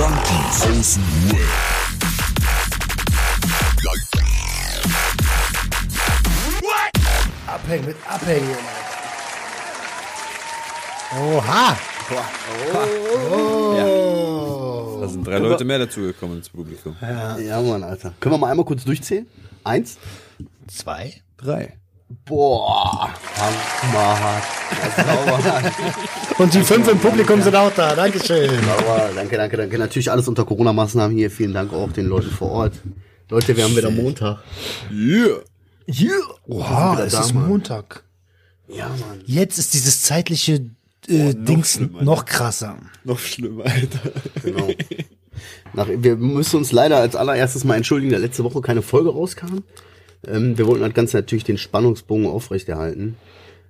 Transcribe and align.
Junkies 0.00 0.62
aus 0.62 0.94
dem 0.94 1.30
Web. 1.30 1.40
Abhängen 7.46 7.84
mit 7.84 7.96
Abhängen. 8.08 8.56
Oha. 11.20 11.76
Da 15.00 15.08
sind 15.08 15.26
drei 15.26 15.36
Leute 15.36 15.64
mehr 15.66 15.80
dazugekommen 15.80 16.38
ins 16.38 16.48
Publikum. 16.48 16.96
Ja, 17.02 17.60
Mann, 17.60 17.84
Alter. 17.84 18.14
Können 18.20 18.36
wir 18.36 18.38
mal 18.38 18.50
einmal 18.52 18.64
kurz 18.64 18.84
durchzählen? 18.84 19.26
Eins. 19.64 19.98
Zwei. 20.66 21.20
Drei. 21.36 21.76
Boah. 22.24 23.10
Hammerhart. 23.40 24.44
Und 26.38 26.54
die 26.54 26.62
fünf 26.62 26.88
im 26.88 26.98
Publikum 26.98 27.42
sind 27.42 27.54
auch 27.54 27.72
da. 27.74 27.94
Dankeschön. 27.94 28.48
sauber. 28.48 29.10
Danke, 29.14 29.36
danke, 29.36 29.56
danke. 29.56 29.78
Natürlich 29.78 30.10
alles 30.10 30.28
unter 30.28 30.44
Corona-Maßnahmen 30.44 31.16
hier. 31.16 31.30
Vielen 31.30 31.52
Dank 31.52 31.72
auch 31.72 31.92
den 31.92 32.06
Leuten 32.06 32.30
vor 32.30 32.50
Ort. 32.50 32.74
Leute, 33.28 33.56
wir 33.56 33.64
haben 33.64 33.76
wieder 33.76 33.90
Montag. 33.90 34.38
Yeah. 34.90 35.40
Yeah. 35.86 36.12
Oha, 36.46 36.94
wieder 36.94 37.06
es 37.06 37.12
da, 37.12 37.20
ist 37.20 37.34
Mann. 37.34 37.48
Montag. 37.48 38.04
Ja, 38.68 38.88
Mann. 38.88 39.22
Jetzt 39.26 39.58
ist 39.58 39.74
dieses 39.74 40.02
zeitliche 40.02 40.70
äh, 41.08 41.34
Dings 41.34 41.74
schlimmer, 41.74 42.02
noch 42.02 42.24
krasser. 42.24 42.78
Noch 43.04 43.18
schlimmer, 43.18 43.64
Alter. 43.64 44.12
Genau. 44.42 44.68
Nach, 45.72 45.88
wir 45.88 46.16
müssen 46.16 46.56
uns 46.56 46.72
leider 46.72 46.96
als 46.98 47.16
allererstes 47.16 47.64
mal 47.64 47.76
entschuldigen, 47.76 48.12
dass 48.12 48.20
letzte 48.20 48.44
Woche 48.44 48.60
keine 48.60 48.82
Folge 48.82 49.10
rauskam. 49.10 49.58
Ähm, 50.26 50.58
wir 50.58 50.66
wollten 50.66 50.82
das 50.82 50.94
Ganze 50.94 51.16
natürlich 51.16 51.44
den 51.44 51.58
Spannungsbogen 51.58 52.26
aufrechterhalten. 52.26 53.16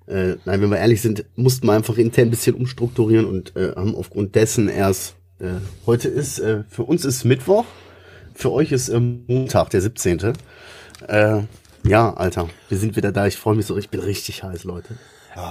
Äh, 0.07 0.37
nein, 0.45 0.61
wenn 0.61 0.71
wir 0.71 0.79
ehrlich 0.79 1.03
sind, 1.03 1.25
mussten 1.37 1.67
wir 1.67 1.73
einfach 1.73 1.97
intern 1.97 2.29
ein 2.29 2.31
bisschen 2.31 2.57
umstrukturieren 2.57 3.27
und 3.27 3.55
äh, 3.57 3.73
haben 3.77 3.95
aufgrund 3.95 4.35
dessen 4.35 4.69
erst, 4.69 5.15
äh, 5.39 5.53
heute 5.87 6.09
ist, 6.09 6.41
äh, 6.41 6.65
für 6.69 6.83
uns 6.83 7.05
ist 7.05 7.25
Mittwoch, 7.25 7.65
für 8.35 8.51
euch 8.51 8.73
ist 8.73 8.89
ähm, 8.89 9.25
Montag, 9.29 9.71
der 9.71 9.81
17. 9.83 10.33
Äh, 11.07 11.43
ja, 11.85 12.13
Alter, 12.15 12.49
wir 12.69 12.79
sind 12.79 12.97
wieder 12.97 13.13
da. 13.13 13.27
Ich 13.27 13.37
freue 13.37 13.57
mich 13.57 13.67
so, 13.67 13.77
ich 13.79 13.89
bin 13.89 14.01
richtig 14.01 14.43
heiß, 14.43 14.65
Leute. 14.65 14.99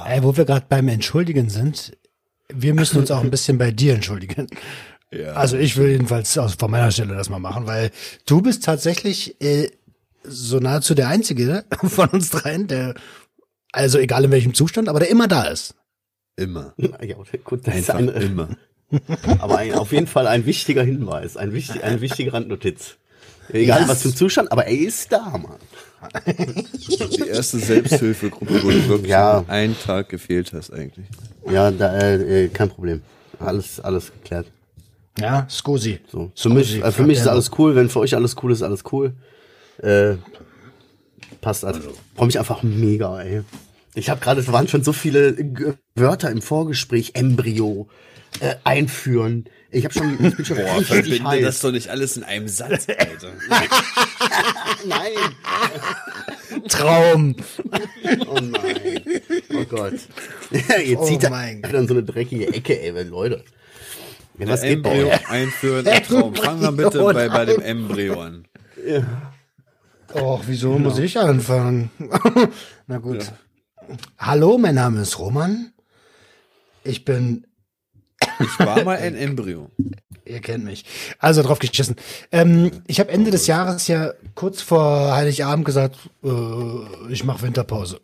Ey, 0.08 0.24
wo 0.24 0.36
wir 0.36 0.46
gerade 0.46 0.66
beim 0.68 0.88
Entschuldigen 0.90 1.50
sind, 1.50 1.98
wir 2.54 2.74
müssen 2.74 3.00
uns 3.00 3.12
auch 3.12 3.24
ein 3.24 3.32
bisschen 3.32 3.58
bei 3.58 3.72
dir 3.72 3.94
entschuldigen. 3.94 4.48
Ja. 5.12 5.34
Also 5.34 5.58
ich 5.58 5.76
will 5.78 5.90
jedenfalls 5.90 6.38
aus, 6.38 6.54
von 6.54 6.70
meiner 6.70 6.92
Stelle 6.92 7.16
das 7.16 7.30
mal 7.30 7.40
machen, 7.40 7.66
weil 7.66 7.90
du 8.28 8.42
bist 8.42 8.64
tatsächlich 8.64 9.42
äh, 9.42 9.70
so 10.30 10.60
nahezu 10.60 10.96
der 10.96 11.08
Einzige 11.10 11.66
von 11.84 12.10
uns 12.10 12.30
dreien, 12.30 12.68
der, 12.68 12.94
also 13.72 13.98
egal 13.98 14.26
in 14.26 14.32
welchem 14.32 14.54
Zustand, 14.54 14.90
aber 14.90 15.00
der 15.00 15.10
immer 15.10 15.28
da 15.28 15.44
ist. 15.46 15.76
Immer. 16.36 16.74
Ja, 16.78 17.16
gut, 17.44 17.68
das 17.68 17.76
ist 17.76 17.90
Einfach 17.92 18.16
ein, 18.16 18.22
immer. 18.22 18.50
Aber 19.40 19.58
ein, 19.60 19.74
auf 19.76 19.92
jeden 19.92 20.08
Fall 20.08 20.26
ein 20.26 20.46
wichtiger 20.48 20.82
Hinweis, 20.84 21.38
ein 21.38 21.54
wichtig, 21.54 21.84
eine 21.84 22.02
wichtige 22.02 22.34
Randnotiz. 22.34 22.96
Egal 23.50 23.88
was 23.88 24.02
für 24.02 24.10
ein 24.10 24.16
Zustand, 24.16 24.52
aber 24.52 24.66
er 24.66 24.80
ist 24.80 25.12
da, 25.12 25.30
Mann. 25.38 25.58
Die 27.18 27.28
erste 27.28 27.58
Selbsthilfegruppe, 27.60 28.64
wo 28.64 28.70
du 28.70 28.88
wirklich 28.88 29.10
Ja. 29.12 29.44
einen 29.48 29.78
Tag 29.78 30.10
gefehlt 30.10 30.54
hast 30.54 30.72
eigentlich. 30.72 31.06
Ja, 31.52 31.70
da, 31.72 31.98
äh, 32.00 32.46
äh, 32.46 32.48
kein 32.50 32.70
Problem. 32.70 33.02
Alles, 33.40 33.80
alles 33.80 34.12
geklärt. 34.12 34.48
Ja, 35.20 35.46
Scusi. 35.50 36.00
So. 36.12 36.32
Für 36.36 36.50
mich, 36.50 36.84
äh, 36.84 36.92
für 36.92 37.04
mich 37.04 37.18
ist 37.20 37.28
alles 37.28 37.52
cool. 37.58 37.76
Wenn 37.76 37.90
für 37.90 38.00
euch 38.00 38.16
alles 38.16 38.36
cool 38.42 38.52
ist, 38.52 38.62
alles 38.64 38.84
cool. 38.92 39.14
Äh, 39.82 40.18
passt 41.42 41.66
also. 41.66 41.94
Freue 42.16 42.28
mich 42.28 42.40
einfach 42.40 42.64
mega, 42.64 43.22
ey. 43.22 43.42
Ich 43.96 44.10
habe 44.10 44.22
gerade, 44.22 44.42
es 44.42 44.52
waren 44.52 44.68
schon 44.68 44.84
so 44.84 44.94
viele 44.94 45.34
G 45.34 45.74
Wörter 45.96 46.30
im 46.30 46.42
Vorgespräch. 46.42 47.12
Embryo, 47.16 47.88
äh, 48.40 48.56
einführen. 48.64 49.46
Ich 49.72 49.84
habe 49.84 49.94
schon, 49.94 50.14
ich 50.26 50.36
bin 50.36 50.46
schon 50.46 50.58
Boah, 50.58 50.78
richtig 50.78 50.88
verbinde 50.88 51.28
heiß. 51.28 51.44
das 51.44 51.60
doch 51.62 51.72
nicht 51.72 51.90
alles 51.90 52.18
in 52.18 52.24
einem 52.24 52.48
Satz, 52.48 52.88
Alter. 52.90 53.34
Nein. 54.88 55.12
Traum. 56.68 57.36
Oh 58.28 58.40
nein. 58.42 59.02
Oh 59.54 59.66
Gott. 59.66 59.94
Jetzt 60.52 61.00
Oh 61.00 61.06
zieht 61.06 61.24
er 61.24 61.30
mein 61.30 61.62
in 61.62 61.88
so 61.88 61.94
eine 61.94 62.04
dreckige 62.04 62.48
Ecke, 62.48 62.80
ey, 62.82 63.04
Leute. 63.04 63.44
Ja, 64.40 64.48
was 64.48 64.62
geht 64.62 64.82
bei 64.82 64.92
Embryo 64.92 65.10
euch? 65.10 65.30
einführen, 65.30 65.88
ein 65.88 66.04
Traum. 66.04 66.36
Fangen 66.36 66.62
wir 66.62 66.72
bitte 66.72 67.04
bei, 67.14 67.30
bei 67.30 67.46
dem 67.46 67.62
Embryo 67.62 68.22
an. 68.22 68.46
Och, 70.14 70.44
wieso 70.48 70.80
muss 70.80 70.98
ich 70.98 71.20
anfangen? 71.20 71.92
Na 72.88 72.98
gut. 72.98 73.32
Hallo, 74.18 74.58
mein 74.58 74.76
Name 74.76 75.02
ist 75.02 75.20
Roman. 75.20 75.72
Ich 76.84 77.06
bin 77.06 77.46
Ich 78.40 78.60
war 78.60 78.84
mal 78.84 78.98
ein 78.98 79.16
Embryo. 79.16 79.70
Ihr 80.26 80.42
kennt 80.42 80.64
mich. 80.66 80.86
Also 81.20 81.42
drauf 81.42 81.60
geschissen. 81.60 81.96
Ähm, 82.32 82.72
ich 82.88 83.00
habe 83.00 83.12
Ende 83.12 83.32
des 83.32 83.48
Jahres 83.48 83.88
ja 83.88 84.14
kurz 84.36 84.62
vor 84.62 85.16
Heiligabend 85.16 85.66
gesagt, 85.66 85.98
äh, 86.24 87.12
ich 87.12 87.24
mache 87.24 87.42
Winterpause. 87.42 88.00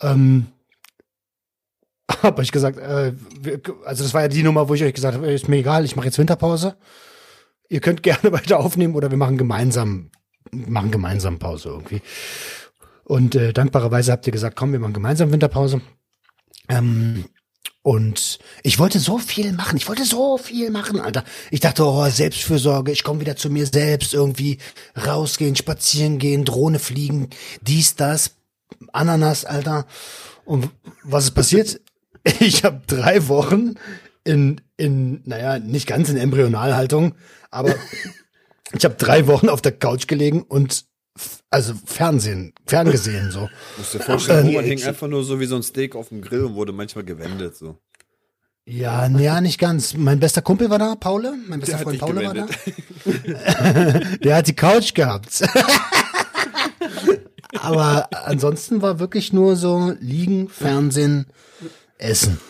Ähm, 0.00 0.46
habe 2.22 2.42
ich 2.42 2.52
gesagt, 2.52 2.78
äh, 2.78 3.12
also 3.84 4.02
das 4.02 4.14
war 4.14 4.22
ja 4.22 4.28
die 4.28 4.42
Nummer, 4.42 4.68
wo 4.68 4.74
ich 4.74 4.82
euch 4.82 4.94
gesagt 4.94 5.14
habe, 5.14 5.32
ist 5.32 5.48
mir 5.48 5.56
egal, 5.56 5.84
ich 5.84 5.96
mache 5.96 6.06
jetzt 6.06 6.18
Winterpause. 6.18 6.76
Ihr 7.68 7.80
könnt 7.80 8.02
gerne 8.02 8.32
weiter 8.32 8.58
aufnehmen 8.58 8.94
oder 8.94 9.10
wir 9.10 9.18
machen 9.18 9.38
gemeinsam, 9.38 10.10
machen 10.50 10.90
gemeinsam 10.90 11.38
Pause 11.38 11.70
irgendwie. 11.70 12.02
Und 13.04 13.34
äh, 13.34 13.52
dankbarerweise 13.52 14.12
habt 14.12 14.26
ihr 14.26 14.32
gesagt, 14.32 14.56
komm, 14.56 14.72
wir 14.72 14.78
machen 14.78 14.94
gemeinsam 14.94 15.32
Winterpause. 15.32 15.80
Ähm, 16.68 17.24
und 17.82 18.38
ich 18.62 18.78
wollte 18.78 18.98
so 18.98 19.18
viel 19.18 19.52
machen. 19.52 19.76
Ich 19.76 19.88
wollte 19.88 20.06
so 20.06 20.38
viel 20.38 20.70
machen, 20.70 21.00
Alter. 21.00 21.22
Ich 21.50 21.60
dachte, 21.60 21.84
oh, 21.84 22.08
Selbstfürsorge, 22.08 22.92
ich 22.92 23.04
komme 23.04 23.20
wieder 23.20 23.36
zu 23.36 23.50
mir 23.50 23.66
selbst, 23.66 24.14
irgendwie 24.14 24.56
rausgehen, 24.96 25.54
spazieren 25.54 26.18
gehen, 26.18 26.46
Drohne 26.46 26.78
fliegen, 26.78 27.28
dies, 27.60 27.94
das, 27.94 28.36
Ananas, 28.94 29.44
Alter. 29.44 29.86
Und 30.46 30.70
was 31.02 31.24
ist 31.24 31.34
passiert? 31.34 31.80
Ich 32.40 32.64
habe 32.64 32.80
drei 32.86 33.28
Wochen 33.28 33.74
in, 34.24 34.62
in, 34.78 35.20
naja, 35.26 35.58
nicht 35.58 35.86
ganz 35.86 36.08
in 36.08 36.16
Embryonalhaltung, 36.16 37.16
aber 37.50 37.74
ich 38.72 38.84
habe 38.84 38.94
drei 38.96 39.26
Wochen 39.26 39.48
auf 39.48 39.62
der 39.62 39.72
Couch 39.72 40.06
gelegen 40.06 40.42
und 40.42 40.84
also 41.50 41.74
Fernsehen, 41.84 42.52
ferngesehen 42.66 43.30
so. 43.30 43.48
Musst 43.76 43.94
dir 43.94 44.00
vorstellen, 44.00 44.46
Ähm, 44.48 44.56
Roman 44.56 44.64
hing 44.64 44.82
einfach 44.82 45.06
nur 45.06 45.22
so 45.22 45.38
wie 45.38 45.46
so 45.46 45.54
ein 45.56 45.62
Steak 45.62 45.94
auf 45.94 46.08
dem 46.08 46.20
Grill 46.22 46.44
und 46.44 46.54
wurde 46.54 46.72
manchmal 46.72 47.04
gewendet, 47.04 47.56
so. 47.56 47.78
Ja, 48.66 49.06
ja, 49.06 49.40
nicht 49.42 49.60
ganz. 49.60 49.94
Mein 49.94 50.18
bester 50.18 50.40
Kumpel 50.42 50.70
war 50.70 50.78
da, 50.78 50.94
Paule. 50.96 51.34
Mein 51.46 51.60
bester 51.60 51.76
Der 51.76 51.84
Freund 51.84 51.98
Paule 52.00 52.24
war 52.24 52.34
da. 52.34 52.46
Der 54.24 54.36
hat 54.36 54.46
die 54.48 54.56
Couch 54.56 54.94
gehabt. 54.94 55.42
Aber 57.60 58.08
ansonsten 58.26 58.82
war 58.82 58.98
wirklich 58.98 59.32
nur 59.32 59.56
so 59.56 59.94
liegen, 60.00 60.48
Fernsehen, 60.48 61.26
Essen. 61.98 62.40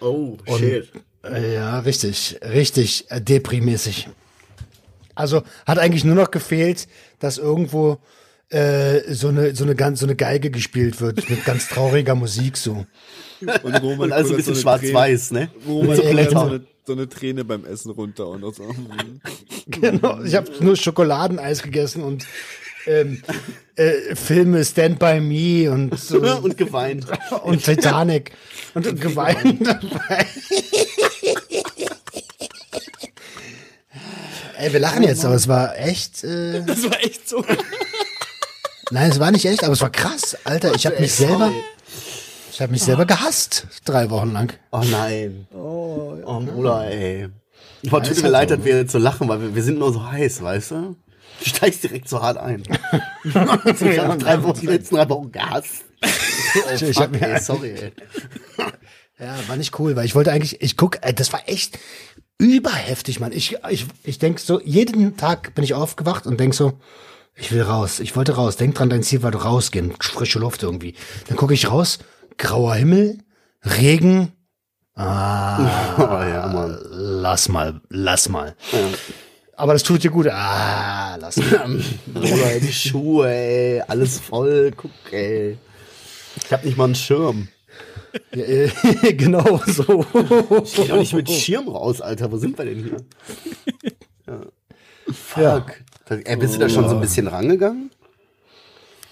Oh, 0.00 0.36
shit. 0.58 0.92
Äh, 1.24 1.54
Ja, 1.54 1.78
richtig, 1.80 2.38
richtig 2.42 3.10
äh, 3.10 3.20
deprimäßig. 3.20 4.08
Also 5.14 5.42
hat 5.66 5.78
eigentlich 5.78 6.04
nur 6.04 6.14
noch 6.14 6.30
gefehlt, 6.30 6.88
dass 7.18 7.38
irgendwo 7.38 7.98
äh, 8.50 9.00
so 9.12 9.28
eine 9.28 9.54
so 9.54 9.64
eine 9.64 9.74
ganz 9.74 10.00
so 10.00 10.06
eine 10.06 10.16
Geige 10.16 10.50
gespielt 10.50 11.00
wird 11.00 11.28
mit 11.30 11.44
ganz 11.44 11.68
trauriger 11.68 12.14
Musik 12.14 12.56
so. 12.56 12.86
Und 13.62 13.74
Roman 13.82 14.00
Und 14.00 14.12
also 14.12 14.32
ein 14.32 14.36
bisschen 14.36 14.54
so 14.54 14.60
schwarz-weiß, 14.60 15.32
ne? 15.32 15.50
Roman 15.66 15.96
so 15.96 16.02
so 16.02 16.60
so 16.86 16.92
eine 16.92 17.08
Träne 17.08 17.44
beim 17.44 17.64
Essen 17.64 17.90
runter 17.90 18.28
und 18.28 18.54
so. 18.54 18.64
Genau. 19.66 20.22
Ich 20.22 20.34
habe 20.34 20.50
nur 20.60 20.76
Schokoladeneis 20.76 21.62
gegessen 21.62 22.02
und 22.02 22.26
ähm, 22.86 23.22
äh, 23.76 24.14
Filme 24.14 24.62
Stand 24.62 24.98
by 24.98 25.18
Me 25.20 25.70
und 25.70 25.98
so. 25.98 26.20
Und 26.42 26.58
geweint. 26.58 27.06
und 27.44 27.64
Titanic 27.64 28.32
und, 28.74 28.86
und 28.86 29.00
geweint 29.00 29.66
dabei. 29.66 30.26
Ey, 34.58 34.72
wir 34.72 34.80
lachen 34.80 35.02
jetzt, 35.02 35.24
aber 35.24 35.34
es 35.34 35.48
war 35.48 35.76
echt. 35.78 36.24
Äh, 36.24 36.62
Das 36.66 36.82
war 36.84 36.98
echt 37.02 37.28
so. 37.28 37.44
nein, 38.90 39.10
es 39.10 39.18
war 39.20 39.30
nicht 39.30 39.44
echt, 39.46 39.64
aber 39.64 39.72
es 39.72 39.80
war 39.80 39.90
krass, 39.90 40.36
Alter. 40.44 40.74
Ich 40.74 40.86
habe 40.86 41.00
mich 41.00 41.12
selber, 41.12 41.52
ich 42.52 42.60
habe 42.60 42.72
mich 42.72 42.82
selber 42.82 43.04
gehasst 43.06 43.66
drei 43.84 44.10
Wochen 44.10 44.32
lang. 44.32 44.52
Oh 44.70 44.82
nein. 44.90 45.46
Oh, 45.52 46.16
Bruder, 46.40 46.86
ey. 46.90 47.28
Boah, 47.84 48.02
tut 48.02 48.22
mir 48.22 48.28
leid, 48.28 48.50
dass 48.50 48.64
wir 48.64 48.76
jetzt 48.78 48.92
so 48.92 48.98
lachen, 48.98 49.28
weil 49.28 49.40
wir, 49.40 49.54
wir 49.54 49.62
sind 49.62 49.78
nur 49.78 49.92
so 49.92 50.10
heiß, 50.10 50.42
weißt 50.42 50.70
du? 50.70 50.96
Du 51.40 51.48
steigst 51.50 51.82
direkt 51.82 52.08
so 52.08 52.22
hart 52.22 52.38
ein. 52.38 52.62
ich 53.24 53.34
habe 53.34 54.16
drei 54.18 54.42
Wochen, 54.42 54.60
die 54.60 54.66
letzten 54.66 54.94
drei 54.96 55.08
Wochen 55.08 55.32
gehasst. 55.32 55.84
Oh, 56.02 56.08
Ich 56.72 56.80
fuck, 56.94 57.04
hab 57.04 57.10
mir- 57.10 57.22
ey, 57.28 57.40
sorry, 57.40 57.70
ey. 57.74 57.92
Ja, 59.18 59.36
war 59.48 59.56
nicht 59.56 59.78
cool, 59.78 59.94
weil 59.96 60.06
ich 60.06 60.14
wollte 60.14 60.32
eigentlich, 60.32 60.60
ich 60.60 60.76
guck, 60.76 60.98
ey, 61.02 61.14
das 61.14 61.32
war 61.32 61.42
echt 61.48 61.78
überheftig, 62.38 63.20
Mann. 63.20 63.32
Ich, 63.32 63.56
ich, 63.70 63.86
ich 64.02 64.18
denk 64.18 64.40
so, 64.40 64.60
jeden 64.60 65.16
Tag 65.16 65.54
bin 65.54 65.62
ich 65.64 65.74
aufgewacht 65.74 66.26
und 66.26 66.38
denk 66.40 66.54
so, 66.54 66.78
ich 67.36 67.52
will 67.52 67.62
raus, 67.62 68.00
ich 68.00 68.16
wollte 68.16 68.32
raus. 68.34 68.56
Denk 68.56 68.74
dran, 68.74 68.90
dein 68.90 69.02
Ziel 69.02 69.22
war 69.22 69.34
rausgehen, 69.34 69.92
frische 70.00 70.38
Luft 70.38 70.62
irgendwie. 70.62 70.94
Dann 71.28 71.36
gucke 71.36 71.54
ich 71.54 71.70
raus, 71.70 71.98
grauer 72.38 72.74
Himmel, 72.74 73.18
Regen, 73.64 74.32
Ah, 74.96 75.94
Oh, 75.98 76.22
ja, 76.28 76.46
Mann. 76.46 76.78
lass 76.90 77.48
mal, 77.48 77.80
lass 77.88 78.28
mal. 78.28 78.54
Ja. 78.70 78.78
Aber 79.56 79.72
das 79.72 79.82
tut 79.82 80.04
dir 80.04 80.10
gut. 80.10 80.28
Ah, 80.28 81.16
lass 81.16 81.36
mal. 81.36 81.80
Oder 82.14 82.60
die 82.60 82.72
Schuhe, 82.72 83.28
ey. 83.28 83.80
Alles 83.88 84.20
voll. 84.20 84.70
Guck, 84.76 84.90
ey. 85.10 85.58
Ich 86.44 86.52
hab 86.52 86.64
nicht 86.64 86.76
mal 86.76 86.84
einen 86.84 86.94
Schirm. 86.94 87.48
Ja, 88.34 88.44
äh, 88.44 88.68
genau 89.14 89.60
so. 89.66 90.04
Ich 90.64 90.74
geh 90.74 90.86
doch 90.88 90.98
nicht 90.98 91.14
mit 91.14 91.30
Schirm 91.30 91.68
raus, 91.68 92.00
Alter. 92.00 92.30
Wo 92.30 92.36
sind 92.36 92.56
wir 92.58 92.64
denn 92.64 92.82
hier? 92.82 92.96
Ja. 94.26 94.40
Fuck. 95.12 95.82
Ja. 96.10 96.16
Ey, 96.16 96.36
bist 96.36 96.54
du 96.54 96.58
da 96.60 96.68
schon 96.68 96.88
so 96.88 96.94
ein 96.96 97.00
bisschen 97.00 97.26
rangegangen? 97.26 97.90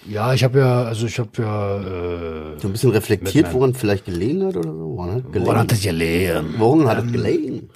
Ja, 0.07 0.33
ich 0.33 0.43
habe 0.43 0.59
ja, 0.59 0.83
also 0.83 1.05
ich 1.07 1.17
habe 1.17 1.29
ja, 1.41 1.77
äh, 1.77 2.59
So 2.59 2.67
ein 2.67 2.71
bisschen 2.73 2.91
reflektiert, 2.91 3.53
woran 3.53 3.73
vielleicht 3.73 4.05
gelegen 4.05 4.45
hat 4.45 4.57
oder 4.57 4.71
so? 4.71 4.97
Woran 4.97 5.15
hat 5.15 5.23
gelegen? 5.23 5.45
woran 5.45 5.59
hat 5.59 5.71
das 5.71 5.81
gelegen? 5.81 6.55
Woran 6.57 6.87
hat 6.87 7.05
es 7.05 7.11
gelegen? 7.11 7.69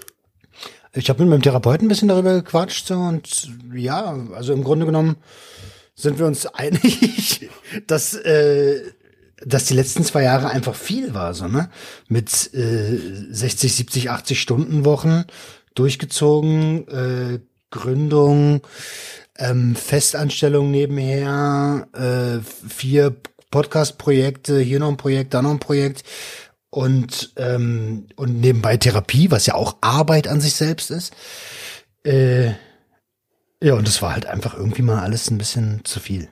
Ich 0.93 1.09
habe 1.09 1.21
mit 1.21 1.29
meinem 1.29 1.41
Therapeuten 1.41 1.85
ein 1.85 1.89
bisschen 1.89 2.07
darüber 2.07 2.33
gequatscht 2.33 2.87
so, 2.87 2.95
und 2.95 3.49
ja, 3.73 4.17
also 4.33 4.53
im 4.53 4.63
Grunde 4.63 4.85
genommen 4.85 5.15
sind 5.95 6.19
wir 6.19 6.25
uns 6.25 6.45
einig, 6.47 7.49
dass 7.87 8.13
äh, 8.13 8.81
dass 9.45 9.65
die 9.65 9.73
letzten 9.73 10.03
zwei 10.03 10.23
Jahre 10.23 10.49
einfach 10.49 10.75
viel 10.75 11.13
war, 11.13 11.33
so 11.33 11.47
ne, 11.47 11.69
mit 12.07 12.53
äh, 12.53 12.97
60, 13.29 13.75
70, 13.75 14.09
80 14.09 14.41
Stunden 14.41 14.85
Wochen 14.85 15.25
durchgezogen, 15.75 16.87
äh, 16.87 17.39
Gründung, 17.69 18.61
ähm, 19.37 19.75
Festanstellung 19.75 20.71
nebenher, 20.71 21.87
äh, 21.93 22.39
vier 22.67 23.15
Podcast-Projekte, 23.51 24.59
hier 24.59 24.79
noch 24.79 24.89
ein 24.89 24.97
Projekt, 24.97 25.33
da 25.33 25.41
noch 25.41 25.51
ein 25.51 25.59
Projekt 25.59 26.03
und 26.69 27.33
ähm, 27.37 28.07
und 28.15 28.39
nebenbei 28.41 28.77
Therapie, 28.77 29.31
was 29.31 29.45
ja 29.45 29.55
auch 29.55 29.77
Arbeit 29.81 30.27
an 30.27 30.41
sich 30.41 30.55
selbst 30.55 30.91
ist. 30.91 31.13
Äh, 32.03 32.53
ja, 33.61 33.73
und 33.73 33.87
das 33.87 34.01
war 34.01 34.13
halt 34.13 34.25
einfach 34.25 34.55
irgendwie 34.55 34.81
mal 34.81 34.99
alles 34.99 35.29
ein 35.29 35.37
bisschen 35.37 35.81
zu 35.83 35.99
viel. 35.99 36.29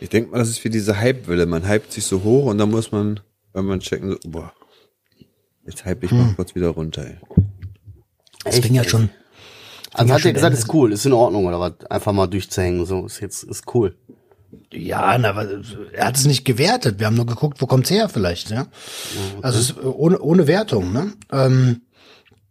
Ich 0.00 0.08
denke 0.08 0.30
mal, 0.30 0.38
das 0.38 0.48
ist 0.48 0.64
wie 0.64 0.70
diese 0.70 0.98
Hype-Welle. 0.98 1.46
Man 1.46 1.68
hypt 1.68 1.92
sich 1.92 2.04
so 2.04 2.22
hoch 2.22 2.46
und 2.46 2.58
dann 2.58 2.70
muss 2.70 2.92
man, 2.92 3.20
wenn 3.52 3.64
man 3.64 3.80
checken, 3.80 4.10
so, 4.10 4.18
boah, 4.30 4.52
jetzt 5.66 5.84
hype 5.84 6.04
ich 6.04 6.10
mal 6.10 6.32
kurz 6.34 6.54
wieder 6.54 6.68
runter. 6.68 7.04
Ey. 7.06 7.16
Das 8.44 8.56
Echt? 8.56 8.66
fing 8.66 8.74
ja 8.74 8.84
schon. 8.84 9.10
Also 9.92 10.14
hat 10.14 10.24
er 10.24 10.32
gesagt, 10.32 10.54
ist 10.54 10.72
cool, 10.72 10.92
ist 10.92 11.06
in 11.06 11.12
Ordnung 11.12 11.46
oder 11.46 11.58
was? 11.58 11.72
Einfach 11.90 12.12
mal 12.12 12.26
durchzuhängen, 12.26 12.84
so 12.86 13.06
ist 13.06 13.20
jetzt 13.20 13.42
ist 13.42 13.74
cool. 13.74 13.96
Ja, 14.72 15.16
na, 15.18 15.30
aber 15.30 15.46
er 15.92 16.06
hat 16.06 16.16
es 16.16 16.24
nicht 16.24 16.44
gewertet. 16.44 16.98
Wir 16.98 17.06
haben 17.06 17.16
nur 17.16 17.26
geguckt, 17.26 17.60
wo 17.60 17.66
kommt's 17.66 17.90
her 17.90 18.08
vielleicht, 18.08 18.50
ja. 18.50 18.66
Also 19.42 19.58
es, 19.58 19.70
ist 19.70 19.84
ohne, 19.84 20.18
ohne 20.20 20.46
Wertung, 20.46 20.92
ne? 20.92 21.12
Ähm, 21.32 21.82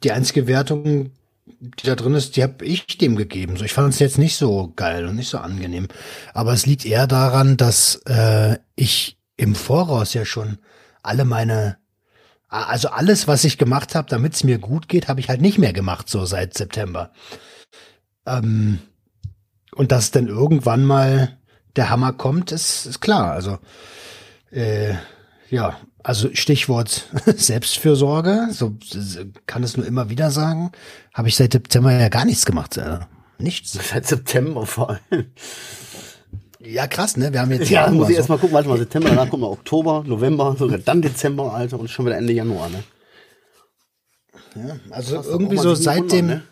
die 0.03 0.11
einzige 0.11 0.47
Wertung, 0.47 1.11
die 1.59 1.85
da 1.85 1.95
drin 1.95 2.13
ist, 2.13 2.35
die 2.35 2.43
habe 2.43 2.65
ich 2.65 2.97
dem 2.97 3.15
gegeben. 3.15 3.57
So, 3.57 3.65
ich 3.65 3.73
fand 3.73 3.93
es 3.93 3.99
jetzt 3.99 4.17
nicht 4.17 4.37
so 4.37 4.73
geil 4.75 5.05
und 5.05 5.15
nicht 5.15 5.29
so 5.29 5.37
angenehm. 5.37 5.87
Aber 6.33 6.53
es 6.53 6.65
liegt 6.65 6.85
eher 6.85 7.07
daran, 7.07 7.57
dass 7.57 7.95
äh, 8.05 8.57
ich 8.75 9.17
im 9.37 9.55
Voraus 9.55 10.13
ja 10.13 10.25
schon 10.25 10.59
alle 11.01 11.25
meine 11.25 11.77
also 12.49 12.89
alles, 12.89 13.27
was 13.27 13.43
ich 13.43 13.57
gemacht 13.57 13.93
habe, 13.93 14.09
damit 14.09 14.33
es 14.33 14.43
mir 14.43 14.57
gut 14.57 14.87
geht, 14.87 15.07
habe 15.07 15.19
ich 15.19 15.29
halt 15.29 15.41
nicht 15.41 15.57
mehr 15.57 15.73
gemacht, 15.73 16.09
so 16.09 16.25
seit 16.25 16.53
September. 16.53 17.11
Ähm, 18.25 18.79
und 19.75 19.91
dass 19.91 20.11
dann 20.11 20.27
irgendwann 20.27 20.85
mal 20.85 21.37
der 21.75 21.89
Hammer 21.89 22.13
kommt, 22.13 22.51
ist, 22.51 22.85
ist 22.85 23.01
klar. 23.01 23.31
Also 23.31 23.59
äh, 24.51 24.93
ja, 25.49 25.77
also 26.07 26.29
Stichwort 26.33 27.09
Selbstfürsorge, 27.35 28.47
so 28.51 28.77
kann 29.45 29.61
es 29.63 29.75
nur 29.75 29.85
immer 29.85 30.09
wieder 30.09 30.31
sagen, 30.31 30.71
habe 31.13 31.27
ich 31.27 31.35
seit 31.35 31.51
September 31.51 31.91
ja 31.91 32.07
gar 32.07 32.23
nichts 32.23 32.45
gemacht. 32.45 32.77
Äh, 32.77 32.99
nichts. 33.39 33.73
Seit 33.73 34.07
September 34.07 34.65
vor 34.65 34.91
allem. 34.91 35.25
Ja, 36.61 36.87
krass, 36.87 37.17
ne? 37.17 37.33
Wir 37.33 37.41
haben 37.41 37.51
jetzt 37.51 37.69
Ja, 37.69 37.81
Januar 37.81 37.93
muss 37.93 38.07
ich 38.07 38.15
so. 38.15 38.19
erstmal 38.19 38.37
gucken, 38.37 38.53
warte 38.55 38.69
mal, 38.69 38.77
September, 38.77 39.09
danach 39.09 39.29
kommt 39.29 39.41
mal 39.41 39.49
Oktober, 39.49 40.05
November, 40.07 40.55
sogar 40.57 40.77
dann 40.77 41.01
Dezember, 41.01 41.53
Alter, 41.53 41.77
und 41.77 41.89
schon 41.89 42.05
wieder 42.05 42.15
Ende 42.15 42.31
Januar, 42.31 42.69
ne? 42.69 42.83
Ja, 44.55 44.77
also 44.91 45.15
Krass, 45.15 45.27
irgendwie 45.27 45.57
so 45.57 45.75
seit 45.75 46.09
dem, 46.13 46.29
wundern, 46.29 46.43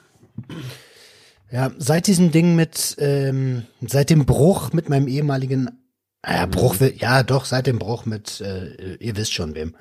ja, 1.49 1.71
seit 1.77 2.07
diesem 2.07 2.33
Ding 2.33 2.55
mit, 2.55 2.97
ähm, 2.99 3.63
seit 3.79 4.09
dem 4.09 4.25
Bruch 4.25 4.73
mit 4.73 4.89
meinem 4.89 5.07
ehemaligen, 5.07 5.84
ja, 6.27 6.45
Bruch, 6.45 6.79
will- 6.79 6.95
ja, 6.97 7.23
doch, 7.23 7.45
seit 7.45 7.67
dem 7.67 7.79
Bruch 7.79 8.05
mit, 8.05 8.41
äh, 8.41 8.95
ihr 8.95 9.15
wisst 9.17 9.33
schon 9.33 9.55
wem. 9.55 9.75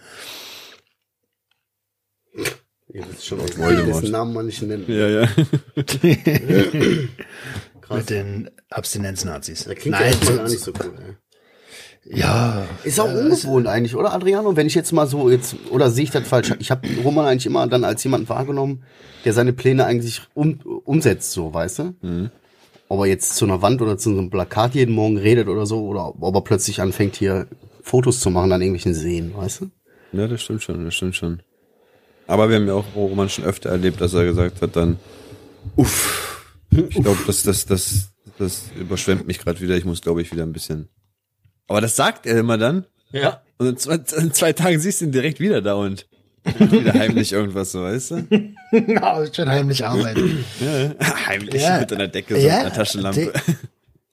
Ihr 2.92 3.04
wisst 3.10 3.26
schon, 3.26 3.40
ich 3.44 3.56
Voldemort. 3.58 4.02
dessen 4.02 4.12
Namen 4.12 4.32
man 4.34 4.46
nicht 4.46 4.62
nennen. 4.62 4.84
Ja, 4.88 5.08
ja. 5.08 5.28
Mit 7.90 8.08
den 8.10 8.50
Abstinenznazis. 8.70 9.66
Nein, 9.66 9.76
ja 9.92 10.00
erstmal 10.00 10.36
gar 10.38 10.48
nicht 10.48 10.60
so 10.60 10.72
cool, 10.82 10.94
ey. 12.06 12.16
ja, 12.18 12.66
Ist 12.82 12.98
auch 12.98 13.12
ungewohnt 13.12 13.66
eigentlich, 13.66 13.94
oder 13.94 14.12
Adriano? 14.14 14.56
Wenn 14.56 14.66
ich 14.66 14.74
jetzt 14.74 14.92
mal 14.92 15.06
so 15.06 15.30
jetzt 15.30 15.54
oder 15.70 15.90
sehe 15.90 16.04
ich 16.04 16.10
das 16.10 16.26
falsch? 16.26 16.52
Ich 16.60 16.70
habe 16.70 16.88
Roman 17.04 17.26
eigentlich 17.26 17.46
immer 17.46 17.66
dann 17.66 17.84
als 17.84 18.02
jemand 18.02 18.28
wahrgenommen, 18.28 18.84
der 19.24 19.32
seine 19.34 19.52
Pläne 19.52 19.84
eigentlich 19.84 20.22
um, 20.34 20.60
umsetzt, 20.84 21.32
so, 21.32 21.52
weißt 21.52 21.78
du? 21.80 22.30
Ob 22.88 23.00
er 23.00 23.06
jetzt 23.06 23.36
zu 23.36 23.44
einer 23.44 23.62
Wand 23.62 23.80
oder 23.82 23.96
zu 23.96 24.12
so 24.12 24.18
einem 24.18 24.30
Plakat 24.30 24.74
jeden 24.74 24.94
Morgen 24.94 25.16
redet 25.16 25.48
oder 25.48 25.66
so, 25.66 25.86
oder 25.86 26.14
ob 26.20 26.34
er 26.34 26.40
plötzlich 26.42 26.80
anfängt 26.80 27.16
hier 27.16 27.46
Fotos 27.82 28.20
zu 28.20 28.30
machen 28.30 28.52
an 28.52 28.60
irgendwelchen 28.60 28.94
Seen, 28.94 29.34
weißt 29.34 29.62
du? 29.62 29.70
Ja, 30.12 30.28
das 30.28 30.42
stimmt 30.42 30.62
schon, 30.62 30.84
das 30.84 30.94
stimmt 30.94 31.16
schon. 31.16 31.42
Aber 32.26 32.48
wir 32.48 32.56
haben 32.56 32.66
ja 32.66 32.74
auch 32.74 32.86
Roman 32.94 33.28
schon 33.28 33.44
öfter 33.44 33.70
erlebt, 33.70 34.00
dass 34.00 34.14
er 34.14 34.24
gesagt 34.24 34.62
hat 34.62 34.76
dann, 34.76 34.98
uff, 35.76 36.46
ich 36.70 37.02
glaube, 37.02 37.18
das, 37.26 37.42
das, 37.42 37.66
das, 37.66 38.12
das 38.38 38.64
überschwemmt 38.78 39.26
mich 39.26 39.38
gerade 39.38 39.60
wieder. 39.60 39.76
Ich 39.76 39.84
muss, 39.84 40.00
glaube 40.00 40.22
ich, 40.22 40.32
wieder 40.32 40.42
ein 40.42 40.52
bisschen. 40.52 40.88
Aber 41.68 41.80
das 41.80 41.96
sagt 41.96 42.26
er 42.26 42.38
immer 42.38 42.58
dann. 42.58 42.86
Ja. 43.12 43.42
Und 43.58 43.68
in 43.68 43.76
zwei, 43.76 43.94
in 43.94 44.32
zwei 44.32 44.52
Tagen 44.52 44.78
siehst 44.78 45.00
du 45.00 45.06
ihn 45.06 45.12
direkt 45.12 45.40
wieder 45.40 45.62
da 45.62 45.74
und 45.74 46.06
wieder 46.44 46.94
heimlich 46.94 47.32
irgendwas, 47.32 47.72
so 47.72 47.82
weißt 47.82 48.10
du? 48.12 48.26
ja, 48.88 49.24
schön 49.32 49.48
heimlich 49.48 49.84
arbeiten. 49.84 50.44
heimlich 51.26 51.62
Ja. 51.62 51.80
mit 51.80 51.92
einer 51.92 52.08
Decke, 52.08 52.40
so 52.40 52.46
Ja, 52.46 52.58
einer 52.60 52.72
Taschenlampe. 52.72 53.32
die- 53.46 53.52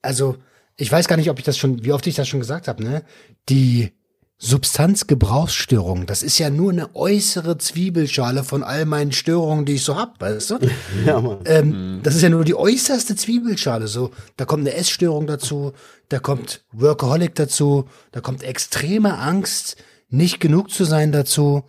Also, 0.01 0.37
ich 0.77 0.91
weiß 0.91 1.07
gar 1.07 1.17
nicht, 1.17 1.29
ob 1.29 1.37
ich 1.39 1.45
das 1.45 1.57
schon, 1.57 1.83
wie 1.83 1.91
oft 1.93 2.07
ich 2.07 2.15
das 2.15 2.27
schon 2.27 2.39
gesagt 2.39 2.67
habe, 2.67 2.83
ne? 2.83 3.03
Die 3.49 3.91
Substanzgebrauchsstörung, 4.37 6.07
das 6.07 6.23
ist 6.23 6.39
ja 6.39 6.49
nur 6.49 6.71
eine 6.71 6.95
äußere 6.95 7.57
Zwiebelschale 7.59 8.43
von 8.43 8.63
all 8.63 8.85
meinen 8.85 9.11
Störungen, 9.11 9.65
die 9.65 9.73
ich 9.73 9.83
so 9.83 9.95
hab, 9.95 10.19
weißt 10.19 10.51
du? 10.51 10.59
Ja, 11.05 11.21
Mann. 11.21 11.39
Ähm, 11.45 11.99
Das 12.01 12.15
ist 12.15 12.23
ja 12.23 12.29
nur 12.29 12.43
die 12.43 12.55
äußerste 12.55 13.15
Zwiebelschale. 13.15 13.87
So, 13.87 14.09
da 14.37 14.45
kommt 14.45 14.61
eine 14.67 14.75
Essstörung 14.75 15.27
dazu, 15.27 15.73
da 16.09 16.17
kommt 16.19 16.63
Workaholic 16.71 17.35
dazu, 17.35 17.87
da 18.11 18.21
kommt 18.21 18.41
extreme 18.43 19.17
Angst, 19.19 19.75
nicht 20.11 20.39
genug 20.39 20.69
zu 20.69 20.83
sein 20.85 21.11
dazu. 21.11 21.63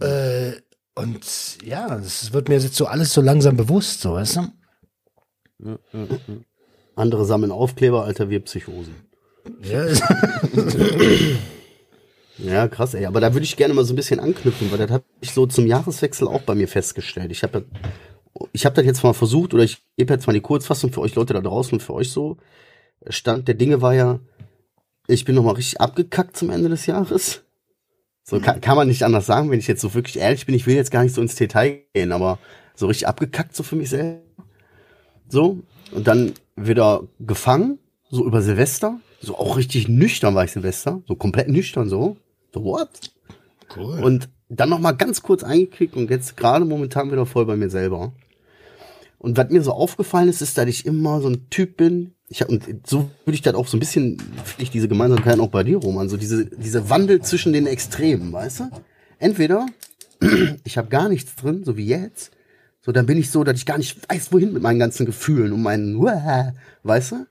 Äh, 0.00 0.52
und 0.94 1.58
ja, 1.64 1.88
das 1.88 2.32
wird 2.32 2.48
mir 2.48 2.58
jetzt 2.58 2.76
so 2.76 2.86
alles 2.86 3.12
so 3.12 3.20
langsam 3.20 3.56
bewusst, 3.56 4.00
so, 4.00 4.12
weißt 4.14 4.40
du? 5.58 5.78
Andere 6.94 7.24
sammeln 7.24 7.50
Aufkleber, 7.52 8.04
Alter, 8.04 8.30
wir 8.30 8.40
Psychosen. 8.40 8.94
Ja, 9.62 9.86
Ja, 12.38 12.66
krass, 12.68 12.94
ey. 12.94 13.06
Aber 13.06 13.20
da 13.20 13.34
würde 13.34 13.44
ich 13.44 13.56
gerne 13.56 13.74
mal 13.74 13.84
so 13.84 13.92
ein 13.92 13.96
bisschen 13.96 14.20
anknüpfen, 14.20 14.70
weil 14.70 14.78
das 14.78 14.90
habe 14.90 15.04
ich 15.20 15.32
so 15.32 15.46
zum 15.46 15.66
Jahreswechsel 15.66 16.26
auch 16.26 16.42
bei 16.42 16.54
mir 16.54 16.66
festgestellt. 16.66 17.30
Ich 17.30 17.42
habe 17.42 17.66
ich 18.52 18.66
hab 18.66 18.74
das 18.74 18.84
jetzt 18.84 19.04
mal 19.04 19.12
versucht, 19.12 19.54
oder 19.54 19.62
ich 19.62 19.82
gebe 19.96 20.12
jetzt 20.12 20.26
mal 20.26 20.32
die 20.32 20.40
Kurzfassung 20.40 20.92
für 20.92 21.00
euch 21.00 21.14
Leute 21.14 21.34
da 21.34 21.40
draußen 21.40 21.74
und 21.74 21.80
für 21.80 21.94
euch 21.94 22.10
so. 22.10 22.38
Stand 23.08 23.48
der 23.48 23.54
Dinge 23.54 23.82
war 23.82 23.94
ja, 23.94 24.20
ich 25.06 25.24
bin 25.24 25.34
noch 25.34 25.44
mal 25.44 25.54
richtig 25.54 25.80
abgekackt 25.80 26.36
zum 26.36 26.50
Ende 26.50 26.68
des 26.68 26.86
Jahres. 26.86 27.44
So 28.24 28.40
kann, 28.40 28.60
kann 28.60 28.76
man 28.76 28.88
nicht 28.88 29.02
anders 29.02 29.26
sagen, 29.26 29.50
wenn 29.50 29.58
ich 29.58 29.66
jetzt 29.66 29.80
so 29.80 29.94
wirklich 29.94 30.18
ehrlich 30.18 30.46
bin. 30.46 30.54
Ich 30.54 30.66
will 30.66 30.76
jetzt 30.76 30.90
gar 30.90 31.02
nicht 31.02 31.14
so 31.14 31.20
ins 31.20 31.34
Detail 31.34 31.82
gehen, 31.92 32.12
aber 32.12 32.38
so 32.74 32.86
richtig 32.86 33.08
abgekackt 33.08 33.54
so 33.54 33.62
für 33.62 33.76
mich 33.76 33.90
selber. 33.90 34.22
So. 35.28 35.58
Und 35.92 36.06
dann 36.06 36.32
wieder 36.56 37.02
gefangen, 37.20 37.78
so 38.10 38.24
über 38.24 38.42
Silvester. 38.42 39.00
So 39.20 39.36
auch 39.36 39.56
richtig 39.56 39.88
nüchtern 39.88 40.34
war 40.34 40.44
ich 40.44 40.52
Silvester. 40.52 41.02
So 41.06 41.16
komplett 41.16 41.48
nüchtern 41.48 41.88
so. 41.88 42.16
So, 42.52 42.64
what? 42.64 42.88
cool. 43.76 44.00
Und 44.02 44.28
dann 44.48 44.68
noch 44.68 44.78
mal 44.78 44.92
ganz 44.92 45.22
kurz 45.22 45.42
eingeklickt 45.42 45.96
und 45.96 46.10
jetzt 46.10 46.36
gerade 46.36 46.64
momentan 46.64 47.10
wieder 47.10 47.26
voll 47.26 47.46
bei 47.46 47.56
mir 47.56 47.70
selber. 47.70 48.12
Und 49.18 49.36
was 49.36 49.50
mir 49.50 49.62
so 49.62 49.72
aufgefallen 49.72 50.28
ist, 50.28 50.42
ist, 50.42 50.58
dass 50.58 50.66
ich 50.66 50.84
immer 50.84 51.20
so 51.20 51.28
ein 51.28 51.48
Typ 51.48 51.76
bin. 51.76 52.14
Ich 52.32 52.40
hab, 52.40 52.48
und 52.48 52.64
so 52.86 53.10
würde 53.26 53.34
ich 53.34 53.42
das 53.42 53.54
auch 53.54 53.68
so 53.68 53.76
ein 53.76 53.80
bisschen, 53.80 54.16
finde 54.18 54.62
ich 54.62 54.70
diese 54.70 54.88
Gemeinsamkeit 54.88 55.38
auch 55.38 55.50
bei 55.50 55.64
dir, 55.64 55.76
Roman, 55.76 56.08
so 56.08 56.16
diese, 56.16 56.46
diese 56.46 56.88
Wandel 56.88 57.20
zwischen 57.20 57.52
den 57.52 57.66
Extremen, 57.66 58.32
weißt 58.32 58.60
du? 58.60 58.70
Entweder 59.18 59.66
ich 60.64 60.78
habe 60.78 60.88
gar 60.88 61.10
nichts 61.10 61.36
drin, 61.36 61.62
so 61.62 61.76
wie 61.76 61.86
jetzt, 61.86 62.30
so 62.80 62.90
dann 62.90 63.04
bin 63.04 63.18
ich 63.18 63.30
so, 63.30 63.44
dass 63.44 63.58
ich 63.58 63.66
gar 63.66 63.76
nicht 63.76 63.98
weiß, 64.08 64.32
wohin 64.32 64.54
mit 64.54 64.62
meinen 64.62 64.78
ganzen 64.78 65.04
Gefühlen 65.04 65.52
und 65.52 65.60
meinen, 65.60 66.02
weißt 66.82 67.12
du? 67.12 67.26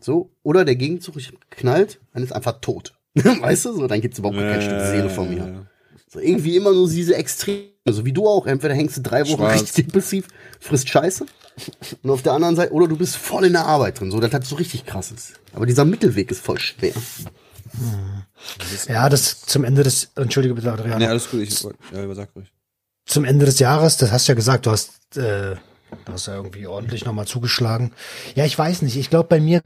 So, 0.00 0.30
oder 0.42 0.64
der 0.64 0.74
Gegenzug, 0.74 1.16
ich 1.16 1.28
hab 1.28 1.50
geknallt, 1.50 2.00
dann 2.12 2.24
ist 2.24 2.32
einfach 2.32 2.60
tot. 2.60 2.94
weißt 3.14 3.66
du, 3.66 3.72
so, 3.72 3.86
dann 3.86 4.00
gibt's 4.00 4.18
überhaupt 4.18 4.38
kein 4.38 4.62
Stück 4.62 4.80
Seele 4.80 5.10
von 5.10 5.32
mir. 5.32 5.66
So 6.08 6.18
irgendwie 6.18 6.56
immer 6.56 6.72
nur 6.72 6.88
diese 6.88 7.14
Extreme, 7.14 7.68
so 7.86 8.04
wie 8.04 8.12
du 8.12 8.26
auch. 8.26 8.48
Entweder 8.48 8.74
hängst 8.74 8.96
du 8.96 9.02
drei 9.02 9.22
Wochen 9.22 9.36
Schwarz. 9.36 9.62
richtig 9.62 9.86
depressiv, 9.86 10.26
frisst 10.58 10.88
Scheiße. 10.88 11.24
Und 12.02 12.10
auf 12.10 12.22
der 12.22 12.32
anderen 12.32 12.56
Seite, 12.56 12.72
oder 12.72 12.88
du 12.88 12.96
bist 12.96 13.16
voll 13.16 13.44
in 13.46 13.52
der 13.52 13.66
Arbeit 13.66 14.00
drin. 14.00 14.10
So, 14.10 14.20
das 14.20 14.32
hat 14.32 14.44
so 14.46 14.56
richtig 14.56 14.86
krasses. 14.86 15.32
Aber 15.52 15.66
dieser 15.66 15.84
Mittelweg 15.84 16.30
ist 16.30 16.40
voll 16.40 16.58
schwer. 16.58 16.92
Ja, 18.88 19.08
das 19.08 19.42
zum 19.42 19.64
Ende 19.64 19.82
des, 19.82 20.10
entschuldige 20.16 20.54
bitte, 20.54 20.72
Adrian. 20.72 20.98
Nee, 20.98 21.06
alles 21.06 21.30
gut, 21.30 21.40
ich 21.42 21.62
ja, 21.62 22.14
sag 22.14 22.30
ruhig. 22.34 22.52
zum 23.06 23.24
Ende 23.24 23.46
des 23.46 23.58
Jahres, 23.58 23.96
das 23.96 24.10
hast 24.10 24.26
du 24.28 24.32
ja 24.32 24.36
gesagt, 24.36 24.66
du 24.66 24.70
hast, 24.70 25.16
äh, 25.16 25.54
du 26.04 26.12
hast 26.12 26.26
ja 26.26 26.34
irgendwie 26.34 26.66
ordentlich 26.66 27.04
nochmal 27.04 27.26
zugeschlagen. 27.26 27.92
Ja, 28.34 28.44
ich 28.44 28.58
weiß 28.58 28.82
nicht. 28.82 28.96
Ich 28.96 29.10
glaube, 29.10 29.28
bei 29.28 29.40
mir 29.40 29.60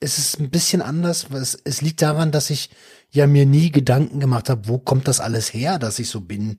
ist 0.00 0.18
es 0.18 0.38
ein 0.38 0.50
bisschen 0.50 0.82
anders. 0.82 1.32
weil 1.32 1.42
Es, 1.42 1.58
es 1.64 1.80
liegt 1.80 2.02
daran, 2.02 2.30
dass 2.30 2.50
ich 2.50 2.70
ja 3.10 3.26
mir 3.26 3.46
nie 3.46 3.70
Gedanken 3.72 4.20
gemacht 4.20 4.48
habe, 4.50 4.68
wo 4.68 4.78
kommt 4.78 5.08
das 5.08 5.18
alles 5.20 5.52
her, 5.52 5.78
dass 5.78 5.98
ich 5.98 6.08
so 6.10 6.20
bin. 6.20 6.58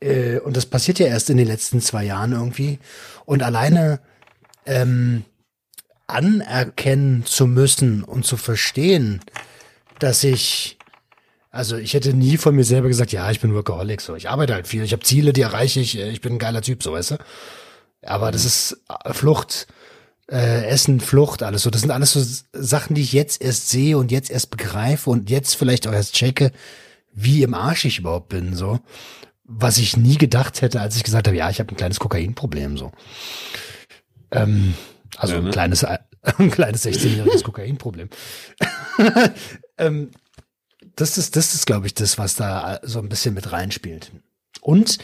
Äh, 0.00 0.38
und 0.38 0.56
das 0.56 0.66
passiert 0.66 0.98
ja 0.98 1.06
erst 1.06 1.28
in 1.28 1.36
den 1.36 1.48
letzten 1.48 1.80
zwei 1.80 2.04
Jahren 2.04 2.32
irgendwie. 2.32 2.78
Und 3.24 3.42
alleine 3.42 4.00
ähm, 4.66 5.24
anerkennen 6.06 7.24
zu 7.24 7.46
müssen 7.46 8.04
und 8.04 8.26
zu 8.26 8.36
verstehen, 8.36 9.20
dass 9.98 10.24
ich 10.24 10.78
also 11.54 11.76
ich 11.76 11.94
hätte 11.94 12.12
nie 12.14 12.36
von 12.36 12.56
mir 12.56 12.64
selber 12.64 12.88
gesagt, 12.88 13.12
ja, 13.12 13.30
ich 13.30 13.38
bin 13.38 13.54
Workaholic, 13.54 14.00
so. 14.00 14.16
Ich 14.16 14.28
arbeite 14.28 14.54
halt 14.54 14.66
viel, 14.66 14.82
ich 14.82 14.92
habe 14.92 15.04
Ziele, 15.04 15.32
die 15.32 15.42
erreiche 15.42 15.78
ich, 15.78 15.96
äh, 15.96 16.10
ich 16.10 16.20
bin 16.20 16.32
ein 16.32 16.38
geiler 16.40 16.62
Typ, 16.62 16.82
so, 16.82 16.92
weißt 16.92 17.12
du? 17.12 17.16
Aber 18.02 18.32
das 18.32 18.44
ist 18.44 18.82
äh, 19.04 19.14
Flucht, 19.14 19.68
äh, 20.28 20.66
Essen, 20.66 20.98
Flucht, 20.98 21.44
alles 21.44 21.62
so. 21.62 21.70
Das 21.70 21.82
sind 21.82 21.92
alles 21.92 22.12
so 22.12 22.24
Sachen, 22.52 22.96
die 22.96 23.02
ich 23.02 23.12
jetzt 23.12 23.40
erst 23.40 23.70
sehe 23.70 23.96
und 23.96 24.10
jetzt 24.10 24.32
erst 24.32 24.50
begreife 24.50 25.08
und 25.10 25.30
jetzt 25.30 25.54
vielleicht 25.54 25.86
auch 25.86 25.92
erst 25.92 26.14
checke, 26.14 26.50
wie 27.12 27.44
im 27.44 27.54
Arsch 27.54 27.84
ich 27.84 28.00
überhaupt 28.00 28.30
bin, 28.30 28.56
so. 28.56 28.80
Was 29.44 29.78
ich 29.78 29.96
nie 29.96 30.16
gedacht 30.16 30.62
hätte, 30.62 30.80
als 30.80 30.96
ich 30.96 31.04
gesagt 31.04 31.26
habe, 31.26 31.36
ja, 31.36 31.50
ich 31.50 31.60
habe 31.60 31.72
ein 31.72 31.76
kleines 31.76 32.00
Kokainproblem, 32.00 32.78
so. 32.78 32.92
Ähm, 34.30 34.74
also 35.16 35.34
Ja, 35.34 35.40
ne? 35.40 35.46
ein 35.48 35.52
kleines, 35.52 35.84
ein 35.84 36.50
kleines 36.50 36.84
16-jähriges 36.84 37.42
Kokainproblem. 37.44 38.08
ähm, 39.78 40.10
das 40.96 41.18
ist, 41.18 41.36
das 41.36 41.54
ist, 41.54 41.66
glaube 41.66 41.86
ich, 41.86 41.94
das, 41.94 42.18
was 42.18 42.36
da 42.36 42.80
so 42.82 43.00
ein 43.00 43.08
bisschen 43.08 43.34
mit 43.34 43.52
reinspielt. 43.52 44.12
Und, 44.60 44.98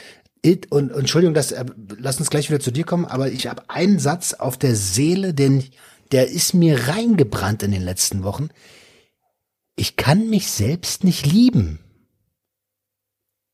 und, 0.45 0.71
und 0.71 0.93
Entschuldigung, 0.93 1.35
das, 1.35 1.53
äh, 1.53 1.65
lass 1.99 2.19
uns 2.19 2.31
gleich 2.31 2.49
wieder 2.49 2.61
zu 2.61 2.71
dir 2.71 2.85
kommen, 2.85 3.05
aber 3.05 3.31
ich 3.31 3.47
habe 3.47 3.69
einen 3.69 3.99
Satz 3.99 4.33
auf 4.35 4.57
der 4.57 4.75
Seele, 4.75 5.35
den, 5.35 5.65
der 6.13 6.31
ist 6.31 6.55
mir 6.55 6.89
reingebrannt 6.89 7.63
in 7.63 7.73
den 7.73 7.83
letzten 7.83 8.23
Wochen. 8.23 8.49
Ich 9.77 9.97
kann 9.97 10.31
mich 10.31 10.51
selbst 10.51 11.05
nicht 11.05 11.27
lieben. 11.27 11.81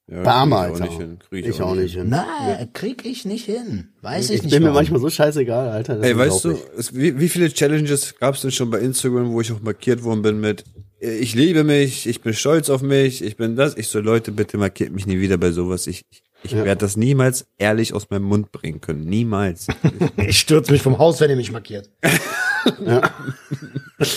Ja, 0.08 0.22
Barmer, 0.22 0.68
krieg 0.70 0.74
ich 0.76 0.80
auch 0.80 0.80
Alter. 0.80 0.84
nicht 0.86 1.00
hin. 1.00 1.18
Krieg 1.28 1.46
Ich 1.46 1.62
auch 1.62 1.74
nicht 1.74 1.94
hin. 1.94 2.06
Na, 2.08 2.66
krieg 2.72 3.04
ich 3.04 3.24
nicht 3.24 3.44
hin. 3.46 3.88
Weiß 4.02 4.30
ich, 4.30 4.36
Ich 4.36 4.42
nicht. 4.44 4.52
bin 4.52 4.62
mir 4.62 4.66
warum. 4.68 4.76
manchmal 4.76 5.00
so 5.00 5.10
scheißegal, 5.10 5.68
Alter. 5.70 5.96
das 5.96 6.06
Ey, 6.06 6.16
weißt 6.16 6.44
du, 6.44 6.56
es, 6.78 6.94
wie, 6.94 7.18
wie 7.18 7.28
viele 7.28 7.52
Challenges 7.52 8.14
gab 8.18 8.36
es 8.36 8.42
denn 8.42 8.52
schon 8.52 8.70
bei 8.70 8.78
Instagram, 8.78 9.32
wo 9.32 9.40
ich 9.40 9.50
auch 9.52 9.60
markiert 9.60 10.02
worden 10.04 10.22
bin 10.22 10.40
mit 10.40 10.64
ich 10.98 11.34
liebe 11.34 11.62
mich, 11.62 12.06
ich 12.06 12.22
bin 12.22 12.32
stolz 12.32 12.70
auf 12.70 12.80
mich, 12.80 13.22
ich 13.22 13.36
bin 13.36 13.54
das. 13.54 13.76
Ich 13.76 13.88
so, 13.88 14.00
Leute, 14.00 14.32
bitte 14.32 14.56
markiert 14.56 14.92
mich 14.92 15.06
nie 15.06 15.20
wieder 15.20 15.36
bei 15.36 15.50
sowas. 15.52 15.86
Ich, 15.88 16.06
ich, 16.10 16.22
ich 16.42 16.52
Ja. 16.52 16.64
werde 16.64 16.80
das 16.80 16.96
niemals 16.96 17.46
ehrlich 17.58 17.92
aus 17.92 18.08
meinem 18.08 18.22
Mund 18.24 18.50
bringen 18.50 18.80
können. 18.80 19.04
Niemals. 19.04 19.66
Ich 20.16 20.38
stürze 20.40 20.72
mich 20.72 20.80
vom 20.80 20.96
Haus, 20.98 21.20
wenn 21.20 21.28
ihr 21.28 21.36
mich 21.36 21.52
markiert. 21.52 21.90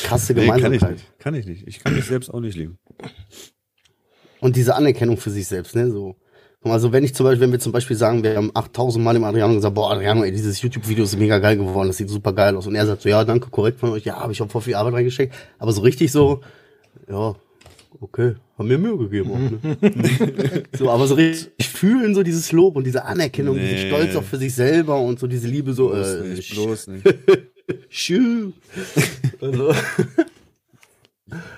Krasse 0.04 0.34
Nee, 0.34 0.48
kann 0.48 0.58
ich 0.58 0.64
Gemeinsamkeit. 0.64 0.92
nicht. 0.92 1.20
Kann 1.20 1.34
ich 1.36 1.46
nicht. 1.46 1.68
Ich 1.68 1.80
kann 1.84 1.96
mich 1.96 2.06
selbst 2.06 2.30
auch 2.34 2.40
nicht 2.40 2.56
lieben. 2.58 2.78
Und 4.42 4.56
diese 4.56 4.76
Anerkennung 4.76 5.18
für 5.18 5.30
sich 5.32 5.48
selbst, 5.48 5.76
ne, 5.76 5.92
so. 5.92 6.16
Also 6.62 6.92
wenn 6.92 7.06
ich 7.06 7.16
zum 7.16 7.24
Beispiel, 7.26 7.42
wenn 7.42 7.52
wir 7.54 7.60
zum 7.60 7.72
Beispiel 7.72 7.96
sagen, 7.96 8.22
wir 8.22 8.36
haben 8.36 8.52
8000 8.54 9.04
Mal 9.04 9.14
dem 9.14 9.24
Adriano 9.24 9.54
gesagt, 9.54 9.76
boah, 9.76 9.92
Adriano, 9.92 10.24
ey, 10.26 10.32
dieses 10.32 10.62
YouTube-Video 10.62 11.06
ist 11.06 11.18
mega 11.18 11.40
geil 11.40 11.56
geworden, 11.56 11.88
das 11.88 11.98
sieht 11.98 12.10
super 12.10 12.34
geil 12.34 12.56
aus. 12.58 12.68
Und 12.68 12.76
er 12.76 12.86
sagt 12.86 13.02
so, 13.02 13.08
ja, 13.10 13.24
danke, 13.24 13.50
korrekt 13.50 13.80
von 13.80 13.92
euch, 13.92 14.04
ja, 14.04 14.20
habe 14.20 14.34
ich 14.34 14.42
auch 14.42 14.50
voll 14.50 14.62
viel 14.62 14.76
Arbeit 14.76 14.94
reingesteckt. 14.96 15.34
Aber 15.58 15.72
so 15.72 15.82
richtig 15.82 16.12
so, 16.12 16.42
ja, 17.10 17.34
okay, 18.02 18.36
haben 18.58 18.68
mir 18.68 18.78
Mühe 18.78 18.98
gegeben 18.98 19.32
auch, 19.32 19.40
ne? 19.40 20.64
so, 20.78 20.90
aber 20.90 21.08
so 21.08 21.16
richtig 21.16 21.70
fühlen 21.70 22.14
so 22.14 22.24
dieses 22.24 22.52
Lob 22.52 22.76
und 22.76 22.84
diese 22.86 23.06
Anerkennung, 23.06 23.56
Nee. 23.56 23.76
diesen 23.76 23.88
Stolz 23.88 24.16
auch 24.18 24.24
für 24.24 24.38
sich 24.38 24.54
selber 24.54 25.00
und 25.00 25.18
so 25.18 25.28
diese 25.28 25.48
Liebe 25.48 25.72
so, 25.74 25.90
Bloß 25.90 26.08
äh, 26.08 26.24
nicht, 26.24 26.54
bloß 26.54 26.88
nicht. 26.88 27.08
Schü. 27.90 28.52
Also, 29.40 29.72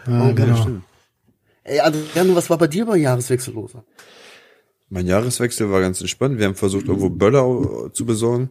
Ja, 0.08 0.32
genau. 0.32 0.68
Ey, 1.72 1.80
Adriano, 1.80 2.36
was 2.36 2.50
war 2.50 2.58
bei 2.58 2.68
dir 2.68 2.86
bei 2.86 2.98
Jahreswechsel 2.98 3.54
los? 3.54 3.72
Mein 4.90 5.08
Jahreswechsel 5.08 5.72
war 5.72 5.80
ganz 5.82 6.02
entspannt. 6.02 6.38
Wir 6.38 6.46
haben 6.46 6.56
versucht, 6.56 6.86
irgendwo 6.88 7.10
Böller 7.10 7.92
zu 7.94 8.06
besorgen. 8.06 8.50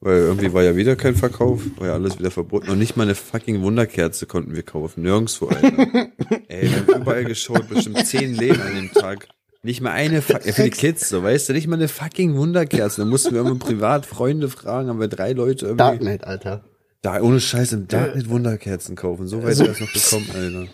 Weil 0.00 0.18
irgendwie 0.18 0.52
war 0.52 0.62
ja 0.62 0.76
wieder 0.76 0.96
kein 0.96 1.14
Verkauf, 1.14 1.62
war 1.78 1.86
ja 1.86 1.94
alles 1.94 2.18
wieder 2.18 2.30
verboten. 2.30 2.68
Und 2.70 2.78
nicht 2.78 2.94
mal 2.94 3.04
eine 3.04 3.14
fucking 3.14 3.62
Wunderkerze 3.62 4.26
konnten 4.26 4.54
wir 4.54 4.62
kaufen. 4.62 5.02
Nirgendwo, 5.02 5.46
Alter. 5.46 5.68
Ey, 6.48 6.70
wir 6.70 6.94
haben 6.94 7.02
überall 7.02 7.24
geschaut, 7.24 7.68
bestimmt 7.70 8.06
zehn 8.06 8.34
Läden 8.34 8.60
an 8.60 8.74
dem 8.74 8.92
Tag. 8.92 9.28
Nicht 9.62 9.80
mal 9.80 9.92
eine, 9.92 10.20
Fu- 10.20 10.34
ja, 10.34 10.40
für 10.52 10.64
die 10.64 10.70
Kids, 10.70 11.08
so, 11.08 11.22
weißt 11.22 11.48
du, 11.48 11.52
nicht 11.54 11.68
mal 11.68 11.76
eine 11.76 11.88
fucking 11.88 12.34
Wunderkerze. 12.34 13.00
Da 13.00 13.06
mussten 13.06 13.30
wir 13.32 13.38
irgendwie 13.40 13.58
privat 13.64 14.04
Freunde 14.04 14.50
fragen, 14.50 14.90
haben 14.90 15.00
wir 15.00 15.08
drei 15.08 15.32
Leute 15.32 15.64
irgendwie. 15.64 15.78
Darknet, 15.78 16.24
Alter. 16.24 16.64
Da, 17.00 17.22
ohne 17.22 17.40
Scheiß 17.40 17.72
im 17.72 17.88
Darknet 17.88 18.28
Wunderkerzen 18.28 18.96
kaufen. 18.96 19.26
So 19.26 19.42
weit 19.42 19.58
wir 19.58 19.68
das 19.68 19.80
noch 19.80 19.90
bekommen, 19.90 20.28
Alter. 20.34 20.66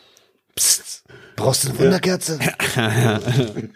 Psst, 0.56 1.04
brauchst 1.40 1.64
du 1.64 1.68
eine 1.70 1.78
Wunderkerze? 1.78 2.38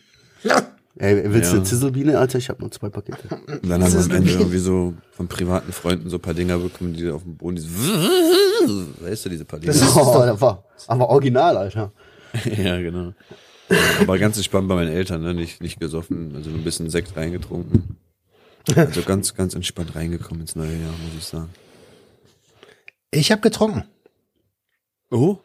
Ey, 0.97 1.25
willst 1.33 1.50
du 1.50 1.54
Ja. 1.56 1.61
eine 1.61 1.68
Zizzlebiene, 1.68 2.18
Alter? 2.18 2.38
Ich 2.38 2.49
habe 2.49 2.61
nur 2.61 2.71
zwei 2.71 2.88
Pakete. 2.88 3.28
Und 3.35 3.68
dann 3.68 3.83
haben 3.83 3.92
wir 3.92 4.00
am 4.00 4.11
Ende 4.12 4.30
irgendwie 4.30 4.59
so 4.59 4.94
von 5.11 5.26
privaten 5.26 5.73
Freunden 5.73 6.09
so 6.09 6.18
ein 6.18 6.23
paar 6.23 6.35
Dinger 6.35 6.59
bekommen, 6.59 6.94
die 6.94 7.09
auf 7.11 7.25
dem 7.25 7.37
Boden, 7.37 7.56
diese, 7.56 7.68
weißt 9.00 9.25
du, 9.25 9.28
diese 9.30 9.44
paar 9.44 9.59
Dinger. 9.59 9.75
Oh, 9.97 10.21
das 10.25 10.40
war 10.40 10.64
aber 10.87 11.09
original, 11.09 11.56
Alter. 11.56 11.92
ja, 12.44 12.80
genau. 12.80 13.12
Aber 14.00 14.18
ganz 14.18 14.37
entspannt 14.37 14.68
bei 14.68 14.75
meinen 14.76 14.92
Eltern, 14.92 15.23
ne? 15.23 15.35
nicht, 15.35 15.61
nicht 15.61 15.80
gesoffen, 15.80 16.33
also 16.37 16.50
ein 16.50 16.62
bisschen 16.62 16.90
Sekt 16.90 17.16
reingetrunken. 17.16 17.97
Also 18.76 19.02
ganz, 19.02 19.35
ganz 19.35 19.54
entspannt 19.54 19.94
reingekommen 19.97 20.42
ins 20.42 20.54
neue 20.54 20.76
Jahr, 20.76 20.90
muss 20.90 21.14
ich 21.18 21.25
sagen. 21.25 21.50
Ich 23.11 23.33
habe 23.33 23.40
getrunken. 23.42 23.85
Oh? 25.11 25.38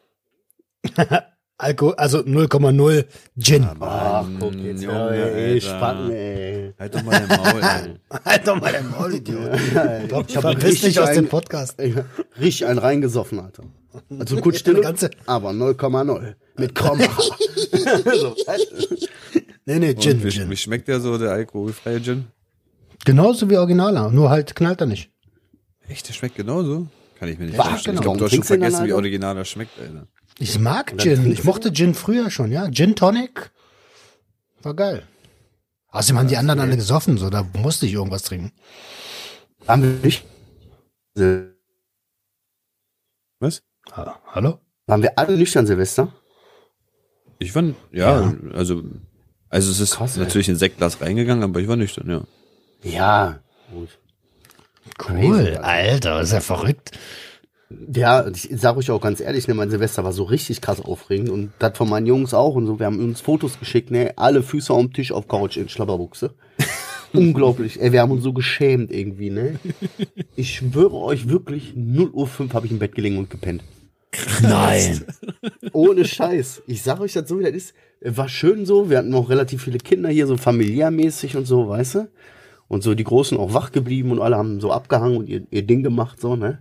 Alkohol, 1.62 1.94
also 1.96 2.20
0,0 2.20 3.06
Gin. 3.38 3.68
Ach, 3.82 4.25
guck 4.39 4.56
jetzt, 4.56 4.82
Junge, 4.82 4.98
Junge, 4.98 5.32
ey, 5.32 5.54
Alter. 5.56 5.68
Spacken, 5.68 6.12
ey. 6.12 6.74
Halt 6.80 6.96
doch 6.96 7.04
mal 7.04 7.20
dein 7.28 7.38
Maul, 7.38 7.62
ey. 7.62 8.20
Halt 8.25 8.48
doch 8.48 8.62
mal 8.62 8.72
dein 8.72 8.89
Maul, 8.89 9.13
Idiot. 9.16 9.50
Ich 10.30 10.36
hab 10.38 10.42
Verpiss 10.44 10.63
richtig 10.63 10.82
dich 10.96 11.00
aus 11.01 11.12
dem 11.12 11.28
Podcast. 11.28 11.75
Ey, 11.80 11.94
Richtig 12.39 12.66
einen 12.66 12.80
reingesoffen, 12.80 13.39
Alter. 13.42 13.63
Also 14.18 14.38
kurz 14.38 14.60
stille, 14.60 14.78
Eine 14.78 14.86
ganze- 14.86 15.10
aber 15.25 15.50
0,0. 15.50 16.34
Mit 16.58 16.75
Komma. 16.75 17.04
so, 18.20 18.36
Nee, 19.66 19.80
nee, 19.80 19.94
Gin, 19.96 20.24
wie, 20.24 20.30
Gin. 20.30 20.50
wie 20.50 20.56
schmeckt 20.58 20.88
der 20.88 21.01
so, 21.01 21.18
der 21.18 21.32
alkoholfreie 21.32 22.01
Gin? 22.01 22.28
Genauso 23.04 23.50
wie 23.50 23.58
Originaler, 23.58 24.10
nur 24.12 24.30
halt 24.30 24.56
knallt 24.56 24.80
er 24.80 24.88
nicht. 24.88 25.12
Echt, 25.89 26.08
der 26.08 26.13
schmeckt 26.13 26.36
genauso? 26.36 26.88
Kann 27.20 27.28
ich 27.28 27.38
mir 27.38 27.46
nicht 27.48 27.56
vorstellen. 27.58 27.98
Genau. 27.98 28.00
Ich 28.00 28.04
glaube, 28.04 28.18
du 28.20 28.25
hast 28.25 28.32
schon 28.36 28.44
vergessen, 28.44 28.78
wie 28.80 28.82
Alter? 28.84 28.96
originaler 28.96 29.44
schmeckt, 29.44 29.78
Alter. 29.80 30.08
Ich 30.39 30.58
mag 30.58 30.93
Gin. 30.98 31.31
Ich 31.31 31.43
mochte 31.43 31.72
Gin 31.74 31.93
früher 31.93 32.31
schon, 32.31 32.51
ja. 32.51 32.69
Gin 32.72 32.96
Tonic. 32.96 33.51
War 34.63 34.74
geil. 34.74 35.03
Außerdem 35.89 36.19
haben 36.19 36.27
die 36.27 36.38
anderen 36.38 36.60
alle 36.60 36.75
gesoffen, 36.75 37.17
so, 37.17 37.29
da 37.29 37.43
musste 37.58 37.86
ich 37.86 37.93
irgendwas 37.93 38.24
trinken. 38.24 38.51
Haben 39.67 39.81
wir 39.84 39.89
nicht? 40.05 40.25
Was? 43.39 43.62
Ha- 43.91 44.19
Hallo? 44.27 44.60
Waren 44.88 45.01
wir 45.01 45.17
alle 45.17 45.38
nüchtern, 45.38 45.65
Silvester? 45.67 46.13
Ich 47.39 47.53
war, 47.55 47.63
ja, 47.91 48.22
Ja. 48.22 48.34
also, 48.53 48.84
also 49.50 49.72
es 49.72 49.79
ist 49.79 49.96
Krass, 49.96 50.17
ey. 50.17 50.24
natürlich 50.24 50.50
in 50.50 50.55
Sektglas 50.58 51.01
reingegangen, 51.01 51.43
aber 51.43 51.60
ich 51.60 51.67
war 51.67 51.75
nüchtern, 51.75 52.10
ja. 52.10 52.24
Ja. 52.84 53.39
Gut. 53.72 53.89
Cool, 55.08 55.58
Alter, 55.58 56.22
ist 56.22 56.34
ja 56.34 56.41
verrückt. 56.41 56.91
Ja, 57.94 58.28
ich 58.28 58.50
sag 58.52 58.78
euch 58.78 58.90
auch 58.90 59.02
ganz 59.02 59.20
ehrlich, 59.20 59.48
ne, 59.48 59.54
mein 59.54 59.70
Silvester 59.70 60.04
war 60.04 60.12
so 60.12 60.24
richtig 60.24 60.60
krass 60.60 60.82
aufregend 60.82 61.30
und 61.30 61.52
das 61.60 61.78
von 61.78 61.88
meinen 61.88 62.08
Jungs 62.08 62.34
auch 62.34 62.56
und 62.56 62.66
so. 62.66 62.80
Wir 62.80 62.88
haben 62.88 63.00
uns 63.00 63.22
Fotos 63.22 63.60
geschickt, 63.60 63.92
ne, 63.92 64.14
alle 64.16 64.42
Füße 64.42 64.74
am 64.74 64.92
Tisch 64.92 65.12
auf 65.12 65.28
Couch 65.28 65.58
in 65.58 65.70
Schlabberbuchse. 65.70 66.34
Unglaublich, 67.14 67.80
ey, 67.80 67.92
wir 67.92 68.02
haben 68.02 68.12
uns 68.12 68.24
so 68.24 68.34
geschämt 68.34 68.92
irgendwie, 68.92 69.30
ne. 69.30 69.60
Ich 70.36 70.56
schwöre 70.56 70.96
euch 70.96 71.30
wirklich, 71.30 71.74
0 71.76 72.10
Uhr 72.10 72.28
5 72.28 72.54
habe 72.54 72.66
ich 72.66 72.72
im 72.72 72.80
Bett 72.80 72.96
gelegen 72.96 73.18
und 73.18 73.30
gepennt. 73.30 73.64
Nein. 74.42 75.06
Ohne 75.72 76.06
Scheiß. 76.06 76.64
Ich 76.66 76.82
sag 76.82 77.00
euch 77.00 77.14
das 77.14 77.30
so, 77.30 77.40
wie 77.40 77.44
das 77.44 77.54
ist. 77.54 77.74
War 78.02 78.30
schön 78.30 78.66
so. 78.66 78.90
Wir 78.90 79.00
hatten 79.00 79.10
noch 79.10 79.30
relativ 79.30 79.64
viele 79.64 79.78
Kinder 79.78 80.10
hier, 80.10 80.26
so 80.26 80.38
familiärmäßig 80.38 81.38
und 81.38 81.46
so, 81.46 81.70
weißt 81.70 81.96
du? 81.96 82.08
Und 82.68 82.82
so 82.84 82.96
die 82.96 83.04
Großen 83.04 83.38
auch 83.38 83.54
wach 83.54 83.72
geblieben 83.72 84.12
und 84.12 84.22
alle 84.22 84.38
haben 84.38 84.60
so 84.60 84.72
abgehangen 84.72 85.18
und 85.18 85.30
ihr, 85.30 85.44
ihr 85.52 85.64
Ding 85.64 85.84
gemacht, 85.84 86.20
so, 86.20 86.36
ne? 86.36 86.60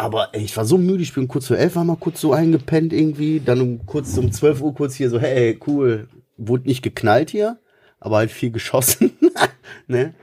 Aber 0.00 0.30
ey, 0.32 0.42
ich 0.42 0.56
war 0.56 0.64
so 0.64 0.78
müde, 0.78 1.02
ich 1.02 1.12
bin 1.12 1.28
kurz 1.28 1.48
vor 1.48 1.58
elf, 1.58 1.76
war 1.76 1.84
mal 1.84 1.94
kurz 1.94 2.22
so 2.22 2.32
eingepennt 2.32 2.94
irgendwie. 2.94 3.38
Dann 3.38 3.60
um 3.60 3.84
kurz 3.84 4.16
um 4.16 4.32
12 4.32 4.62
Uhr 4.62 4.74
kurz 4.74 4.94
hier 4.94 5.10
so, 5.10 5.20
hey, 5.20 5.60
cool, 5.66 6.08
wurde 6.38 6.66
nicht 6.66 6.80
geknallt 6.80 7.28
hier. 7.28 7.58
aber 7.98 8.16
halt 8.16 8.30
viel 8.30 8.50
geschossen. 8.50 9.12
ne? 9.88 10.14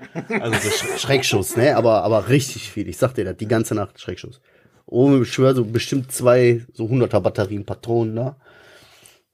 Also 0.41 0.57
so 0.57 0.69
Sch 0.71 0.99
Schreckschuss, 0.99 1.55
ne? 1.57 1.77
Aber, 1.77 2.01
aber 2.01 2.27
richtig 2.27 2.71
viel. 2.71 2.87
Ich 2.87 2.97
sag 2.97 3.13
dir 3.13 3.23
das, 3.23 3.37
die 3.37 3.47
ganze 3.47 3.75
Nacht 3.75 4.01
Schreckschuss. 4.01 4.41
Oh, 4.87 5.21
ich 5.21 5.31
schwör, 5.31 5.53
so 5.53 5.63
bestimmt 5.63 6.11
zwei, 6.11 6.65
so 6.73 6.85
100er 6.85 7.19
Batterien 7.19 7.63
Patronen 7.63 8.15
da. 8.15 8.37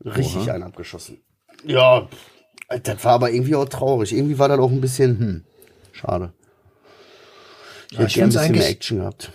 Richtig 0.04 0.52
einen 0.52 0.64
abgeschossen. 0.64 1.22
Ja, 1.64 2.10
das 2.68 3.06
war 3.06 3.14
aber 3.14 3.32
irgendwie 3.32 3.56
auch 3.56 3.70
traurig. 3.70 4.12
Irgendwie 4.12 4.38
war 4.38 4.50
das 4.50 4.60
auch 4.60 4.72
ein 4.72 4.82
bisschen, 4.82 5.18
hm, 5.20 5.44
schade. 5.94 6.34
Ich 7.92 7.98
hätte 7.98 8.08
ich 8.08 8.14
gern 8.16 8.26
ein 8.26 8.34
bisschen 8.34 8.52
mehr 8.56 8.70
Action 8.70 8.98
gehabt. 8.98 9.32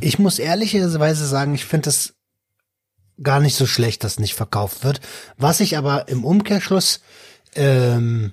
Ich 0.00 0.18
muss 0.18 0.38
ehrlicherweise 0.38 1.26
sagen, 1.26 1.54
ich 1.54 1.64
finde 1.64 1.90
es 1.90 2.14
gar 3.22 3.40
nicht 3.40 3.54
so 3.54 3.66
schlecht, 3.66 4.04
dass 4.04 4.18
nicht 4.18 4.34
verkauft 4.34 4.84
wird. 4.84 5.00
Was 5.36 5.60
ich 5.60 5.76
aber 5.76 6.08
im 6.08 6.24
Umkehrschluss 6.24 7.00
ähm, 7.54 8.32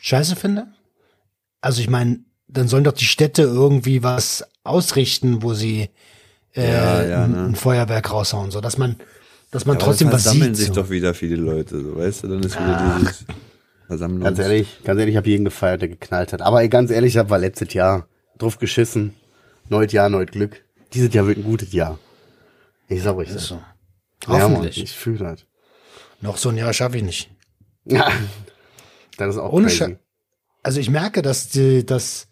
scheiße 0.00 0.36
finde. 0.36 0.66
Also 1.60 1.80
ich 1.80 1.88
meine, 1.90 2.20
dann 2.48 2.68
sollen 2.68 2.84
doch 2.84 2.92
die 2.92 3.04
Städte 3.04 3.42
irgendwie 3.42 4.02
was 4.02 4.44
ausrichten, 4.64 5.42
wo 5.42 5.54
sie 5.54 5.90
äh, 6.54 6.72
Ja, 6.72 7.02
ja, 7.04 7.24
ein, 7.24 7.30
ne? 7.32 7.44
ein 7.46 7.54
Feuerwerk 7.54 8.10
raushauen, 8.10 8.50
so 8.50 8.60
dass 8.60 8.78
man, 8.78 8.96
dass 9.50 9.64
man 9.66 9.76
Aber 9.76 9.86
trotzdem 9.86 10.10
was 10.10 10.22
versammeln 10.22 10.54
sieht. 10.54 10.66
sich 10.66 10.74
so. 10.74 10.82
doch 10.82 10.90
wieder 10.90 11.14
viele 11.14 11.36
Leute, 11.36 11.82
so, 11.82 11.96
weißt 11.96 12.24
du? 12.24 12.28
Dann 12.28 12.42
ist 12.42 12.58
wieder 12.58 12.96
dieses 13.00 13.24
Versammlung. 13.86 14.24
Ganz 14.24 14.38
ehrlich, 14.38 14.80
ganz 14.84 14.98
ehrlich, 14.98 15.12
ich 15.14 15.16
habe 15.16 15.28
jeden 15.28 15.44
gefeiert, 15.44 15.82
der 15.82 15.88
geknallt 15.88 16.32
hat. 16.32 16.42
Aber 16.42 16.62
ey, 16.62 16.68
ganz 16.68 16.90
ehrlich, 16.90 17.14
das 17.14 17.28
war 17.30 17.38
letztes 17.38 17.72
Jahr. 17.74 18.06
Drauf 18.38 18.58
geschissen. 18.58 19.14
Neues 19.68 19.92
Jahr, 19.92 20.08
neues 20.08 20.30
Glück. 20.30 20.64
Dieses 20.94 21.12
Jahr 21.14 21.26
wird 21.26 21.38
ein 21.38 21.44
gutes 21.44 21.72
Jahr. 21.72 21.98
Ich 22.88 23.02
sag 23.02 23.16
euch 23.16 23.28
das. 23.28 23.36
Ist 23.42 23.48
so. 23.48 23.54
Ja, 24.26 24.32
Mann, 24.34 24.42
Hoffentlich. 24.42 24.82
ich 24.82 24.92
fühle 24.92 25.18
das. 25.18 25.46
Noch 26.20 26.36
so 26.36 26.50
ein 26.50 26.56
Jahr 26.58 26.72
schaffe 26.72 26.96
ich 26.98 27.02
nicht. 27.02 27.30
Ja. 27.84 28.10
Das 29.18 29.34
ist 29.34 29.40
auch 29.40 29.52
Ohne 29.52 29.66
crazy. 29.66 29.98
Also 30.62 30.80
ich 30.80 30.88
merke, 30.88 31.20
dass 31.20 31.50
die, 31.50 31.84
dass, 31.84 32.28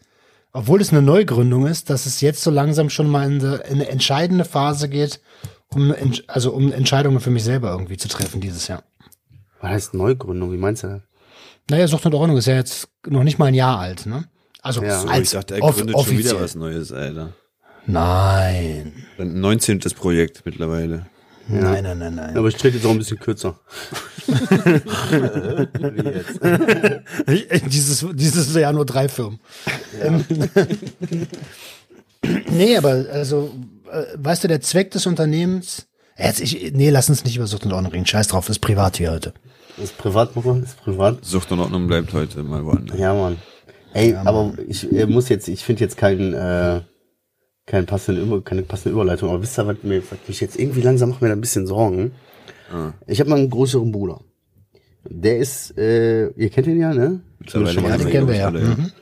obwohl 0.53 0.81
es 0.81 0.91
eine 0.93 1.03
Neugründung 1.03 1.67
ist, 1.67 1.91
dass 1.91 2.07
es 2.07 2.23
jetzt 2.23 2.43
so 2.43 2.51
langsam 2.51 2.89
schon 2.89 3.07
mal 3.09 3.31
in, 3.31 3.45
eine- 3.45 3.57
in 3.57 3.73
eine 3.75 3.89
entscheidende 3.89 4.47
Phase 4.47 4.89
geht, 4.89 5.21
um, 5.69 5.95
also 6.27 6.53
um 6.53 6.73
Entscheidungen 6.73 7.21
für 7.21 7.31
mich 7.31 7.45
selber 7.45 7.71
irgendwie 7.71 7.99
zu 7.99 8.09
treffen 8.09 8.41
dieses 8.41 8.67
Jahr. 8.67 8.83
Was 9.61 9.71
heißt 9.71 9.95
Neugründung? 9.95 10.51
Wie 10.53 10.57
meinst 10.57 10.83
du 10.85 10.89
das? 10.89 11.03
Naja, 11.69 11.87
Sucht 11.87 12.07
und 12.07 12.15
Ordnung 12.15 12.39
ist 12.39 12.47
ja 12.47 12.55
jetzt 12.55 12.89
noch 13.07 13.25
nicht 13.25 13.39
mal 13.39 13.47
ein 13.47 13.55
Jahr 13.55 13.79
alt, 13.79 14.07
ne? 14.07 14.29
Also 14.63 14.83
Ja. 14.83 15.01
So, 15.01 15.09
als 15.09 15.25
ich 15.29 15.31
dachte, 15.33 15.55
er 15.57 15.61
gründet 15.61 15.91
schon 15.91 15.95
offiziell. 15.97 16.19
wieder 16.35 16.41
was 16.41 16.55
Neues, 16.55 16.93
Alter. 16.93 17.35
Nein. 17.93 18.93
Ein 19.19 19.41
19. 19.41 19.81
Projekt 19.97 20.43
mittlerweile. 20.45 21.07
Nein, 21.49 21.83
nein, 21.83 21.99
nein, 21.99 22.15
nein. 22.15 22.37
Aber 22.37 22.49
ich 22.49 22.55
trete 22.57 22.77
jetzt 22.77 22.87
auch 22.87 22.91
ein 22.93 22.99
bisschen 22.99 23.19
kürzer. 23.19 23.59
Dieses, 27.67 28.07
dieses 28.13 28.55
Jahr 28.55 28.73
nur 28.73 28.87
drei 28.87 29.09
Firmen. 29.09 29.41
Ähm, 30.01 30.25
nee, 32.51 32.77
aber 32.77 33.07
also, 33.13 33.51
äh, 33.91 34.05
weißt 34.17 34.45
du, 34.45 34.49
der 34.49 34.61
Zweck 34.61 34.93
des 34.93 35.07
Unternehmens, 35.07 35.89
jetzt 36.17 36.41
ich, 36.41 36.73
nee, 36.73 36.91
lass 36.91 37.09
uns 37.09 37.25
nicht 37.25 37.37
über 37.37 37.49
Sucht 37.49 37.65
und 37.65 37.73
Ordnung 37.73 37.91
reden. 37.93 38.07
Scheiß 38.07 38.29
drauf, 38.29 38.49
ist 38.49 38.61
privat 38.61 38.99
hier 38.99 39.11
heute. 39.11 39.35
Ist 39.83 39.99
privat, 39.99 40.37
Mann? 40.37 40.63
Ist 40.63 40.77
privat? 40.77 41.25
Sucht 41.25 41.51
und 41.51 41.59
Ordnung 41.61 41.89
bleibt 41.89 42.13
heute 42.13 42.45
mal 42.45 42.65
woanders. 42.65 42.97
Ja, 42.99 43.13
Mann. 43.15 43.39
Ey, 43.93 44.15
aber 44.15 44.53
ich 44.69 44.91
äh, 44.93 45.07
muss 45.07 45.29
jetzt, 45.29 45.49
ich 45.49 45.65
finde 45.65 45.83
jetzt 45.83 45.97
keinen, 45.97 46.33
äh, 46.35 46.83
keinen 47.71 47.87
passenden, 47.87 48.25
Über- 48.25 48.43
keine 48.43 48.63
passende 48.63 48.93
Überleitung. 48.95 49.31
Aber 49.31 49.43
wisst 49.43 49.59
ihr, 49.59 49.67
was 49.67 49.77
mir, 49.83 50.03
was 50.11 50.19
mich 50.29 50.41
jetzt 50.41 50.59
irgendwie 50.59 50.83
langsam 50.83 51.11
macht 51.11 51.23
mir 51.23 51.29
da 51.29 51.35
ein 51.35 51.41
bisschen 51.41 51.67
Sorgen. 51.67 52.13
Ich 53.07 53.19
habe 53.21 53.31
mal 53.31 53.39
einen 53.39 53.51
größeren 53.51 53.91
Bruder. 53.91 54.21
Der 55.09 55.39
ist, 55.39 55.77
äh, 55.79 56.29
ihr 56.31 56.51
kennt 56.51 56.67
ihn 56.69 56.79
ja, 56.79 56.93
ne? 56.95 57.21
Mittlerweile 57.39 57.73
Schon 57.73 57.83
mal 57.83 57.91
Ja, 57.91 57.97
den 57.97 58.11
kennen 58.11 58.29
wir 58.29 58.37
ja. 58.37 58.51
Mhm. 58.51 58.93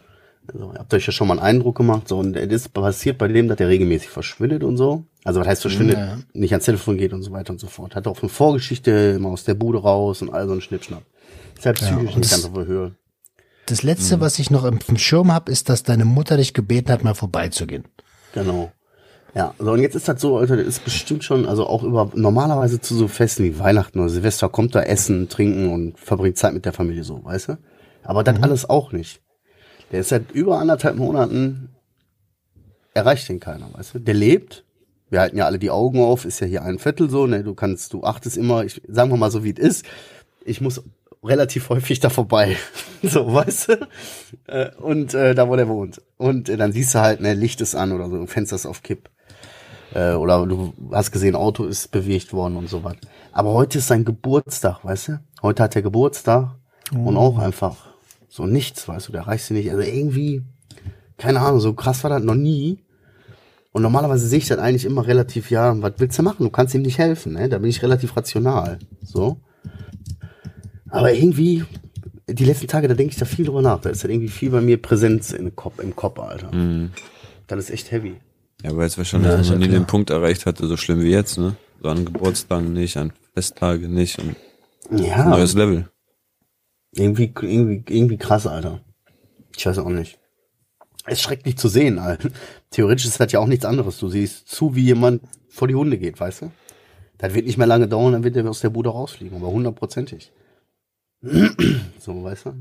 Also, 0.51 0.73
ihr 0.73 0.79
habt 0.79 0.95
euch 0.95 1.07
ja 1.07 1.13
schon 1.13 1.29
mal 1.29 1.35
einen 1.39 1.43
Eindruck 1.57 1.77
gemacht, 1.77 2.09
so, 2.09 2.19
und 2.19 2.35
es 2.35 2.51
ist 2.51 2.73
passiert 2.73 3.19
bei 3.19 3.29
dem, 3.29 3.49
dass 3.49 3.59
der 3.59 3.69
regelmäßig 3.69 4.09
verschwindet 4.09 4.65
und 4.65 4.79
so. 4.79 5.05
Also, 5.25 5.41
was 5.41 5.47
heißt 5.49 5.61
verschwindet? 5.63 5.99
Ja. 5.99 6.19
Nicht 6.33 6.53
ans 6.53 6.65
Telefon 6.65 6.97
geht 6.97 7.13
und 7.13 7.23
so 7.23 7.33
weiter 7.33 7.53
und 7.53 7.59
so 7.61 7.67
fort. 7.67 7.95
Hat 7.95 8.07
auch 8.07 8.23
eine 8.23 8.31
Vorgeschichte 8.31 9.15
immer 9.17 9.29
aus 9.31 9.45
der 9.45 9.53
Bude 9.55 9.79
raus 9.83 10.23
und 10.23 10.33
all 10.33 10.47
so 10.47 10.55
ein 10.55 10.63
Schnippschnapp. 10.63 11.03
Ist 11.57 11.67
halt 11.67 11.77
psychisch 11.77 12.15
nicht 12.17 12.25
das- 12.25 12.31
ganz 12.31 12.45
auf 12.47 12.55
der 12.55 12.67
Höhe. 12.67 12.95
Das 13.67 13.83
letzte, 13.83 14.17
Mhm. 14.17 14.21
was 14.23 14.39
ich 14.39 14.51
noch 14.51 14.65
im, 14.65 14.79
im 14.89 14.97
Schirm 14.97 15.31
habe, 15.31 15.53
ist, 15.53 15.69
dass 15.69 15.83
deine 15.83 16.07
Mutter 16.07 16.39
dich 16.39 16.55
gebeten 16.55 16.91
hat, 16.91 17.05
mal 17.05 17.13
vorbeizugehen. 17.15 17.85
Genau. 18.33 18.73
Ja, 19.35 19.55
so, 19.59 19.73
und 19.73 19.81
jetzt 19.81 19.95
ist 19.95 20.09
das 20.09 20.21
so, 20.21 20.39
Alter, 20.39 20.57
das 20.57 20.67
ist 20.67 20.85
bestimmt 20.85 21.23
schon, 21.23 21.47
also 21.47 21.67
auch 21.67 21.83
über, 21.83 22.11
normalerweise 22.15 22.81
zu 22.81 22.95
so 22.95 23.09
Festen 23.09 23.45
wie 23.45 23.59
Weihnachten 23.59 24.01
oder 24.01 24.09
Silvester 24.09 24.49
kommt 24.49 24.75
da 24.75 24.83
Essen, 24.83 25.29
Trinken 25.29 25.69
und 25.71 25.99
verbringt 25.99 26.39
Zeit 26.39 26.55
mit 26.55 26.65
der 26.65 26.73
Familie 26.73 27.05
so, 27.05 27.23
weißt 27.25 27.51
du? 27.51 27.59
Aber 28.03 28.25
das 28.25 28.43
alles 28.43 28.69
auch 28.69 28.93
nicht. 28.93 29.21
Der 29.93 30.01
ist 30.01 30.09
seit 30.09 30.33
über 30.33 30.59
anderthalb 30.59 30.97
Monaten, 30.97 31.71
erreicht 32.95 33.29
den 33.29 33.39
keiner, 33.39 33.69
weißt 33.73 33.95
du? 33.95 33.99
Der 34.01 34.15
lebt, 34.15 34.65
wir 35.11 35.21
halten 35.21 35.37
ja 35.37 35.47
alle 35.47 35.59
die 35.59 35.71
Augen 35.71 36.01
auf, 36.01 36.25
ist 36.25 36.41
ja 36.41 36.47
hier 36.47 36.63
ein 36.63 36.79
Viertel 36.79 37.11
so, 37.11 37.27
ne, 37.27 37.45
du 37.45 37.55
kannst, 37.55 37.93
du 37.93 38.05
achtest 38.05 38.37
immer, 38.37 38.65
ich, 38.65 38.83
sagen 38.89 39.11
wir 39.11 39.17
mal 39.19 39.31
so, 39.31 39.45
wie 39.45 39.55
es 39.57 39.59
ist, 39.59 39.87
ich 40.45 40.61
muss 40.61 40.83
relativ 41.23 41.69
häufig 41.69 42.01
da 42.01 42.11
vorbei, 42.11 42.57
so, 43.03 43.33
weißt 43.33 43.69
du? 43.69 43.89
Äh, 44.47 44.71
und 44.77 45.15
äh, 45.15 45.35
da, 45.35 45.49
wo 45.49 45.57
der 45.57 45.69
wohnt. 45.69 46.01
Und 46.17 46.49
äh, 46.49 46.57
dann 46.57 46.73
siehst 46.73 46.95
du 46.95 47.01
halt, 47.01 47.21
ne, 47.21 47.35
Licht 47.35 47.61
ist 47.61 47.75
an 47.75 47.93
oder 47.93 48.09
so, 48.09 48.27
Fenster 48.27 48.57
ist 48.57 48.67
auf 48.67 48.83
Kipp. 48.83 49.11
Äh, 49.95 50.13
oder 50.13 50.47
du 50.47 50.75
hast 50.93 51.13
gesehen, 51.13 51.35
Auto 51.35 51.65
ist 51.65 51.91
bewegt 51.91 52.33
worden 52.33 52.57
und 52.57 52.69
so 52.69 52.85
was. 52.85 52.97
Aber 53.33 53.53
heute 53.53 53.79
ist 53.79 53.89
sein 53.89 54.05
Geburtstag, 54.05 54.85
weißt 54.85 55.09
du? 55.09 55.21
Heute 55.43 55.63
hat 55.63 55.77
er 55.77 55.83
Geburtstag 55.83 56.57
und 56.93 57.17
auch 57.17 57.39
einfach 57.39 57.77
so 58.29 58.47
nichts, 58.47 58.89
weißt 58.89 59.09
du, 59.09 59.13
der 59.13 59.27
reicht 59.27 59.45
sie 59.45 59.55
nicht. 59.55 59.71
Also 59.71 59.83
irgendwie, 59.83 60.43
keine 61.17 61.41
Ahnung, 61.41 61.61
so 61.61 61.75
krass 61.75 62.03
war 62.05 62.11
das 62.11 62.23
noch 62.23 62.35
nie. 62.35 62.85
Und 63.73 63.83
normalerweise 63.83 64.27
sehe 64.27 64.39
ich 64.39 64.49
das 64.49 64.59
eigentlich 64.59 64.85
immer 64.85 65.07
relativ, 65.07 65.51
ja, 65.51 65.81
was 65.83 65.95
willst 65.99 66.19
du 66.19 66.23
machen? 66.23 66.45
Du 66.45 66.51
kannst 66.51 66.75
ihm 66.75 66.83
nicht 66.83 66.99
helfen, 66.99 67.35
ne? 67.35 67.49
Da 67.49 67.59
bin 67.59 67.71
ich 67.71 67.83
relativ 67.83 68.17
rational. 68.17 68.79
So. 69.03 69.41
Aber 70.91 71.13
irgendwie, 71.13 71.65
die 72.29 72.45
letzten 72.45 72.67
Tage, 72.69 72.89
da 72.89 72.95
denke 72.95 73.13
ich 73.13 73.19
da 73.19 73.25
viel 73.25 73.45
drüber 73.45 73.63
nach. 73.63 73.81
Da 73.81 73.91
ist 73.91 74.03
halt 74.03 74.13
irgendwie 74.13 74.29
viel 74.29 74.51
bei 74.51 74.61
mir 74.61 74.81
Präsenz 74.81 75.29
den 75.29 75.55
Kopf, 75.57 75.79
im 75.81 75.95
Kopf, 75.97 76.19
Alter. 76.19 76.51
Das 77.47 77.59
ist 77.59 77.71
echt 77.71 77.91
heavy. 77.91 78.17
Ja, 78.63 78.77
weil 78.77 78.87
es 78.87 78.99
wahrscheinlich 78.99 79.31
Ja, 79.31 79.37
noch 79.39 79.59
nie 79.59 79.69
klar. 79.69 79.81
den 79.81 79.87
Punkt 79.87 80.11
erreicht 80.11 80.45
hatte, 80.47 80.67
so 80.67 80.77
schlimm 80.77 81.01
wie 81.03 81.11
jetzt, 81.11 81.39
ne? 81.39 81.57
So 81.81 81.89
an 81.89 82.05
Geburtstagen 82.05 82.73
nicht, 82.73 82.97
an 82.97 83.13
Festtage 83.35 83.89
nicht 83.89 84.19
und 84.19 84.35
Ja, 84.91 85.29
neues 85.29 85.55
Level. 85.55 85.89
irgendwie, 86.93 87.33
irgendwie, 87.43 87.85
irgendwie 87.89 88.17
krass, 88.17 88.47
Alter. 88.47 88.81
Ich 89.57 89.65
weiß 89.67 89.79
auch 89.79 89.89
nicht. 89.91 90.19
Es 91.07 91.15
ist 91.19 91.23
schrecklich 91.23 91.57
zu 91.57 91.69
sehen, 91.69 91.99
Alter. 91.99 92.31
Theoretisch 92.71 93.07
ist 93.07 93.21
das 93.21 93.31
ja 93.33 93.39
auch 93.41 93.47
nichts 93.47 93.65
anderes. 93.65 93.99
Du 93.99 94.09
siehst 94.09 94.49
zu, 94.49 94.75
wie 94.75 94.85
jemand 94.87 95.23
vor 95.49 95.69
die 95.69 95.75
Hunde 95.77 95.97
geht, 95.99 96.19
weißt 96.19 96.43
du? 96.43 96.51
Das 97.19 97.35
wird 97.35 97.47
nicht 97.47 97.59
mehr 97.59 97.67
lange 97.67 97.89
dauern, 97.89 98.13
dann 98.13 98.25
wird 98.25 98.37
er 98.37 98.49
aus 98.49 98.61
der 98.61 98.71
Bude 98.71 98.91
rausfliegen, 98.91 99.37
aber 99.39 99.49
hundertprozentig. 99.49 100.31
so, 101.99 102.23
weißt 102.23 102.47
du? 102.47 102.55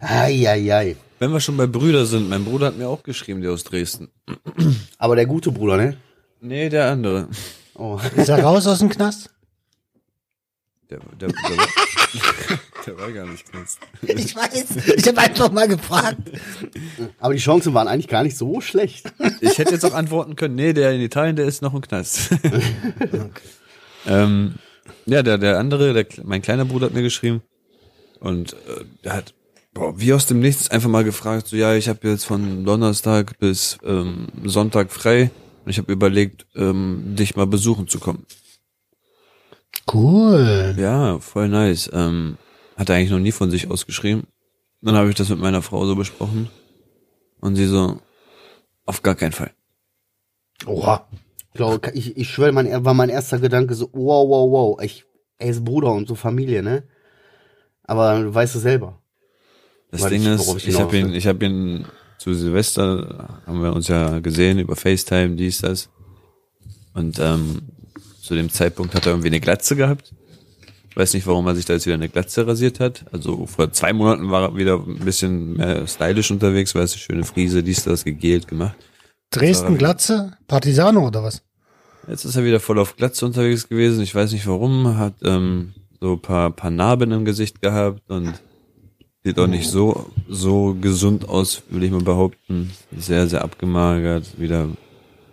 Eieiei. 0.00 0.96
Wenn 1.18 1.32
wir 1.32 1.40
schon 1.40 1.56
bei 1.56 1.66
Brüder 1.66 2.04
sind, 2.04 2.28
mein 2.28 2.44
Bruder 2.44 2.66
hat 2.66 2.76
mir 2.76 2.88
auch 2.88 3.02
geschrieben, 3.02 3.40
der 3.40 3.52
aus 3.52 3.64
Dresden. 3.64 4.10
Aber 4.98 5.16
der 5.16 5.26
gute 5.26 5.50
Bruder, 5.50 5.76
ne? 5.76 5.96
Nee, 6.40 6.68
der 6.68 6.90
andere. 6.90 7.28
Oh. 7.74 7.98
Ist 8.16 8.28
er 8.28 8.42
raus 8.42 8.66
aus 8.66 8.80
dem 8.80 8.90
Knast? 8.90 9.30
Der, 10.90 10.98
der, 11.18 11.28
der, 11.28 11.56
war, 11.56 11.68
der 12.86 12.98
war 12.98 13.12
gar 13.12 13.26
nicht 13.26 13.50
Knast. 13.50 13.78
Ich 14.02 14.36
weiß. 14.36 14.76
Ich 14.96 15.08
habe 15.08 15.18
einfach 15.18 15.50
mal 15.50 15.66
gefragt. 15.66 16.18
Aber 17.18 17.32
die 17.32 17.40
Chancen 17.40 17.72
waren 17.72 17.88
eigentlich 17.88 18.08
gar 18.08 18.22
nicht 18.22 18.36
so 18.36 18.60
schlecht. 18.60 19.10
Ich 19.40 19.56
hätte 19.56 19.72
jetzt 19.72 19.86
auch 19.86 19.94
antworten 19.94 20.36
können, 20.36 20.56
nee, 20.56 20.74
der 20.74 20.92
in 20.92 21.00
Italien, 21.00 21.36
der 21.36 21.46
ist 21.46 21.62
noch 21.62 21.72
im 21.72 21.80
Knast. 21.80 22.30
ähm, 24.06 24.56
ja, 25.06 25.22
der, 25.22 25.38
der 25.38 25.58
andere, 25.58 25.92
der, 25.92 26.06
mein 26.24 26.42
kleiner 26.42 26.64
Bruder 26.64 26.86
hat 26.86 26.94
mir 26.94 27.02
geschrieben 27.02 27.42
und 28.20 28.52
äh, 28.52 28.84
der 29.04 29.12
hat 29.14 29.34
boah, 29.74 29.98
wie 29.98 30.12
aus 30.12 30.26
dem 30.26 30.40
Nichts 30.40 30.70
einfach 30.70 30.88
mal 30.88 31.04
gefragt, 31.04 31.48
so 31.48 31.56
ja, 31.56 31.74
ich 31.74 31.88
habe 31.88 32.08
jetzt 32.08 32.24
von 32.24 32.64
Donnerstag 32.64 33.38
bis 33.38 33.78
ähm, 33.84 34.28
Sonntag 34.44 34.90
frei 34.92 35.30
und 35.64 35.70
ich 35.70 35.78
habe 35.78 35.92
überlegt, 35.92 36.46
ähm, 36.54 37.14
dich 37.16 37.36
mal 37.36 37.46
besuchen 37.46 37.88
zu 37.88 37.98
kommen. 37.98 38.24
Cool. 39.92 40.74
Ja, 40.78 41.18
voll 41.18 41.48
nice. 41.48 41.90
Ähm, 41.92 42.38
hat 42.76 42.88
er 42.88 42.96
eigentlich 42.96 43.10
noch 43.10 43.18
nie 43.18 43.32
von 43.32 43.50
sich 43.50 43.70
ausgeschrieben. 43.70 44.24
Dann 44.80 44.94
habe 44.94 45.08
ich 45.08 45.14
das 45.14 45.28
mit 45.28 45.40
meiner 45.40 45.62
Frau 45.62 45.84
so 45.86 45.96
besprochen 45.96 46.48
und 47.40 47.56
sie 47.56 47.66
so, 47.66 48.00
auf 48.86 49.02
gar 49.02 49.14
keinen 49.14 49.32
Fall. 49.32 49.52
Oha. 50.66 51.06
Ich 51.54 51.58
glaube, 51.58 51.92
ich, 51.94 52.16
ich 52.16 52.28
schwöre, 52.30 52.50
mein, 52.50 52.84
war 52.84 52.94
mein 52.94 53.10
erster 53.10 53.38
Gedanke 53.38 53.76
so, 53.76 53.88
wow, 53.92 54.28
wow, 54.28 54.50
wow, 54.50 54.82
ich, 54.82 55.04
er 55.38 55.50
ist 55.50 55.64
Bruder 55.64 55.92
und 55.92 56.08
so 56.08 56.16
Familie, 56.16 56.64
ne? 56.64 56.82
Aber 57.84 58.20
du 58.20 58.34
weißt 58.34 58.56
es 58.56 58.62
selber. 58.62 59.00
Das 59.92 60.04
Ding 60.08 60.22
ich- 60.22 60.28
ist, 60.28 60.56
ich 60.56 60.68
ich 60.70 60.80
habe 60.80 60.98
ihn, 60.98 61.14
ich 61.14 61.28
habe 61.28 61.44
ihn 61.46 61.84
zu 62.18 62.34
Silvester 62.34 63.40
haben 63.46 63.62
wir 63.62 63.72
uns 63.72 63.86
ja 63.86 64.18
gesehen 64.18 64.58
über 64.58 64.74
FaceTime, 64.74 65.36
dies, 65.36 65.60
das. 65.60 65.90
Und 66.92 67.20
ähm, 67.20 67.62
zu 68.20 68.34
dem 68.34 68.50
Zeitpunkt 68.50 68.92
hat 68.96 69.06
er 69.06 69.12
irgendwie 69.12 69.28
eine 69.28 69.38
Glatze 69.40 69.76
gehabt. 69.76 70.12
Weiß 70.96 71.14
nicht, 71.14 71.24
warum 71.28 71.46
er 71.46 71.54
sich 71.54 71.66
da 71.66 71.74
jetzt 71.74 71.86
wieder 71.86 71.94
eine 71.94 72.08
Glatze 72.08 72.48
rasiert 72.48 72.80
hat. 72.80 73.04
Also 73.12 73.46
vor 73.46 73.70
zwei 73.70 73.92
Monaten 73.92 74.28
war 74.28 74.42
er 74.42 74.56
wieder 74.56 74.80
ein 74.84 75.04
bisschen 75.04 75.52
mehr 75.56 75.86
stylisch 75.86 76.32
unterwegs, 76.32 76.74
weißt 76.74 76.96
du, 76.96 76.98
schöne 76.98 77.22
Friese, 77.22 77.62
dies, 77.62 77.84
das, 77.84 78.02
gegelt 78.04 78.48
gemacht. 78.48 78.74
Dresden, 79.30 79.78
Glatze, 79.78 80.36
Partisano 80.46 81.06
oder 81.06 81.22
was? 81.22 81.42
Jetzt 82.08 82.24
ist 82.24 82.36
er 82.36 82.44
wieder 82.44 82.60
voll 82.60 82.78
auf 82.78 82.96
Glatze 82.96 83.24
unterwegs 83.26 83.68
gewesen. 83.68 84.02
Ich 84.02 84.14
weiß 84.14 84.32
nicht 84.32 84.46
warum. 84.46 84.96
Hat 84.96 85.14
ähm, 85.22 85.74
so 86.00 86.12
ein 86.12 86.20
paar, 86.22 86.50
paar 86.50 86.70
Narben 86.70 87.10
im 87.12 87.24
Gesicht 87.24 87.62
gehabt 87.62 88.02
und 88.10 88.34
sieht 89.24 89.38
auch 89.38 89.46
nicht 89.46 89.68
so, 89.70 90.10
so 90.28 90.74
gesund 90.80 91.28
aus, 91.28 91.62
würde 91.70 91.86
ich 91.86 91.92
mal 91.92 92.02
behaupten. 92.02 92.70
Sehr, 92.96 93.26
sehr 93.26 93.42
abgemagert. 93.42 94.38
Wieder 94.38 94.68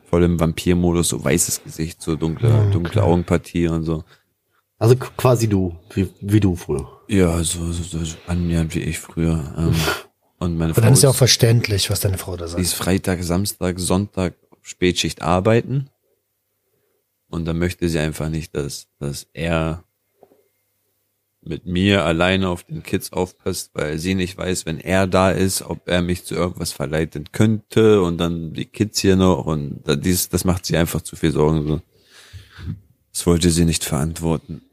voll 0.09 0.23
im 0.23 0.39
Vampirmodus, 0.39 1.09
so 1.09 1.23
weißes 1.23 1.63
Gesicht, 1.63 2.01
so 2.01 2.15
dunkle, 2.15 2.49
Okay. 2.53 2.71
dunkle 2.71 3.03
Augenpartie 3.03 3.67
und 3.67 3.83
so. 3.83 4.03
Also 4.79 4.95
quasi 4.95 5.47
du, 5.47 5.75
wie, 5.93 6.09
wie 6.21 6.39
du 6.39 6.55
früher. 6.55 6.87
Ja, 7.07 7.43
so, 7.43 7.71
so, 7.71 8.03
so 8.03 8.15
annähernd 8.27 8.73
wie 8.73 8.79
ich 8.79 8.97
früher. 8.97 9.53
Ähm, 9.57 9.75
und 10.41 10.57
meine 10.57 10.73
Frau 10.73 10.81
dann 10.81 10.93
ist 10.93 11.03
ja 11.03 11.09
auch 11.09 11.15
verständlich, 11.15 11.91
was 11.91 11.99
deine 11.99 12.17
Frau 12.17 12.35
da 12.35 12.45
die 12.45 12.51
sagt. 12.53 12.63
ist 12.63 12.73
Freitag, 12.73 13.23
Samstag, 13.23 13.79
Sonntag 13.79 14.33
Spätschicht 14.63 15.21
arbeiten. 15.21 15.91
Und 17.27 17.45
dann 17.45 17.59
möchte 17.59 17.87
sie 17.87 17.99
einfach 17.99 18.29
nicht, 18.29 18.55
dass, 18.55 18.87
dass 18.97 19.27
er 19.33 19.83
mit 21.43 21.67
mir 21.67 22.05
alleine 22.05 22.49
auf 22.49 22.63
den 22.63 22.81
Kids 22.81 23.13
aufpasst, 23.13 23.69
weil 23.75 23.99
sie 23.99 24.15
nicht 24.15 24.35
weiß, 24.35 24.65
wenn 24.65 24.79
er 24.79 25.05
da 25.05 25.29
ist, 25.29 25.61
ob 25.61 25.87
er 25.87 26.01
mich 26.01 26.25
zu 26.25 26.33
irgendwas 26.33 26.71
verleiten 26.71 27.25
könnte 27.31 28.01
und 28.01 28.17
dann 28.17 28.53
die 28.53 28.65
Kids 28.65 28.99
hier 28.99 29.17
noch 29.17 29.45
und 29.45 29.83
dies, 30.03 30.29
das 30.29 30.43
macht 30.43 30.65
sie 30.65 30.75
einfach 30.75 31.01
zu 31.01 31.15
viel 31.15 31.31
Sorgen. 31.31 31.67
So. 31.67 31.81
Das 33.13 33.27
wollte 33.27 33.51
sie 33.51 33.65
nicht 33.65 33.83
verantworten. 33.83 34.63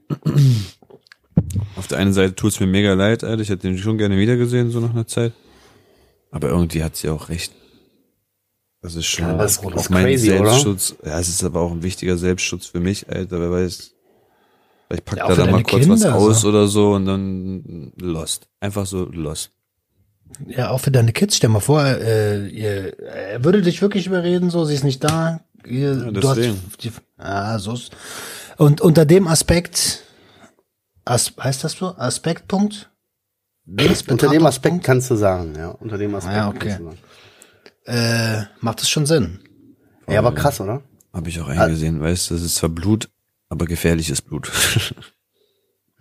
Auf 1.77 1.89
der 1.89 1.99
einen 1.99 2.15
Seite 2.15 2.35
tut's 2.35 2.59
mir 2.59 2.67
mega 2.67 2.95
leid, 2.95 3.23
Alter. 3.23 3.43
Ich 3.43 3.51
hätte 3.51 3.69
ihn 3.69 3.77
schon 3.77 3.99
gerne 3.99 4.17
wiedergesehen, 4.17 4.71
so 4.71 4.81
nach 4.81 4.91
einer 4.91 5.07
Zeit. 5.07 5.35
Aber 6.31 6.49
irgendwie 6.49 6.85
hat 6.85 6.97
sie 6.97 7.09
auch 7.09 7.29
recht. 7.29 7.53
Das 8.81 8.95
ist 8.95 9.07
schon 9.07 9.25
Ja, 9.27 9.43
es 9.45 9.59
auch 9.59 9.75
ist 9.75 9.91
mein 9.91 10.05
crazy, 10.05 10.31
oder? 10.33 10.51
Selbstschutz. 10.51 10.95
Ja, 11.05 11.19
es 11.19 11.29
ist 11.29 11.43
aber 11.43 11.61
auch 11.61 11.73
ein 11.73 11.83
wichtiger 11.83 12.17
Selbstschutz 12.17 12.67
für 12.67 12.81
mich, 12.81 13.09
Alter. 13.09 13.41
Wer 13.41 13.51
weiß. 13.51 13.93
Vielleicht 14.87 15.05
packt 15.05 15.19
Ja, 15.19 15.29
da 15.29 15.45
mal 15.45 15.51
deine 15.53 15.63
kurz 15.65 15.89
was 15.89 16.01
Kinder, 16.03 16.15
aus 16.15 16.41
so. 16.43 16.49
oder 16.49 16.67
so 16.69 16.93
und 16.95 17.07
dann 17.07 17.93
lost. 18.01 18.49
Einfach 18.61 18.87
so 18.87 19.05
lost. 19.07 19.51
Ja, 20.47 20.71
auch 20.71 20.81
für 20.81 20.91
deine 20.91 21.13
Kids, 21.13 21.37
stell 21.37 21.51
mal 21.51 21.61
vor, 21.61 21.83
äh, 21.85 22.47
ihr, 22.49 22.99
er 23.01 23.45
würde 23.45 23.63
dich 23.63 23.81
wirklich 23.83 24.07
überreden, 24.07 24.51
so, 24.51 24.65
sie 24.65 24.75
ist 24.75 24.85
nicht 24.85 25.03
da. 25.03 25.41
Ihr, 25.67 25.95
Ja, 25.95 26.11
du 26.11 26.29
hast 26.29 26.39
die, 26.85 26.93
ah, 27.17 27.59
so 27.59 27.73
ist. 27.73 27.91
Und 28.59 28.81
unter 28.81 29.05
dem 29.07 29.27
Aspekt, 29.27 30.05
As, 31.05 31.33
heißt 31.41 31.65
das 31.65 31.73
so? 31.73 31.97
Aspektpunkt? 31.97 32.91
Unter 34.09 34.29
dem 34.31 34.47
Aspekt 34.47 34.83
kannst 34.85 35.11
du 35.11 35.17
sagen, 35.17 35.55
ja. 35.57 35.69
Unter 35.71 35.99
dem 35.99 36.15
Aspekt 36.15 36.37
Ja, 36.37 36.49
okay. 36.49 36.59
kannst 36.59 36.79
du 36.81 36.85
sagen. 36.85 36.99
Äh, 37.85 38.45
macht 38.61 38.81
es 38.83 38.89
schon 38.89 39.07
Sinn. 39.07 39.41
Ja, 40.09 40.21
aber 40.21 40.35
krass, 40.35 40.61
oder? 40.61 40.83
Habe 41.13 41.29
ich 41.29 41.41
auch 41.41 41.49
Ah. 41.49 41.65
eingesehen. 41.65 42.01
Weißt 42.01 42.31
du, 42.31 42.35
das 42.35 42.43
ist 42.45 42.55
zwar 42.57 42.71
Blut, 42.71 43.09
aber 43.49 43.67
gefährliches 43.67 44.23
Blut. 44.23 44.51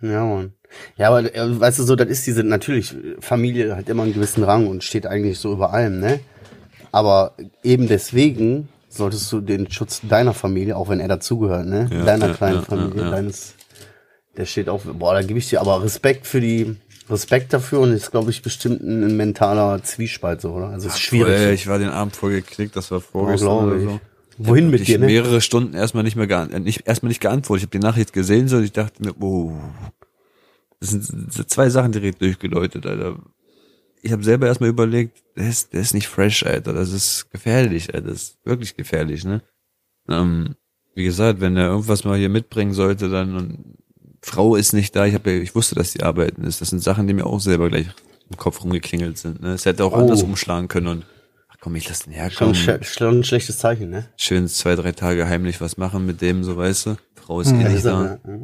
Ja, 0.00 0.24
Mann. 0.24 0.52
Ja, 0.96 1.08
aber 1.08 1.34
äh, 1.34 1.60
weißt 1.60 1.80
du 1.80 1.82
so, 1.82 1.96
das 1.96 2.06
ist 2.08 2.24
diese, 2.24 2.44
natürlich, 2.44 2.94
Familie 3.18 3.74
hat 3.74 3.88
immer 3.88 4.04
einen 4.04 4.14
gewissen 4.14 4.44
Rang 4.44 4.68
und 4.68 4.84
steht 4.84 5.06
eigentlich 5.06 5.40
so 5.40 5.52
über 5.52 5.72
allem, 5.72 5.98
ne? 5.98 6.20
Aber 6.92 7.34
eben 7.64 7.88
deswegen 7.88 8.68
solltest 8.88 9.32
du 9.32 9.40
den 9.40 9.68
Schutz 9.72 10.00
deiner 10.08 10.34
Familie, 10.34 10.76
auch 10.76 10.88
wenn 10.88 11.00
er 11.00 11.08
dazugehört, 11.08 11.66
ne? 11.66 11.88
Ja, 11.92 12.04
Deiner 12.04 12.28
ja, 12.28 12.34
kleinen 12.34 12.56
ja, 12.58 12.62
Familie, 12.62 13.00
ja, 13.00 13.04
ja. 13.06 13.10
deines, 13.10 13.54
der 14.36 14.44
steht 14.44 14.68
auf, 14.68 14.84
boah, 14.84 15.14
da 15.14 15.22
gebe 15.22 15.40
ich 15.40 15.48
dir 15.48 15.60
aber 15.60 15.82
Respekt 15.82 16.28
für 16.28 16.40
die, 16.40 16.76
Respekt 17.10 17.52
dafür 17.52 17.80
und 17.80 17.92
ist, 17.92 18.10
glaube 18.10 18.30
ich, 18.30 18.42
bestimmt 18.42 18.82
ein, 18.82 19.02
ein 19.04 19.16
mentaler 19.16 19.82
Zwiespalt 19.82 20.40
so, 20.40 20.52
oder? 20.52 20.68
Also 20.68 20.88
es 20.88 20.94
ist 20.94 21.00
schwierig. 21.00 21.38
Ey, 21.38 21.54
ich 21.54 21.66
war 21.66 21.78
den 21.78 21.88
Abend 21.90 22.16
voll 22.16 22.32
geknickt, 22.32 22.76
das 22.76 22.90
war 22.90 22.98
Oh, 22.98 23.02
vorgestern 23.12 23.48
glaube 23.48 23.66
oder 23.66 23.76
ich. 23.76 23.84
so. 23.84 24.00
Wohin 24.38 24.64
Hab 24.66 24.70
mit 24.72 24.80
ich 24.82 24.86
dir, 24.86 24.98
ne? 24.98 25.06
mehrere 25.06 25.40
Stunden 25.40 25.74
erstmal 25.74 26.04
nicht 26.04 26.14
mehr 26.16 26.26
geant 26.28 26.52
äh, 26.52 26.60
nicht, 26.60 26.86
erstmal 26.86 27.08
nicht 27.08 27.20
geantwortet. 27.20 27.62
Ich 27.62 27.66
habe 27.68 27.78
die 27.78 27.84
Nachricht 27.86 28.12
gesehen, 28.12 28.46
so 28.48 28.56
und 28.58 28.64
ich 28.64 28.72
dachte 28.72 29.02
mir, 29.02 29.12
oh, 29.20 29.52
das 30.80 30.90
sind, 30.90 31.02
das 31.26 31.34
sind 31.34 31.50
zwei 31.50 31.70
Sachen 31.70 31.92
direkt 31.92 32.20
durchgeläutet, 32.22 32.86
Alter. 32.86 33.18
Ich 34.00 34.12
habe 34.12 34.22
selber 34.22 34.46
erstmal 34.46 34.68
überlegt, 34.70 35.24
der 35.36 35.48
ist, 35.48 35.72
der 35.72 35.80
ist 35.80 35.92
nicht 35.92 36.06
fresh, 36.06 36.44
Alter. 36.46 36.72
Das 36.72 36.92
ist 36.92 37.30
gefährlich, 37.32 37.92
Alter. 37.92 38.10
Das 38.10 38.22
ist 38.22 38.38
wirklich 38.44 38.76
gefährlich, 38.76 39.24
ne? 39.24 39.42
Ähm, 40.08 40.54
wie 40.94 41.04
gesagt, 41.04 41.40
wenn 41.40 41.56
er 41.56 41.66
irgendwas 41.68 42.04
mal 42.04 42.16
hier 42.16 42.28
mitbringen 42.28 42.72
sollte, 42.74 43.08
dann 43.08 43.36
und 43.36 43.76
Frau 44.20 44.56
ist 44.56 44.72
nicht 44.72 44.94
da. 44.96 45.06
Ich 45.06 45.14
habe, 45.14 45.30
ja, 45.32 45.38
ich 45.42 45.54
wusste, 45.54 45.74
dass 45.74 45.92
die 45.92 46.02
arbeiten 46.02 46.44
ist. 46.44 46.60
Das 46.60 46.70
sind 46.70 46.82
Sachen, 46.82 47.06
die 47.06 47.14
mir 47.14 47.26
auch 47.26 47.40
selber 47.40 47.68
gleich 47.68 47.86
im 48.30 48.36
Kopf 48.36 48.62
rumgeklingelt 48.62 49.16
sind. 49.18 49.40
Ne? 49.40 49.52
Es 49.54 49.64
hätte 49.64 49.84
auch 49.84 49.92
Oh. 49.92 49.96
anders 49.96 50.22
umschlagen 50.22 50.68
können 50.68 50.86
und 50.88 51.06
ach 51.48 51.56
komm, 51.60 51.76
ich 51.76 51.88
lass 51.88 52.00
den 52.00 52.12
Schon, 52.12 52.20
herkommen 52.22 52.54
sch- 52.54 52.84
schon 52.84 53.18
ein 53.20 53.24
schlechtes 53.24 53.58
Zeichen, 53.58 53.90
ne? 53.90 54.06
schön 54.16 54.48
zwei, 54.48 54.74
drei 54.76 54.92
Tage 54.92 55.28
heimlich 55.28 55.60
was 55.60 55.76
machen 55.76 56.04
mit 56.06 56.20
dem, 56.20 56.44
so 56.44 56.56
weißt 56.56 56.86
du. 56.86 56.96
Frau 57.14 57.40
ist 57.40 57.52
eh 57.52 57.62
Das 57.62 57.72
nicht 57.72 57.84
da. 57.86 58.18
ja. 58.26 58.38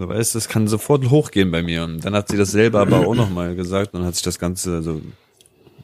So 0.00 0.08
weißt 0.08 0.34
du, 0.34 0.38
das 0.38 0.48
kann 0.48 0.68
sofort 0.68 1.10
hochgehen 1.10 1.50
bei 1.50 1.62
mir. 1.62 1.82
Und 1.84 2.04
dann 2.04 2.14
hat 2.14 2.28
sie 2.28 2.36
das 2.36 2.52
selber 2.52 2.80
aber 2.80 3.04
auch 3.06 3.14
nochmal 3.16 3.56
gesagt 3.56 3.94
und 3.94 4.04
hat 4.04 4.14
sich 4.14 4.22
das 4.22 4.38
Ganze, 4.38 4.76
also, 4.76 5.00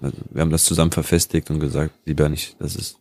also 0.00 0.16
wir 0.30 0.40
haben 0.42 0.50
das 0.50 0.64
zusammen 0.64 0.92
verfestigt 0.92 1.50
und 1.50 1.58
gesagt, 1.58 1.92
lieber 2.04 2.28
nicht, 2.28 2.54
das 2.60 2.76
ist. 2.76 2.98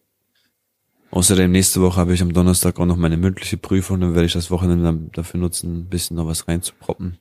Außerdem 1.13 1.52
nächste 1.52 1.80
Woche 1.80 1.97
habe 1.97 2.15
ich 2.15 2.23
am 2.23 2.34
Donnerstag 2.34 2.80
auch 2.80 2.88
noch 2.88 2.95
meine 2.95 3.17
mündliche 3.17 3.58
Prüfung, 3.58 4.02
dann 4.02 4.15
werde 4.15 4.26
ich 4.26 4.34
das 4.34 4.49
Wochenende 4.49 4.84
dann 4.84 5.12
dafür 5.12 5.39
nutzen, 5.39 5.82
ein 5.82 5.86
bisschen 5.86 6.17
noch 6.17 6.26
was 6.26 6.47
reinzuproppen. 6.47 7.19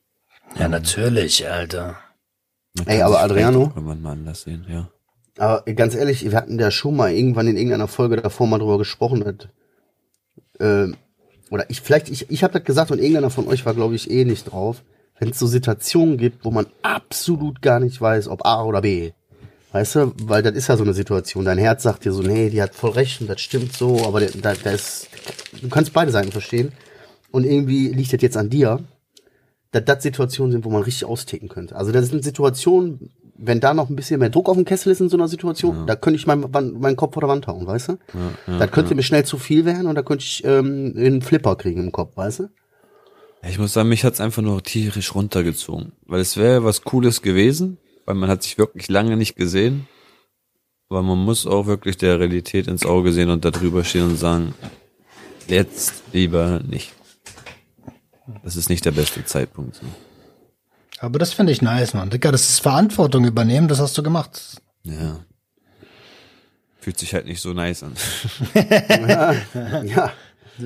Ja, 0.59 0.67
natürlich, 0.67 1.47
Alter. 1.47 1.99
Ey, 2.87 3.03
aber 3.03 3.21
Adriano? 3.21 3.65
Irgendwann 3.65 4.01
mal 4.01 4.13
anders 4.13 4.45
sehen, 4.45 4.65
ja. 4.67 4.89
Aber 5.37 5.71
ganz 5.75 5.95
ehrlich, 5.95 6.25
wir 6.25 6.33
hatten 6.33 6.59
ja 6.59 6.71
schon 6.71 6.97
mal 6.97 7.13
irgendwann 7.13 7.47
in 7.49 7.59
irgendeiner 7.59 7.87
Folge 7.87 8.17
davor 8.17 8.47
mal 8.47 8.59
drüber 8.59 8.79
gesprochen, 8.79 9.21
dass, 9.21 9.49
äh, 10.59 10.91
oder 11.51 11.69
ich 11.69 11.83
vielleicht, 11.83 12.09
ich, 12.09 12.31
ich 12.31 12.43
habe 12.43 12.55
das 12.55 12.65
gesagt 12.65 12.93
und 12.93 12.99
irgendeiner 12.99 13.29
von 13.29 13.47
euch 13.47 13.67
war, 13.67 13.75
glaube 13.75 13.95
ich, 13.95 14.11
eh 14.11 14.25
nicht 14.25 14.53
drauf. 14.53 14.83
Wenn 15.19 15.33
es 15.33 15.39
so 15.39 15.47
Situationen 15.47 16.17
gibt, 16.17 16.47
wo 16.47 16.51
man 16.51 16.65
absolut 16.81 17.61
gar 17.61 17.79
nicht 17.79 18.01
weiß, 18.01 18.29
ob 18.29 18.47
A 18.47 18.65
oder 18.65 18.81
B. 18.81 19.13
Weißt 19.73 19.95
du, 19.95 20.13
weil 20.25 20.43
das 20.43 20.55
ist 20.55 20.69
ja 20.69 20.77
so 20.77 20.85
eine 20.85 20.93
Situation. 20.93 21.47
Dein 21.47 21.59
Herz 21.59 21.83
sagt 21.83 22.05
dir 22.05 22.13
so, 22.13 22.23
nee, 22.23 22.51
die 22.51 22.61
hat 22.63 22.75
voll 22.75 22.91
recht 22.91 23.21
und 23.23 23.29
das 23.31 23.41
stimmt 23.41 23.75
so, 23.75 24.05
aber 24.07 24.21
da, 24.21 24.55
da 24.55 24.71
ist, 24.71 25.09
du 25.61 25.69
kannst 25.69 25.93
beide 25.95 26.13
Seiten 26.13 26.31
verstehen. 26.31 26.73
Und 27.31 27.45
irgendwie 27.45 27.89
liegt 27.89 28.13
das 28.13 28.21
jetzt 28.21 28.37
an 28.37 28.51
dir, 28.51 28.81
dass 29.71 29.85
das 29.87 30.03
Situationen 30.03 30.53
sind, 30.53 30.65
wo 30.67 30.71
man 30.71 30.83
richtig 30.83 31.07
austicken 31.07 31.49
könnte. 31.49 31.75
Also 31.75 31.91
das 31.91 32.09
sind 32.09 32.23
Situationen, 32.23 33.11
wenn 33.39 33.61
da 33.61 33.73
noch 33.73 33.89
ein 33.89 33.97
bisschen 33.97 34.21
mehr 34.21 34.29
Druck 34.29 34.51
auf 34.51 34.57
dem 34.57 34.67
Kessel 34.67 34.93
ist 34.93 35.01
in 35.01 35.09
so 35.09 35.17
einer 35.17 35.29
Situation, 35.29 35.87
da 35.87 35.97
könnte 35.97 36.19
ich 36.19 36.27
meinen 36.27 36.51
meinen 36.51 36.97
Kopf 36.97 37.15
vor 37.15 37.23
der 37.23 37.31
Wand 37.31 37.47
hauen, 37.47 37.67
weißt 37.67 37.89
du? 37.89 37.99
das 38.47 38.71
könnte 38.71 38.95
mir 38.95 39.03
schnell 39.03 39.25
zu 39.25 39.39
viel 39.39 39.65
werden 39.65 39.87
und 39.87 39.95
da 39.95 40.03
könnte 40.03 40.23
ich 40.25 40.45
ähm, 40.45 40.93
einen 40.95 41.23
Flipper 41.23 41.57
kriegen 41.57 41.83
im 41.83 41.93
Kopf, 41.93 42.15
weißt 42.17 42.41
du? 42.41 42.43
Ja, 43.43 43.49
Ich 43.49 43.59
muss 43.59 43.73
sagen, 43.73 43.89
mich 43.89 44.05
hat's 44.05 44.21
einfach 44.21 44.43
nur 44.43 44.63
tierisch 44.63 45.15
runtergezogen. 45.15 45.93
Weil 46.07 46.21
es 46.21 46.37
wäre 46.37 46.63
was 46.63 46.83
Cooles 46.83 47.23
gewesen, 47.23 47.79
weil 48.05 48.15
man 48.15 48.29
hat 48.29 48.43
sich 48.43 48.59
wirklich 48.59 48.89
lange 48.89 49.17
nicht 49.17 49.37
gesehen. 49.37 49.87
Aber 50.89 51.03
man 51.03 51.19
muss 51.19 51.47
auch 51.47 51.67
wirklich 51.67 51.97
der 51.97 52.21
Realität 52.21 52.67
ins 52.67 52.85
Auge 52.85 53.13
sehen 53.13 53.31
und 53.31 53.45
da 53.45 53.51
drüber 53.51 53.83
stehen 53.83 54.05
und 54.05 54.17
sagen, 54.17 54.55
jetzt 55.49 56.03
lieber 56.13 56.61
nicht. 56.61 56.93
Das 58.45 58.57
ist 58.57 58.69
nicht 58.69 58.85
der 58.85 58.91
beste 58.91 59.25
Zeitpunkt. 59.25 59.77
So. 59.77 59.87
Aber 60.99 61.19
das 61.19 61.33
finde 61.33 61.53
ich 61.53 61.63
nice, 61.63 61.95
Mann. 61.95 62.11
Digga, 62.11 62.31
das 62.31 62.49
ist 62.49 62.61
Verantwortung 62.61 63.25
übernehmen, 63.25 63.69
das 63.69 63.81
hast 63.81 63.97
du 63.97 64.03
gemacht. 64.03 64.61
Ja. 64.85 65.21
Fühlt 66.79 66.99
sich 66.99 67.15
halt 67.15 67.27
nicht 67.27 67.41
so 67.41 67.53
nice 67.53 67.83
an. 67.83 67.95
Ja. 69.85 70.13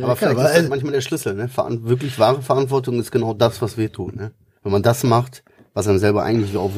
Aber 0.02 0.16
vielleicht 0.16 0.36
aber, 0.36 0.50
ist 0.50 0.62
das 0.62 0.68
manchmal 0.68 0.92
der 0.92 1.00
Schlüssel, 1.00 1.34
ne? 1.34 1.48
Veran 1.48 1.88
wirklich 1.88 2.18
wahre 2.18 2.42
Verantwortung 2.42 2.98
ist 2.98 3.12
genau 3.12 3.34
das, 3.34 3.62
was 3.62 3.76
weh 3.76 3.88
tut, 3.88 4.16
ne? 4.16 4.32
Wenn 4.64 4.72
man 4.72 4.82
das 4.82 5.04
macht, 5.04 5.44
was 5.74 5.86
einem 5.86 5.98
selber 5.98 6.24
eigentlich 6.24 6.56
auch 6.56 6.74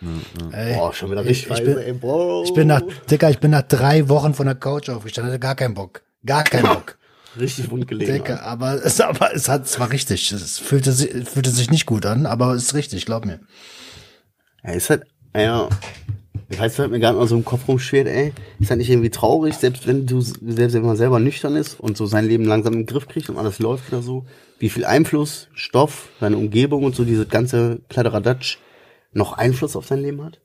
weh 0.00 0.38
tut. 0.38 0.52
Ey, 0.54 0.74
Boah, 0.74 0.92
schon 0.92 1.10
wieder 1.10 1.22
ich, 1.22 1.28
richtig 1.28 1.50
ich, 1.50 1.64
bin, 1.64 1.74
weise, 1.76 1.84
ey, 1.86 1.92
Bro. 1.92 2.44
ich 2.44 2.54
bin 2.54 2.68
nach, 2.68 2.82
Digga, 3.10 3.30
ich 3.30 3.38
bin 3.38 3.50
nach 3.50 3.62
drei 3.62 4.08
Wochen 4.08 4.34
von 4.34 4.46
der 4.46 4.54
Couch 4.54 4.88
aufgestanden, 4.88 5.32
hatte 5.32 5.40
gar 5.40 5.54
keinen 5.54 5.74
Bock. 5.74 6.02
Gar 6.24 6.44
keinen 6.44 6.64
Bock. 6.66 6.98
richtig 7.38 7.70
wund 7.70 7.86
gelegen. 7.88 8.12
Alter. 8.12 8.42
aber 8.42 8.84
es, 8.84 9.00
aber 9.00 9.34
es 9.34 9.48
hat, 9.48 9.66
es 9.66 9.78
war 9.78 9.90
richtig. 9.90 10.32
Es 10.32 10.58
fühlte, 10.58 10.92
si- 10.92 11.24
fühlte 11.24 11.50
sich 11.50 11.70
nicht 11.70 11.86
gut 11.86 12.06
an, 12.06 12.26
aber 12.26 12.54
es 12.54 12.64
ist 12.64 12.74
richtig, 12.74 13.06
glaub 13.06 13.24
mir. 13.24 13.40
Ja, 14.64 14.72
ist 14.72 14.90
halt, 14.90 15.04
ja, 15.36 15.68
ich 16.50 16.58
weiß, 16.58 16.78
was 16.78 16.88
mir 16.90 16.98
gerade 16.98 17.18
mal 17.18 17.28
so 17.28 17.36
im 17.36 17.44
Kopf 17.44 17.68
rumschwert, 17.68 18.06
ey. 18.08 18.32
Ist 18.58 18.70
halt 18.70 18.78
nicht 18.78 18.90
irgendwie 18.90 19.10
traurig, 19.10 19.54
selbst 19.54 19.86
wenn 19.86 20.06
du, 20.06 20.20
selbst 20.20 20.72
wenn 20.74 20.82
man 20.82 20.96
selber 20.96 21.20
nüchtern 21.20 21.54
ist 21.56 21.78
und 21.78 21.96
so 21.96 22.06
sein 22.06 22.26
Leben 22.26 22.44
langsam 22.44 22.72
im 22.74 22.86
Griff 22.86 23.06
kriegt 23.06 23.28
und 23.28 23.36
alles 23.36 23.58
läuft 23.58 23.92
oder 23.92 24.02
so, 24.02 24.24
wie 24.58 24.70
viel 24.70 24.84
Einfluss 24.84 25.48
Stoff, 25.54 26.08
seine 26.20 26.36
Umgebung 26.38 26.84
und 26.84 26.96
so 26.96 27.04
diese 27.04 27.26
ganze 27.26 27.80
Kladderadatsch 27.88 28.56
noch 29.12 29.32
Einfluss 29.32 29.76
auf 29.76 29.86
sein 29.86 30.00
Leben 30.00 30.22
hat? 30.24 30.40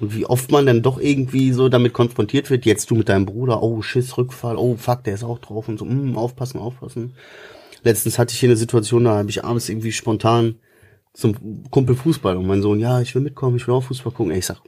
Und 0.00 0.14
wie 0.14 0.26
oft 0.26 0.50
man 0.50 0.66
dann 0.66 0.82
doch 0.82 0.98
irgendwie 0.98 1.52
so 1.52 1.68
damit 1.68 1.92
konfrontiert 1.92 2.50
wird, 2.50 2.64
jetzt 2.64 2.90
du 2.90 2.94
mit 2.94 3.08
deinem 3.08 3.26
Bruder, 3.26 3.62
oh, 3.62 3.82
Schiss, 3.82 4.16
Rückfall, 4.16 4.56
oh, 4.56 4.76
fuck, 4.76 5.04
der 5.04 5.14
ist 5.14 5.24
auch 5.24 5.38
drauf 5.38 5.68
und 5.68 5.78
so, 5.78 5.84
mm, 5.84 6.16
aufpassen, 6.16 6.58
aufpassen. 6.58 7.14
Letztens 7.84 8.18
hatte 8.18 8.32
ich 8.32 8.40
hier 8.40 8.48
eine 8.48 8.56
Situation, 8.56 9.04
da 9.04 9.18
habe 9.18 9.30
ich 9.30 9.44
abends 9.44 9.68
irgendwie 9.68 9.92
spontan 9.92 10.56
zum 11.14 11.64
Kumpel 11.70 11.94
Fußball 11.94 12.36
und 12.36 12.46
mein 12.46 12.62
Sohn, 12.62 12.80
ja, 12.80 13.00
ich 13.00 13.14
will 13.14 13.22
mitkommen, 13.22 13.56
ich 13.56 13.66
will 13.66 13.74
auch 13.74 13.84
Fußball 13.84 14.12
gucken. 14.12 14.32
Ey, 14.32 14.38
ich 14.38 14.46
sag, 14.46 14.60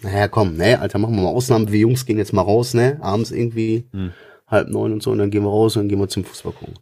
naja, 0.00 0.28
komm, 0.28 0.56
ne, 0.56 0.80
Alter, 0.80 0.98
machen 0.98 1.16
wir 1.16 1.22
mal 1.22 1.30
Ausnahmen. 1.30 1.72
Wir 1.72 1.80
Jungs 1.80 2.06
gehen 2.06 2.18
jetzt 2.18 2.32
mal 2.32 2.42
raus, 2.42 2.74
ne, 2.74 2.98
abends 3.00 3.30
irgendwie 3.30 3.86
halb 4.46 4.68
neun 4.68 4.92
und 4.92 5.02
so 5.02 5.10
und 5.10 5.18
dann 5.18 5.30
gehen 5.30 5.42
wir 5.42 5.50
raus 5.50 5.76
und 5.76 5.82
dann 5.82 5.88
gehen 5.88 5.98
wir 5.98 6.08
zum 6.08 6.24
Fußball 6.24 6.52
gucken. 6.52 6.74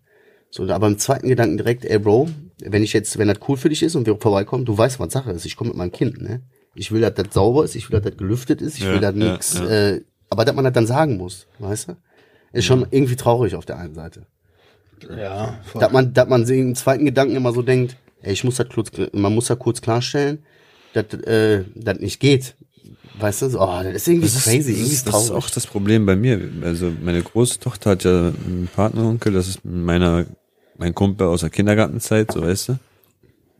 So, 0.50 0.68
aber 0.68 0.86
im 0.86 0.98
zweiten 0.98 1.28
Gedanken 1.28 1.56
direkt, 1.56 1.84
ey 1.84 1.98
Bro, 1.98 2.28
wenn 2.66 2.82
ich 2.82 2.92
jetzt, 2.92 3.18
wenn 3.18 3.28
das 3.28 3.38
cool 3.48 3.56
für 3.56 3.68
dich 3.68 3.82
ist 3.82 3.94
und 3.94 4.06
wir 4.06 4.16
vorbeikommen, 4.16 4.64
du 4.64 4.76
weißt, 4.76 5.00
was 5.00 5.12
Sache 5.12 5.30
ist. 5.32 5.44
Ich 5.46 5.56
komme 5.56 5.68
mit 5.70 5.76
meinem 5.78 5.92
Kind, 5.92 6.20
ne? 6.20 6.42
Ich 6.74 6.90
will, 6.90 7.00
dass 7.02 7.14
das 7.14 7.34
sauber 7.34 7.64
ist, 7.64 7.74
ich 7.74 7.90
will, 7.90 8.00
dass 8.00 8.08
das 8.10 8.18
gelüftet 8.18 8.62
ist, 8.62 8.78
ich 8.78 8.84
Ja, 8.84 8.92
will, 8.92 9.00
dass 9.00 9.14
ja, 9.16 9.32
nix, 9.32 9.54
ja. 9.54 9.68
Äh, 9.68 10.02
aber 10.30 10.44
dass 10.44 10.54
man 10.54 10.64
das 10.64 10.72
dann 10.72 10.86
sagen 10.86 11.16
muss, 11.18 11.46
weißt 11.58 11.88
du? 11.88 11.96
Ist 12.54 12.64
schon 12.66 12.86
irgendwie 12.90 13.16
traurig 13.16 13.54
auf 13.54 13.64
der 13.66 13.78
einen 13.78 13.94
Seite. 13.94 14.26
Ja, 15.16 15.58
voll. 15.64 15.80
Dass 15.80 15.92
man, 15.92 16.12
dass 16.14 16.28
man 16.28 16.46
sich 16.46 16.58
im 16.58 16.74
zweiten 16.74 17.04
Gedanken 17.04 17.34
immer 17.36 17.52
so 17.52 17.62
denkt, 17.62 17.96
ey, 18.22 18.32
ich 18.32 18.44
muss 18.44 18.56
das 18.56 18.68
kurz, 18.68 18.90
man 19.12 19.34
muss 19.34 19.46
da 19.46 19.54
kurz 19.56 19.80
klarstellen, 19.80 20.44
dass 20.92 21.12
äh, 21.24 21.64
das 21.74 21.98
nicht 21.98 22.20
geht. 22.20 22.54
Weißt 23.18 23.42
du, 23.42 23.50
so, 23.50 23.60
oh, 23.60 23.80
das 23.82 23.94
ist 23.94 24.08
irgendwie 24.08 24.26
Das 24.28 24.36
ist, 24.36 24.44
crazy, 24.44 24.58
das, 24.58 24.68
irgendwie 24.68 24.92
ist, 24.92 25.06
das 25.06 25.14
ist 25.22 25.26
traurig. 25.28 25.44
auch 25.44 25.50
das 25.50 25.66
Problem 25.66 26.06
bei 26.06 26.16
mir. 26.16 26.40
Also 26.62 26.92
meine 27.02 27.22
große 27.22 27.58
Tochter 27.60 27.90
hat 27.90 28.04
ja 28.04 28.28
einen 28.28 28.68
Partneronkel, 28.74 29.32
das 29.32 29.48
ist 29.48 29.64
meiner, 29.64 30.24
mein 30.82 30.94
Kumpel 30.94 31.26
aus 31.28 31.40
der 31.40 31.50
Kindergartenzeit, 31.50 32.32
so 32.32 32.42
weißt 32.42 32.68
du. 32.70 32.78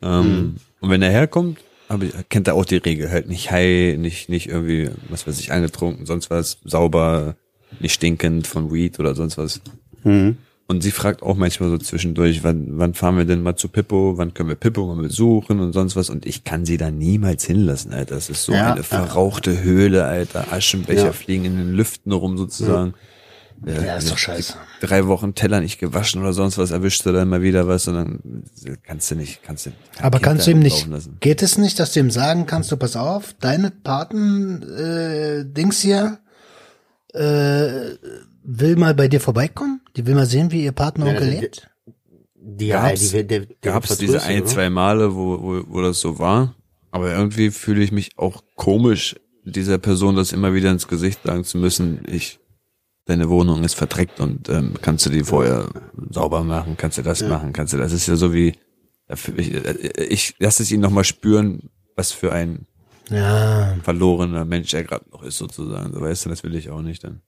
Ähm, 0.03 0.57
Und 0.81 0.91
wenn 0.91 1.03
er 1.03 1.11
herkommt, 1.11 1.59
ich, 2.01 2.13
kennt 2.29 2.49
er 2.49 2.55
auch 2.55 2.65
die 2.65 2.77
Regel, 2.79 3.11
halt 3.11 3.29
nicht 3.29 3.51
high, 3.51 3.97
nicht, 3.99 4.29
nicht 4.29 4.49
irgendwie, 4.49 4.91
was 5.09 5.27
weiß 5.27 5.39
ich, 5.41 5.53
angetrunken, 5.53 6.07
sonst 6.07 6.31
was, 6.31 6.59
sauber, 6.65 7.37
nicht 7.81 7.93
stinkend 7.95 8.47
von 8.47 8.73
Weed 8.73 8.99
oder 8.99 9.15
sonst 9.15 9.39
was. 9.39 9.61
Mhm. 10.03 10.37
Und 10.69 10.83
sie 10.83 10.91
fragt 10.91 11.23
auch 11.23 11.37
manchmal 11.37 11.69
so 11.71 11.77
zwischendurch, 11.79 12.43
wann, 12.45 12.79
wann 12.79 12.95
fahren 12.95 13.19
wir 13.19 13.25
denn 13.27 13.43
mal 13.43 13.57
zu 13.57 13.69
Pippo, 13.69 14.15
wann 14.17 14.33
können 14.33 14.49
wir 14.49 14.57
Pippo 14.57 14.87
mal 14.87 15.03
besuchen 15.03 15.61
und 15.61 15.73
sonst 15.73 15.97
was. 15.97 16.09
Und 16.09 16.25
ich 16.25 16.45
kann 16.45 16.65
sie 16.65 16.79
da 16.79 16.91
niemals 16.91 17.45
hinlassen, 17.45 17.93
Alter. 17.93 18.15
Das 18.15 18.31
ist 18.31 18.45
so 18.45 18.53
Ja, 18.55 18.69
eine 18.69 18.77
ja. 18.79 18.83
verrauchte 18.83 19.63
Höhle, 19.63 20.05
Alter. 20.07 20.51
Aschenbecher 20.53 21.07
Ja. 21.07 21.13
fliegen 21.13 21.45
in 21.45 21.57
den 21.59 21.73
Lüften 21.75 22.11
rum 22.13 22.39
sozusagen. 22.39 22.95
Ja, 23.67 23.97
ist 23.97 24.11
doch 24.11 24.19
scheiße. 24.19 24.55
Drei 24.81 25.07
Wochen 25.07 25.35
Teller 25.35 25.61
nicht 25.61 25.79
gewaschen 25.79 26.21
oder 26.21 26.33
sonst 26.33 26.59
was, 26.59 26.71
erwischst 26.71 27.05
du 27.07 27.13
dann 27.13 27.29
mal 27.29 27.43
wieder 27.43 27.69
was 27.69 27.87
und 27.89 27.95
dann 27.95 28.45
kannst 28.83 29.11
du 29.11 29.15
nicht, 29.17 29.43
kannst 29.43 29.67
du 29.67 29.71
kein 29.97 30.05
Aber 30.05 30.19
Kind 30.19 30.25
kannst 30.25 30.47
du 30.47 30.51
ihm 30.53 30.59
nicht, 30.61 30.87
lassen. 30.89 31.17
geht 31.21 31.43
es 31.43 31.59
nicht, 31.59 31.79
dass 31.79 31.93
du 31.93 32.01
ihm 32.01 32.11
sagen 32.11 32.47
kannst, 32.47 32.73
du 32.73 32.77
pass 32.77 32.97
auf, 32.97 33.35
deine 33.41 33.71
Paten, 33.71 34.63
äh, 34.63 35.45
Dings 35.45 35.81
hier, 35.81 36.19
äh, 37.15 37.97
will 38.45 38.77
mal 38.77 38.95
bei 38.95 39.09
dir 39.09 39.21
vorbeikommen? 39.21 39.81
Die 39.97 40.07
will 40.07 40.15
mal 40.15 40.27
sehen, 40.27 40.51
wie 40.51 40.65
ihr 40.65 40.73
Partneronkel 40.73 41.33
Ja, 41.35 41.41
lebt? 41.41 41.69
Die, 42.35 42.67
ja, 42.69 42.89
Gab's- 42.89 43.11
die, 43.11 43.25
der, 43.27 43.41
der 43.41 43.47
Gab's 43.61 43.99
diese 43.99 44.23
ein, 44.23 44.41
oder? 44.43 44.51
zwei 44.51 44.71
Male, 44.71 45.15
wo, 45.15 45.41
wo, 45.41 45.63
wo 45.69 45.83
das 45.83 46.01
so 46.01 46.19
war. 46.19 46.55
Aber 46.91 47.11
irgendwie 47.15 47.51
fühle 47.51 47.83
ich 47.83 47.93
mich 47.93 48.11
auch 48.19 48.43
komisch, 48.57 49.17
dieser 49.45 49.79
Person 49.79 50.17
das 50.17 50.33
immer 50.33 50.53
wieder 50.55 50.71
ins 50.71 50.89
Gesicht 50.89 51.21
sagen 51.25 51.45
zu 51.45 51.59
müssen, 51.59 52.03
ich, 52.07 52.39
deine 53.07 53.29
Wohnung 53.29 53.65
ist 53.65 53.75
verdreckt 53.75 54.21
und 54.21 54.49
ähm, 54.49 54.75
kannst 54.81 55.07
du 55.07 55.11
die 55.11 55.25
vorher 55.25 55.69
sauber 56.11 56.43
machen, 56.45 56.77
kannst 56.77 56.99
du 56.99 57.03
das 57.03 57.23
machen, 57.23 57.53
kannst 57.53 57.73
du 57.73 57.79
das. 57.79 57.93
Das 57.93 58.01
ist 58.01 58.07
ja 58.07 58.17
so 58.17 58.33
wie, 58.33 58.55
ich, 59.37 59.55
ich 59.99 60.35
lasse 60.39 60.63
es 60.63 60.71
ihn 60.71 60.81
nochmal 60.81 61.05
spüren, 61.05 61.71
was 61.97 62.13
für 62.13 62.33
ein 62.33 62.67
Ja, 63.11 63.77
verlorener 63.83 64.45
Mensch 64.45 64.73
er 64.73 64.85
gerade 64.85 65.05
noch 65.11 65.23
ist, 65.23 65.39
sozusagen. 65.39 65.93
So 65.93 66.01
weißt 66.01 66.25
du, 66.25 66.29
das 66.29 66.45
will 66.45 66.55
ich 66.55 66.71
auch 66.71 66.83
nicht 66.83 67.05
dann. 67.05 67.21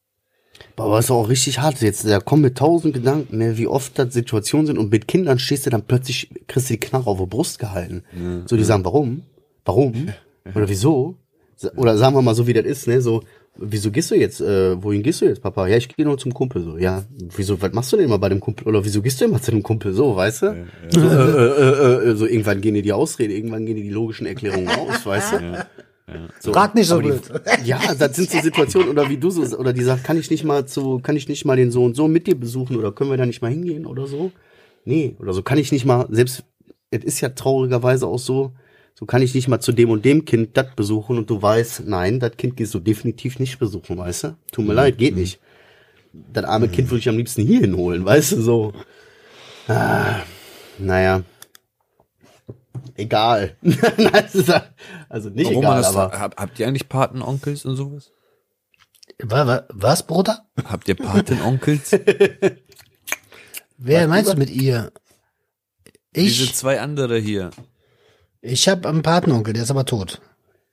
Aber 0.77 0.99
es 1.01 1.07
ist 1.07 1.11
auch 1.11 1.29
richtig 1.29 1.59
hart 1.59 1.81
jetzt. 1.81 2.07
Da 2.07 2.21
kommen 2.21 2.43
mit 2.43 2.57
tausend 2.57 2.95
Gedanken, 2.95 3.39
ne, 3.39 3.59
wie 3.59 3.67
oft 3.67 3.99
das 3.99 4.15
Situationen 4.15 4.67
sind 4.69 4.79
und 4.79 4.93
mit 4.93 5.09
Kindern 5.09 5.41
stehst 5.41 5.67
du 5.67 5.71
dann 5.71 5.85
plötzlich, 5.85 6.31
kriegst 6.47 6.71
du 6.71 6.75
die 6.75 6.81
Knarre 6.81 7.11
auf 7.11 7.19
die 7.19 7.27
Brust 7.27 7.59
gehalten. 7.59 8.05
So, 8.47 8.57
die 8.57 8.63
sagen, 8.65 8.85
warum? 8.85 9.23
Warum? 9.65 10.11
Oder 10.55 10.69
wieso? 10.69 11.17
Oder 11.77 11.97
sagen 11.99 12.15
wir 12.15 12.23
mal 12.23 12.35
so, 12.35 12.47
wie 12.47 12.53
das 12.53 12.65
ist, 12.65 12.87
ne, 12.87 13.01
so, 13.01 13.23
wieso 13.57 13.91
gehst 13.91 14.11
du 14.11 14.15
jetzt, 14.17 14.41
äh, 14.41 14.83
wohin 14.83 15.03
gehst 15.03 15.21
du 15.21 15.27
jetzt, 15.27 15.43
Papa? 15.43 15.67
Ja, 15.67 15.77
ich 15.77 15.89
gehe 15.89 16.05
nur 16.05 16.19
zum 16.19 16.35
Kumpel, 16.35 16.63
so, 16.63 16.77
ja. 16.79 17.05
Wieso, 17.37 17.61
was 17.61 17.73
machst 17.73 17.93
du 17.93 17.97
denn 17.97 18.07
immer 18.07 18.19
bei 18.19 18.29
dem 18.29 18.41
Kumpel? 18.41 18.67
Oder 18.69 18.85
wieso 18.85 19.01
gehst 19.03 19.21
du 19.21 19.25
immer 19.27 19.41
zu 19.41 19.51
dem 19.51 19.63
Kumpel, 19.63 19.93
so, 19.93 20.17
weißt 20.17 20.43
du? 20.43 20.67
So, 20.91 21.01
äh, 21.01 21.07
äh, 21.07 22.11
äh, 22.11 22.17
so, 22.17 22.27
irgendwann 22.27 22.61
gehen 22.61 22.75
dir 22.75 22.83
die 22.83 22.93
Ausrede, 22.93 23.35
irgendwann 23.35 23.65
gehen 23.67 23.77
dir 23.77 23.83
die 23.85 23.91
logischen 23.91 24.27
Erklärungen 24.27 24.69
aus, 24.69 25.05
weißt 25.07 25.33
du? 25.35 25.67
So, 26.41 26.53
Frag 26.53 26.75
nicht 26.75 26.89
so 26.89 27.01
die- 27.01 27.09
blöd. 27.09 27.23
ja, 27.65 27.81
das 27.99 28.17
sind 28.17 28.31
so 28.31 28.39
Situationen, 28.41 28.91
oder 28.91 29.09
wie 29.09 29.17
du 29.17 29.31
so, 29.31 29.43
oder 29.57 29.73
die 29.73 29.83
sagt, 29.83 30.05
kann 30.05 30.19
ich 30.19 30.31
nicht 30.31 30.45
mal 30.45 30.67
zu, 30.67 30.99
kann 30.99 31.17
ich 31.17 31.29
nicht 31.29 31.45
mal 31.47 31.57
den 31.57 31.71
so 31.71 31.83
und 31.85 31.97
so 31.97 32.09
mit 32.09 32.27
dir 32.27 32.39
besuchen, 32.39 32.77
oder 32.77 32.93
können 32.93 33.11
wir 33.11 33.17
da 33.17 33.25
nicht 33.25 33.41
mal 33.41 33.51
hingehen, 33.51 33.87
oder 33.87 34.07
so? 34.07 34.31
Nee, 34.85 35.17
oder 35.19 35.33
so 35.33 35.43
kann 35.43 35.57
ich 35.57 35.73
nicht 35.73 35.87
mal, 35.87 36.07
selbst, 36.11 36.45
es 36.91 37.05
ist 37.05 37.21
ja 37.23 37.31
traurigerweise 37.31 38.07
auch 38.07 38.19
so, 38.19 38.53
so 38.95 39.07
kann 39.07 39.23
ich 39.23 39.35
nicht 39.35 39.49
mal 39.49 39.61
zu 39.61 39.73
dem 39.73 39.91
und 39.91 40.05
dem 40.05 40.25
Kind 40.25 40.57
das 40.57 40.75
besuchen 40.77 41.19
und 41.19 41.29
du 41.29 41.43
weißt, 41.43 41.87
nein, 41.87 42.21
das 42.21 42.37
Kind 42.37 42.57
gehst 42.57 42.75
du 42.75 42.79
definitiv 42.79 43.39
nicht 43.41 43.59
besuchen, 43.59 43.99
weißt 43.99 44.25
du? 44.25 44.37
Tut 44.53 44.67
mir 44.67 44.75
leid, 44.75 44.99
geht 44.99 45.17
nicht. 45.17 45.41
Das 46.33 46.45
arme 46.45 46.69
Kind 46.69 46.91
würde 46.91 47.01
ich 47.01 47.09
am 47.09 47.17
liebsten 47.17 47.43
hier 47.45 47.61
hinholen, 47.61 48.05
weißt 48.05 48.33
du, 48.33 48.41
so. 48.41 48.73
Ah, 49.67 50.21
naja. 50.79 51.23
Egal. 52.95 53.57
Also 55.09 55.31
nicht 55.31 55.47
Warum 55.47 55.63
egal, 55.63 55.83
das, 55.83 55.95
aber. 55.95 56.19
hab, 56.19 56.37
habt 56.41 56.59
ihr 56.59 56.67
eigentlich 56.67 56.89
Patenonkels 56.89 57.65
und 57.65 57.77
sowas? 57.77 58.11
wa, 59.23 59.47
wa, 59.47 59.65
was, 59.69 60.05
Bruder? 60.05 60.45
Habt 60.65 60.89
ihr 60.89 60.97
Patenonkels? 60.97 61.93
Wer 63.79 64.09
meinst 64.09 64.33
du 64.33 64.37
mit 64.37 64.51
ihr? 64.51 64.93
Diese 66.17 66.45
Ich, 66.45 66.55
zwei 66.55 66.81
andere 66.81 67.19
hier. 67.19 67.51
Ich 68.45 68.69
habe 68.69 68.89
einen 68.89 69.03
Patenonkel, 69.03 69.53
der 69.55 69.63
ist 69.65 69.71
aber 69.71 69.85
tot. 69.85 70.21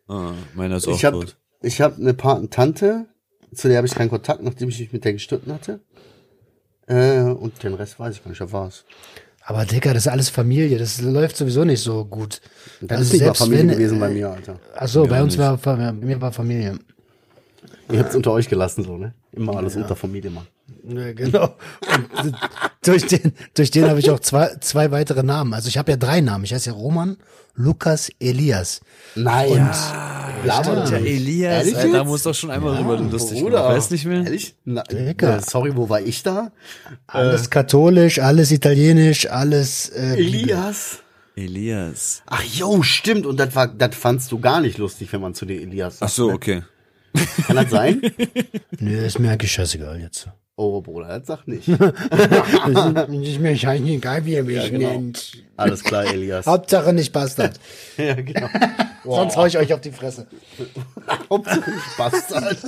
Ah, 0.08 0.34
meiner 0.56 0.78
ist 0.78 0.88
auch 0.88 0.96
Ich 0.96 1.06
habe 1.06 1.20
tot. 1.22 1.38
ich 1.62 1.82
hab 1.82 1.98
eine 1.98 2.14
Patentante, 2.14 3.06
zu 3.54 3.68
der 3.68 3.78
habe 3.78 3.88
ich 3.88 3.96
keinen 3.96 4.10
Kontakt, 4.10 4.44
nachdem 4.44 4.70
ich 4.70 4.80
mich 4.80 4.92
mit 4.94 5.04
der 5.06 5.14
gestritten 5.14 5.54
hatte. 5.54 5.80
Äh, 6.88 7.22
und 7.22 7.64
den 7.64 7.74
Rest 7.74 8.00
weiß 8.00 8.16
ich 8.16 8.24
gar 8.24 8.30
nicht, 8.30 8.40
wer 8.40 8.52
war's. 8.52 8.84
Aber 9.44 9.66
Digga, 9.66 9.94
das 9.94 10.06
ist 10.06 10.12
alles 10.12 10.30
Familie, 10.30 10.78
das 10.78 11.02
läuft 11.02 11.36
sowieso 11.36 11.64
nicht 11.64 11.82
so 11.82 12.06
gut. 12.06 12.42
Das 12.82 13.00
Also 13.00 13.04
ist 13.04 13.14
nicht 13.14 13.28
mal 13.28 13.34
Familie 13.34 13.60
wenn- 13.64 13.70
gewesen 13.70 14.00
bei 14.00 14.10
mir, 14.10 14.30
Alter. 14.30 14.60
Ach 14.76 14.88
so, 14.88 15.06
bei 15.06 15.22
uns 15.22 15.34
nicht. 15.34 15.40
war, 15.40 15.58
bei 15.58 15.92
mir 15.94 16.22
war 16.22 16.32
Familie. 16.32 16.78
Ihr 17.92 18.00
habt's 18.00 18.16
unter 18.16 18.32
euch 18.32 18.48
gelassen, 18.48 18.84
so, 18.84 18.98
ne? 18.98 19.14
Immer 19.32 19.58
alles 19.58 19.76
unter 19.76 19.96
Familie, 19.96 20.30
Mann. 20.32 20.48
Ja, 20.88 21.14
genau. 21.14 21.56
Und 22.24 22.36
durch 22.84 23.06
den, 23.08 23.34
durch 23.54 23.72
den 23.72 23.88
habe 23.90 24.00
ich 24.00 24.10
auch 24.10 24.20
zwei, 24.20 24.56
zwei 24.60 24.92
weitere 24.92 25.24
Namen. 25.24 25.54
Also 25.54 25.68
ich 25.68 25.78
habe 25.78 25.92
ja 25.92 25.98
drei 25.98 26.22
Namen. 26.22 26.44
Ich 26.44 26.54
heiße 26.54 26.70
ja 26.72 26.76
Roman, 26.76 27.18
Lukas, 27.56 28.10
Elias. 28.20 28.82
Nein. 29.16 29.70
Laber 30.46 30.76
doch 30.76 30.92
Ja. 30.92 30.98
Elias, 30.98 31.66
Ehrlich 31.66 31.76
Alter, 31.78 31.92
da 31.92 32.04
muss 32.04 32.24
doch 32.24 32.34
schon 32.34 32.50
einmal 32.52 32.78
rüber 32.78 32.98
lustig 32.98 33.42
Bruder. 33.42 33.58
gemacht. 33.58 33.76
Weißt 33.76 33.92
nicht 33.92 34.06
mehr? 34.06 34.24
Ehrlich? 34.24 34.56
Na, 34.66 34.84
Digga. 34.84 35.38
äh, 35.38 35.42
sorry, 35.42 35.76
wo 35.76 35.90
war 35.90 36.02
ich 36.02 36.24
da? 36.24 36.52
Alles 37.08 37.50
katholisch, 37.50 38.20
alles 38.20 38.52
italienisch, 38.52 39.30
alles 39.30 39.90
äh, 39.90 40.16
Elias. 40.16 41.00
Elias. 41.36 42.24
Ach 42.26 42.44
jo, 42.44 42.82
stimmt. 42.84 43.26
Und 43.26 43.38
das 43.40 43.56
war, 43.56 43.68
das 43.68 43.96
fandst 43.96 44.32
du 44.32 44.40
gar 44.40 44.62
nicht 44.62 44.78
lustig, 44.78 45.12
wenn 45.14 45.22
man 45.22 45.34
zu 45.34 45.46
dir 45.46 45.62
Elias 45.62 46.00
sagt. 46.00 46.12
Ach 46.12 46.16
so, 46.16 46.28
ne? 46.28 46.34
okay. 46.34 46.64
Kann 47.46 47.56
das 47.58 47.70
sein? 47.70 48.02
Nö, 48.80 49.06
ist 49.06 49.20
mir 49.20 49.32
eigentlich 49.32 49.52
scheißegal 49.52 50.00
jetzt. 50.00 50.28
Oh, 50.62 50.80
Bruder, 50.80 51.18
das 51.18 51.26
sagt 51.26 51.48
nicht. 51.48 51.68
Das 51.68 53.10
ist 53.10 53.40
mir 53.40 53.58
scheißegal, 53.58 54.26
wie 54.26 54.34
ihr 54.34 54.44
mich 54.44 54.70
genau. 54.70 54.90
nennt. 54.90 55.32
Alles 55.58 55.84
klar, 55.84 56.06
Elias. 56.06 56.46
Hauptsache 56.46 56.94
nicht 56.94 57.12
Bastard. 57.12 57.60
ja, 57.98 58.14
genau. 58.14 58.48
Sonst 59.04 59.38
hau 59.38 59.48
ich 59.48 59.58
euch 59.58 59.74
auf 59.74 59.82
die 59.82 59.92
Fresse. 59.92 60.28
Hauptsache 61.32 61.72
nicht 61.72 61.98
Bastard. 61.98 62.64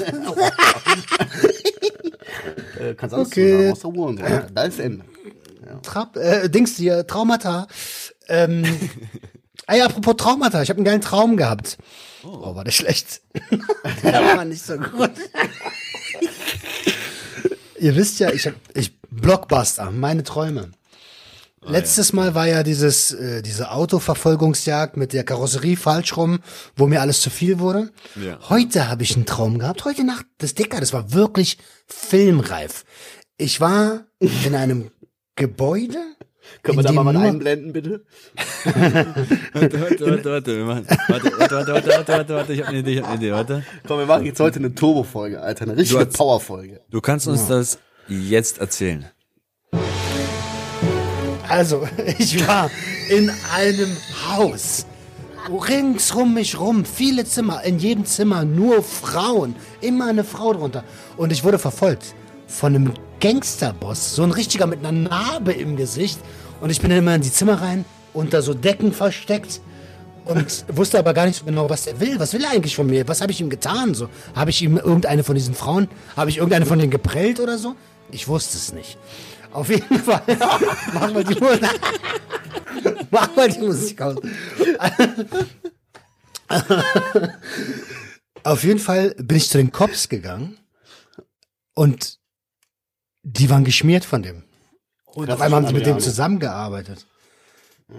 äh, 2.80 2.96
kannst 2.96 3.14
alles 3.14 3.28
Okay. 3.28 3.54
okay. 3.54 3.58
sagen, 3.58 3.72
außer 3.74 3.88
Hurensohn. 3.90 4.42
Da 4.56 4.64
ist 4.64 4.80
Ende. 4.80 5.06
Trab, 5.84 6.18
äh, 6.18 6.50
Dings 6.50 6.76
hier, 6.76 7.06
Traumata. 7.06 7.68
Ähm, 8.28 8.64
ah 9.68 9.76
ja, 9.76 9.86
apropos 9.86 10.16
Traumata, 10.18 10.64
ich 10.64 10.70
habe 10.70 10.78
einen 10.78 10.86
geilen 10.86 11.02
Traum 11.02 11.38
gehabt. 11.38 11.78
Oh, 12.24 12.56
war 12.56 12.64
der 12.64 12.72
schlecht. 12.72 13.22
der 14.04 14.36
war 14.36 14.46
nicht 14.46 14.66
so 14.66 14.78
gut. 14.78 15.12
Ihr 17.84 17.98
wisst 17.98 18.22
ja, 18.22 18.32
ich 18.32 18.48
hab, 18.48 18.54
ich 18.74 18.98
Blockbuster, 19.12 19.92
meine 19.92 20.24
Träume. 20.24 20.72
Letztes 21.66 22.14
Mal 22.14 22.34
war 22.34 22.48
ja 22.48 22.64
dieses, 22.64 23.12
äh, 23.12 23.42
diese 23.42 23.72
Autoverfolgungsjagd 23.72 24.96
mit 24.96 25.12
der 25.12 25.26
Karosserie 25.26 25.76
falsch 25.76 26.16
rum, 26.16 26.40
wo 26.78 26.88
mir 26.88 27.02
alles 27.02 27.20
zu 27.20 27.30
viel 27.30 27.60
wurde. 27.60 27.92
Ja. 28.16 28.40
Heute 28.48 28.88
habe 28.88 29.04
ich 29.04 29.18
einen 29.18 29.26
Traum 29.26 29.60
gehabt. 29.60 29.84
Heute 29.84 30.06
Nacht, 30.06 30.26
das 30.38 30.54
Dicker, 30.54 30.80
das 30.80 30.94
war 30.94 31.12
wirklich 31.12 31.58
filmreif. 31.86 32.86
Ich 33.36 33.60
war 33.60 34.06
in 34.20 34.56
einem 34.56 34.92
Gebäude. 35.36 36.00
Können 36.62 36.78
wir 36.78 36.84
da 36.84 36.92
mal 36.92 37.06
was 37.06 37.16
einblenden, 37.16 37.74
bitte? 37.74 38.06
Warte, 39.54 39.82
warte, 39.82 40.06
warte, 40.06 40.32
warte, 40.32 40.58
wir 40.58 40.66
machen. 40.66 40.88
Warte, 41.08 41.32
warte, 41.38 41.56
warte, 41.56 41.74
warte, 41.74 41.88
warte, 41.88 42.14
warte, 42.14 42.34
warte, 42.36 42.54
ich 42.54 42.62
hab 42.62 42.70
eine 42.70 42.80
Idee, 42.80 42.94
ich 42.94 43.02
hab 43.02 43.08
eine 43.08 43.18
Idee, 43.18 43.32
warte. 43.32 43.64
Komm, 43.88 44.00
wir 44.00 44.06
machen 44.06 44.26
jetzt 44.26 44.40
heute 44.40 44.60
eine 44.60 44.74
Turbo-Folge, 44.74 45.42
Alter. 45.42 45.64
Eine 45.64 45.78
richtige 45.78 46.06
Power-Folge. 46.06 46.82
Du 46.90 47.02
kannst 47.02 47.28
uns 47.28 47.48
das 47.48 47.80
jetzt 48.08 48.60
erzählen. 48.60 49.06
Also, 51.50 51.88
ich 52.18 52.48
war 52.48 52.70
in 53.10 53.32
einem 53.54 53.96
Haus. 54.30 54.86
Ringsrum 55.50 56.34
mich 56.34 56.58
rum, 56.58 56.86
viele 56.86 57.26
Zimmer, 57.26 57.64
in 57.64 57.78
jedem 57.78 58.06
Zimmer 58.06 58.46
nur 58.46 58.82
Frauen, 58.82 59.56
immer 59.82 60.08
eine 60.08 60.24
Frau 60.24 60.54
drunter. 60.54 60.86
Und 61.18 61.34
ich 61.34 61.44
wurde 61.44 61.60
verfolgt 61.60 62.16
von 62.48 62.76
einem 62.76 62.94
Gangsterboss, 63.20 64.16
so 64.16 64.24
ein 64.24 64.32
richtiger 64.32 64.68
mit 64.68 64.80
einer 64.80 64.92
Narbe 64.92 65.54
im 65.54 65.76
Gesicht. 65.76 66.20
Und 66.62 66.70
ich 66.70 66.82
bin 66.82 66.90
dann 66.90 67.00
immer 67.00 67.16
in 67.16 67.22
die 67.22 67.32
Zimmer 67.32 67.62
rein, 67.62 67.86
unter 68.14 68.42
so 68.42 68.54
Decken 68.54 68.94
versteckt 68.94 69.62
und 70.26 70.66
wusste 70.76 71.00
aber 71.00 71.14
gar 71.14 71.26
nicht 71.26 71.40
so 71.40 71.46
genau, 71.46 71.70
was 71.70 71.88
er 71.88 72.00
will. 72.00 72.20
Was 72.20 72.34
will 72.34 72.44
er 72.44 72.52
eigentlich 72.52 72.76
von 72.76 72.88
mir? 72.88 73.08
Was 73.08 73.22
habe 73.22 73.32
ich 73.32 73.42
ihm 73.42 73.50
getan? 73.50 73.94
So, 73.94 74.10
habe 74.36 74.50
ich 74.50 74.62
ihm 74.62 74.78
irgendeine 74.78 75.24
von 75.24 75.36
diesen 75.36 75.56
Frauen, 75.56 75.88
habe 76.16 76.30
ich 76.30 76.38
irgendeine 76.38 76.66
von 76.66 76.80
denen 76.80 76.92
geprellt 76.92 77.40
oder 77.40 77.58
so? 77.58 77.76
Ich 78.12 78.28
wusste 78.28 78.58
es 78.58 78.74
nicht. 78.74 78.98
Auf 79.52 79.70
jeden 79.70 80.00
Fall. 80.00 80.22
Mach 80.94 81.14
mal 81.14 81.24
die 81.24 81.40
Musik. 81.40 81.62
Mach 83.12 83.36
mal 83.36 83.50
die 83.50 83.60
Musik 83.60 84.02
aus. 84.02 84.18
Auf 88.44 88.64
jeden 88.64 88.80
Fall 88.80 89.16
bin 89.18 89.38
ich 89.38 89.50
zu 89.50 89.58
den 89.58 89.72
Cops 89.72 90.10
gegangen 90.10 90.58
und 91.74 92.20
die 93.24 93.50
waren 93.50 93.64
geschmiert 93.64 94.06
von 94.06 94.22
dem. 94.22 94.44
Und 95.06 95.30
auf 95.32 95.42
einmal 95.42 95.62
haben 95.62 95.68
sie 95.68 95.74
mit 95.74 95.86
dem 95.86 96.00
zusammengearbeitet. 96.00 97.06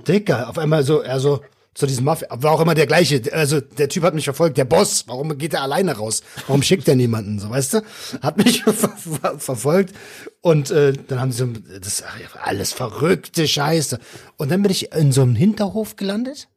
Dicker, 0.06 0.48
auf 0.48 0.58
einmal 0.58 0.82
so, 0.82 1.00
er 1.00 1.20
so, 1.20 1.40
zu 1.74 1.86
diesem 1.86 2.04
Mafia, 2.04 2.28
war 2.30 2.52
auch 2.52 2.60
immer 2.60 2.74
der 2.74 2.86
gleiche, 2.86 3.20
also 3.32 3.60
der 3.60 3.88
Typ 3.88 4.04
hat 4.04 4.14
mich 4.14 4.24
verfolgt, 4.24 4.56
der 4.56 4.64
Boss, 4.64 5.04
warum 5.08 5.36
geht 5.38 5.54
er 5.54 5.62
alleine 5.62 5.96
raus? 5.96 6.22
Warum 6.46 6.62
schickt 6.62 6.86
er 6.88 6.94
niemanden, 6.94 7.38
so, 7.38 7.50
weißt 7.50 7.74
du? 7.74 7.82
Hat 8.22 8.36
mich 8.36 8.62
ver 8.64 8.72
ver 8.72 9.38
verfolgt 9.38 9.94
und 10.40 10.70
äh, 10.70 10.92
dann 10.92 11.20
haben 11.20 11.32
sie 11.32 11.38
so, 11.38 11.48
das 11.80 12.04
alles 12.42 12.72
verrückte 12.72 13.46
Scheiße. 13.48 13.98
Und 14.36 14.50
dann 14.50 14.62
bin 14.62 14.70
ich 14.70 14.92
in 14.92 15.12
so 15.12 15.22
einem 15.22 15.34
Hinterhof 15.34 15.96
gelandet 15.96 16.48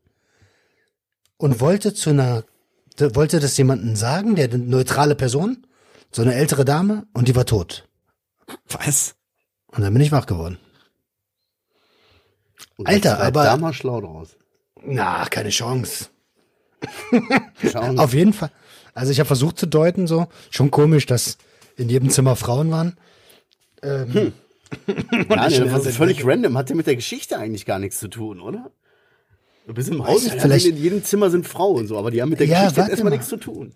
und 1.37 1.59
wollte 1.61 1.93
zu 1.93 2.11
einer, 2.11 2.43
wollte 2.97 3.39
das 3.39 3.57
jemanden 3.57 3.95
sagen, 3.95 4.35
der 4.35 4.45
eine 4.45 4.59
neutrale 4.59 5.15
Person, 5.15 5.65
so 6.11 6.21
eine 6.21 6.35
ältere 6.35 6.65
Dame, 6.65 7.07
und 7.13 7.27
die 7.27 7.35
war 7.35 7.45
tot. 7.45 7.86
Was? 8.69 9.15
Und 9.67 9.81
dann 9.83 9.93
bin 9.93 10.01
ich 10.01 10.11
wach 10.11 10.25
geworden. 10.25 10.57
Und 12.77 12.87
Alter, 12.87 13.19
aber- 13.21 13.43
Da 13.43 13.57
mal 13.57 13.73
schlau 13.73 14.01
draus. 14.01 14.37
Na, 14.83 15.25
keine 15.25 15.49
Chance. 15.49 16.09
Auf 17.97 18.13
jeden 18.13 18.33
Fall. 18.33 18.51
Also 18.93 19.11
ich 19.11 19.19
habe 19.19 19.27
versucht 19.27 19.57
zu 19.57 19.65
deuten, 19.67 20.07
so 20.07 20.27
schon 20.51 20.71
komisch, 20.71 21.05
dass 21.05 21.37
in 21.75 21.89
jedem 21.89 22.09
Zimmer 22.09 22.35
Frauen 22.35 22.71
waren. 22.71 22.97
Ähm, 23.81 24.33
ich 24.87 24.97
nee, 25.59 25.59
das 25.69 25.85
ist 25.85 25.97
völlig 25.97 26.25
random. 26.25 26.57
Hat 26.57 26.69
ja 26.69 26.75
mit 26.75 26.87
der 26.87 26.95
Geschichte 26.95 27.37
eigentlich 27.37 27.65
gar 27.65 27.79
nichts 27.79 27.99
zu 27.99 28.07
tun, 28.07 28.39
oder? 28.41 28.71
Du 29.67 29.73
bist 29.73 29.89
im 29.89 30.05
Haus, 30.07 30.23
vielleicht- 30.29 30.65
in 30.65 30.77
jedem 30.77 31.03
Zimmer 31.03 31.29
sind 31.29 31.45
Frauen, 31.45 31.87
so, 31.87 31.97
aber 31.97 32.09
die 32.09 32.21
haben 32.21 32.29
mit 32.29 32.39
der 32.39 32.47
Ja, 32.47 32.61
Geschichte 32.69 32.89
erstmal 32.89 33.03
mal. 33.11 33.17
nichts 33.17 33.27
zu 33.27 33.35
tun. 33.35 33.73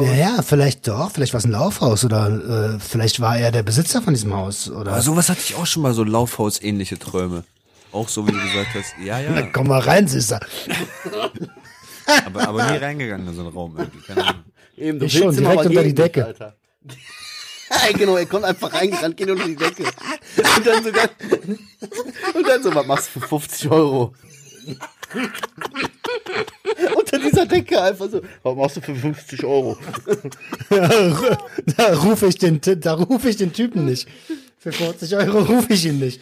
ja, 0.00 0.14
ja, 0.14 0.42
vielleicht 0.42 0.88
doch, 0.88 1.10
vielleicht 1.10 1.34
war 1.34 1.38
es 1.38 1.44
ein 1.44 1.50
Laufhaus 1.50 2.06
oder 2.06 2.76
äh, 2.76 2.80
vielleicht 2.80 3.20
war 3.20 3.36
er 3.38 3.52
der 3.52 3.62
Besitzer 3.62 4.00
von 4.00 4.14
diesem 4.14 4.32
Haus 4.34 4.70
oder. 4.70 4.92
Aber 4.92 5.02
sowas 5.02 5.28
hatte 5.28 5.40
ich 5.44 5.54
auch 5.54 5.66
schon 5.66 5.82
mal, 5.82 5.92
so 5.92 6.04
Laufhaus-ähnliche 6.04 6.98
Träume. 6.98 7.44
Auch 7.92 8.08
so, 8.08 8.26
wie 8.26 8.32
du 8.32 8.38
gesagt 8.38 8.68
hast. 8.74 8.94
Ja, 9.04 9.20
Na, 9.28 9.40
ja. 9.40 9.46
komm 9.52 9.68
mal 9.68 9.80
rein, 9.80 10.08
Süßer. 10.08 10.40
Aber, 12.24 12.48
aber 12.48 12.70
nie 12.72 12.78
reingegangen 12.78 13.28
in 13.28 13.34
so 13.34 13.42
einen 13.42 13.50
Raum 13.50 13.74
irgendwie. 13.78 14.00
Keine 14.06 14.26
Ahnung. 14.26 14.42
Eben, 14.78 14.98
du 14.98 15.04
Ich 15.06 15.14
willst 15.20 15.24
schon, 15.24 15.36
direkt 15.44 15.66
unter 15.66 15.82
die 15.82 15.94
Decke. 15.94 16.24
Alter. 16.26 16.56
Ja, 17.68 17.92
genau, 17.98 18.16
er 18.16 18.26
kommt 18.26 18.44
einfach 18.44 18.72
reingerannt, 18.72 19.16
geht 19.16 19.30
unter 19.30 19.46
die 19.46 19.56
Decke. 19.56 19.82
Und 19.84 20.66
dann 20.66 20.84
sogar, 20.84 21.08
und 22.34 22.48
dann 22.48 22.62
so, 22.62 22.74
was 22.74 22.86
machst 22.86 23.10
du 23.14 23.20
für 23.20 23.28
50 23.28 23.70
Euro? 23.70 24.14
unter 26.96 27.18
dieser 27.18 27.46
Decke 27.46 27.80
einfach 27.80 28.08
so, 28.10 28.20
was 28.42 28.56
machst 28.56 28.76
du 28.76 28.80
für 28.80 28.94
50 28.94 29.44
Euro? 29.44 29.76
da 31.76 31.94
rufe 31.94 32.26
ich 32.26 32.36
den, 32.38 32.60
da 32.80 32.94
rufe 32.94 33.28
ich 33.28 33.36
den 33.36 33.52
Typen 33.52 33.84
nicht. 33.84 34.08
Für 34.58 34.72
40 34.72 35.14
Euro 35.16 35.38
rufe 35.40 35.72
ich 35.72 35.86
ihn 35.86 35.98
nicht. 35.98 36.20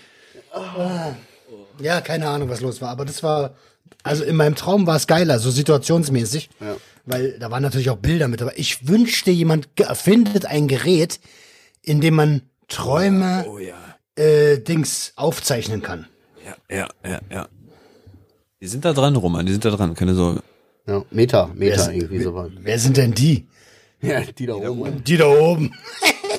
Ja, 1.81 2.01
keine 2.01 2.29
Ahnung, 2.29 2.49
was 2.49 2.61
los 2.61 2.81
war, 2.81 2.91
aber 2.91 3.05
das 3.05 3.23
war, 3.23 3.55
also 4.03 4.23
in 4.25 4.37
meinem 4.37 4.55
Traum 4.55 4.87
war 4.87 4.97
es 4.97 5.07
geiler, 5.07 5.39
so 5.39 5.51
situationsmäßig, 5.51 6.51
Ja. 6.61 6.77
weil 7.05 7.39
da 7.39 7.51
waren 7.51 7.63
natürlich 7.63 7.91
auch 7.91 7.97
Bilder 7.97 8.29
mit, 8.29 8.41
aber 8.43 8.57
ich 8.59 8.87
wünschte, 8.87 9.31
jemand 9.31 9.75
ge- 9.77 9.93
findet 9.95 10.47
ein 10.47 10.69
Gerät, 10.69 11.19
in 11.83 12.01
dem 12.01 12.15
man 12.15 12.43
Träume, 12.69 13.45
Oh 13.49 13.59
ja. 13.59 13.75
äh, 14.17 14.59
Dings 14.59 15.13
aufzeichnen 15.17 15.83
kann. 15.83 16.07
Ja, 16.47 16.57
ja, 16.77 16.89
ja, 17.05 17.21
ja. 17.31 17.49
Die 18.65 18.69
sind 18.71 18.83
da 18.83 18.95
dran, 18.95 19.15
Roman, 19.15 19.45
die 19.45 19.53
sind 19.53 19.63
da 19.67 19.71
dran, 19.73 19.93
keine 19.93 20.15
Sorge. 20.15 20.41
Ja, 20.87 21.05
Meter, 21.11 21.49
Meter, 21.49 21.59
Wer 21.59 21.75
ist- 21.75 21.89
irgendwie 21.93 22.23
sowas. 22.23 22.51
Wer 22.59 22.79
sind 22.79 22.97
denn 22.97 23.13
die? 23.13 23.47
Ja, 24.01 24.23
die 24.23 24.47
da 24.47 24.55
oben. 24.55 25.05
Die 25.05 25.19
da 25.19 25.27
oben. 25.27 25.71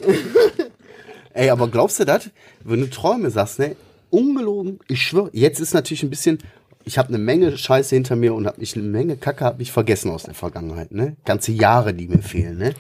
Ey, 1.35 1.51
aber 1.51 1.67
glaubst 1.67 1.99
du 1.99 2.03
das? 2.05 2.31
Wenn 2.63 2.79
du 2.79 2.89
Träume 2.89 3.29
sagst, 3.29 3.59
ne? 3.59 3.75
Ungelogen, 4.09 4.79
ich 4.87 5.03
schwöre, 5.03 5.29
jetzt 5.33 5.59
ist 5.59 5.75
natürlich 5.75 6.01
ein 6.01 6.09
bisschen, 6.09 6.39
ich 6.83 6.97
habe 6.97 7.09
eine 7.09 7.19
Menge 7.19 7.55
Scheiße 7.55 7.93
hinter 7.93 8.15
mir 8.15 8.33
und 8.33 8.47
habe 8.47 8.59
mich 8.59 8.75
eine 8.75 8.85
Menge 8.85 9.17
Kacke 9.17 9.45
hab 9.45 9.61
ich 9.61 9.71
vergessen 9.71 10.09
aus 10.09 10.23
der 10.23 10.33
Vergangenheit, 10.33 10.91
ne? 10.93 11.17
Ganze 11.25 11.51
Jahre, 11.51 11.93
die 11.93 12.07
mir 12.07 12.23
fehlen, 12.23 12.57
ne? 12.57 12.73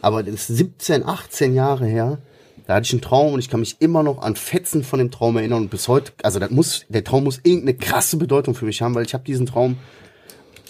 Aber 0.00 0.22
das 0.22 0.48
ist 0.48 0.58
17, 0.58 1.04
18 1.04 1.54
Jahre 1.56 1.86
her. 1.86 2.18
Da 2.66 2.74
hatte 2.74 2.86
ich 2.86 2.92
einen 2.92 3.00
Traum 3.00 3.32
und 3.32 3.38
ich 3.38 3.48
kann 3.48 3.60
mich 3.60 3.76
immer 3.78 4.02
noch 4.02 4.20
an 4.20 4.34
Fetzen 4.34 4.82
von 4.82 4.98
dem 4.98 5.10
Traum 5.10 5.36
erinnern 5.36 5.62
und 5.62 5.70
bis 5.70 5.86
heute, 5.86 6.12
also 6.22 6.40
das 6.40 6.50
muss, 6.50 6.84
der 6.88 7.04
Traum 7.04 7.24
muss 7.24 7.40
irgendeine 7.44 7.74
krasse 7.74 8.16
Bedeutung 8.16 8.54
für 8.54 8.64
mich 8.64 8.82
haben, 8.82 8.94
weil 8.94 9.06
ich 9.06 9.14
habe 9.14 9.24
diesen 9.24 9.46
Traum 9.46 9.78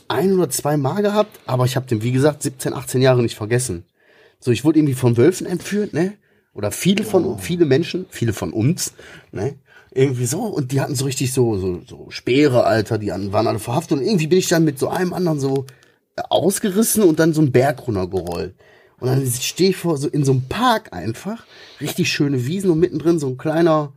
ein 0.09 0.35
oder 0.35 0.50
zwei 0.50 0.76
Mal 0.76 1.02
gehabt, 1.02 1.40
aber 1.46 1.64
ich 1.64 1.74
habe 1.74 1.87
den, 1.87 2.02
wie 2.02 2.12
gesagt, 2.12 2.42
17, 2.42 2.74
18 2.74 3.00
Jahre 3.00 3.22
nicht 3.22 3.35
vergessen. 3.35 3.85
So, 4.40 4.50
ich 4.50 4.64
wurde 4.64 4.78
irgendwie 4.78 4.94
von 4.94 5.16
Wölfen 5.16 5.46
entführt, 5.46 5.94
ne? 5.94 6.14
Oder 6.52 6.70
viele 6.70 7.04
von, 7.04 7.38
viele 7.38 7.64
Menschen, 7.64 8.06
viele 8.11 8.32
von 8.32 8.52
uns, 8.52 8.92
ne? 9.32 9.56
Irgendwie 9.92 10.26
so, 10.26 10.42
und 10.42 10.72
die 10.72 10.80
hatten 10.82 10.94
so 10.94 11.06
richtig 11.06 11.32
so, 11.32 11.56
so, 11.56 11.80
so 11.87 12.11
Speere, 12.11 12.64
Alter, 12.64 12.98
die 12.98 13.09
waren 13.09 13.46
alle 13.46 13.59
verhaftet 13.59 13.98
und 13.98 14.04
irgendwie 14.04 14.26
bin 14.26 14.38
ich 14.38 14.48
dann 14.48 14.64
mit 14.64 14.78
so 14.78 14.88
einem 14.88 15.14
anderen 15.14 15.40
so 15.40 15.64
ausgerissen 16.28 17.02
und 17.02 17.18
dann 17.18 17.32
so 17.32 17.40
einen 17.40 17.52
Berg 17.52 17.87
runtergerollt. 17.87 18.54
Und 18.98 19.09
dann 19.09 19.26
stehe 19.26 19.70
ich 19.70 19.76
vor, 19.76 19.98
so 19.98 20.09
in 20.09 20.24
so 20.24 20.32
einem 20.32 20.48
Park 20.48 20.92
einfach, 20.92 21.44
richtig 21.80 22.11
schöne 22.11 22.46
Wiesen 22.46 22.70
und 22.70 22.80
mittendrin 22.80 23.18
so 23.18 23.26
ein 23.28 23.37
kleiner 23.37 23.92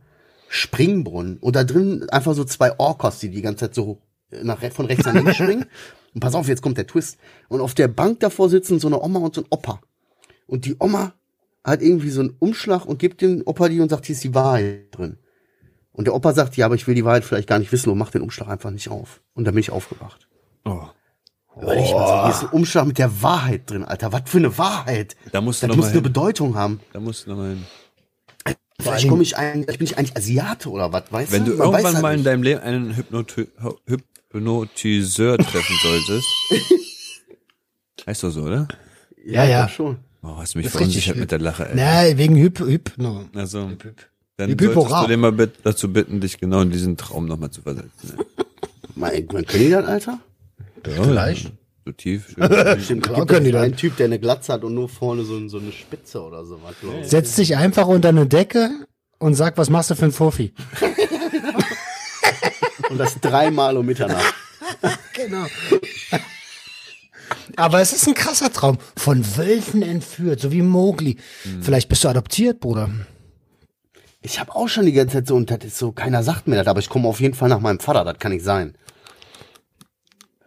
Springbrunnen. 0.48 1.38
Und 1.38 1.56
da 1.56 1.64
drin 1.64 2.08
einfach 2.10 2.34
so 2.34 2.44
zwei 2.44 2.78
Orcas, 2.78 3.18
die 3.20 3.30
die 3.30 3.40
ganze 3.42 3.66
Zeit 3.66 3.74
so 3.74 4.02
nach, 4.42 4.60
re- 4.62 4.70
von 4.70 4.86
rechts 4.86 5.06
nach 5.06 5.14
links 5.14 5.34
springen. 5.36 5.66
Und 6.12 6.20
pass 6.20 6.34
auf, 6.34 6.48
jetzt 6.48 6.60
kommt 6.60 6.76
der 6.76 6.86
Twist. 6.86 7.18
Und 7.48 7.60
auf 7.60 7.74
der 7.74 7.88
Bank 7.88 8.20
davor 8.20 8.50
sitzen 8.50 8.78
so 8.80 8.88
eine 8.88 9.00
Oma 9.00 9.20
und 9.20 9.34
so 9.34 9.42
ein 9.42 9.46
Opa. 9.50 9.80
Und 10.46 10.64
die 10.66 10.76
Oma 10.78 11.14
hat 11.64 11.82
irgendwie 11.82 12.10
so 12.10 12.20
einen 12.20 12.36
Umschlag 12.38 12.84
und 12.84 12.98
gibt 12.98 13.20
dem 13.22 13.42
Opa 13.46 13.68
die 13.68 13.80
und 13.80 13.88
sagt, 13.88 14.06
hier 14.06 14.14
ist 14.14 14.24
die 14.24 14.34
Wahrheit 14.34 14.88
drin. 14.90 15.18
Und 15.92 16.06
der 16.06 16.14
Opa 16.14 16.32
sagt, 16.32 16.56
ja, 16.56 16.66
aber 16.66 16.74
ich 16.74 16.86
will 16.86 16.94
die 16.94 17.04
Wahrheit 17.04 17.24
vielleicht 17.24 17.48
gar 17.48 17.58
nicht 17.58 17.72
wissen 17.72 17.90
und 17.90 17.98
macht 17.98 18.14
den 18.14 18.22
Umschlag 18.22 18.48
einfach 18.48 18.70
nicht 18.70 18.88
auf. 18.88 19.20
Und 19.34 19.44
dann 19.44 19.54
bin 19.54 19.60
ich 19.60 19.70
aufgewacht. 19.70 20.28
Oh. 20.64 20.84
Ich 21.56 21.62
mal 21.66 21.76
so, 22.06 22.22
hier 22.24 22.30
ist 22.30 22.42
ein 22.42 22.48
Umschlag 22.50 22.86
mit 22.86 22.98
der 22.98 23.22
Wahrheit 23.22 23.68
drin, 23.70 23.84
Alter. 23.84 24.12
Was 24.12 24.22
für 24.26 24.38
eine 24.38 24.56
Wahrheit? 24.56 25.16
Da 25.32 25.40
musst 25.40 25.62
du 25.62 25.66
das 25.66 25.76
muss 25.76 25.86
eine 25.86 25.94
hin. 25.94 26.02
Bedeutung 26.04 26.54
haben. 26.54 26.80
Da 26.92 27.00
musst 27.00 27.26
du 27.26 27.30
noch 27.30 27.36
mal 27.36 27.50
hin. 27.50 27.64
Vielleicht 28.80 29.08
komme 29.08 29.22
ich 29.22 29.36
ein, 29.36 29.64
vielleicht 29.64 29.78
bin 29.78 29.86
ich 29.86 29.98
eigentlich 29.98 30.16
Asiate 30.16 30.70
oder 30.70 30.90
was, 30.92 31.04
weißt 31.10 31.32
Wenn 31.32 31.44
du 31.44 31.52
du? 31.52 31.62
Irgendwann 31.62 31.92
halt 31.94 32.02
mal 32.02 32.10
in 32.12 32.16
nicht. 32.20 32.26
deinem 32.26 32.42
Leben 32.42 32.60
einen 32.60 32.96
Hypnoti 32.96 33.48
Hypnotiseur 34.32 35.36
treffen 35.36 35.76
solltest. 35.82 36.26
heißt 38.06 38.22
doch 38.24 38.30
so, 38.30 38.42
oder? 38.42 38.68
Ja, 39.22 39.44
ja. 39.44 39.68
doch 39.68 39.68
Schon. 39.68 39.98
Oh, 40.22 40.36
hast 40.38 40.54
du 40.54 40.58
mich 40.60 40.70
verunsichert 40.70 41.16
mit 41.16 41.30
der 41.30 41.40
Lache, 41.40 41.68
ey. 41.68 41.74
Na, 41.74 42.16
wegen 42.16 42.36
Hyp, 42.36 42.58
Hypno. 42.60 43.24
Also, 43.34 43.70
dann 44.38 44.48
Hyp, 44.50 44.60
Hyp, 44.62 44.74
solltest 44.74 44.76
hurra. 44.76 45.02
du 45.02 45.08
den 45.08 45.20
mal 45.20 45.32
dazu 45.62 45.92
bitten, 45.92 46.20
dich 46.20 46.38
genau 46.38 46.62
in 46.62 46.70
diesen 46.70 46.96
Traum 46.96 47.26
nochmal 47.26 47.50
zu 47.50 47.60
versetzen. 47.62 48.16
Ne? 48.16 48.24
Man, 48.94 49.12
man 49.32 49.44
die 49.58 49.70
das, 49.70 49.84
Alter? 49.84 50.20
Ja, 50.86 51.02
Vielleicht. 51.02 51.52
So 51.86 51.92
tief. 51.92 52.36
Stimmt, 52.84 53.08
können 53.26 53.44
die 53.44 53.56
einen 53.56 53.76
Typ, 53.76 53.96
der 53.96 54.06
eine 54.06 54.18
Glatze 54.18 54.52
hat 54.52 54.64
und 54.64 54.74
nur 54.74 54.88
vorne 54.88 55.22
so, 55.24 55.48
so 55.48 55.58
eine 55.58 55.72
Spitze 55.72 56.20
oder 56.22 56.44
sowas. 56.44 56.74
glaub 56.80 57.00
ich. 57.00 57.08
Setz 57.08 57.36
dich 57.36 57.56
einfach 57.56 57.86
unter 57.86 58.10
eine 58.10 58.26
Decke 58.26 58.70
und 59.18 59.34
sag, 59.34 59.56
was 59.56 59.70
machst 59.70 59.90
du 59.90 59.94
für 59.94 60.06
ein 60.06 60.12
Fofi? 60.12 60.52
Und 62.90 62.98
das 62.98 63.18
dreimal 63.20 63.76
um 63.76 63.86
Mitternacht. 63.86 64.34
Genau. 65.14 65.44
Aber 67.56 67.80
es 67.82 67.92
ist 67.92 68.08
ein 68.08 68.14
krasser 68.14 68.50
Traum. 68.50 68.78
Von 68.96 69.36
Wölfen 69.36 69.82
entführt, 69.82 70.40
so 70.40 70.50
wie 70.50 70.62
Mowgli. 70.62 71.18
Vielleicht 71.60 71.90
bist 71.90 72.04
du 72.04 72.08
adoptiert, 72.08 72.60
Bruder. 72.60 72.88
Ich 74.22 74.40
habe 74.40 74.54
auch 74.54 74.68
schon 74.68 74.86
die 74.86 74.92
ganze 74.92 75.18
Zeit 75.18 75.26
so, 75.26 75.36
und 75.36 75.50
das 75.50 75.58
ist 75.62 75.76
so, 75.76 75.92
keiner 75.92 76.22
sagt 76.22 76.48
mir 76.48 76.56
das, 76.56 76.66
aber 76.66 76.80
ich 76.80 76.88
komme 76.88 77.06
auf 77.06 77.20
jeden 77.20 77.34
Fall 77.34 77.50
nach 77.50 77.60
meinem 77.60 77.80
Vater, 77.80 78.04
das 78.04 78.18
kann 78.18 78.32
nicht 78.32 78.44
sein. 78.44 78.74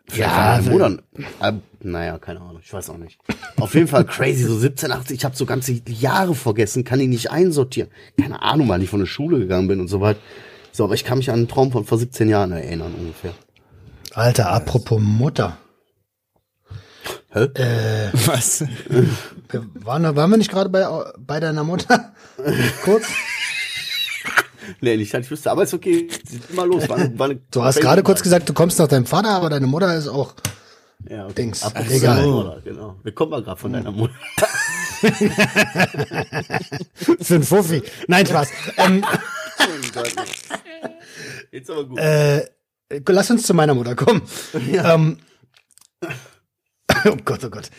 Vielleicht 0.08 0.30
Ja, 0.32 0.60
meiner 0.62 0.89
Mutter. 0.89 1.04
Äh, 1.41 1.54
naja, 1.82 2.18
keine 2.20 2.41
Ahnung, 2.41 2.60
ich 2.64 2.72
weiß 2.74 2.89
auch 2.89 2.97
nicht. 2.97 3.20
Auf 3.58 3.74
jeden 3.74 3.88
Fall 3.88 4.06
crazy, 4.06 4.43
so 4.43 4.58
17, 4.58 4.91
18, 4.91 5.16
ich 5.16 5.26
habe 5.26 5.36
so 5.36 5.45
ganze 5.45 5.82
Jahre 5.88 6.36
vergessen, 6.36 6.84
kann 6.84 6.99
ich 6.99 7.08
nicht 7.08 7.32
einsortieren. 7.32 7.89
Keine 8.20 8.41
Ahnung, 8.41 8.68
weil 8.70 8.82
ich 8.84 8.89
von 8.89 8.99
der 8.99 9.06
Schule 9.08 9.39
gegangen 9.39 9.68
bin 9.68 9.80
und 9.80 9.88
so 9.88 10.01
weit. 10.01 10.18
So, 10.72 10.84
aber 10.86 10.95
ich 10.95 11.04
kann 11.04 11.18
mich 11.20 11.30
an 11.30 11.38
einen 11.38 11.47
Traum 11.47 11.72
von 11.72 11.86
vor 11.86 11.97
17 11.97 12.30
Jahren 12.30 12.51
erinnern 12.51 12.93
ungefähr. 12.97 13.34
Alter, 14.14 14.49
apropos 14.51 14.99
Mutter. 15.01 15.58
Hä? 17.32 18.10
Was? 18.26 18.64
Wir 19.49 19.66
Waren, 19.84 20.16
waren 20.16 20.30
wir 20.30 20.38
nicht 20.38 20.51
gerade 20.51 20.70
bei, 20.70 20.86
bei 21.18 21.39
deiner 21.39 21.64
Mutter? 21.64 22.14
Kurz? 22.84 23.08
Nee, 24.82 24.97
nicht, 24.97 25.14
dass 25.14 25.26
ich 25.26 25.32
wüsste, 25.32 25.51
aber 25.51 25.64
ist 25.64 25.74
okay. 25.74 26.07
Sieht 26.28 26.53
mal 26.53 26.68
los. 26.68 26.88
War, 26.89 26.97
eine- 26.97 27.18
war 27.20 27.30
eine 27.30 27.39
Du 27.51 27.64
hast 27.64 27.80
gerade 27.82 28.03
kurz 28.03 28.22
gesagt, 28.24 28.47
du 28.49 28.53
kommst 28.53 28.80
nach 28.80 28.88
deinem 28.88 29.05
Vater, 29.05 29.30
aber 29.30 29.49
deine 29.49 29.68
Mutter 29.68 29.95
ist 29.95 30.07
auch. 30.07 30.34
ja, 31.09 31.26
okay. 31.26 31.34
Dings. 31.36 31.64
Ab- 31.64 31.74
Egal. 31.89 32.26
Mutter, 32.28 32.61
Genau. 32.64 32.95
Wir 33.03 33.14
kommen 33.14 33.32
mal 33.32 33.43
gerade 33.43 33.59
von 33.59 33.74
deiner 33.74 33.91
Mutter. 33.91 34.14
Für 37.22 37.36
einen 37.36 37.43
Fuffi. 37.43 37.84
Nein, 38.07 38.26
Spaß. 38.26 38.49
ähm, 38.78 39.03
Jetzt 41.51 41.70
aber 41.70 41.86
gut. 41.86 41.99
äh, 41.99 42.47
lass 43.07 43.30
uns 43.32 43.43
zu 43.43 43.53
meiner 43.53 43.74
Mutter 43.74 43.95
kommen. 43.95 44.22
Ähm, 44.53 45.18
oh 47.05 47.18
Gott, 47.26 47.43
oh 47.43 47.49
Gott. 47.49 47.70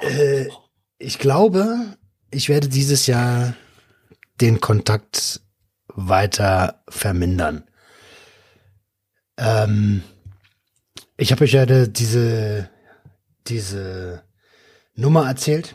Äh, 0.00 0.48
ich 0.98 1.18
glaube, 1.18 1.96
ich 2.30 2.48
werde 2.48 2.68
dieses 2.68 3.06
Jahr 3.06 3.54
den 4.40 4.60
Kontakt 4.60 5.40
weiter 5.96 6.82
vermindern. 6.88 7.64
Ähm, 9.36 10.02
ich 11.16 11.32
habe 11.32 11.44
euch 11.44 11.52
ja 11.52 11.66
diese, 11.66 12.70
diese 13.48 14.22
Nummer 14.94 15.26
erzählt. 15.26 15.74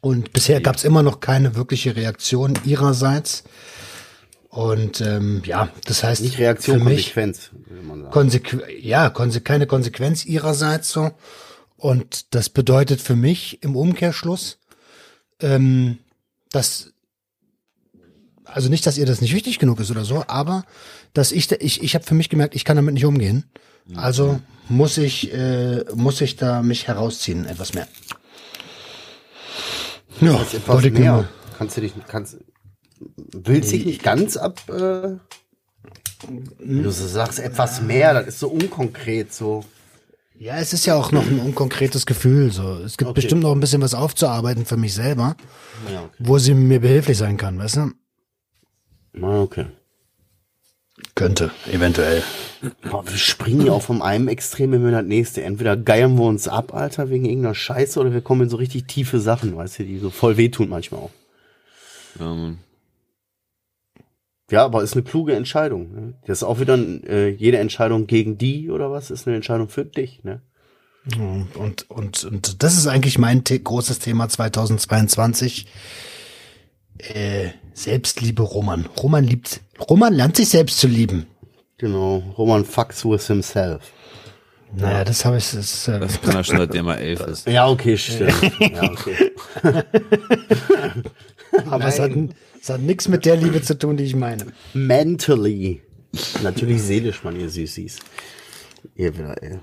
Und 0.00 0.32
bisher 0.32 0.60
gab 0.60 0.76
es 0.76 0.84
immer 0.84 1.02
noch 1.02 1.20
keine 1.20 1.56
wirkliche 1.56 1.96
Reaktion 1.96 2.54
ihrerseits. 2.64 3.44
Und 4.48 5.00
ähm, 5.00 5.42
ja, 5.44 5.68
das 5.84 6.02
heißt, 6.02 6.22
Nicht 6.22 6.38
Reaktion, 6.38 6.78
für 6.78 6.84
mich, 6.84 7.12
Konsequenz, 7.12 7.50
würde 7.66 7.82
man 7.82 8.00
sagen. 8.00 8.12
Konsequ 8.12 8.56
ja, 8.80 9.10
konse 9.10 9.40
keine 9.40 9.66
Konsequenz 9.66 10.24
ihrerseits 10.24 10.90
so. 10.90 11.10
Und 11.76 12.34
das 12.34 12.48
bedeutet 12.48 13.02
für 13.02 13.16
mich 13.16 13.62
im 13.62 13.76
Umkehrschluss, 13.76 14.58
ähm, 15.40 15.98
dass, 16.50 16.94
also 18.46 18.68
nicht, 18.68 18.86
dass 18.86 18.96
ihr 18.98 19.06
das 19.06 19.20
nicht 19.20 19.34
wichtig 19.34 19.58
genug 19.58 19.80
ist 19.80 19.90
oder 19.90 20.04
so, 20.04 20.24
aber 20.26 20.64
dass 21.12 21.32
ich, 21.32 21.46
da- 21.48 21.56
ich, 21.60 21.82
ich 21.82 21.94
habe 21.94 22.04
für 22.04 22.14
mich 22.14 22.28
gemerkt, 22.28 22.54
ich 22.54 22.64
kann 22.64 22.76
damit 22.76 22.94
nicht 22.94 23.04
umgehen. 23.04 23.44
Also 23.94 24.40
muss 24.68 24.98
ich, 24.98 25.32
äh, 25.32 25.84
muss 25.94 26.20
ich 26.20 26.36
da 26.36 26.62
mich 26.62 26.88
herausziehen, 26.88 27.46
etwas 27.46 27.74
mehr. 27.74 27.86
Ja, 30.20 30.40
etwas 30.40 30.82
mehr. 30.84 31.12
mal- 31.12 31.28
Kannst 31.58 31.76
du 31.76 31.80
dich, 31.80 31.92
kannst, 32.08 32.36
willst 33.32 33.72
dich 33.72 33.86
nicht 33.86 34.02
ganz 34.02 34.36
ab, 34.36 34.60
äh, 34.68 35.16
du 36.60 36.90
so 36.90 37.06
sagst, 37.06 37.38
etwas 37.38 37.80
mehr, 37.80 38.12
das 38.14 38.26
ist 38.26 38.40
so 38.40 38.48
unkonkret, 38.48 39.32
so. 39.32 39.64
Ja, 40.38 40.58
es 40.58 40.72
ist 40.74 40.84
ja 40.84 40.96
auch 40.96 41.12
noch 41.12 41.26
ein 41.26 41.38
unkonkretes 41.40 42.04
Gefühl. 42.04 42.52
So, 42.52 42.74
es 42.84 42.98
gibt 42.98 43.08
Okay. 43.10 43.20
bestimmt 43.22 43.42
noch 43.42 43.52
ein 43.52 43.60
bisschen 43.60 43.80
was 43.80 43.94
aufzuarbeiten 43.94 44.66
für 44.66 44.76
mich 44.76 44.92
selber, 44.92 45.34
Ja, 45.90 46.00
okay. 46.02 46.10
wo 46.18 46.36
sie 46.38 46.52
mir 46.52 46.80
behilflich 46.80 47.16
sein 47.16 47.38
kann, 47.38 47.58
weißt 47.58 47.76
du? 47.76 47.90
Na, 49.16 49.40
okay. 49.40 49.66
Könnte, 51.14 51.50
eventuell. 51.70 52.22
Aber 52.82 53.06
wir 53.06 53.16
springen 53.16 53.66
ja 53.66 53.72
auch 53.72 53.82
vom 53.82 54.02
einem 54.02 54.28
Extrem 54.28 54.72
in 54.72 54.92
das 54.92 55.04
nächste. 55.04 55.42
Entweder 55.42 55.76
geiern 55.76 56.16
wir 56.16 56.24
uns 56.24 56.48
ab, 56.48 56.74
Alter, 56.74 57.10
wegen 57.10 57.24
irgendeiner 57.24 57.54
Scheiße, 57.54 57.98
oder 57.98 58.12
wir 58.12 58.20
kommen 58.20 58.42
in 58.42 58.48
so 58.48 58.56
richtig 58.56 58.86
tiefe 58.86 59.18
Sachen, 59.20 59.56
weißt 59.56 59.78
du, 59.78 59.84
die 59.84 59.98
so 59.98 60.10
voll 60.10 60.36
wehtun 60.36 60.68
manchmal 60.68 61.00
auch. 61.00 61.10
Ja, 62.18 62.34
Mann. 62.34 62.58
Ja, 64.50 64.64
aber 64.64 64.82
ist 64.82 64.94
eine 64.94 65.02
kluge 65.02 65.34
Entscheidung. 65.34 65.92
Ne? 65.92 66.14
Das 66.26 66.38
ist 66.38 66.44
auch 66.44 66.60
wieder 66.60 66.78
äh, 66.78 67.30
jede 67.30 67.58
Entscheidung 67.58 68.06
gegen 68.06 68.38
die 68.38 68.70
oder 68.70 68.92
was 68.92 69.10
ist 69.10 69.26
eine 69.26 69.36
Entscheidung 69.36 69.68
für 69.68 69.84
dich. 69.84 70.22
Ne? 70.22 70.40
Und, 71.18 71.90
und, 71.90 72.24
und 72.24 72.62
das 72.62 72.76
ist 72.76 72.86
eigentlich 72.86 73.18
mein 73.18 73.42
großes 73.42 73.98
Thema 73.98 74.28
2022. 74.28 75.66
Äh, 76.98 77.50
Selbstliebe 77.74 78.42
Roman. 78.42 78.86
Roman 79.02 79.24
liebt, 79.24 79.60
Roman 79.90 80.14
lernt 80.14 80.36
sich 80.36 80.48
selbst 80.48 80.78
zu 80.78 80.86
lieben. 80.86 81.26
Genau. 81.78 82.22
Roman 82.38 82.64
fucks 82.64 83.04
with 83.04 83.26
himself. 83.26 83.82
Naja, 84.74 85.04
das 85.04 85.24
habe 85.24 85.36
ich, 85.38 85.50
das, 85.50 85.88
äh, 85.88 86.00
Das 86.00 86.20
kann 86.20 86.34
er 86.34 86.44
schon, 86.44 86.58
seitdem 86.58 86.88
er 86.88 86.98
elf 86.98 87.20
ist. 87.20 87.46
Ja, 87.46 87.68
okay, 87.68 87.96
stimmt. 87.96 88.32
ja, 88.60 88.90
okay. 88.90 89.32
aber 91.70 91.84
es 91.86 91.98
hat, 91.98 92.12
es 92.60 92.68
hat 92.68 92.80
nichts 92.80 93.08
mit 93.08 93.24
der 93.24 93.36
Liebe 93.36 93.62
zu 93.62 93.78
tun, 93.78 93.96
die 93.96 94.04
ich 94.04 94.16
meine. 94.16 94.46
Mentally. 94.74 95.82
Natürlich 96.42 96.82
seelisch, 96.82 97.22
man, 97.24 97.38
ihr 97.38 97.48
Süßis. 97.48 97.98
Ihr 98.96 99.16
wieder, 99.16 99.42
ey. 99.42 99.58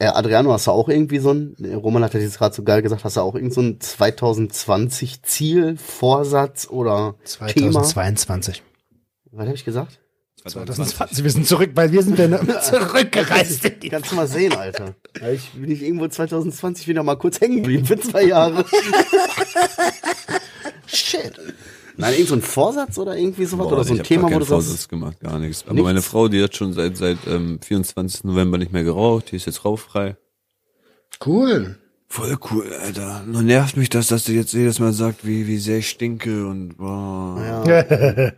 Äh, 0.00 0.06
Adriano, 0.06 0.52
hast 0.52 0.68
du 0.68 0.70
auch 0.70 0.88
irgendwie 0.88 1.18
so 1.18 1.32
ein, 1.32 1.56
äh, 1.60 1.74
Roman 1.74 2.04
hat 2.04 2.14
ja 2.14 2.20
jetzt 2.20 2.38
gerade 2.38 2.54
so 2.54 2.62
geil 2.62 2.82
gesagt, 2.82 3.02
hast 3.02 3.16
du 3.16 3.20
auch 3.20 3.34
irgend 3.34 3.52
so 3.52 3.60
ein 3.60 3.80
2020 3.80 5.22
Ziel, 5.22 5.76
Vorsatz 5.76 6.68
oder 6.68 7.16
Thema? 7.48 7.82
2022. 7.82 8.62
Was 9.32 9.46
habe 9.46 9.54
ich 9.56 9.64
gesagt? 9.64 9.98
2020, 10.46 11.24
wir 11.24 11.30
sind 11.32 11.46
zurück, 11.48 11.70
weil 11.74 11.90
wir 11.90 12.02
sind 12.02 12.16
ja 12.16 12.60
zurückgereist. 12.60 13.60
Kannst 13.90 14.12
du 14.12 14.16
mal 14.16 14.28
sehen, 14.28 14.54
Alter. 14.54 14.94
Ich 15.32 15.50
bin 15.50 15.70
ich 15.70 15.82
irgendwo 15.82 16.06
2020 16.06 16.86
wieder 16.86 17.02
mal 17.02 17.16
kurz 17.16 17.40
hängen 17.40 17.56
geblieben 17.56 17.84
für 17.84 17.98
zwei 17.98 18.22
Jahre. 18.22 18.64
Shit. 20.86 21.34
Nein, 21.98 22.12
irgend 22.14 22.28
so 22.28 22.34
ein 22.36 22.42
Vorsatz 22.42 22.96
oder 22.98 23.16
irgendwie 23.16 23.44
sowas? 23.44 23.66
Boah, 23.66 23.72
oder 23.74 23.84
so 23.84 23.94
ein 23.94 24.02
Thema, 24.04 24.24
wo 24.24 24.38
du 24.38 24.44
sagst, 24.44 24.48
Vorsatz 24.68 24.88
gemacht, 24.88 25.18
gar 25.20 25.38
nichts. 25.38 25.64
Aber 25.64 25.74
Nichts? 25.74 25.84
meine 25.84 26.02
Frau, 26.02 26.28
die 26.28 26.42
hat 26.42 26.54
schon 26.56 26.72
seit 26.72 26.96
seit 26.96 27.18
ähm, 27.26 27.58
24. 27.60 28.24
November 28.24 28.56
nicht 28.56 28.72
mehr 28.72 28.84
geraucht, 28.84 29.32
die 29.32 29.36
ist 29.36 29.46
jetzt 29.46 29.64
rauchfrei. 29.64 30.16
Cool. 31.24 31.76
Voll 32.10 32.38
cool, 32.50 32.72
Alter. 32.72 33.22
Nur 33.26 33.42
nervt 33.42 33.76
mich 33.76 33.90
das, 33.90 34.06
dass 34.06 34.24
du 34.24 34.32
jetzt 34.32 34.54
jedes 34.54 34.78
Mal 34.78 34.94
sagt, 34.94 35.26
wie, 35.26 35.46
wie 35.46 35.58
sehr 35.58 35.78
ich 35.78 35.90
stinke 35.90 36.46
und 36.46 36.78
boah. 36.78 37.36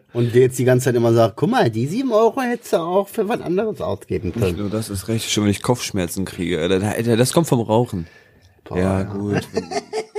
und 0.12 0.34
der 0.34 0.40
jetzt 0.42 0.58
die 0.58 0.64
ganze 0.64 0.86
Zeit 0.86 0.96
immer 0.96 1.12
sagt, 1.12 1.36
guck 1.36 1.50
mal, 1.50 1.70
die 1.70 1.86
sieben 1.86 2.11
Euro 2.12 2.40
hättest 2.40 2.72
du 2.72 2.78
auch 2.78 3.06
für 3.06 3.28
was 3.28 3.40
anderes 3.40 3.80
ausgeben 3.80 4.28
Nicht 4.30 4.40
können. 4.40 4.56
nur 4.58 4.70
das 4.70 4.90
ist 4.90 5.06
recht, 5.06 5.30
schon 5.30 5.44
wenn 5.44 5.50
ich 5.52 5.62
Kopfschmerzen 5.62 6.24
kriege, 6.24 6.61
Alter. 6.61 6.84
Alter 6.84 7.16
das 7.16 7.32
kommt 7.32 7.46
vom 7.46 7.61
Rauchen. 7.61 8.08
ja, 8.74 9.04
gut. 9.04 9.42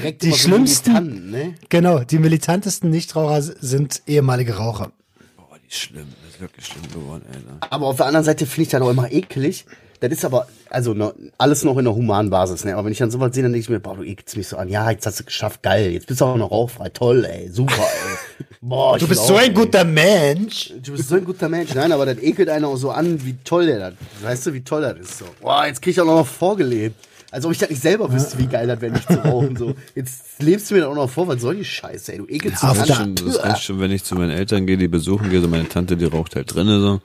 Direkt 0.00 0.22
Die 0.22 0.32
schlimmsten- 0.32 0.92
militant, 0.92 1.30
ne? 1.30 1.54
Genau, 1.68 2.00
die 2.00 2.18
militantesten 2.18 2.90
Nichtraucher 2.90 3.40
sind 3.42 4.02
ehemalige 4.06 4.56
Raucher. 4.56 4.92
Boah, 5.36 5.56
die 5.62 5.68
ist 5.68 5.78
schlimm. 5.78 6.06
Das 6.24 6.34
ist 6.34 6.40
wirklich 6.40 6.66
schlimm 6.66 6.82
geworden, 6.92 7.24
Alter. 7.32 7.72
Aber 7.72 7.86
auf 7.86 7.96
der 7.96 8.06
anderen 8.06 8.24
Seite 8.24 8.46
finde 8.46 8.62
ich 8.62 8.68
das 8.68 8.82
auch 8.82 8.90
immer 8.90 9.10
eklig. 9.10 9.64
Das 10.00 10.12
ist 10.12 10.26
aber, 10.26 10.46
also 10.68 10.92
noch, 10.92 11.14
alles 11.38 11.64
noch 11.64 11.78
in 11.78 11.86
der 11.86 11.94
humanen 11.94 12.28
Basis, 12.28 12.64
ne? 12.66 12.74
Aber 12.74 12.84
wenn 12.84 12.92
ich 12.92 12.98
dann 12.98 13.10
sowas 13.10 13.32
sehe, 13.32 13.42
dann 13.42 13.52
denke 13.52 13.62
ich 13.64 13.70
mir, 13.70 13.80
boah, 13.80 13.96
du 13.96 14.02
ekelst 14.02 14.36
mich 14.36 14.46
so 14.46 14.58
an. 14.58 14.68
Ja, 14.68 14.90
jetzt 14.90 15.06
hast 15.06 15.18
du 15.18 15.22
es 15.22 15.26
geschafft, 15.26 15.62
geil. 15.62 15.90
Jetzt 15.90 16.06
bist 16.06 16.20
du 16.20 16.26
auch 16.26 16.36
noch 16.36 16.50
rauchfrei. 16.50 16.90
Toll, 16.90 17.24
ey. 17.24 17.48
Super, 17.48 17.72
ey. 17.80 18.44
Boah, 18.60 18.96
ich 18.96 19.02
Du 19.02 19.08
bist 19.08 19.22
will 19.22 19.28
so 19.28 19.34
auch, 19.36 19.38
ein 19.40 19.48
ey. 19.48 19.54
guter 19.54 19.84
Mensch. 19.84 20.74
Du 20.82 20.92
bist 20.92 21.08
so 21.08 21.14
ein 21.14 21.24
guter 21.24 21.48
Mensch. 21.48 21.72
Nein, 21.74 21.92
aber 21.92 22.04
das 22.04 22.18
ekelt 22.18 22.50
einer 22.50 22.68
auch 22.68 22.76
so 22.76 22.90
an, 22.90 23.24
wie 23.24 23.36
toll 23.42 23.64
der 23.64 23.78
das. 23.78 23.94
Weißt 24.22 24.46
du, 24.46 24.52
wie 24.52 24.60
toll 24.62 24.82
das 24.82 24.98
ist? 24.98 25.18
So. 25.20 25.24
Boah, 25.40 25.64
jetzt 25.66 25.80
krieg 25.80 25.92
ich 25.92 26.00
auch 26.02 26.04
noch 26.04 26.26
vorgelebt. 26.26 26.96
Als 27.30 27.44
ob 27.44 27.52
ich 27.52 27.58
das 27.58 27.70
nicht 27.70 27.82
selber 27.82 28.12
wüsste, 28.12 28.38
wie 28.38 28.46
geil 28.46 28.66
das 28.66 28.80
wäre, 28.80 28.92
nicht 28.92 29.08
zu 29.10 29.18
rauchen. 29.24 29.56
So. 29.56 29.74
Jetzt 29.94 30.40
lebst 30.42 30.70
du 30.70 30.74
mir 30.74 30.80
das 30.82 30.90
auch 30.90 30.94
noch 30.94 31.10
vor, 31.10 31.26
was 31.28 31.40
soll 31.40 31.56
die 31.56 31.64
Scheiße, 31.64 32.12
ey? 32.12 32.18
Du 32.18 32.26
ekelst 32.28 32.62
Ja, 32.62 32.72
Das, 32.72 32.96
schon, 32.96 33.14
das 33.14 33.42
reicht 33.42 33.62
schon, 33.64 33.80
wenn 33.80 33.90
ich 33.90 34.04
zu 34.04 34.14
meinen 34.14 34.30
Eltern 34.30 34.66
gehe, 34.66 34.76
die 34.76 34.88
besuchen 34.88 35.30
gehe. 35.30 35.40
So 35.40 35.48
meine 35.48 35.68
Tante, 35.68 35.96
die 35.96 36.04
raucht 36.04 36.36
halt 36.36 36.54
drinnen 36.54 36.80
so. 36.80 37.00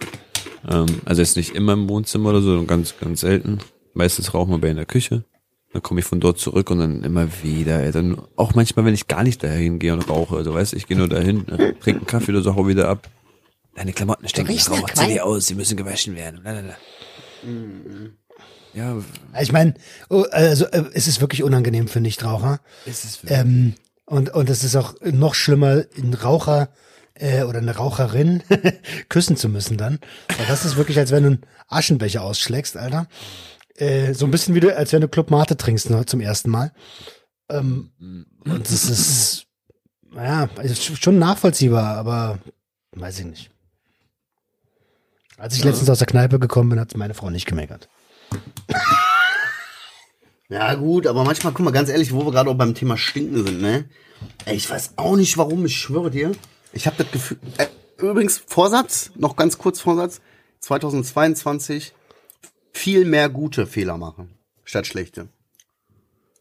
Ähm, 0.70 0.86
also 1.06 1.22
jetzt 1.22 1.38
nicht 1.38 1.56
immer 1.56 1.74
im 1.74 1.90
Wohnzimmer 1.90 2.30
oder 2.30 2.42
so, 2.42 2.50
sondern 2.50 2.68
ganz, 2.68 2.96
ganz 3.00 3.22
selten. 3.22 3.60
Meistens 3.94 4.34
rauchen 4.34 4.52
wir 4.52 4.60
bei 4.60 4.70
in 4.70 4.78
der 4.78 4.86
Küche. 4.86 5.24
Dann 5.74 5.82
komme 5.82 6.02
ich 6.02 6.06
von 6.06 6.20
dort 6.20 6.38
zurück 6.38 6.70
und 6.70 6.80
dann 6.80 7.04
immer 7.04 7.28
wieder. 7.44 7.82
Ey. 7.82 7.92
Dann 7.92 8.22
auch 8.36 8.54
manchmal, 8.56 8.86
wenn 8.86 8.94
ich 8.94 9.08
gar 9.08 9.24
nicht 9.24 9.42
dahin 9.42 9.80
gehe 9.80 9.94
und 9.94 10.08
rauche. 10.10 10.36
Also 10.36 10.54
weißt 10.54 10.74
du, 10.74 10.78
ich 10.78 10.86
gehe 10.86 10.98
nur 10.98 11.08
dahin, 11.08 11.48
äh, 11.48 11.74
trinke 11.74 12.00
einen 12.02 12.06
Kaffee 12.06 12.32
oder 12.32 12.42
so, 12.42 12.56
hau 12.56 12.68
wieder 12.68 12.90
ab. 12.90 13.10
Deine 13.76 13.94
Klamotten 13.94 14.28
stinken 14.28 14.54
nach 14.54 14.70
Rauch, 14.70 14.90
zieh 14.94 15.08
die 15.08 15.22
aus, 15.22 15.48
sie 15.48 15.56
müssen 15.56 15.78
gewaschen 15.78 16.16
werden. 16.16 16.42
Lalalala. 16.44 16.76
Ja, 18.74 18.98
Ich 19.42 19.52
meine, 19.52 19.74
oh, 20.10 20.26
also 20.32 20.66
äh, 20.66 20.86
es 20.94 21.08
ist 21.08 21.22
wirklich 21.22 21.44
unangenehm 21.44 21.88
für 21.88 22.00
Nichtraucher. 22.00 22.60
ist 22.86 23.04
es 23.06 23.20
Ähm, 23.28 23.76
und, 24.06 24.30
und 24.30 24.50
es 24.50 24.64
ist 24.64 24.76
auch 24.76 24.96
noch 25.02 25.36
schlimmer, 25.36 25.84
einen 25.98 26.14
Raucher 26.14 26.70
äh, 27.14 27.44
oder 27.44 27.60
eine 27.60 27.76
Raucherin 27.76 28.44
küssen 29.10 29.38
zu 29.38 29.50
müssen 29.50 29.78
dann. 29.78 30.00
Weil 30.38 30.48
das 30.48 30.66
ist 30.66 30.76
wirklich, 30.76 30.98
als 30.98 31.12
wenn 31.12 31.24
du 31.24 31.30
einen 31.30 31.46
Aschenbecher 31.68 32.22
ausschlägst, 32.22 32.78
Alter. 32.78 33.08
Äh, 33.76 34.14
so 34.14 34.26
ein 34.26 34.32
bisschen 34.32 34.56
wie 34.56 34.60
du, 34.60 34.76
als 34.76 34.92
wenn 34.94 35.02
du 35.02 35.08
Club 35.08 35.32
Mate 35.32 35.58
trinkst 35.58 35.90
ne, 35.90 36.06
zum 36.06 36.22
ersten 36.22 36.50
Mal. 36.50 36.72
Ähm, 37.50 37.92
und 38.46 38.66
das 38.66 38.90
ist, 38.90 39.48
naja, 40.12 40.50
ist 40.62 41.02
schon 41.02 41.20
nachvollziehbar, 41.20 41.98
aber 41.98 42.40
weiß 42.92 43.20
ich 43.20 43.26
nicht. 43.26 43.52
Als 45.38 45.56
ich 45.56 45.64
letztens 45.64 45.90
aus 45.90 45.98
der 45.98 46.08
Kneipe 46.08 46.38
gekommen 46.38 46.70
bin, 46.70 46.80
hat 46.80 46.96
meine 46.96 47.14
Frau 47.14 47.30
nicht 47.30 47.48
gemeckert. 47.48 47.90
Ja, 50.50 50.74
gut, 50.76 51.08
aber 51.08 51.24
manchmal, 51.24 51.54
guck 51.54 51.64
mal, 51.64 51.72
ganz 51.72 51.90
ehrlich, 51.90 52.14
wo 52.14 52.26
wir 52.26 52.32
gerade 52.32 52.50
auch 52.50 52.56
beim 52.56 52.76
Thema 52.76 52.98
Stinken 52.98 53.46
sind, 53.46 53.62
ne? 53.62 53.86
Ey, 54.44 54.58
ich 54.58 54.70
weiß 54.70 54.94
auch 54.98 55.16
nicht 55.16 55.38
warum, 55.38 55.66
ich 55.66 55.78
schwöre 55.78 56.12
dir. 56.12 56.34
Ich 56.74 56.88
habe 56.88 56.98
das 57.02 57.12
Gefühl, 57.12 57.38
äh, 57.58 57.68
übrigens 57.98 58.44
Vorsatz, 58.46 59.12
noch 59.16 59.38
ganz 59.38 59.58
kurz 59.58 59.80
Vorsatz, 59.80 60.20
2022 60.60 61.94
viel 62.74 63.06
mehr 63.06 63.30
gute 63.30 63.66
Fehler 63.66 63.98
machen, 63.98 64.34
statt 64.66 64.88
schlechte. 64.88 65.30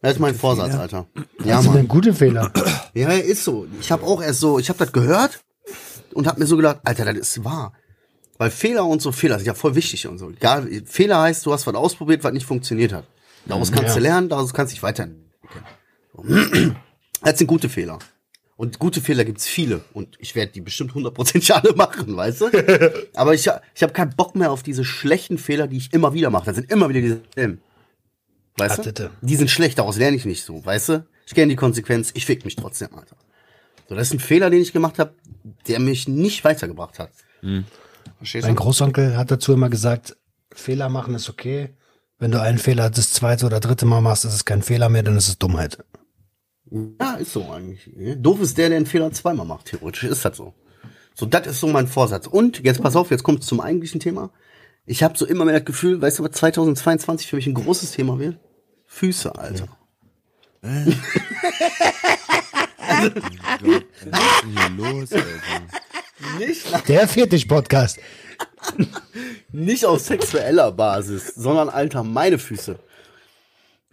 Das 0.01 0.13
ist 0.13 0.19
mein 0.19 0.35
Vorsatz, 0.35 0.75
Alter. 0.75 1.05
Ja, 1.39 1.55
das 1.55 1.63
sind 1.63 1.67
Mann. 1.67 1.77
denn 1.77 1.87
gute 1.87 2.13
Fehler. 2.13 2.51
Ja, 2.93 3.11
ist 3.11 3.45
so. 3.45 3.67
Ich 3.79 3.91
habe 3.91 4.03
auch 4.03 4.21
erst 4.21 4.41
so, 4.41 4.59
ich 4.59 4.67
habe 4.67 4.79
das 4.79 4.91
gehört 4.91 5.41
und 6.13 6.27
habe 6.27 6.39
mir 6.39 6.47
so 6.47 6.57
gedacht, 6.57 6.79
Alter, 6.83 7.05
das 7.05 7.15
ist 7.15 7.45
wahr. 7.45 7.73
Weil 8.41 8.49
Fehler 8.49 8.87
und 8.87 9.03
so 9.03 9.11
Fehler 9.11 9.37
sind 9.37 9.45
ja 9.45 9.53
voll 9.53 9.75
wichtig 9.75 10.07
und 10.07 10.17
so. 10.17 10.31
Egal, 10.31 10.67
Fehler 10.87 11.21
heißt, 11.21 11.45
du 11.45 11.53
hast 11.53 11.67
was 11.67 11.75
ausprobiert, 11.75 12.23
was 12.23 12.33
nicht 12.33 12.47
funktioniert 12.47 12.91
hat. 12.91 13.05
Daraus 13.45 13.71
kannst 13.71 13.89
Ja. 13.89 13.93
du 13.93 13.99
lernen, 13.99 14.29
daraus 14.29 14.51
kannst 14.51 14.71
du 14.71 14.75
dich 14.77 14.81
weiterentwickeln. 14.81 16.75
Das 17.23 17.37
sind 17.37 17.45
gute 17.45 17.69
Fehler. 17.69 17.99
Und 18.55 18.79
gute 18.79 18.99
Fehler 18.99 19.25
gibt's 19.25 19.45
viele. 19.47 19.81
Und 19.93 20.15
ich 20.19 20.33
werde 20.33 20.53
die 20.53 20.61
bestimmt 20.61 20.93
100% 20.93 21.51
alle 21.53 21.75
machen, 21.75 22.17
weißt 22.17 22.41
du? 22.41 23.09
Aber 23.13 23.35
ich, 23.35 23.47
ich 23.75 23.83
habe 23.83 23.93
keinen 23.93 24.15
Bock 24.15 24.33
mehr 24.35 24.51
auf 24.51 24.63
diese 24.63 24.83
schlechten 24.85 25.37
Fehler, 25.37 25.67
die 25.67 25.77
ich 25.77 25.93
immer 25.93 26.15
wieder 26.15 26.31
mache. 26.31 26.45
Das 26.45 26.55
sind 26.55 26.71
immer 26.71 26.89
wieder 26.89 27.01
dieselben. 27.01 27.61
Weißt 28.57 28.71
Ach, 28.71 28.77
du? 28.77 28.83
bitte. 28.85 29.11
Die 29.21 29.35
sind 29.35 29.51
schlecht, 29.51 29.77
daraus 29.77 29.97
lerne 29.97 30.17
ich 30.17 30.25
nicht 30.25 30.43
so, 30.43 30.65
weißt 30.65 30.89
du? 30.89 31.05
Ich 31.27 31.35
kenne 31.35 31.49
die 31.51 31.55
Konsequenz, 31.55 32.09
ich 32.15 32.25
fick 32.25 32.43
mich 32.43 32.55
trotzdem, 32.55 32.89
Alter. 32.95 33.15
So, 33.87 33.93
das 33.93 34.07
ist 34.07 34.13
ein 34.15 34.19
Fehler, 34.19 34.49
den 34.49 34.63
ich 34.63 34.73
gemacht 34.73 34.97
habe, 34.97 35.13
der 35.67 35.79
mich 35.79 36.07
nicht 36.07 36.43
weitergebracht 36.43 36.97
hat. 36.97 37.11
Verstehst 38.21 38.45
Mein 38.45 38.55
du? 38.55 38.61
Großonkel 38.61 39.17
hat 39.17 39.31
dazu 39.31 39.51
immer 39.51 39.71
gesagt, 39.71 40.15
Fehler 40.53 40.89
machen 40.89 41.15
ist 41.15 41.27
okay. 41.27 41.75
Wenn 42.19 42.29
du 42.29 42.39
einen 42.39 42.59
Fehler 42.59 42.91
das 42.91 43.13
zweite 43.13 43.47
oder 43.47 43.59
dritte 43.59 43.87
Mal 43.87 44.01
machst, 44.01 44.25
ist 44.25 44.35
es 44.35 44.45
kein 44.45 44.61
Fehler 44.61 44.89
mehr, 44.89 45.01
dann 45.01 45.17
ist 45.17 45.27
es 45.27 45.39
Dummheit. 45.39 45.83
Ja, 46.69 47.15
ist 47.15 47.33
so 47.33 47.49
eigentlich. 47.49 47.89
Doof 48.21 48.41
ist 48.41 48.59
der, 48.59 48.69
der 48.69 48.77
einen 48.77 48.85
Fehler 48.85 49.11
zweimal 49.11 49.47
macht, 49.47 49.65
theoretisch 49.65 50.03
ist 50.03 50.23
das 50.23 50.37
so. 50.37 50.53
So, 51.15 51.25
das 51.25 51.47
ist 51.47 51.61
so 51.61 51.67
mein 51.67 51.87
Vorsatz. 51.87 52.27
Und 52.27 52.63
jetzt 52.63 52.83
pass 52.83 52.95
auf, 52.95 53.09
jetzt 53.09 53.23
kommt 53.23 53.43
zum 53.43 53.59
eigentlichen 53.59 53.99
Thema. 53.99 54.29
Ich 54.85 55.01
habe 55.01 55.17
so 55.17 55.25
immer 55.25 55.45
mehr 55.45 55.55
das 55.57 55.65
Gefühl, 55.65 55.99
weißt 55.99 56.19
du, 56.19 56.23
was 56.23 56.33
2022 56.33 57.27
für 57.27 57.37
mich 57.37 57.47
ein 57.47 57.55
großes 57.55 57.93
Thema 57.93 58.19
wird? 58.19 58.37
Füße, 58.85 59.35
Alter. 59.35 59.67
Was 62.91 63.05
ist 63.05 63.15
denn 64.43 64.51
hier 64.51 64.69
los, 64.77 65.11
Alter? 65.11 65.81
Nicht, 66.39 66.87
Der 66.87 67.07
Fetisch-Podcast. 67.07 67.99
nicht 69.51 69.85
auf 69.85 69.99
sexueller 70.01 70.71
Basis, 70.71 71.33
sondern, 71.35 71.69
Alter, 71.69 72.03
meine 72.03 72.37
Füße. 72.37 72.77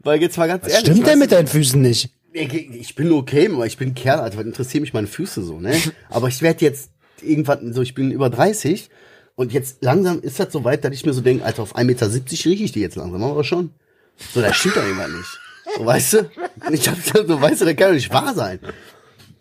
Weil 0.01 0.21
jetzt 0.21 0.39
mal 0.39 0.47
ganz 0.49 0.65
Was 0.65 0.73
ehrlich. 0.73 0.91
stimmt 0.93 1.07
denn 1.07 1.19
mit 1.19 1.33
deinen 1.33 1.47
Füßen 1.49 1.81
nicht? 1.81 2.11
Ich, 2.33 2.95
bin 2.95 3.11
okay, 3.13 3.49
aber 3.53 3.67
ich 3.67 3.77
bin 3.77 3.95
Kerl, 3.95 4.21
Alter, 4.21 4.39
was 4.39 4.45
interessieren 4.47 4.83
mich 4.83 4.93
meine 4.93 5.07
Füße 5.07 5.43
so, 5.43 5.59
ne? 5.59 5.75
Aber 6.09 6.29
ich 6.29 6.41
werde 6.43 6.65
jetzt 6.65 6.91
irgendwann, 7.23 7.73
so 7.73 7.83
ich 7.83 7.95
bin 7.95 8.11
über 8.11 8.31
30 8.31 8.91
und 9.35 9.53
jetzt 9.53 9.83
langsam 9.83 10.21
ist 10.21 10.39
das 10.39 10.53
so 10.53 10.63
weit, 10.65 10.85
dass 10.85 10.93
ich 10.93 11.05
mir 11.05 11.13
so 11.15 11.21
denke, 11.21 11.45
Alter, 11.45 11.63
auf 11.63 11.75
1,70 11.75 11.85
Meter 11.85 12.07
rieche 12.13 12.65
ich 12.65 12.73
die 12.73 12.81
jetzt 12.81 12.97
langsam, 12.97 13.23
aber 13.25 13.43
schon. 13.45 13.71
So, 14.35 14.41
das 14.41 14.57
stimmt 14.57 14.77
doch 14.77 14.83
irgendwann 14.85 15.17
nicht. 15.17 15.39
So, 15.77 15.87
weißt 15.87 16.13
du? 16.13 16.19
Und 16.67 16.75
ich 16.75 16.89
hab 16.89 16.99
so, 17.01 17.41
weißt 17.41 17.61
du, 17.63 17.65
das 17.65 17.77
kann 17.77 17.89
doch 17.89 17.95
nicht 17.95 18.13
wahr 18.13 18.35
sein. 18.35 18.61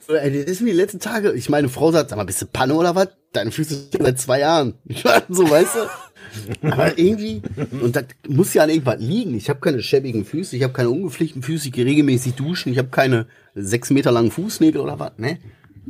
Ey, 0.09 0.31
das 0.43 0.51
ist 0.51 0.61
mir 0.61 0.71
die 0.71 0.77
letzten 0.77 0.99
Tage, 0.99 1.33
ich 1.33 1.49
meine 1.49 1.69
Frau 1.69 1.91
sagt, 1.91 2.09
sag 2.09 2.17
mal, 2.17 2.23
bist 2.23 2.41
du 2.41 2.45
Panne 2.45 2.73
oder 2.73 2.95
was? 2.95 3.09
Deine 3.33 3.51
Füße 3.51 3.87
stehen 3.87 4.05
seit 4.05 4.19
zwei 4.19 4.39
Jahren. 4.39 4.75
Ich 4.85 5.03
war 5.05 5.21
so, 5.29 5.49
weißt 5.49 5.75
du? 5.75 6.67
Aber 6.69 6.97
irgendwie, 6.97 7.41
und 7.81 7.95
das 7.95 8.05
muss 8.27 8.53
ja 8.53 8.63
an 8.63 8.69
irgendwas 8.69 8.99
liegen. 8.99 9.35
Ich 9.35 9.49
habe 9.49 9.59
keine 9.59 9.81
schäbigen 9.81 10.25
Füße, 10.25 10.55
ich 10.55 10.63
habe 10.63 10.73
keine 10.73 10.89
ungepflegten 10.89 11.41
Füße, 11.41 11.67
ich 11.67 11.73
gehe 11.73 11.85
regelmäßig 11.85 12.35
duschen, 12.35 12.71
ich 12.71 12.77
habe 12.77 12.89
keine 12.89 13.27
sechs 13.55 13.89
Meter 13.89 14.11
langen 14.11 14.31
Fußnägel 14.31 14.81
oder 14.81 14.99
was, 14.99 15.11
ne? 15.17 15.39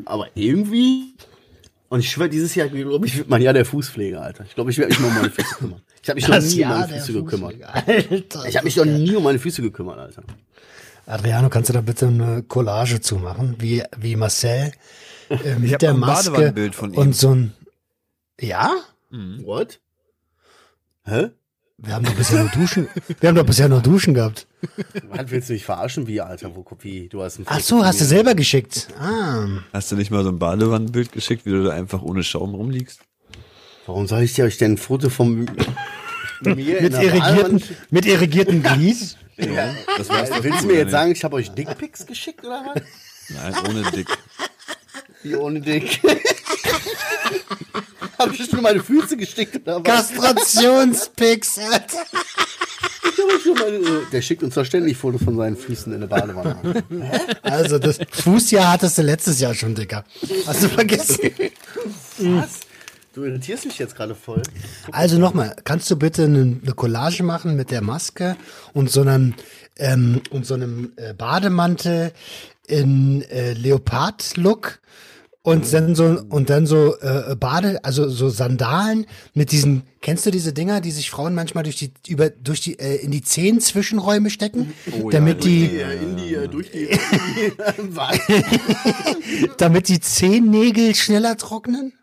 Aber 0.05 0.27
irgendwie, 0.35 1.13
und 1.89 1.99
ich 1.99 2.09
schwöre, 2.09 2.29
dieses 2.29 2.53
Jahr, 2.55 2.67
glaube 2.67 3.05
ich, 3.05 3.17
wird 3.17 3.29
mein 3.29 3.41
Jahr 3.41 3.53
der 3.53 3.65
Fußpflege, 3.65 4.19
Alter. 4.19 4.45
Ich 4.45 4.55
glaube, 4.55 4.71
ich 4.71 4.77
werde 4.77 4.89
mich 4.89 4.99
mal 4.99 5.07
um 5.07 5.15
meine 5.15 5.29
Füße 5.29 5.55
kümmern. 5.55 5.81
Ich 6.01 6.09
habe 6.09 6.15
mich 6.15 6.27
noch 6.27 6.39
nie 6.39 6.63
um 6.63 6.69
meine 6.69 6.87
Füße 6.87 7.13
gekümmert. 7.13 7.55
Alter. 7.63 8.45
Ich 8.47 8.55
habe 8.55 8.65
mich 8.65 8.75
noch 8.75 8.85
nie 8.85 9.15
um 9.15 9.23
meine 9.23 9.39
Füße 9.39 9.61
gekümmert, 9.61 9.99
Alter. 9.99 10.23
Adriano, 11.07 11.49
kannst 11.49 11.69
du 11.69 11.73
da 11.73 11.81
bitte 11.81 12.07
eine 12.07 12.43
Collage 12.43 12.99
zu 13.01 13.15
machen, 13.15 13.55
wie, 13.59 13.81
wie 13.97 14.15
Marcel 14.15 14.73
äh, 15.29 15.55
mit 15.59 15.81
der 15.81 15.93
Maske 15.93 16.31
Badewannenbild 16.31 16.75
von 16.75 16.93
ihm. 16.93 16.99
und 16.99 17.15
so 17.15 17.33
ein 17.33 17.53
Ja? 18.39 18.71
What? 19.43 19.79
Hä? 21.05 21.29
Wir 21.79 21.93
haben 21.93 22.05
doch 22.05 22.13
bisher 22.15 22.39
nur 22.39 22.49
Duschen. 22.49 22.87
Wir 23.19 23.29
haben 23.29 23.35
doch 23.35 23.45
bisher 23.45 23.69
nur 23.69 23.81
Duschen 23.81 24.15
gehabt. 24.15 24.47
Was 25.09 25.29
willst 25.29 25.47
du 25.47 25.53
mich 25.53 25.63
verarschen? 25.63 26.07
Wie, 26.07 26.19
Alter? 26.19 26.55
Wo, 26.55 26.65
wie, 26.79 27.07
du 27.07 27.21
hast 27.21 27.37
ein 27.37 27.43
Ach 27.45 27.53
Foto 27.61 27.65
so, 27.81 27.85
hast 27.85 28.01
du 28.01 28.05
selber 28.05 28.33
geschickt. 28.33 28.87
Ah. 28.99 29.45
Hast 29.71 29.91
du 29.91 29.95
nicht 29.95 30.09
mal 30.09 30.23
so 30.23 30.29
ein 30.29 30.39
Badewannenbild 30.39 31.11
geschickt, 31.11 31.45
wie 31.45 31.51
du 31.51 31.63
da 31.63 31.71
einfach 31.71 32.01
ohne 32.01 32.23
Schaum 32.23 32.55
rumliegst? 32.55 32.99
Warum 33.85 34.07
soll 34.07 34.23
ich 34.23 34.33
dir 34.33 34.45
euch 34.45 34.57
denn 34.57 34.73
ein 34.73 34.77
Foto 34.77 35.09
von 35.09 35.45
mir 36.41 36.79
in 36.79 36.83
Mit 36.83 36.93
irrigierten, 36.93 37.63
mit 37.91 38.05
irrigierten 38.07 38.63
Glied. 38.63 39.15
Ja, 39.37 39.73
das 39.97 40.09
weißt 40.09 40.31
doch 40.31 40.43
Willst 40.43 40.63
du 40.63 40.67
mir 40.67 40.73
oder 40.73 40.81
jetzt 40.81 40.91
sagen, 40.91 41.11
ich 41.11 41.23
habe 41.23 41.35
euch 41.35 41.51
Dickpics 41.51 42.05
geschickt 42.05 42.43
oder 42.43 42.73
was? 42.73 42.81
Nein, 43.29 43.53
ohne 43.69 43.91
Dick. 43.91 44.07
Wie 45.23 45.35
ohne 45.35 45.61
Dick. 45.61 45.99
habe 48.19 48.35
ich 48.35 48.49
schon 48.49 48.61
meine 48.61 48.83
Füße 48.83 49.17
geschickt 49.17 49.55
oder 49.57 49.83
was? 49.85 50.09
Kastrationspix, 50.09 51.59
Alter. 51.59 52.05
Ich 53.03 53.33
hab 53.33 53.41
schon 53.41 53.53
meine, 53.53 54.01
der 54.11 54.21
schickt 54.21 54.43
uns 54.43 54.55
doch 54.55 54.65
ständig 54.65 54.97
Fotos 54.97 55.23
von 55.23 55.37
seinen 55.37 55.57
Füßen 55.57 55.93
in 55.93 56.01
der 56.01 56.07
Badewanne. 56.07 56.83
Also, 57.41 57.79
das 57.79 57.99
Fußjahr 58.11 58.73
hattest 58.73 58.97
du 58.97 59.01
letztes 59.01 59.39
Jahr 59.39 59.53
schon, 59.53 59.75
Dicker. 59.75 60.03
Hast 60.45 60.63
du 60.63 60.69
vergessen? 60.69 61.19
Was? 62.19 62.59
Du 63.17 63.23
irritierst 63.23 63.65
mich 63.65 63.79
jetzt 63.79 63.95
gerade 63.95 64.13
voll. 64.13 64.43
Also 64.91 65.17
nochmal, 65.17 65.55
kannst 65.63 65.89
du 65.89 65.95
bitte 65.95 66.25
eine, 66.25 66.59
eine 66.61 66.73
Collage 66.75 67.23
machen 67.23 67.55
mit 67.55 67.71
der 67.71 67.81
Maske 67.81 68.37
und 68.73 68.91
so 68.91 69.01
einem, 69.01 69.33
ähm, 69.79 70.21
und 70.29 70.45
so 70.45 70.53
einem 70.53 70.91
äh, 70.97 71.15
Bademantel 71.15 72.11
in 72.67 73.23
äh, 73.23 73.53
Leopard-Look 73.53 74.81
und 75.41 75.73
dann 75.73 75.95
so 75.95 76.21
und 76.29 76.51
dann 76.51 76.67
so 76.67 76.95
äh, 76.99 77.35
Bade, 77.35 77.83
also 77.83 78.07
so 78.07 78.29
Sandalen 78.29 79.07
mit 79.33 79.51
diesen, 79.51 79.81
kennst 80.01 80.27
du 80.27 80.29
diese 80.29 80.53
Dinger, 80.53 80.79
die 80.79 80.91
sich 80.91 81.09
Frauen 81.09 81.33
manchmal 81.33 81.63
durch 81.63 81.77
die 81.77 81.93
über 82.07 82.29
durch 82.29 82.61
die 82.61 82.77
äh, 82.77 82.97
in 82.97 83.09
die 83.09 83.23
Zehen 83.23 83.61
Zwischenräume 83.61 84.29
stecken, 84.29 84.73
damit 85.09 85.43
die 85.43 85.65
in 85.65 86.17
die, 86.17 86.35
äh, 86.35 86.47
durch 86.47 86.69
die. 86.69 86.87
Damit 89.57 89.87
die 89.87 90.01
Zehennägel 90.01 90.93
schneller 90.93 91.35
trocknen? 91.35 91.93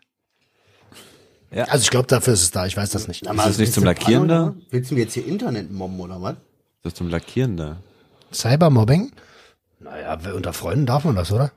Ja. 1.55 1.63
Also 1.65 1.83
ich 1.83 1.89
glaube, 1.89 2.07
dafür 2.07 2.33
ist 2.33 2.41
es 2.41 2.51
da. 2.51 2.65
Ich 2.65 2.75
weiß 2.75 2.89
das 2.89 3.07
nicht. 3.07 3.21
Ist 3.25 3.37
das 3.37 3.57
nicht 3.57 3.73
zum 3.73 3.85
Lackieren 3.85 4.27
da? 4.27 4.53
Willst 4.71 4.91
du 4.91 4.95
mir 4.95 5.01
jetzt 5.01 5.13
hier 5.13 5.25
Internet 5.25 5.71
mobben 5.71 5.99
oder 6.01 6.21
was? 6.21 6.33
Ist 6.33 6.39
das 6.83 6.93
zum 6.95 7.07
Lackieren 7.09 7.55
da? 7.55 7.77
Cybermobbing? 8.33 9.11
Naja, 9.79 10.19
unter 10.35 10.51
Freunden 10.51 10.85
darf 10.85 11.05
man 11.05 11.15
das, 11.15 11.31
oder? 11.31 11.51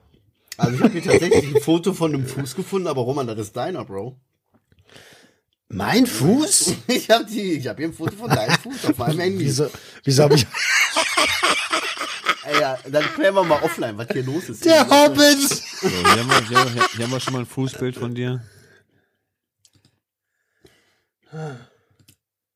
Also 0.57 0.75
ich 0.77 0.81
habe 0.83 0.93
hier 0.93 1.03
tatsächlich 1.03 1.57
ein 1.57 1.63
Foto 1.63 1.93
von 1.95 2.15
einem 2.15 2.27
Fuß 2.27 2.55
gefunden, 2.55 2.87
aber 2.89 3.03
Roman, 3.03 3.27
das 3.27 3.39
ist 3.39 3.57
deiner, 3.57 3.85
Bro. 3.85 4.17
Mein 5.69 6.07
Fuß? 6.07 6.75
Ich 6.87 7.11
habe 7.11 7.25
die, 7.27 7.55
ich 7.55 7.67
habe 7.67 7.79
hier 7.79 7.89
ein 7.89 7.93
Foto 7.95 8.17
von 8.17 8.31
deinem 8.31 8.55
Fuß 8.59 8.87
auf 8.87 8.99
meinem 8.99 9.19
Handy. 9.19 9.45
Wieso, 9.47 9.69
wieso 10.05 10.23
habe 10.23 10.35
ich. 10.37 10.47
Ey, 12.45 12.61
ja, 12.61 12.79
dann 12.91 13.05
klären 13.15 13.35
wir 13.35 13.45
mal 13.45 13.61
offline, 13.63 13.99
was 13.99 14.07
hier 14.13 14.23
los 14.25 14.49
ist. 14.49 14.65
Der 14.65 14.89
Hobbit! 14.89 15.41
So, 15.41 15.89
hier, 15.89 15.99
haben 16.11 16.29
wir, 16.31 16.49
hier, 16.49 16.59
haben 16.59 16.75
wir- 16.75 16.87
hier 16.97 17.05
haben 17.05 17.13
wir 17.13 17.21
schon 17.21 17.33
mal 17.35 17.41
ein 17.41 17.47
Fußbild 17.47 17.97
von 17.97 18.15
dir. 18.15 18.43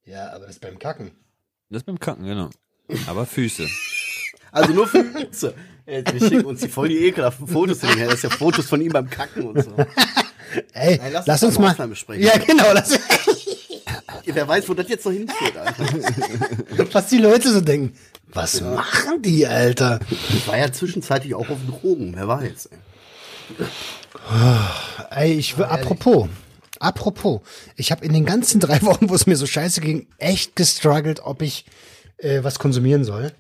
Ja, 0.05 0.33
aber 0.33 0.47
das 0.47 0.57
ist 0.57 0.61
beim 0.61 0.79
Kacken. 0.79 1.13
Das 1.71 1.83
ist 1.83 1.87
beim 1.87 1.99
Kacken, 1.99 2.25
genau. 2.27 2.51
Aber 3.07 3.27
Füße. 3.27 3.67
Also 4.51 4.73
nur 4.73 4.87
Füße. 4.87 5.55
Ey, 5.87 6.05
wir 6.11 6.21
schicken 6.29 6.45
uns 6.45 6.61
die 6.61 6.69
voll 6.69 6.89
die 6.89 7.07
ekelhaften 7.07 7.47
Fotos 7.47 7.81
hinterher. 7.81 8.07
Das 8.07 8.17
ist 8.17 8.23
ja 8.25 8.31
Fotos 8.31 8.67
von 8.67 8.81
ihm 8.81 8.93
beim 8.93 9.09
Kacken 9.09 9.45
und 9.45 9.65
so. 9.65 9.75
Ey, 10.73 11.01
Ey, 11.01 11.11
lass 11.13 11.27
lass, 11.27 11.43
uns 11.43 11.57
uns 11.57 12.09
mal. 12.09 12.21
Ja, 12.21 12.37
genau. 12.39 12.73
Lass, 12.73 12.99
Wer 14.25 14.49
weiß, 14.49 14.69
wo 14.69 14.75
das 14.75 14.89
jetzt 14.89 15.05
noch 15.05 15.13
hinführt, 15.13 15.57
Alter. 15.57 15.85
was 16.93 17.09
die 17.09 17.19
Leute 17.19 17.53
so 17.53 17.61
denken. 17.61 17.97
Was 18.29 18.61
machen 18.61 19.21
die, 19.21 19.47
Alter? 19.47 20.01
Ich 20.11 20.47
war 20.47 20.57
ja 20.57 20.73
zwischenzeitlich 20.73 21.35
auch 21.35 21.49
auf 21.51 21.59
Drogen, 21.69 22.15
wer 22.15 22.29
weiß. 22.29 22.71
Ey. 22.71 22.79
Ey, 25.11 25.33
ich 25.35 25.59
will, 25.59 25.65
apropos, 25.65 26.29
apropos, 26.83 27.41
ich 27.77 27.91
habe 27.93 28.05
in 28.05 28.13
den 28.13 28.25
ganzen 28.25 28.61
drei 28.61 28.83
Wochen, 28.83 29.09
wo 29.11 29.15
es 29.15 29.27
mir 29.27 29.37
so 29.37 29.47
scheiße 29.47 29.81
ging, 29.81 30.07
echt 30.19 30.57
gestruggelt, 30.57 31.21
ob 31.25 31.43
ich 31.43 31.65
äh, 32.19 32.43
was 32.45 32.59
konsumieren 32.59 33.05
soll. 33.05 33.33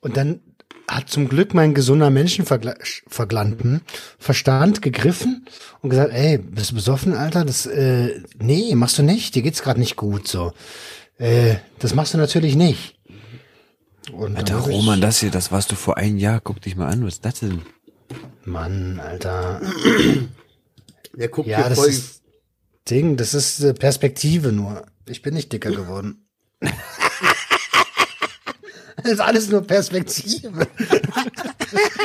Und 0.00 0.16
dann 0.16 0.40
hat 0.88 1.08
zum 1.08 1.28
Glück 1.28 1.54
mein 1.54 1.72
gesunder 1.74 2.10
Menschenverglanten 2.10 3.82
Verstand 4.18 4.82
gegriffen 4.82 5.46
und 5.82 5.90
gesagt, 5.90 6.12
ey, 6.12 6.38
bist 6.38 6.72
du 6.72 6.74
besoffen, 6.74 7.14
Alter? 7.14 7.44
Das, 7.44 7.66
äh, 7.66 8.20
nee, 8.40 8.74
machst 8.74 8.98
du 8.98 9.02
nicht. 9.02 9.34
Dir 9.34 9.42
geht's 9.42 9.62
gerade 9.62 9.78
nicht 9.80 9.96
gut, 9.96 10.26
so. 10.26 10.52
Äh, 11.18 11.56
das 11.78 11.94
machst 11.94 12.14
du 12.14 12.18
natürlich 12.18 12.56
nicht. 12.56 12.96
Und 14.12 14.36
Alter, 14.36 14.64
ich- 14.68 14.74
Roman, 14.74 15.00
das 15.00 15.20
hier, 15.20 15.30
das 15.30 15.52
warst 15.52 15.70
du 15.70 15.76
vor 15.76 15.96
einem 15.96 16.18
Jahr. 16.18 16.40
Guck 16.40 16.60
dich 16.60 16.74
mal 16.74 16.88
an, 16.88 17.04
was 17.04 17.14
ist 17.14 17.24
das 17.24 17.40
denn? 17.40 17.62
Mann, 18.44 18.98
Alter. 18.98 19.60
Der 21.14 21.28
guckt 21.28 21.48
Ja, 21.48 21.58
hier 21.58 21.68
das 21.68 21.78
voll 21.78 21.88
ist- 21.88 22.22
Ding, 22.90 23.16
das 23.16 23.34
ist 23.34 23.60
äh, 23.60 23.72
Perspektive 23.74 24.52
nur. 24.52 24.84
Ich 25.06 25.22
bin 25.22 25.34
nicht 25.34 25.52
dicker 25.52 25.70
geworden. 25.70 26.26
das 26.60 26.72
ist 29.12 29.20
alles 29.20 29.48
nur 29.48 29.62
Perspektive. 29.62 30.66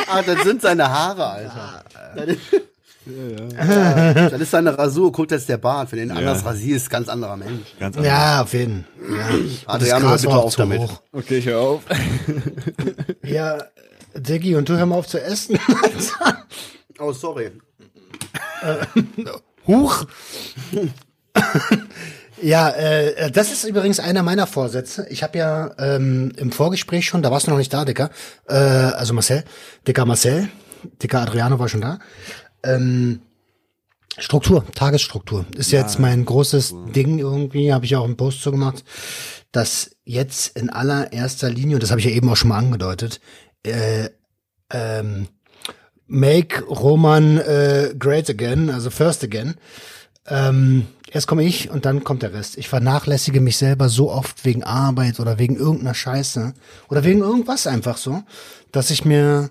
Ah, 0.07 0.21
das 0.21 0.43
sind 0.43 0.61
seine 0.61 0.87
Haare, 0.87 1.25
Alter. 1.25 1.83
Das 2.15 2.27
ist, 2.27 2.39
ja, 3.07 4.13
das 4.29 4.39
ist 4.39 4.51
seine 4.51 4.77
Rasur. 4.77 5.11
Guck, 5.11 5.27
das 5.27 5.41
ist 5.41 5.49
der 5.49 5.57
Bart. 5.57 5.91
Wenn 5.91 5.97
du 5.97 6.05
ihn 6.05 6.11
anders 6.11 6.45
rasierst, 6.45 6.87
ganz 6.91 7.09
anderer 7.09 7.35
Mensch. 7.35 7.65
Ganz 7.79 7.97
anders. 7.97 8.11
Ja, 8.11 8.43
auf 8.43 8.53
jeden. 8.53 8.85
Ja. 9.09 9.29
Adriano, 9.65 10.05
Gras 10.07 10.21
bitte 10.21 10.33
war 10.33 10.39
auch 10.39 10.45
auf 10.45 10.53
zu 10.53 10.59
damit. 10.59 10.79
hoch. 10.79 11.01
Okay, 11.11 11.39
ich 11.39 11.47
hör 11.47 11.59
auf. 11.59 11.81
Ja, 13.23 13.57
Diggi, 14.15 14.55
und 14.55 14.69
du 14.69 14.77
hör 14.77 14.85
mal 14.85 14.97
auf 14.97 15.07
zu 15.07 15.19
essen. 15.19 15.57
Oh, 16.99 17.11
sorry. 17.11 17.49
Huch. 19.67 20.05
ja, 22.41 22.69
äh, 22.69 23.31
das 23.31 23.51
ist 23.51 23.63
übrigens 23.63 23.99
einer 23.99 24.23
meiner 24.23 24.47
Vorsätze. 24.47 25.07
Ich 25.09 25.23
habe 25.23 25.37
ja 25.37 25.71
ähm, 25.77 26.31
im 26.37 26.51
Vorgespräch 26.51 27.05
schon, 27.05 27.21
da 27.21 27.31
warst 27.31 27.47
du 27.47 27.51
noch 27.51 27.57
nicht 27.57 27.73
da, 27.73 27.85
Dicker, 27.85 28.09
äh, 28.47 28.53
also 28.53 29.13
Marcel, 29.13 29.43
Dicker 29.87 30.05
Marcel, 30.05 30.49
Dicker 31.01 31.21
Adriano 31.21 31.59
war 31.59 31.69
schon 31.69 31.81
da. 31.81 31.99
Ähm, 32.63 33.21
Struktur, 34.17 34.65
Tagesstruktur 34.73 35.45
ist 35.57 35.71
jetzt 35.71 35.99
mein 35.99 36.23
großes 36.23 36.73
Ding 36.95 37.19
irgendwie, 37.19 37.73
habe 37.73 37.83
ich 37.85 37.95
auch 37.97 38.05
einen 38.05 38.15
Post 38.15 38.41
zu 38.41 38.51
gemacht, 38.51 38.85
dass 39.51 39.91
jetzt 40.05 40.57
in 40.57 40.69
allererster 40.69 41.49
Linie, 41.49 41.75
und 41.75 41.83
das 41.83 41.91
habe 41.91 41.99
ich 41.99 42.05
ja 42.05 42.11
eben 42.11 42.29
auch 42.29 42.37
schon 42.37 42.49
mal 42.49 42.57
angedeutet, 42.57 43.19
äh, 43.63 44.09
ähm, 44.71 45.27
Make 46.07 46.63
Roman 46.65 47.37
äh, 47.37 47.95
Great 47.97 48.29
Again, 48.29 48.69
also 48.69 48.89
First 48.89 49.23
Again. 49.23 49.55
Ähm, 50.27 50.87
erst 51.11 51.27
komme 51.27 51.43
ich 51.43 51.69
und 51.69 51.85
dann 51.85 52.03
kommt 52.03 52.23
der 52.23 52.33
Rest. 52.33 52.57
Ich 52.57 52.69
vernachlässige 52.69 53.41
mich 53.41 53.57
selber 53.57 53.89
so 53.89 54.11
oft 54.11 54.45
wegen 54.45 54.63
Arbeit 54.63 55.19
oder 55.19 55.39
wegen 55.39 55.55
irgendeiner 55.55 55.93
Scheiße 55.93 56.53
oder 56.89 57.03
wegen 57.03 57.19
irgendwas 57.19 57.67
einfach 57.67 57.97
so, 57.97 58.23
dass 58.71 58.91
ich 58.91 59.05
mir 59.05 59.49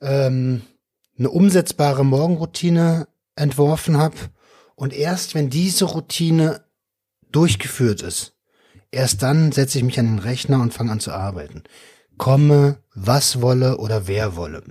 ähm, 0.00 0.62
eine 1.18 1.30
umsetzbare 1.30 2.04
Morgenroutine 2.04 3.08
entworfen 3.36 3.98
habe 3.98 4.16
und 4.74 4.94
erst 4.94 5.34
wenn 5.34 5.50
diese 5.50 5.84
Routine 5.84 6.62
durchgeführt 7.30 8.02
ist, 8.02 8.32
erst 8.90 9.22
dann 9.22 9.52
setze 9.52 9.78
ich 9.78 9.84
mich 9.84 9.98
an 9.98 10.06
den 10.06 10.18
Rechner 10.18 10.60
und 10.60 10.72
fange 10.72 10.92
an 10.92 11.00
zu 11.00 11.12
arbeiten. 11.12 11.62
Komme, 12.16 12.78
was 12.94 13.40
wolle 13.40 13.78
oder 13.78 14.08
wer 14.08 14.36
wolle. 14.36 14.62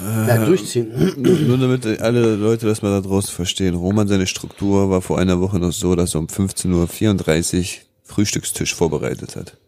Ja, 0.00 0.44
durchziehen. 0.44 1.12
Nur, 1.46 1.58
damit 1.58 1.86
alle 2.00 2.36
Leute 2.36 2.66
das 2.66 2.82
mal 2.82 2.90
da 2.90 3.00
draußen 3.06 3.34
verstehen. 3.34 3.74
Roman, 3.74 4.08
seine 4.08 4.26
Struktur 4.26 4.90
war 4.90 5.02
vor 5.02 5.18
einer 5.18 5.40
Woche 5.40 5.58
noch 5.58 5.72
so, 5.72 5.94
dass 5.94 6.14
er 6.14 6.20
um 6.20 6.26
15.34 6.26 7.58
Uhr 7.58 7.64
Frühstückstisch 8.02 8.74
vorbereitet 8.74 9.36
hat. 9.36 9.58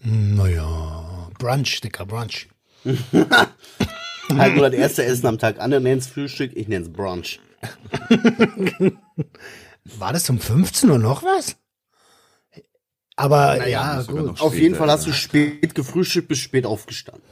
Naja, 0.00 1.30
Brunch, 1.38 1.80
Dicker, 1.80 2.04
Brunch. 2.04 2.48
Halt 4.36 4.56
nur 4.56 4.70
das 4.70 4.78
erste 4.78 5.04
Essen 5.04 5.26
am 5.26 5.38
Tag. 5.38 5.60
Andere 5.60 5.80
nennen 5.80 5.98
es 5.98 6.08
Frühstück, 6.08 6.52
ich 6.54 6.68
nenne 6.68 6.84
es 6.84 6.92
Brunch. 6.92 7.40
War 9.98 10.12
das 10.12 10.28
um 10.30 10.38
15 10.38 10.90
Uhr 10.90 10.98
noch 10.98 11.22
was? 11.22 11.56
Aber 13.16 13.66
ja, 13.68 14.02
sogar 14.02 14.24
gut. 14.24 14.40
Auf 14.40 14.56
jeden 14.56 14.74
Fall 14.74 14.90
hast 14.90 15.06
du 15.06 15.10
ja. 15.10 15.16
spät 15.16 15.74
gefrühstückt, 15.74 16.28
bis 16.28 16.38
spät 16.38 16.66
aufgestanden. 16.66 17.22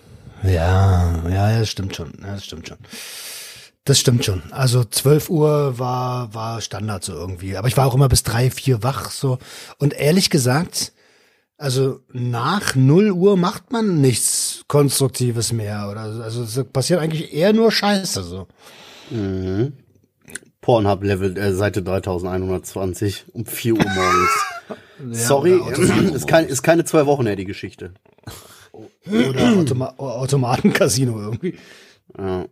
Ja, 0.45 1.23
ja, 1.29 1.51
ja, 1.53 1.59
das 1.61 1.69
stimmt 1.69 1.95
schon. 1.97 2.13
Ja, 2.21 2.35
das 2.35 2.45
stimmt 2.45 2.69
schon. 2.69 2.79
Das 3.85 3.99
stimmt 3.99 4.25
schon. 4.25 4.43
Also 4.53 4.85
12 4.85 5.29
Uhr 5.31 5.79
war, 5.79 6.33
war 6.35 6.61
Standard 6.61 7.03
so 7.05 7.13
irgendwie. 7.15 7.57
Aber 7.57 7.69
ich 7.69 7.77
war 7.77 7.87
auch 7.87 7.95
immer 7.95 8.09
bis 8.09 8.23
drei, 8.23 8.51
vier 8.51 8.83
wach 8.83 9.11
so. 9.11 9.39
Und 9.79 9.93
ehrlich 9.93 10.31
gesagt, 10.31 10.93
also 11.59 12.01
nach 12.13 12.75
0 12.77 13.11
Uhr 13.11 13.37
macht 13.37 13.73
man 13.73 14.01
nichts 14.01 14.63
Konstruktives 14.69 15.53
mehr. 15.53 15.89
Oder 15.91 16.13
so. 16.13 16.23
also 16.23 16.43
es 16.45 16.65
passiert 16.73 17.01
eigentlich 17.01 17.33
eher 17.35 17.53
nur 17.53 17.73
Scheiße 17.73 18.23
so. 18.23 18.47
Pornhub 20.61 21.03
Level, 21.03 21.37
äh, 21.37 21.53
Seite 21.53 21.83
3120 21.83 23.27
um 23.33 23.47
4 23.47 23.75
Uhr 23.75 23.85
morgens. 23.85 24.31
Sorry, 25.27 25.55
oder 25.55 25.67
Automaten- 25.79 26.09
ist, 26.15 26.29
kein, 26.29 26.47
ist 26.47 26.63
keine 26.63 26.85
zwei 26.85 27.07
Wochen 27.07 27.27
her, 27.27 27.35
die 27.37 27.45
Geschichte. 27.45 27.95
Oder 28.73 29.53
Automa 29.59 29.95
Automatencasino 29.99 31.19
irgendwie. 31.21 31.55
Ja. 32.19 32.47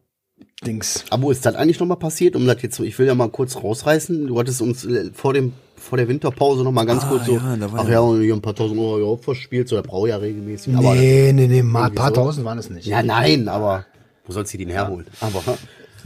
Dings. 0.64 1.04
Aber 1.10 1.22
wo 1.24 1.30
ist 1.30 1.44
das 1.46 1.54
eigentlich 1.54 1.80
nochmal 1.80 1.96
passiert? 1.98 2.36
Um 2.36 2.46
das 2.46 2.60
jetzt 2.62 2.76
so, 2.76 2.82
ich 2.84 2.98
will 2.98 3.06
ja 3.06 3.14
mal 3.14 3.30
kurz 3.30 3.56
rausreißen. 3.56 4.26
Du 4.26 4.38
hattest 4.38 4.60
uns 4.60 4.84
äh, 4.84 5.10
vor 5.14 5.32
dem 5.32 5.52
vor 5.76 5.96
der 5.96 6.06
Winterpause 6.08 6.62
noch 6.62 6.72
mal 6.72 6.84
ganz 6.84 7.04
Ah, 7.04 7.08
kurz 7.08 7.24
so, 7.24 7.36
ja, 7.36 7.56
ach 7.74 7.84
ja- 7.84 7.90
ja, 7.92 8.00
und 8.00 8.20
hier 8.20 8.34
ein 8.34 8.42
paar 8.42 8.54
tausend 8.54 8.78
Euro 8.78 9.16
verspielt, 9.16 9.66
so 9.66 9.76
der 9.76 9.82
braucht 9.82 10.10
ja 10.10 10.18
regelmäßig. 10.18 10.76
Aber, 10.76 10.94
Nee, 10.94 11.32
nee, 11.32 11.46
nee, 11.46 11.62
mal 11.62 11.84
ein 11.86 11.94
paar 11.94 12.08
so. 12.08 12.16
tausend 12.16 12.44
waren 12.44 12.58
es 12.58 12.68
nicht. 12.68 12.86
ja, 12.86 13.02
nein, 13.02 13.48
aber 13.48 13.86
wo 14.26 14.32
sollst 14.34 14.52
du 14.52 14.58
den 14.58 14.68
herholen? 14.68 15.06
Aber 15.20 15.42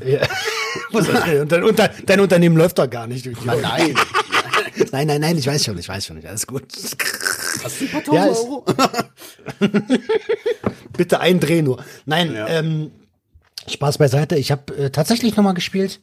Ja. 0.07 0.21
Ich- 0.91 1.41
und 1.41 1.51
dein, 1.53 1.63
und 1.65 1.79
dein, 1.79 1.91
dein 2.07 2.21
Unternehmen 2.21 2.57
läuft 2.57 2.79
doch 2.79 2.89
gar 2.91 3.07
nicht 3.09 3.27
durch 3.27 3.39
die 3.39 3.47
nein, 3.47 3.59
Nein, 4.93 5.07
nein, 5.09 5.21
nein, 5.21 5.39
ich 5.39 5.47
weiß 5.47 5.65
schon, 5.65 5.79
ich 5.79 5.89
weiß 5.89 6.07
schon 6.07 6.17
nicht. 6.17 6.27
Alles 6.29 6.47
gut. 6.47 6.65
Hast 7.63 7.81
du 7.81 7.85
ein 7.85 7.91
paar 8.03 8.15
Ja, 8.15 8.27
tausend 8.27 8.49
Euro? 8.49 8.65
Bitte 10.97 11.21
ein 11.21 11.41
Dreh 11.41 11.63
nur. 11.63 11.83
Nein, 12.07 12.33
Ja. 12.35 12.47
ähm, 12.49 12.91
Spaß 13.69 13.99
beiseite. 13.99 14.37
Ich 14.37 14.51
habe 14.51 14.77
äh, 14.77 14.91
tatsächlich 14.91 15.37
nochmal 15.37 15.55
gespielt. 15.55 16.01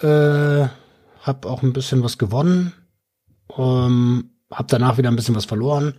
Äh, 0.00 0.06
habe 0.06 1.48
auch 1.48 1.62
ein 1.62 1.72
bisschen 1.72 2.02
was 2.02 2.18
gewonnen. 2.18 2.72
Ähm, 3.56 4.30
habe 4.50 4.66
danach 4.68 4.98
wieder 4.98 5.10
ein 5.10 5.16
bisschen 5.16 5.34
was 5.36 5.44
verloren. 5.44 5.94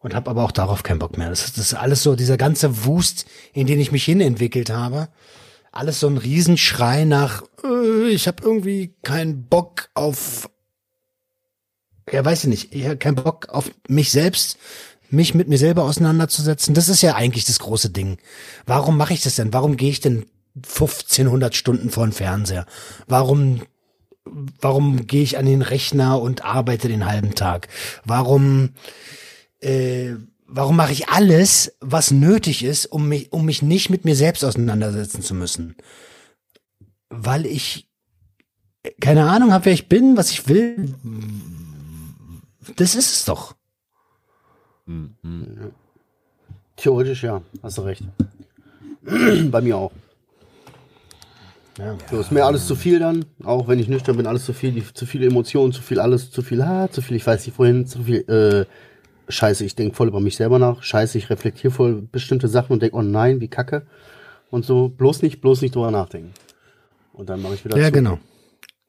Und 0.00 0.14
habe 0.14 0.30
aber 0.30 0.44
auch 0.44 0.52
darauf 0.52 0.82
keinen 0.84 1.00
Bock 1.00 1.18
mehr. 1.18 1.28
Das 1.28 1.44
ist, 1.44 1.58
das 1.58 1.66
ist 1.72 1.74
alles 1.74 2.02
so, 2.04 2.14
dieser 2.14 2.36
ganze 2.36 2.84
Wust, 2.84 3.26
in 3.52 3.66
den 3.66 3.80
ich 3.80 3.90
mich 3.92 4.04
hinentwickelt 4.04 4.70
habe. 4.70 5.08
Alles 5.72 6.00
so 6.00 6.06
ein 6.06 6.16
Riesenschrei 6.18 7.04
nach, 7.04 7.42
äh, 7.64 8.08
ich 8.08 8.26
habe 8.28 8.42
irgendwie 8.42 8.94
keinen 9.02 9.44
Bock 9.46 9.88
auf 9.94 10.48
ja, 12.12 12.24
weiß 12.24 12.44
ich 12.44 12.50
nicht, 12.50 12.74
ich 12.74 12.84
habe 12.84 12.96
keinen 12.96 13.16
Bock 13.16 13.48
auf 13.48 13.70
mich 13.88 14.10
selbst, 14.10 14.58
mich 15.10 15.34
mit 15.34 15.48
mir 15.48 15.58
selber 15.58 15.84
auseinanderzusetzen. 15.84 16.74
Das 16.74 16.88
ist 16.88 17.02
ja 17.02 17.14
eigentlich 17.14 17.44
das 17.44 17.58
große 17.58 17.90
Ding. 17.90 18.18
Warum 18.66 18.96
mache 18.96 19.14
ich 19.14 19.22
das 19.22 19.36
denn? 19.36 19.52
Warum 19.52 19.76
gehe 19.76 19.90
ich 19.90 20.00
denn 20.00 20.26
1500 20.56 21.54
Stunden 21.54 21.90
vor 21.90 22.06
den 22.06 22.12
Fernseher? 22.12 22.66
Warum, 23.06 23.62
warum 24.24 25.06
gehe 25.06 25.22
ich 25.22 25.38
an 25.38 25.46
den 25.46 25.62
Rechner 25.62 26.20
und 26.20 26.44
arbeite 26.44 26.88
den 26.88 27.06
halben 27.06 27.34
Tag? 27.34 27.68
Warum, 28.04 28.70
äh, 29.60 30.12
warum 30.46 30.76
mache 30.76 30.92
ich 30.92 31.08
alles, 31.08 31.74
was 31.80 32.10
nötig 32.10 32.62
ist, 32.62 32.86
um 32.86 33.08
mich, 33.08 33.32
um 33.32 33.44
mich 33.44 33.62
nicht 33.62 33.88
mit 33.88 34.04
mir 34.04 34.16
selbst 34.16 34.44
auseinandersetzen 34.44 35.22
zu 35.22 35.34
müssen? 35.34 35.76
Weil 37.08 37.46
ich 37.46 37.88
keine 39.00 39.28
Ahnung 39.28 39.52
habe, 39.52 39.66
wer 39.66 39.72
ich 39.72 39.88
bin, 39.88 40.16
was 40.16 40.30
ich 40.30 40.48
will. 40.48 40.94
Das 42.76 42.94
ist 42.94 43.12
es 43.12 43.24
doch. 43.24 43.54
Theoretisch 46.76 47.22
ja, 47.24 47.42
hast 47.62 47.78
du 47.78 47.82
recht. 47.82 48.02
Bei 49.50 49.60
mir 49.60 49.76
auch. 49.76 49.92
Ja. 51.78 51.96
So 52.10 52.18
ist 52.18 52.32
mir 52.32 52.44
alles 52.44 52.66
zu 52.66 52.74
viel 52.74 52.98
dann, 52.98 53.24
auch 53.44 53.68
wenn 53.68 53.78
ich 53.78 53.88
nüchtern 53.88 54.16
bin, 54.16 54.26
alles 54.26 54.44
zu 54.44 54.52
viel, 54.52 54.72
die, 54.72 54.82
zu 54.92 55.06
viele 55.06 55.26
Emotionen, 55.26 55.72
zu 55.72 55.80
viel 55.80 56.00
alles, 56.00 56.30
zu 56.30 56.42
viel, 56.42 56.60
ah, 56.60 56.88
zu 56.90 57.02
viel, 57.02 57.16
ich 57.16 57.24
weiß 57.26 57.46
nicht 57.46 57.54
vorhin, 57.54 57.86
zu 57.86 58.02
viel, 58.02 58.28
äh, 58.28 58.66
scheiße, 59.30 59.64
ich 59.64 59.76
denke 59.76 59.94
voll 59.94 60.08
über 60.08 60.18
mich 60.18 60.36
selber 60.36 60.58
nach, 60.58 60.82
scheiße, 60.82 61.16
ich 61.18 61.30
reflektiere 61.30 61.72
voll 61.72 62.02
bestimmte 62.10 62.48
Sachen 62.48 62.72
und 62.72 62.82
denke, 62.82 62.96
oh 62.96 63.02
nein, 63.02 63.40
wie 63.40 63.46
kacke. 63.48 63.86
Und 64.50 64.64
so, 64.64 64.88
bloß 64.88 65.22
nicht, 65.22 65.40
bloß 65.40 65.62
nicht 65.62 65.74
drüber 65.76 65.90
nachdenken. 65.92 66.32
Und 67.12 67.28
dann 67.28 67.42
mache 67.42 67.54
ich 67.54 67.64
wieder 67.64 67.76
Ja, 67.78 67.86
zu. 67.86 67.92
genau. 67.92 68.18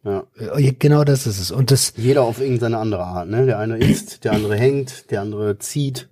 Ja. 0.04 0.24
Äh, 0.58 0.72
Genau 0.80 1.04
das 1.04 1.28
ist 1.28 1.40
es. 1.40 1.52
Und 1.52 1.72
das, 1.72 1.94
Jeder 1.98 2.24
auf 2.24 2.40
irgendeine 2.40 2.78
andere 2.78 3.04
Art, 3.04 3.28
ne? 3.30 3.46
Der 3.46 3.60
eine 3.60 3.78
isst, 3.78 4.24
der 4.24 4.32
andere 4.34 4.56
hängt, 4.58 5.12
der 5.12 5.22
andere 5.22 5.58
zieht. 5.60 6.08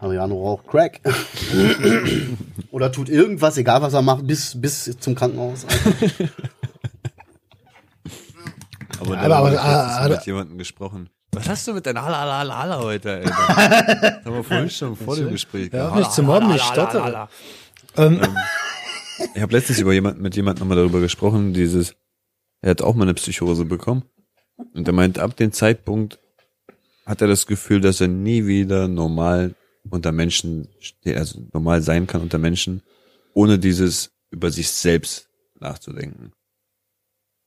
Adriano 0.00 0.34
raucht 0.42 0.66
Crack. 0.68 1.00
Oder 2.70 2.90
tut 2.92 3.08
irgendwas, 3.08 3.56
egal 3.58 3.82
was 3.82 3.92
er 3.94 4.02
macht, 4.02 4.26
bis, 4.26 4.58
bis 4.60 4.96
zum 4.98 5.14
Krankenhaus. 5.14 5.66
Aber, 9.00 9.18
Aber- 9.18 9.28
da 9.28 9.36
habe 9.36 9.52
ich 9.54 9.58
aber- 9.60 10.08
mit 10.16 10.26
jemandem 10.26 10.58
gesprochen. 10.58 11.10
Was 11.32 11.48
hast 11.48 11.66
du 11.66 11.74
mit 11.74 11.84
deiner 11.84 12.02
Halalala 12.04 12.78
heute, 12.78 13.10
Alter? 13.14 13.30
Das 13.30 14.24
haben 14.24 14.34
wir 14.36 14.44
vorhin 14.44 14.70
schon 14.70 14.94
vor 14.96 15.16
dem 15.16 15.30
Gespräch 15.32 15.72
hör 15.72 15.86
auf 15.88 15.94
gehabt. 15.94 16.06
mich 16.06 16.14
zu 16.14 16.22
mobben, 16.22 16.54
ich 16.54 16.62
stottere. 16.62 17.28
Ich 19.34 19.42
habe 19.42 19.52
letztens 19.52 19.80
über 19.80 19.92
jemand, 19.92 20.20
mit 20.20 20.36
jemandem 20.36 20.62
nochmal 20.62 20.76
darüber 20.76 21.00
gesprochen, 21.00 21.52
dieses, 21.52 21.94
er 22.60 22.70
hat 22.70 22.82
auch 22.82 22.94
mal 22.94 23.04
eine 23.04 23.14
Psychose 23.14 23.64
bekommen. 23.64 24.04
Und 24.72 24.86
er 24.86 24.94
meint, 24.94 25.18
ab 25.18 25.36
dem 25.36 25.52
Zeitpunkt 25.52 26.18
hat 27.06 27.20
er 27.20 27.28
das 27.28 27.46
Gefühl, 27.46 27.80
dass 27.80 28.00
er 28.00 28.08
nie 28.08 28.46
wieder 28.46 28.88
normal 28.88 29.54
unter 29.90 30.12
Menschen, 30.12 30.68
also 31.04 31.46
normal 31.52 31.82
sein 31.82 32.06
kann 32.06 32.22
unter 32.22 32.38
Menschen, 32.38 32.82
ohne 33.34 33.58
dieses 33.58 34.12
über 34.30 34.50
sich 34.50 34.70
selbst 34.70 35.28
nachzudenken. 35.60 36.32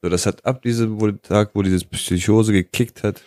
So, 0.01 0.09
das 0.09 0.25
hat 0.25 0.45
ab 0.45 0.61
diesem 0.61 1.21
Tag, 1.21 1.51
wo 1.53 1.63
diese 1.63 1.83
Psychose 1.85 2.53
gekickt 2.53 3.03
hat, 3.03 3.23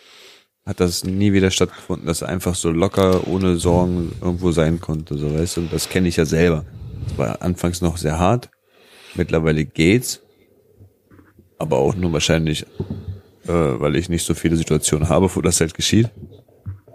hat 0.64 0.78
das 0.78 1.05
nie 1.05 1.32
wieder 1.32 1.51
stattgefunden, 1.51 2.07
dass 2.07 2.22
er 2.22 2.28
einfach 2.28 2.55
so 2.55 2.70
locker, 2.70 3.26
ohne 3.26 3.57
Sorgen 3.57 4.12
irgendwo 4.20 4.53
sein 4.53 4.80
konnte, 4.80 5.18
so 5.18 5.34
weißt 5.34 5.57
du, 5.57 5.61
und 5.62 5.72
das 5.72 5.88
kenne 5.88 6.09
ich 6.09 6.16
ja 6.16 6.24
selber. 6.24 6.64
Das 7.11 7.18
war 7.18 7.42
anfangs 7.42 7.80
noch 7.80 7.96
sehr 7.96 8.18
hart, 8.18 8.50
mittlerweile 9.14 9.64
geht's, 9.64 10.20
aber 11.58 11.78
auch 11.78 11.94
nur 11.94 12.12
wahrscheinlich, 12.12 12.62
äh, 13.46 13.48
weil 13.52 13.96
ich 13.96 14.08
nicht 14.08 14.24
so 14.24 14.34
viele 14.34 14.56
Situationen 14.56 15.08
habe, 15.08 15.34
wo 15.34 15.40
das 15.40 15.61
halt 15.61 15.74
geschieht. 15.74 16.11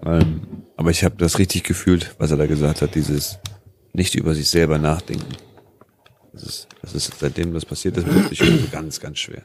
Ähm, 0.05 0.63
aber 0.77 0.91
ich 0.91 1.03
habe 1.03 1.15
das 1.17 1.39
richtig 1.39 1.63
gefühlt, 1.63 2.15
was 2.17 2.31
er 2.31 2.37
da 2.37 2.45
gesagt 2.47 2.81
hat, 2.81 2.95
dieses 2.95 3.39
nicht 3.93 4.15
über 4.15 4.33
sich 4.33 4.49
selber 4.49 4.77
nachdenken. 4.77 5.25
Das 6.33 6.43
ist, 6.43 6.67
das 6.81 6.93
ist 6.95 7.13
seitdem 7.19 7.53
das 7.53 7.65
passiert 7.65 7.97
ist, 7.97 8.05
Psychose 8.29 8.67
ganz, 8.71 8.99
ganz 8.99 9.19
schwer. 9.19 9.43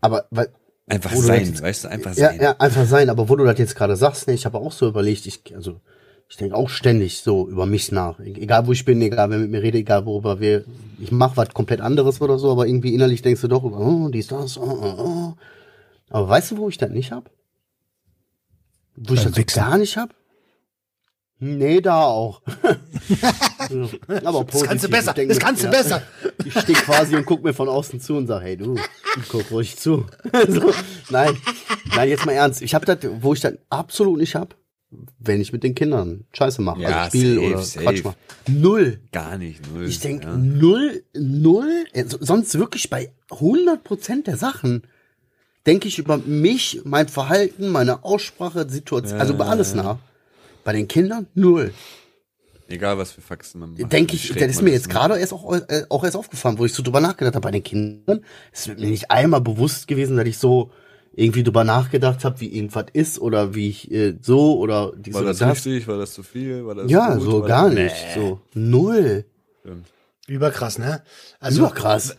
Aber 0.00 0.26
weil, 0.30 0.48
Einfach 0.88 1.14
sein, 1.14 1.44
jetzt- 1.44 1.62
weißt 1.62 1.84
du, 1.84 1.88
einfach 1.88 2.14
ja, 2.16 2.28
sein. 2.30 2.40
ja, 2.40 2.56
einfach 2.58 2.86
sein. 2.86 3.10
Aber 3.10 3.28
wo 3.28 3.36
du 3.36 3.44
das 3.44 3.58
jetzt 3.58 3.76
gerade 3.76 3.94
sagst, 3.96 4.26
ne, 4.26 4.34
ich 4.34 4.46
habe 4.46 4.58
auch 4.58 4.72
so 4.72 4.88
überlegt, 4.88 5.26
ich, 5.26 5.42
also, 5.54 5.80
ich 6.28 6.36
denke 6.36 6.54
auch 6.56 6.68
ständig 6.68 7.20
so 7.22 7.48
über 7.48 7.64
mich 7.66 7.90
nach. 7.90 8.20
E- 8.20 8.34
Egal 8.40 8.66
wo 8.66 8.72
ich 8.72 8.84
bin, 8.84 9.00
egal 9.02 9.30
wer 9.30 9.38
mit 9.38 9.50
mir 9.50 9.62
redet, 9.62 9.80
egal 9.80 10.04
worüber 10.06 10.40
wir, 10.40 10.64
ich 11.00 11.10
mache 11.10 11.36
was 11.36 11.50
komplett 11.54 11.80
anderes 11.80 12.20
oder 12.20 12.38
so, 12.38 12.50
aber 12.52 12.66
irgendwie 12.66 12.94
innerlich 12.94 13.22
denkst 13.22 13.40
du 13.40 13.48
doch 13.48 13.64
über, 13.64 13.78
oh, 13.80 14.08
dies, 14.10 14.26
das, 14.28 14.58
oh, 14.58 14.62
oh, 14.62 14.94
oh. 14.98 15.34
Aber 16.10 16.28
weißt 16.28 16.52
du, 16.52 16.58
wo 16.58 16.68
ich 16.68 16.78
das 16.78 16.90
nicht 16.90 17.12
hab? 17.12 17.30
Wo 18.96 19.14
ich 19.14 19.22
das 19.24 19.36
Wichsen. 19.36 19.60
gar 19.60 19.78
nicht 19.78 19.96
hab? 19.96 20.14
Nee, 21.40 21.80
da 21.80 22.02
auch. 22.02 22.42
aber 24.24 24.44
Das 24.44 24.62
kannst 24.64 24.84
du 24.84 24.88
positiv. 24.88 24.90
besser, 24.90 25.14
das 25.14 25.38
kannst 25.38 25.62
du 25.64 25.70
besser. 25.70 26.02
Ich 26.44 26.52
stehe 26.58 26.76
quasi 26.78 27.14
und 27.14 27.26
guck 27.26 27.44
mir 27.44 27.54
von 27.54 27.68
außen 27.68 28.00
zu 28.00 28.16
und 28.16 28.26
sag, 28.26 28.42
hey 28.42 28.56
du, 28.56 28.74
guck 29.28 29.48
ruhig 29.52 29.76
zu. 29.76 30.04
so, 30.48 30.72
nein, 31.10 31.36
nein, 31.94 32.08
jetzt 32.08 32.26
mal 32.26 32.32
ernst. 32.32 32.60
Ich 32.60 32.74
habe 32.74 32.86
das, 32.86 32.98
wo 33.20 33.34
ich 33.34 33.40
das 33.40 33.54
absolut 33.70 34.18
nicht 34.18 34.34
hab, 34.34 34.56
wenn 35.18 35.40
ich 35.40 35.52
mit 35.52 35.62
den 35.62 35.74
Kindern 35.74 36.24
Scheiße 36.32 36.62
mache, 36.62 36.80
Ja, 36.80 37.02
also 37.04 37.18
Spiel 37.18 37.34
safe, 37.34 37.46
oder 37.46 37.62
safe. 37.62 37.84
Quatsch 37.84 38.04
mache. 38.04 38.16
Null. 38.48 39.00
Gar 39.12 39.36
nicht, 39.38 39.60
null. 39.72 39.86
Ich 39.86 40.00
denk 40.00 40.24
ja. 40.24 40.36
null, 40.36 41.02
null. 41.14 41.84
so- 42.06 42.18
Sonst 42.20 42.58
wirklich 42.58 42.88
bei 42.88 43.12
100 43.30 43.84
Prozent 43.84 44.26
der 44.26 44.36
Sachen 44.36 44.82
denke 45.66 45.88
ich 45.88 45.98
über 45.98 46.16
mich, 46.16 46.80
mein 46.84 47.08
Verhalten, 47.08 47.68
meine 47.68 48.02
Aussprache, 48.04 48.66
Situation, 48.70 49.20
also 49.20 49.34
über 49.34 49.48
alles 49.48 49.74
nach. 49.74 49.98
Bei 50.64 50.72
den 50.72 50.88
Kindern 50.88 51.26
null. 51.34 51.72
Egal, 52.70 52.98
was 52.98 53.12
für 53.12 53.20
Faxen 53.22 53.60
man 53.60 53.74
macht. 53.74 53.92
Denke 53.92 54.14
ich, 54.14 54.28
das 54.32 54.42
ist 54.50 54.62
mir 54.62 54.70
jetzt 54.72 54.88
gerade 54.90 55.18
erst 55.18 55.32
auch, 55.32 55.52
äh, 55.54 55.84
auch 55.88 56.04
erst 56.04 56.16
aufgefallen, 56.16 56.58
wo 56.58 56.64
ich 56.66 56.72
so 56.74 56.82
drüber 56.82 57.00
nachgedacht 57.00 57.34
habe 57.34 57.42
bei 57.44 57.50
den 57.50 57.62
Kindern. 57.62 58.20
Es 58.52 58.66
ist 58.66 58.78
mir 58.78 58.88
nicht 58.88 59.10
einmal 59.10 59.40
bewusst 59.40 59.86
gewesen, 59.88 60.16
dass 60.18 60.26
ich 60.26 60.38
so 60.38 60.70
irgendwie 61.18 61.42
drüber 61.42 61.64
nachgedacht 61.64 62.24
habe, 62.24 62.40
wie 62.40 62.54
irgendwas 62.54 62.86
ist 62.92 63.18
oder 63.18 63.54
wie 63.54 63.68
ich 63.70 63.90
äh, 63.90 64.16
so 64.22 64.58
oder 64.58 64.92
dies 64.96 65.14
War 65.14 65.22
das 65.24 65.38
das. 65.38 65.50
richtig? 65.66 65.88
War 65.88 65.98
das 65.98 66.12
zu 66.14 66.22
viel? 66.22 66.64
War 66.64 66.74
das 66.76 66.90
Ja, 66.90 67.14
gut? 67.14 67.22
so 67.24 67.40
War 67.42 67.48
gar 67.48 67.66
das- 67.70 67.74
nicht. 67.74 67.96
So 68.14 68.40
null. 68.54 69.24
Stimmt. 69.60 69.86
Überkrass, 70.28 70.78
ne? 70.78 71.02
Also, 71.40 71.62
Super 71.64 71.74
krass. 71.74 72.16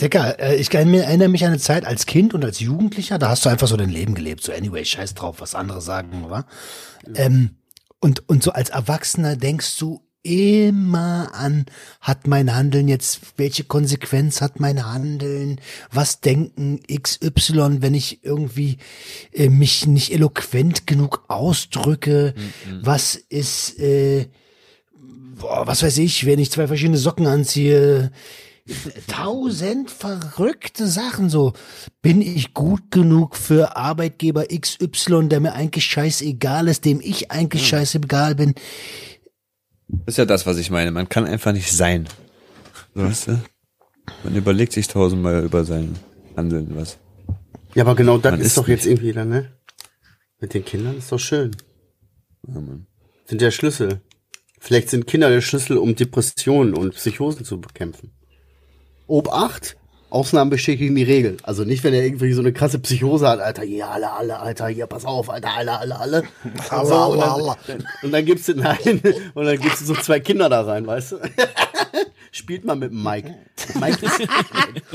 Dicker, 0.00 0.40
äh, 0.40 0.56
ich 0.56 0.74
erinnere 0.74 1.28
mich 1.28 1.44
an 1.44 1.50
eine 1.50 1.58
Zeit 1.60 1.84
als 1.86 2.06
Kind 2.06 2.34
und 2.34 2.44
als 2.44 2.58
Jugendlicher, 2.58 3.18
da 3.18 3.28
hast 3.28 3.44
du 3.44 3.48
einfach 3.50 3.68
so 3.68 3.76
dein 3.76 3.90
Leben 3.90 4.14
gelebt. 4.14 4.42
So, 4.42 4.52
anyway, 4.52 4.84
scheiß 4.84 5.14
drauf, 5.14 5.36
was 5.40 5.54
andere 5.54 5.80
sagen, 5.80 6.24
wa? 6.28 6.44
Ähm, 7.14 7.50
und, 8.00 8.28
und 8.28 8.42
so 8.42 8.50
als 8.50 8.70
Erwachsener 8.70 9.36
denkst 9.36 9.78
du 9.78 10.00
immer 10.24 11.30
an, 11.34 11.66
hat 12.00 12.26
mein 12.26 12.54
Handeln 12.54 12.88
jetzt, 12.88 13.20
welche 13.36 13.62
Konsequenz 13.62 14.40
hat 14.40 14.58
mein 14.58 14.84
Handeln? 14.90 15.60
Was 15.92 16.20
denken 16.20 16.80
XY, 16.90 17.82
wenn 17.82 17.94
ich 17.94 18.24
irgendwie 18.24 18.78
äh, 19.32 19.48
mich 19.48 19.86
nicht 19.86 20.12
eloquent 20.12 20.86
genug 20.86 21.24
ausdrücke? 21.28 22.34
Was 22.82 23.14
ist, 23.14 23.78
äh, 23.78 24.26
boah, 25.38 25.66
was 25.66 25.82
weiß 25.82 25.98
ich, 25.98 26.26
wenn 26.26 26.38
ich 26.38 26.50
zwei 26.50 26.66
verschiedene 26.66 26.98
Socken 26.98 27.26
anziehe? 27.26 28.10
tausend 29.08 29.90
verrückte 29.90 30.86
Sachen 30.86 31.28
so. 31.28 31.52
Bin 32.00 32.22
ich 32.22 32.54
gut 32.54 32.90
genug 32.90 33.36
für 33.36 33.76
Arbeitgeber 33.76 34.46
XY, 34.46 35.28
der 35.28 35.40
mir 35.40 35.52
eigentlich 35.52 35.84
scheißegal 35.84 36.68
ist, 36.68 36.84
dem 36.84 37.00
ich 37.02 37.30
eigentlich 37.30 37.66
scheißegal 37.68 38.34
bin? 38.34 38.54
Das 39.88 40.14
ist 40.14 40.18
ja 40.18 40.24
das, 40.24 40.46
was 40.46 40.58
ich 40.58 40.70
meine. 40.70 40.90
Man 40.90 41.08
kann 41.08 41.26
einfach 41.26 41.52
nicht 41.52 41.70
sein. 41.72 42.08
So, 42.94 43.02
weißt 43.02 43.28
du? 43.28 43.40
Man 44.22 44.34
überlegt 44.34 44.72
sich 44.72 44.88
tausendmal 44.88 45.44
über 45.44 45.64
sein 45.64 45.94
Handeln 46.36 46.74
was. 46.76 46.98
Ja, 47.74 47.84
aber 47.84 47.94
genau 47.94 48.18
das 48.18 48.38
ist 48.38 48.46
ist 48.46 48.56
doch 48.56 48.68
jetzt 48.68 48.84
nicht. 48.84 48.92
irgendwie 48.92 49.12
dann, 49.12 49.28
ne? 49.28 49.52
Mit 50.40 50.54
den 50.54 50.64
Kindern 50.64 50.96
ist 50.98 51.10
doch 51.10 51.18
schön. 51.18 51.56
Ja, 52.46 52.60
Mann. 52.60 52.86
Sind 53.26 53.40
der 53.40 53.50
Schlüssel. 53.50 54.00
Vielleicht 54.60 54.90
sind 54.90 55.06
Kinder 55.06 55.28
der 55.28 55.40
Schlüssel, 55.40 55.76
um 55.76 55.94
Depressionen 55.94 56.74
und 56.74 56.94
Psychosen 56.94 57.44
zu 57.44 57.60
bekämpfen. 57.60 58.12
Obacht, 59.06 59.76
Ausnahmen 60.14 60.48
bestätigen 60.50 60.94
die 60.94 61.02
Regel. 61.02 61.36
Also 61.42 61.64
nicht, 61.64 61.82
wenn 61.84 61.92
er 61.92 62.04
irgendwie 62.04 62.32
so 62.32 62.40
eine 62.40 62.52
krasse 62.52 62.78
Psychose 62.78 63.28
hat, 63.28 63.40
Alter, 63.40 63.62
hier 63.62 63.88
alle, 63.88 64.10
alle, 64.12 64.38
Alter, 64.38 64.68
hier, 64.68 64.86
pass 64.86 65.04
auf, 65.04 65.28
Alter, 65.28 65.50
alle, 65.56 65.76
alle, 65.78 65.98
alle. 65.98 66.20
Und, 66.44 66.86
so, 66.86 66.94
und, 66.94 67.20
dann, 67.20 67.84
und 68.02 68.12
dann 68.12 68.24
gibt's 68.24 68.46
den, 68.46 68.58
nein, 68.58 68.78
und 69.34 69.44
dann 69.44 69.58
gibt's 69.60 69.80
so 69.80 69.94
zwei 69.94 70.20
Kinder 70.20 70.48
da 70.48 70.62
rein, 70.62 70.86
weißt 70.86 71.12
du? 71.12 71.16
Spielt 72.32 72.64
mal 72.64 72.76
mit 72.76 72.90
dem 72.90 73.02
Mike. 73.02 73.34
Mike 73.80 74.06
ist, 74.06 74.20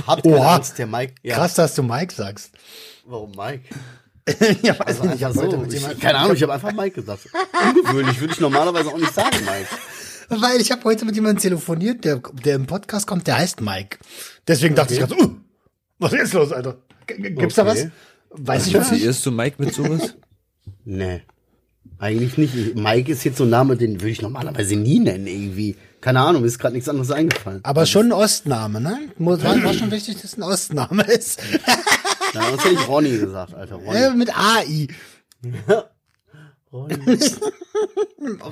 habt 0.08 0.24
keine 0.24 0.38
Oha. 0.38 0.56
Angst, 0.56 0.78
der 0.78 0.88
Mike. 0.88 1.14
Ja, 1.24 1.36
Krass, 1.36 1.54
dass 1.54 1.76
du 1.76 1.84
Mike 1.84 2.14
sagst. 2.14 2.52
warum 3.06 3.32
Mike? 3.32 3.64
ja, 4.62 4.78
weiß 4.78 4.88
Also 4.88 5.04
nicht, 5.06 5.16
ich 5.16 5.24
habe 5.24 5.40
heute 5.40 5.70
so. 5.70 5.90
Ich, 5.92 6.00
keine 6.00 6.20
Ahnung, 6.20 6.36
ich 6.36 6.44
habe 6.44 6.54
einfach 6.54 6.72
Mike 6.74 6.92
gesagt. 7.02 7.28
Ungewöhnlich, 7.76 8.20
würde 8.20 8.34
ich 8.34 8.40
normalerweise 8.40 8.90
auch 8.90 8.98
nicht 8.98 9.14
sagen, 9.14 9.38
Mike. 9.46 9.68
Weil 10.30 10.62
ich 10.62 10.72
habe 10.72 10.84
heute 10.84 11.06
mit 11.06 11.16
jemandem 11.16 11.42
telefoniert, 11.42 12.06
der, 12.06 12.18
der 12.46 12.56
im 12.56 12.66
Podcast 12.66 13.08
kommt, 13.08 13.28
der 13.28 13.38
heißt 13.38 13.62
Mike. 13.62 13.98
Deswegen 14.48 14.76
dachte 14.76 14.94
ich 14.94 15.00
gerade, 15.00 15.16
so, 15.18 15.26
uh, 15.26 15.36
was 16.00 16.14
ist 16.14 16.34
los, 16.34 16.52
Alter? 16.52 16.78
G- 17.08 17.16
Gibt's 17.32 17.56
da 17.56 17.66
was? 17.66 17.80
Okay. 17.80 17.92
Weiß 18.32 18.68
ich 18.68 18.74
was? 18.76 18.88
Assoziierst 18.88 19.26
du 19.26 19.32
Mike 19.32 19.56
mit 19.60 19.74
sowas? 19.74 20.16
Nee. 20.86 21.22
Eigentlich 21.98 22.38
nicht. 22.38 22.56
Ich- 22.56 22.76
Mike 22.76 23.12
ist 23.12 23.24
jetzt 23.24 23.38
so 23.38 23.44
ein 23.44 23.50
Name, 23.50 23.76
den 23.76 24.00
würde 24.02 24.10
ich 24.12 24.22
normalerweise 24.22 24.76
nie 24.76 25.00
nennen, 25.00 25.28
irgendwie. 25.28 25.76
Keine 26.02 26.22
Ahnung, 26.22 26.42
mir 26.42 26.48
ist 26.48 26.58
gerade 26.60 26.74
nichts 26.76 26.88
anderes 26.90 27.12
eingefallen. 27.12 27.60
Aber 27.64 27.86
schon 27.86 28.08
ein 28.08 28.12
Ostname, 28.14 28.80
ne? 28.80 28.98
War, 29.18 29.42
war 29.64 29.74
schon 29.74 29.92
wichtig, 29.92 30.16
dass 30.16 30.26
es 30.34 30.38
ein 30.38 30.44
Ostname 30.44 31.04
ist. 31.04 31.42
Na, 32.34 32.50
sonst 32.50 32.64
hätte 32.66 32.76
ich 32.76 32.88
Ronny 32.88 33.18
gesagt, 33.18 33.54
Alter. 33.54 33.76
Ronny. 33.76 33.98
Äh, 33.98 34.14
mit 34.14 34.30
AI. 34.38 34.88
Ronny. 36.72 36.96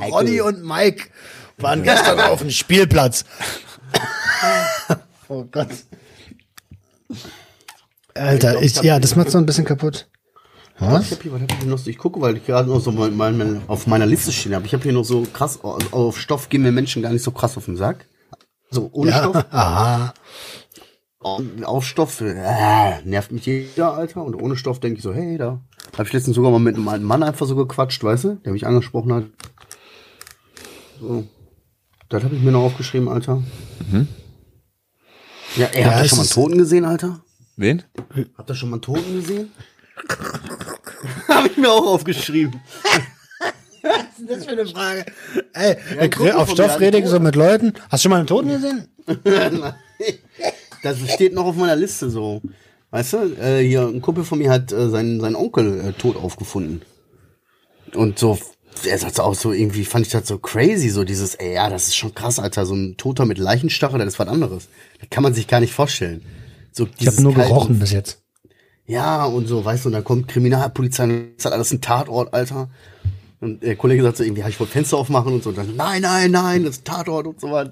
Ronny 0.09 0.41
und 0.41 0.63
Mike 0.63 1.09
waren 1.57 1.84
gestern 1.84 2.20
auf 2.20 2.39
dem 2.39 2.51
Spielplatz. 2.51 3.26
oh 5.28 5.45
Gott. 5.51 5.70
Alter, 8.15 8.61
ich, 8.61 8.82
ja, 8.82 8.99
das 8.99 9.15
macht 9.15 9.30
so 9.30 9.38
ein 9.38 9.45
bisschen 9.45 9.65
kaputt. 9.65 10.07
Ich 10.76 10.82
Was? 10.82 10.91
was 10.91 11.11
hab 11.11 11.26
ich 11.26 11.57
hier 11.59 11.68
noch 11.68 11.78
so? 11.78 11.89
Ich 11.89 11.97
gucke, 11.97 12.22
weil 12.22 12.38
ich 12.38 12.45
gerade 12.45 12.70
noch 12.70 12.80
so 12.80 12.91
mein, 12.91 13.15
mein, 13.15 13.61
auf 13.68 13.88
meiner 13.88 14.05
Liste 14.05 14.32
stehen 14.32 14.53
habe. 14.53 14.65
Ich 14.65 14.74
habe 14.74 14.84
hier 14.84 14.93
noch 14.93 15.05
so 15.05 15.24
krass, 15.34 15.59
auf 15.63 16.20
Stoff 16.20 16.49
gehen 16.49 16.61
mir 16.61 16.72
Menschen 16.72 17.01
gar 17.01 17.11
nicht 17.11 17.24
so 17.24 17.32
krass 17.32 17.57
auf 17.57 17.65
den 17.65 17.78
Sack. 17.78 18.05
So, 18.70 18.89
ohne 18.91 19.11
Ja, 19.11 19.20
Stoff. 19.20 19.45
aha. 19.51 20.13
Auf 21.20 21.86
Stoff, 21.86 22.22
äh, 22.22 23.01
nervt 23.03 23.32
mich 23.32 23.45
jeder, 23.45 23.93
Alter. 23.93 24.24
Und 24.24 24.36
ohne 24.36 24.55
Stoff 24.55 24.80
denke 24.80 24.97
ich 24.97 25.03
so, 25.03 25.13
hey, 25.13 25.38
da. 25.38 25.59
Hab 25.97 26.05
ich 26.05 26.13
letztens 26.13 26.36
sogar 26.36 26.51
mal 26.51 26.59
mit 26.59 26.76
einem 26.76 26.88
alten 26.88 27.05
Mann 27.05 27.24
einfach 27.24 27.47
so 27.47 27.55
gequatscht, 27.55 28.03
weißt 28.03 28.24
du, 28.26 28.36
der 28.45 28.53
mich 28.53 28.68
angesprochen 28.68 29.13
hat. 29.13 29.24
So. 30.99 31.28
Das 32.09 32.24
habe 32.24 32.36
ich 32.36 32.41
mir 32.41 32.51
noch 32.51 32.63
aufgeschrieben, 32.63 33.09
Alter. 33.09 33.41
Ja, 35.55 35.65
er 35.68 35.82
Ja, 35.82 35.95
hat 35.95 36.05
es 36.05 36.09
schon 36.09 36.18
mal 36.20 36.24
einen 36.24 36.32
Toten 36.32 36.57
gesehen, 36.57 36.86
Alter? 36.86 37.20
Wen? 37.55 37.84
Habt 38.38 38.49
ihr 38.49 38.55
schon 38.55 38.70
mal 38.70 38.76
einen 38.76 38.82
Toten 38.84 39.15
gesehen? 39.15 39.51
habe 41.28 41.47
ich 41.47 41.57
mir 41.57 41.72
auch 41.72 41.88
aufgeschrieben. 41.88 42.61
Was 43.82 44.20
ist 44.20 44.30
das 44.30 44.45
für 44.45 44.51
eine 44.51 44.68
Frage? 44.68 45.05
Ey, 45.53 46.09
Kumpel 46.09 46.34
auf 46.34 46.51
Stoff 46.51 46.70
hat 46.70 46.80
rede 46.80 46.99
ich 46.99 47.07
so 47.07 47.20
mit 47.20 47.36
Leuten. 47.36 47.74
Hast 47.89 48.03
du 48.03 48.05
schon 48.05 48.11
mal 48.11 48.18
einen 48.18 48.28
Toten 48.28 48.49
gesehen? 48.49 48.88
Das 50.84 50.97
steht 51.11 51.34
noch 51.34 51.45
auf 51.45 51.55
meiner 51.55 51.75
Liste 51.75 52.09
so. 52.09 52.41
Weißt 52.91 53.13
du, 53.13 53.17
äh, 53.41 53.67
hier 53.67 53.86
ein 53.88 54.01
Kumpel 54.01 54.23
von 54.23 54.39
mir 54.39 54.49
hat 54.49 54.71
äh, 54.71 54.89
seinen, 54.89 55.19
seinen 55.19 55.36
Onkel 55.36 55.82
äh, 55.89 55.93
tot 55.93 56.15
aufgefunden. 56.15 56.82
Und 57.93 58.17
so, 58.19 58.38
er 58.86 58.97
sagt 58.97 59.19
auch 59.19 59.36
so, 59.36 59.51
irgendwie 59.51 59.84
fand 59.86 60.05
ich 60.05 60.11
das 60.11 60.28
so 60.28 60.38
crazy, 60.38 60.89
so 60.89 61.03
dieses, 61.03 61.36
ey, 61.36 61.53
ja, 61.55 61.69
das 61.69 61.88
ist 61.88 61.95
schon 61.97 62.13
krass, 62.13 62.39
Alter, 62.39 62.65
so 62.65 62.75
ein 62.75 62.95
Toter 62.97 63.25
mit 63.25 63.38
Leichenstachel, 63.38 63.99
das 63.99 64.09
ist 64.09 64.19
was 64.19 64.28
anderes. 64.28 64.67
Das 64.99 65.09
kann 65.09 65.23
man 65.23 65.34
sich 65.34 65.47
gar 65.47 65.59
nicht 65.59 65.73
vorstellen. 65.73 66.21
So 66.71 66.88
Ich 66.97 67.07
habe 67.07 67.21
nur 67.21 67.34
kalte- 67.34 67.49
gerochen 67.49 67.80
bis 67.80 67.91
jetzt. 67.91 68.21
Ja, 68.86 69.25
und 69.25 69.47
so, 69.47 69.65
weißt 69.65 69.84
du, 69.84 69.89
und 69.89 69.93
dann 69.93 70.03
kommt 70.05 70.30
Kriminalpolizei 70.30 71.03
und 71.03 71.32
das 71.36 71.45
hat 71.45 71.53
alles 71.53 71.71
ein 71.73 71.82
Tatort, 71.82 72.34
Alter. 72.34 72.69
Und 73.41 73.61
der 73.63 73.75
Kollege 73.75 74.01
sagt 74.01 74.17
so, 74.17 74.23
irgendwie, 74.23 74.41
ja, 74.41 74.47
ich 74.47 74.59
wollte 74.59 74.71
Fenster 74.73 74.97
aufmachen 74.97 75.34
und 75.34 75.43
so. 75.43 75.49
Und 75.49 75.57
dann, 75.57 75.75
nein, 75.75 76.01
nein, 76.01 76.32
nein, 76.32 76.63
das 76.63 76.78
ist 76.78 76.82
ein 76.82 76.86
Tatort 76.86 77.28
und 77.28 77.41
so 77.41 77.51
was. 77.51 77.71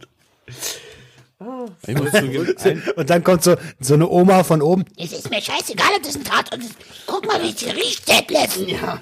Ich 1.87 1.95
muss 1.95 2.11
zugeben, 2.11 2.55
ein, 2.63 2.83
Und 2.95 3.09
dann 3.09 3.23
kommt 3.23 3.43
so, 3.43 3.55
so 3.79 3.95
eine 3.95 4.07
Oma 4.09 4.43
von 4.43 4.61
oben. 4.61 4.85
Es 4.97 5.11
ist 5.11 5.29
mir 5.29 5.41
scheißegal, 5.41 5.89
ob 5.97 6.03
das 6.03 6.15
ein 6.15 6.23
Tatort 6.23 6.61
ist. 6.63 6.75
Guck 7.05 7.25
mal, 7.27 7.41
wie 7.41 7.49
es 7.49 7.59
hier 7.59 7.75
riecht, 7.75 8.07
Detlef. 8.07 8.57
Ja. 8.67 9.01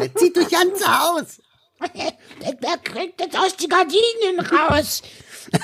er 0.00 0.14
zieht 0.16 0.36
durch 0.36 0.50
ganze 0.50 0.84
Haus. 0.86 1.40
Wer 1.80 2.76
kriegt 2.78 3.20
jetzt 3.20 3.38
aus 3.38 3.56
die 3.56 3.68
Gardinen 3.68 4.40
raus? 4.50 5.02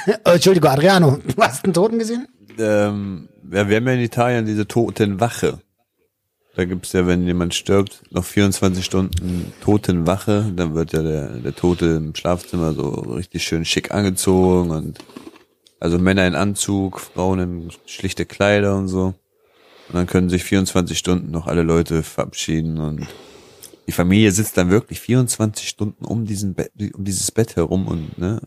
Äh, 0.07 0.35
Entschuldigung, 0.35 0.71
Adriano, 0.71 1.19
du 1.25 1.43
hast 1.43 1.65
einen 1.65 1.75
Toten 1.75 1.99
gesehen? 1.99 2.29
ähm, 2.59 3.29
ja, 3.51 3.69
wir 3.69 3.77
haben 3.77 3.87
ja 3.87 3.95
in 3.95 4.01
Italien 4.01 4.47
diese 4.47 4.67
Totenwache. 4.67 5.59
Da 6.57 6.65
gibt's 6.65 6.93
ja, 6.93 7.07
wenn 7.07 7.27
jemand 7.27 7.53
stirbt, 7.53 8.03
noch 8.11 8.25
24 8.25 8.85
Stunden 8.85 9.53
Totenwache. 9.61 10.53
Dann 10.55 10.75
wird 10.75 10.93
ja 10.93 11.03
der, 11.03 11.29
der 11.41 11.55
Tote 11.55 11.87
im 11.87 12.15
Schlafzimmer 12.15 12.75
so 12.75 12.91
richtig 12.91 13.43
schön 13.43 13.65
schick 13.65 13.93
angezogen 13.93 14.71
und 14.71 14.99
also 15.81 15.99
Männer 15.99 16.27
in 16.27 16.37
Anzug, 16.37 17.01
Frauen 17.01 17.39
in 17.41 17.71
schlichte 17.87 18.25
Kleider 18.25 18.77
und 18.77 18.89
so. 18.89 19.15
Und 19.89 19.95
dann 19.95 20.07
können 20.07 20.31
sich 20.31 20.45
24 20.45 20.97
Stunden 20.97 21.31
noch 21.31 21.47
alle 21.49 21.63
Leute 21.63 22.03
verabschieden 22.03 22.79
und 22.79 23.07
die 23.87 23.93
Familie 23.93 24.31
sitzt 24.33 24.57
dann 24.57 24.71
wirklich 24.71 25.01
24 25.01 25.69
Stunden 25.69 26.05
um 26.05 26.25
diesen 26.25 26.55
Bett, 26.55 26.73
um 26.95 27.05
dieses 27.05 27.31
Bett 27.31 27.57
herum 27.57 27.87
und 27.87 28.17
ne, 28.17 28.41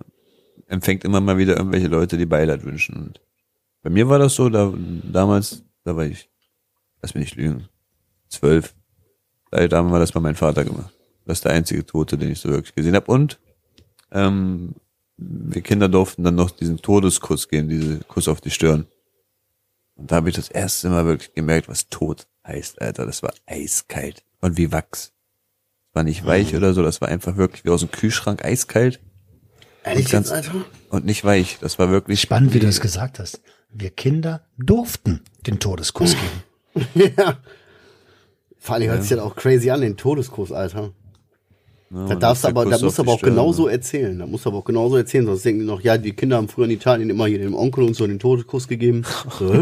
empfängt 0.68 1.04
immer 1.04 1.22
mal 1.22 1.38
wieder 1.38 1.58
irgendwelche 1.58 1.88
Leute, 1.88 2.18
die 2.18 2.26
Beileid 2.26 2.64
wünschen. 2.64 2.96
Und 2.96 3.22
bei 3.84 3.90
mir 3.90 4.10
war 4.10 4.18
das 4.18 4.34
so, 4.34 4.50
da 4.50 4.74
damals, 5.04 5.64
da 5.84 5.96
war 5.96 6.06
ich, 6.06 6.30
lass 7.02 7.14
mich 7.14 7.26
nicht 7.26 7.36
lügen, 7.36 7.68
zwölf. 8.30 8.74
Da 9.52 9.68
da 9.68 9.78
haben 9.78 9.92
wir 9.92 10.00
das 10.00 10.12
bei 10.12 10.20
meinem 10.20 10.36
Vater 10.36 10.66
gemacht. 10.66 10.94
Das 11.26 11.40
ist 11.40 11.46
der 11.46 11.54
einzige 11.54 11.86
Tote, 11.86 12.18
den 12.18 12.32
ich 12.32 12.40
so 12.40 12.50
wirklich 12.50 12.76
gesehen 12.76 12.96
habe. 12.96 13.12
Und 13.12 13.40
ähm, 14.12 14.76
wir 15.18 15.62
Kinder 15.62 15.90
durften 15.90 16.24
dann 16.24 16.36
noch 16.36 16.52
diesen 16.52 16.78
Todeskuss 16.82 17.50
geben, 17.50 17.70
diese 17.70 18.00
Kuss 18.06 18.28
auf 18.28 18.40
die 18.42 18.52
Stirn. 18.52 18.86
Und 19.96 20.12
da 20.12 20.18
habe 20.18 20.30
ich 20.30 20.36
das 20.36 20.50
erste 20.50 20.90
Mal 20.90 21.06
wirklich 21.06 21.34
gemerkt, 21.34 21.68
was 21.70 21.90
Tod 21.90 22.28
heißt, 22.46 22.82
Alter. 22.82 23.06
Das 23.06 23.24
war 23.24 23.34
eiskalt 23.46 24.24
und 24.42 24.58
wie 24.58 24.72
Wachs. 24.72 25.12
Das 25.88 25.96
war 25.96 26.04
nicht 26.04 26.26
weich 26.26 26.56
oder 26.56 26.74
so, 26.74 26.84
das 26.84 27.02
war 27.02 27.08
einfach 27.10 27.36
wirklich 27.38 27.66
wie 27.66 27.70
aus 27.70 27.80
dem 27.80 27.90
Kühlschrank 27.92 28.46
eiskalt 28.46 29.00
Ehrlich 29.84 30.10
ganz- 30.12 30.30
jetzt, 30.30 30.48
Alter? 30.48 30.66
und 30.90 31.06
nicht 31.06 31.24
weich. 31.24 31.58
Das 31.62 31.80
war 31.80 31.90
wirklich 31.90 32.22
Spannend, 32.22 32.54
wie 32.54 32.60
du 32.60 32.68
es 32.68 32.80
gesagt 32.82 33.18
hast. 33.20 33.42
Wir 33.72 33.90
Kinder 33.90 34.46
durften 34.58 35.22
den 35.48 35.60
Todeskuss 35.60 36.16
geben. 36.76 36.88
ja. 37.18 37.38
Vor 38.68 38.76
allem 38.76 38.90
hört 38.90 39.02
sich 39.04 39.12
ja 39.12 39.24
auch 39.24 39.34
crazy 39.38 39.70
an, 39.70 39.80
den 39.80 39.96
Todeskurs, 39.96 40.52
Alter. 40.52 40.92
Ja, 41.90 42.06
Da 42.06 42.16
darfst 42.16 42.46
aber, 42.46 42.66
da 42.66 42.78
musst 42.80 42.98
du 42.98 43.04
aber 43.04 43.14
auch 43.14 43.20
Stirn. 43.20 43.30
genauso 43.36 43.70
erzählen. 43.70 44.20
Da 44.20 44.26
musst 44.28 44.44
du 44.44 44.50
aber 44.50 44.58
auch 44.58 44.66
genauso 44.66 44.98
erzählen, 44.98 45.26
sonst 45.26 45.46
denken 45.46 45.62
die 45.62 45.66
noch, 45.66 45.80
ja, 45.80 45.98
die 45.98 46.12
Kinder 46.12 46.36
haben 46.36 46.50
früher 46.50 46.66
in 46.66 46.72
Italien 46.72 47.10
immer 47.10 47.28
hier 47.28 47.40
dem 47.40 47.56
Onkel 47.56 47.86
und 47.86 47.94
so 47.96 48.06
den 48.06 48.20
Todeskuss 48.20 48.68
gegeben. 48.68 49.04
So. 49.40 49.54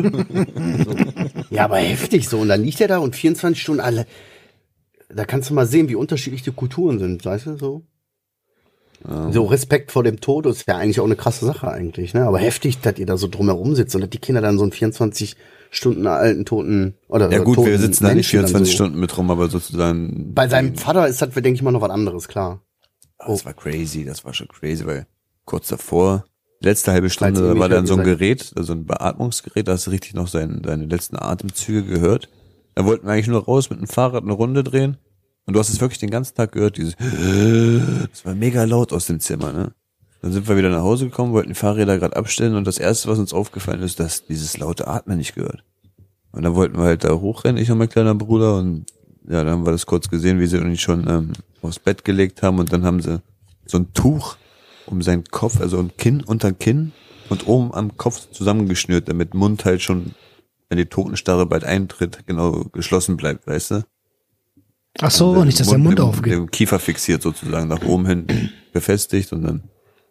Ja, 1.51 1.65
aber 1.65 1.77
heftig 1.77 2.27
so. 2.27 2.39
Und 2.39 2.49
dann 2.49 2.63
liegt 2.63 2.81
er 2.81 2.87
da 2.87 2.97
und 2.97 3.15
24 3.15 3.61
Stunden 3.61 3.79
alle. 3.81 4.07
Da 5.13 5.23
kannst 5.25 5.51
du 5.51 5.53
mal 5.53 5.67
sehen, 5.67 5.87
wie 5.87 5.95
unterschiedlich 5.95 6.41
die 6.41 6.51
Kulturen 6.51 6.97
sind, 6.97 7.23
weißt 7.23 7.45
du, 7.45 7.57
so. 7.57 7.83
So 9.31 9.43
Respekt 9.45 9.91
vor 9.91 10.03
dem 10.03 10.19
Tod 10.19 10.47
ist 10.47 10.67
ja 10.67 10.77
eigentlich 10.77 10.99
auch 10.99 11.05
eine 11.05 11.15
krasse 11.15 11.45
Sache 11.45 11.69
eigentlich, 11.69 12.15
ne? 12.15 12.23
Aber 12.25 12.39
heftig, 12.39 12.79
dass 12.81 12.97
ihr 12.97 13.05
da 13.05 13.17
so 13.17 13.27
drumherum 13.27 13.75
sitzt 13.75 13.93
und 13.93 14.01
dass 14.01 14.09
die 14.09 14.17
Kinder 14.17 14.41
dann 14.41 14.57
so 14.57 14.63
einen 14.63 14.71
24 14.71 15.35
Stunden 15.75 16.07
alten 16.07 16.45
toten 16.45 16.95
oder 17.07 17.31
Ja 17.31 17.39
gut, 17.39 17.57
wir 17.57 17.65
toten 17.65 17.79
sitzen 17.79 18.03
da 18.03 18.13
nicht 18.13 18.33
Menschen 18.33 18.37
dann 18.41 18.47
24 18.47 18.67
so. 18.67 18.75
Stunden 18.75 18.99
mit 18.99 19.17
rum, 19.17 19.29
aber 19.31 19.49
sozusagen. 19.49 20.33
Bei 20.33 20.47
seinem 20.47 20.75
Vater 20.75 21.07
ist 21.07 21.21
das, 21.21 21.29
denke 21.33 21.51
ich 21.51 21.61
mal, 21.61 21.71
noch 21.71 21.81
was 21.81 21.91
anderes, 21.91 22.27
klar. 22.27 22.61
Ah, 23.17 23.27
Das 23.27 23.45
war 23.45 23.53
crazy, 23.53 24.05
das 24.05 24.25
war 24.25 24.33
schon 24.33 24.47
crazy, 24.47 24.85
weil 24.85 25.07
kurz 25.45 25.67
davor, 25.67 26.25
letzte 26.61 26.91
halbe 26.91 27.09
Stunde, 27.09 27.41
da 27.41 27.59
war 27.59 27.69
dann 27.69 27.85
so 27.85 27.95
ein 27.95 28.03
Gerät, 28.03 28.51
also 28.55 28.73
ein 28.73 28.85
Beatmungsgerät, 28.85 29.67
da 29.67 29.73
hast 29.73 29.87
du 29.87 29.91
richtig 29.91 30.13
noch 30.13 30.27
sein, 30.27 30.61
seine 30.65 30.85
letzten 30.85 31.17
Atemzüge 31.17 31.83
gehört. 31.83 32.29
Da 32.73 32.85
wollten 32.85 33.05
wir 33.07 33.13
eigentlich 33.13 33.27
nur 33.27 33.43
raus 33.45 33.69
mit 33.69 33.79
dem 33.79 33.87
Fahrrad 33.87 34.23
eine 34.23 34.33
Runde 34.33 34.63
drehen. 34.63 34.97
Und 35.45 35.53
du 35.53 35.59
hast 35.59 35.69
es 35.69 35.79
wirklich 35.79 35.99
den 35.99 36.09
ganzen 36.09 36.35
Tag 36.35 36.51
gehört, 36.53 36.77
dieses, 36.77 36.95
das 38.11 38.25
war 38.25 38.33
mega 38.35 38.63
laut 38.63 38.91
aus 38.93 39.05
dem 39.05 39.19
Zimmer, 39.19 39.53
ne? 39.53 39.73
Dann 40.25 40.33
sind 40.33 40.47
wir 40.47 40.57
wieder 40.57 40.71
nach 40.71 40.81
Hause 40.81 41.05
gekommen, 41.05 41.33
wollten 41.33 41.49
die 41.49 41.53
Fahrräder 41.55 41.99
gerade 41.99 42.15
abstellen 42.15 42.55
und 42.55 42.65
das 42.65 42.79
erste, 42.79 43.09
was 43.09 43.19
uns 43.19 43.31
aufgefallen 43.31 43.83
ist, 43.83 43.99
dass 43.99 44.25
dieses 44.25 44.57
laute 44.57 44.87
Atmen 44.87 45.19
nicht 45.19 45.35
gehört. 45.35 45.63
Und 46.31 46.41
dann 46.41 46.55
wollten 46.55 46.77
wir 46.79 46.85
halt 46.85 47.03
da 47.03 47.13
hochrennen, 47.13 47.61
ich 47.61 47.69
und 47.69 47.77
mein 47.77 47.89
kleiner 47.89 48.15
Bruder 48.15 48.57
und 48.57 48.87
ja, 49.29 49.43
dann 49.43 49.49
haben 49.49 49.65
wir 49.67 49.71
das 49.71 49.85
kurz 49.85 50.09
gesehen, 50.09 50.39
wie 50.39 50.47
sie 50.47 50.57
uns 50.59 50.81
schon 50.81 51.07
ähm, 51.07 51.33
aufs 51.61 51.77
Bett 51.77 52.03
gelegt 52.03 52.41
haben 52.41 52.57
und 52.57 52.73
dann 52.73 52.83
haben 52.83 53.03
sie 53.03 53.21
so 53.67 53.77
ein 53.77 53.93
Tuch 53.93 54.37
um 54.87 55.03
seinen 55.03 55.25
Kopf, 55.25 55.61
also 55.61 55.77
ein 55.77 55.95
Kinn 55.95 56.23
unter 56.23 56.51
Kinn 56.53 56.91
und 57.29 57.47
oben 57.47 57.71
am 57.75 57.95
Kopf 57.95 58.31
zusammengeschnürt, 58.31 59.07
damit 59.07 59.35
Mund 59.35 59.63
halt 59.63 59.83
schon, 59.83 60.15
wenn 60.69 60.79
die 60.79 60.85
Totenstarre 60.87 61.45
bald 61.45 61.65
eintritt, 61.65 62.25
genau 62.25 62.63
geschlossen 62.73 63.15
bleibt, 63.15 63.45
weißt 63.45 63.69
du? 63.69 63.83
Ach 65.01 65.11
so, 65.11 65.33
Und 65.33 65.45
nicht, 65.45 65.59
dass 65.59 65.67
der 65.69 65.77
Mund 65.77 65.99
im- 65.99 66.05
aufgeht. 66.05 66.33
Im 66.33 66.49
Kiefer 66.49 66.79
fixiert 66.79 67.21
sozusagen, 67.21 67.67
nach 67.67 67.83
oben 67.83 68.07
hin 68.07 68.49
befestigt 68.73 69.31
und 69.31 69.43
dann 69.43 69.63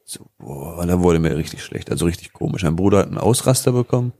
so, 0.04 0.26
boah, 0.38 0.84
da 0.86 1.00
wurde 1.02 1.18
mir 1.18 1.36
richtig 1.36 1.62
schlecht, 1.62 1.90
also 1.90 2.04
richtig 2.06 2.32
komisch. 2.32 2.62
Mein 2.62 2.76
Bruder 2.76 2.98
hat 2.98 3.06
einen 3.08 3.18
Ausraster 3.18 3.72
bekommen, 3.72 4.12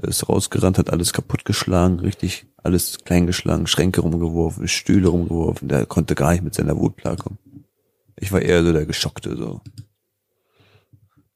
der 0.00 0.08
ist 0.08 0.28
rausgerannt, 0.28 0.78
hat 0.78 0.90
alles 0.90 1.12
kaputtgeschlagen, 1.12 2.00
richtig 2.00 2.46
alles 2.62 2.98
kleingeschlagen, 3.04 3.66
Schränke 3.66 4.00
rumgeworfen, 4.00 4.68
Stühle 4.68 5.08
rumgeworfen, 5.08 5.68
der 5.68 5.84
konnte 5.86 6.14
gar 6.14 6.32
nicht 6.32 6.42
mit 6.44 6.54
seiner 6.54 6.76
Wut 6.78 6.96
klarkommen. 6.96 7.38
Ich 8.18 8.32
war 8.32 8.40
eher 8.40 8.62
so 8.62 8.72
der 8.72 8.86
Geschockte, 8.86 9.36
so. 9.36 9.60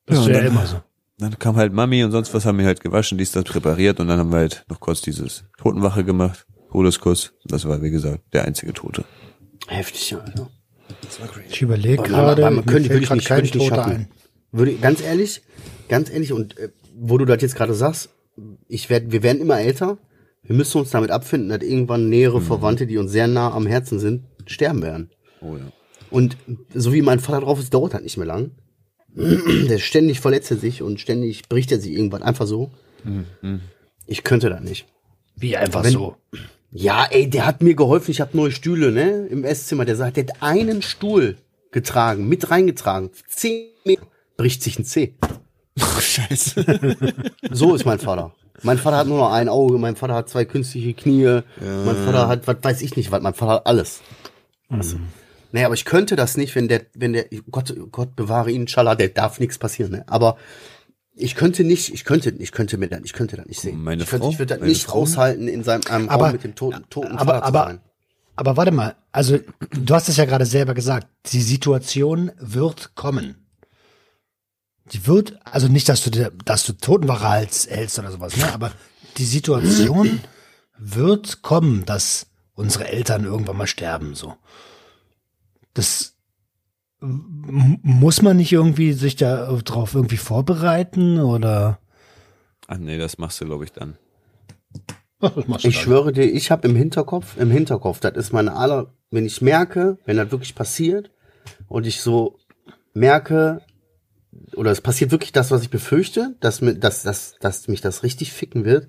Das 0.07 0.21
ist 0.21 0.27
Ja, 0.27 0.33
ja 0.35 0.39
dann- 0.41 0.47
immer 0.53 0.67
so. 0.67 0.81
Dann 1.19 1.39
kam 1.39 1.57
halt 1.57 1.73
Mami 1.73 2.05
und 2.05 2.13
sonst 2.13 2.35
was 2.35 2.45
haben 2.45 2.59
wir 2.59 2.67
halt 2.67 2.81
gewaschen, 2.81 3.17
dies, 3.17 3.33
das 3.33 3.45
präpariert 3.45 4.01
und 4.01 4.09
dann 4.09 4.19
haben 4.19 4.31
wir 4.31 4.37
halt 4.39 4.67
noch 4.69 4.81
kurz 4.81 5.01
dieses 5.01 5.45
Totenwache 5.57 6.05
gemacht, 6.05 6.47
Todeskuss. 6.71 7.33
Das 7.47 7.67
war, 7.67 7.81
wie 7.81 7.91
gesagt, 7.91 8.23
der 8.35 8.45
einzige 8.45 8.75
Tote. 8.75 9.05
Heftig, 9.67 10.15
Alter. 10.15 10.51
Ich 11.49 11.63
überlege 11.63 12.01
Aber- 12.05 12.09
gerade, 12.09 12.43
man 12.51 12.67
könnte- 12.67 12.91
würde 12.91 13.05
ich 13.05 13.11
nicht- 13.11 13.31
würde 13.31 13.47
ich 13.47 13.55
nicht 13.55 13.69
schaffen. 13.69 14.09
Würde, 14.53 14.75
ganz 14.75 15.03
ehrlich, 15.03 15.43
ganz 15.89 16.11
ehrlich, 16.11 16.33
und 16.33 16.57
äh, 16.59 16.71
wo 16.95 17.19
du 17.19 17.25
das 17.25 17.43
jetzt 17.43 17.57
gerade 17.57 17.75
sagst, 17.75 18.11
ich 18.69 18.89
werd, 18.91 19.13
wir 19.13 19.23
werden 19.23 19.41
immer 19.41 19.59
älter. 19.61 19.99
Wir 20.43 20.55
müssen 20.55 20.79
uns 20.79 20.91
damit 20.91 21.11
abfinden, 21.11 21.49
dass 21.49 21.63
irgendwann 21.63 22.09
nähere 22.09 22.41
Verwandte, 22.41 22.87
die 22.87 22.99
uns 22.99 23.11
sehr 23.11 23.27
nah 23.27 23.53
am 23.53 23.67
Herzen 23.67 23.99
sind, 23.99 24.25
sterben 24.47 24.83
werden. 24.83 25.11
Oh 25.41 25.57
ja. 25.57 25.73
Und 26.11 26.37
so 26.73 26.93
wie 26.93 27.03
mein 27.03 27.19
Vater 27.19 27.41
drauf 27.41 27.59
ist, 27.59 27.75
dauert 27.75 27.95
das 27.95 28.03
nicht 28.03 28.17
mehr 28.17 28.27
lang. 28.27 28.53
Der 29.17 29.79
ständig 29.79 30.21
verletzt 30.21 30.51
er 30.51 30.57
sich 30.59 30.83
und 30.83 31.01
ständig 31.01 31.49
bricht 31.49 31.73
er 31.73 31.81
sich 31.81 31.93
irgendwann 31.93 32.23
einfach 32.23 32.47
so. 32.47 32.71
Ich 34.07 34.23
könnte 34.23 34.49
das 34.51 34.61
nicht. 34.61 34.87
Wie 35.35 35.57
einfach 35.57 35.83
Wenn- 35.85 35.93
so. 35.93 36.17
Ja, 36.71 37.07
ey, 37.11 37.31
der 37.31 37.47
hat 37.47 37.63
mir 37.63 37.75
geholfen. 37.75 38.11
Ich 38.11 38.21
habe 38.21 38.37
neue 38.37 38.51
Stühle, 38.51 38.93
ne, 38.93 39.27
im 39.27 39.45
Esszimmer. 39.45 39.85
Der 39.85 39.97
sagt, 39.97 40.17
der 40.17 40.27
hat 40.27 40.43
einen 40.43 40.83
Stuhl 40.83 41.37
getragen, 41.71 42.29
mit 42.29 42.51
reingetragen. 42.51 43.11
Zehn 43.29 43.69
Meter, 43.85 44.07
bricht 44.37 44.63
sich 44.63 44.79
ein 44.79 44.85
Zeh. 44.85 45.15
Scheiße. 45.79 46.65
So 47.51 47.75
ist 47.75 47.85
mein 47.85 47.99
Vater. 47.99 48.35
Mein 48.63 48.79
Vater 48.79 48.97
hat 48.97 49.07
nur 49.07 49.19
noch 49.19 49.33
ein 49.33 49.49
Auge, 49.49 49.79
mein 49.79 49.97
Vater 49.97 50.15
hat 50.15 50.29
zwei 50.29 50.45
künstliche 50.45 50.95
Knie, 50.95 51.43
mein 51.61 51.97
Vater 51.97 52.29
hat, 52.29 52.47
was 52.47 52.57
weiß 52.63 52.83
ich 52.83 52.97
nicht, 52.97 53.13
was, 53.13 53.23
mein 53.23 53.35
Vater 53.35 53.53
hat 53.53 53.67
alles. 53.67 54.01
Also, 54.69 54.97
nee, 55.53 55.65
aber 55.65 55.75
ich 55.75 55.85
könnte 55.85 56.17
das 56.17 56.37
nicht, 56.37 56.55
wenn 56.55 56.67
der, 56.67 56.87
wenn 56.95 57.13
der, 57.13 57.27
Gott, 57.51 57.75
Gott 57.93 58.17
bewahre 58.17 58.51
ihn, 58.51 58.67
Schala, 58.67 58.95
der 58.95 59.09
darf 59.11 59.39
nichts 59.41 59.59
passieren, 59.59 59.93
ne? 59.93 60.05
Aber 60.07 60.37
ich 61.17 61.35
könnte 61.35 61.65
nicht, 61.65 61.93
ich 61.93 62.05
könnte, 62.05 62.31
ich 62.31 62.53
könnte 62.53 62.77
mir 62.79 62.89
das, 62.89 63.01
ich 63.05 63.13
könnte 63.15 63.37
das 63.37 63.47
nicht 63.47 63.61
sehen. 63.61 63.83
Meine 63.83 64.03
ich 64.05 64.09
könnte, 64.09 64.25
Frau? 64.25 64.31
ich 64.33 64.39
würde 64.39 64.55
das 64.55 64.61
Meine 64.61 64.71
nicht 64.73 64.85
Frau? 64.85 65.01
aushalten, 65.01 65.49
in 65.49 65.65
seinem 65.65 65.83
einem 65.89 66.09
Aber- 66.11 66.25
Raum 66.27 66.33
mit 66.33 66.45
dem 66.45 66.55
toten, 66.55 66.85
toten 66.91 67.17
aber- 67.17 67.35
Vater 67.35 67.47
aber- 67.47 67.63
zu 67.63 67.69
sein. 67.71 67.81
Aber 68.39 68.57
warte 68.59 68.71
mal, 68.71 68.95
also 69.13 69.39
du 69.71 69.95
hast 69.95 70.11
es 70.11 70.19
ja 70.19 70.27
gerade 70.27 70.45
selber 70.45 70.75
gesagt, 70.75 71.09
die 71.33 71.41
Situation 71.41 72.31
wird 72.39 72.95
kommen. 72.95 73.47
Die 74.93 75.07
wird, 75.07 75.39
also 75.45 75.69
nicht, 75.69 75.89
dass 75.89 76.05
du 76.05 76.11
dir, 76.11 76.31
dass 76.45 76.65
du 76.67 76.75
Totenwache 76.75 77.31
hältst, 77.31 77.71
hältst 77.71 77.99
oder 77.99 78.13
sowas, 78.13 78.37
ne? 78.37 78.53
Aber 78.53 78.73
die 79.17 79.25
Situation 79.25 80.21
wird 80.79 81.41
kommen, 81.41 81.87
dass 81.87 82.27
unsere 82.55 82.89
Eltern 82.89 83.25
irgendwann 83.25 83.57
mal 83.57 83.67
sterben, 83.67 84.15
so. 84.15 84.35
Das 85.73 86.16
muss 87.83 88.23
man 88.23 88.37
nicht 88.37 88.53
irgendwie 88.53 88.93
sich 88.93 89.17
da 89.17 89.53
drauf 89.65 89.95
irgendwie 89.95 90.17
vorbereiten 90.17 91.21
oder? 91.21 91.79
Ach 92.67 92.79
nee, 92.79 92.99
das 92.99 93.19
machst 93.19 93.41
du, 93.41 93.45
glaube 93.45 93.65
ich, 93.65 93.73
dann. 93.73 93.97
Ich 95.21 95.63
dann? 95.63 95.73
schwöre 95.73 96.13
dir, 96.13 96.25
ich 96.25 96.51
habe 96.51 96.69
im 96.69 96.77
Hinterkopf, 96.77 97.37
im 97.39 97.51
Hinterkopf, 97.51 98.01
das 98.01 98.17
ist 98.17 98.33
meine 98.33 98.55
aller, 98.55 98.93
wenn 99.11 99.25
ich 99.25 99.41
merke, 99.41 99.99
wenn 100.05 100.19
das 100.19 100.31
wirklich 100.31 100.55
passiert 100.55 101.11
und 101.69 101.87
ich 101.87 102.01
so 102.01 102.39
merke, 102.93 103.63
oder 104.55 104.71
es 104.71 104.81
passiert 104.81 105.11
wirklich 105.11 105.33
das, 105.33 105.51
was 105.51 105.63
ich 105.63 105.71
befürchte, 105.71 106.37
dass, 106.41 106.61
mir, 106.61 106.75
dass, 106.75 107.03
dass, 107.03 107.37
dass 107.41 107.69
mich 107.69 107.81
das 107.81 108.03
richtig 108.03 108.33
ficken 108.33 108.65
wird, 108.65 108.89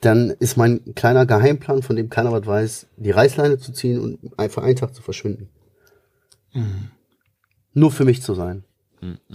dann 0.00 0.30
ist 0.30 0.56
mein 0.56 0.94
kleiner 0.94 1.26
Geheimplan, 1.26 1.82
von 1.82 1.96
dem 1.96 2.10
keiner 2.10 2.32
was 2.32 2.46
weiß, 2.46 2.86
die 2.96 3.10
Reißleine 3.10 3.58
zu 3.58 3.72
ziehen 3.72 4.00
und 4.00 4.38
einfach 4.38 4.62
einen 4.62 4.76
Tag 4.76 4.94
zu 4.94 5.02
verschwinden. 5.02 5.48
Nur 7.74 7.90
für 7.92 8.04
mich 8.04 8.22
zu 8.22 8.34
sein. 8.34 8.64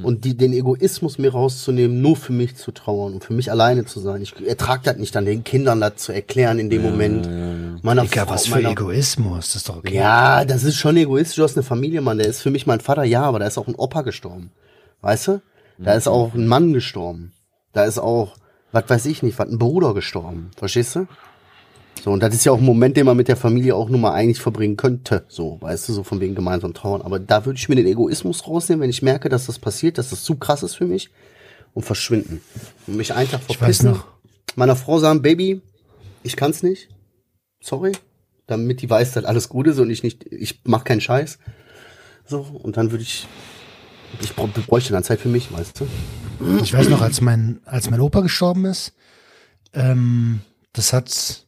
Und 0.04 0.26
die, 0.26 0.36
den 0.36 0.52
Egoismus 0.54 1.18
mir 1.18 1.32
rauszunehmen, 1.32 2.02
nur 2.02 2.16
für 2.18 2.34
mich 2.34 2.56
zu 2.58 2.72
trauern 2.72 3.14
und 3.14 3.24
für 3.24 3.34
mich 3.34 3.52
alleine 3.52 3.86
zu 3.86 4.00
sein. 4.02 4.22
Ich 4.22 4.34
ertrage 4.46 4.82
das 4.84 4.98
nicht, 4.98 5.16
dann 5.16 5.24
den 5.26 5.44
Kindern 5.46 5.80
das 5.80 5.98
zu 5.98 6.12
erklären 6.12 6.58
in 6.60 6.70
dem 6.70 6.82
Moment. 6.82 7.84
Meiner 7.84 8.02
Digga, 8.02 8.26
Frau- 8.26 8.34
was 8.34 8.48
für 8.48 8.56
meiner- 8.56 8.72
Egoismus, 8.72 9.48
das 9.54 9.56
ist 9.58 9.70
doch 9.70 9.78
okay. 9.78 9.94
Ja, 9.96 10.44
das 10.46 10.64
ist 10.64 10.76
schon 10.78 10.98
egoistisch. 10.98 11.36
Du 11.38 11.44
hast 11.44 11.56
eine 11.56 11.64
Familie, 11.64 12.02
Mann. 12.02 12.18
Der 12.18 12.28
ist 12.28 12.42
für 12.42 12.50
mich 12.50 12.66
mein 12.68 12.82
Vater, 12.82 13.04
ja, 13.04 13.22
aber 13.22 13.40
da 13.40 13.46
ist 13.48 13.58
auch 13.60 13.68
ein 13.68 13.76
Opa 13.76 14.02
gestorben. 14.02 14.52
Weißt 15.02 15.28
du? 15.28 15.42
Da 15.78 15.94
ist 15.94 16.08
auch 16.08 16.34
ein 16.34 16.48
Mann 16.48 16.74
gestorben. 16.74 17.32
Da 17.72 17.86
ist 17.86 17.98
auch, 18.00 18.36
was 18.72 18.84
weiß 18.90 19.06
ich 19.06 19.24
nicht, 19.24 19.40
was 19.40 19.48
ein 19.48 19.58
Bruder 19.60 19.94
gestorben. 19.94 20.52
Verstehst 20.58 20.96
du? 20.96 21.08
So, 22.04 22.10
und 22.10 22.24
das 22.24 22.34
ist 22.34 22.46
ja 22.46 22.52
auch 22.52 22.58
ein 22.58 22.66
Moment, 22.66 22.98
den 22.98 23.06
man 23.06 23.16
mit 23.16 23.28
der 23.28 23.38
Familie 23.38 23.76
auch 23.76 23.88
nur 23.88 24.00
mal 24.00 24.14
eigentlich 24.14 24.42
verbringen 24.42 24.76
könnte. 24.76 25.24
So, 25.28 25.62
weißt 25.62 25.88
du, 25.88 25.94
so 25.94 26.02
von 26.02 26.20
wegen 26.20 26.34
gemeinsam 26.34 26.74
trauern. 26.74 27.04
Aber 27.04 27.20
da 27.20 27.46
würde 27.46 27.60
ich 27.60 27.70
mir 27.70 27.76
den 27.76 27.86
Egoismus 27.86 28.48
rausnehmen, 28.48 28.82
wenn 28.82 28.90
ich 28.90 29.04
merke, 29.04 29.30
dass 29.30 29.46
das 29.46 29.60
passiert, 29.60 30.00
dass 30.00 30.10
das 30.10 30.24
zu 30.24 30.36
krass 30.36 30.64
ist 30.64 30.74
für 30.74 30.88
mich 30.88 31.12
und 31.76 31.84
verschwinden. 31.84 32.42
Und 32.88 32.98
mich 32.98 33.14
einfach 33.14 33.40
weiß 33.48 33.56
verpissen. 33.56 33.92
noch. 33.92 34.08
Meiner 34.56 34.76
Frau 34.76 34.98
sagen, 34.98 35.22
Baby, 35.22 35.62
ich 36.24 36.36
kann's 36.36 36.64
nicht. 36.64 36.90
Sorry. 37.62 37.92
Damit 38.48 38.82
die 38.82 38.90
weiß, 38.90 39.12
dass 39.12 39.26
alles 39.26 39.48
gut 39.48 39.68
ist 39.68 39.78
und 39.78 39.92
ich 39.92 40.02
nicht, 40.02 40.26
ich 40.26 40.62
mach 40.64 40.84
keinen 40.84 41.02
Scheiß. 41.02 41.38
So, 42.26 42.40
und 42.40 42.78
dann 42.78 42.90
würde 42.90 43.04
ich, 43.04 43.28
ich 44.22 44.36
bräuchte 44.36 44.92
dann 44.92 45.04
Zeit 45.04 45.20
für 45.20 45.30
mich, 45.30 45.54
weißt 45.54 45.82
du? 45.82 45.88
Ich 46.64 46.74
weiß 46.74 46.90
noch, 46.90 47.02
als 47.02 47.22
mein, 47.22 47.60
als 47.66 47.92
mein 47.92 48.02
Opa 48.02 48.22
gestorben 48.22 48.66
ist, 48.66 48.94
ähm, 49.74 50.42
das 50.74 50.94
hat 50.94 51.46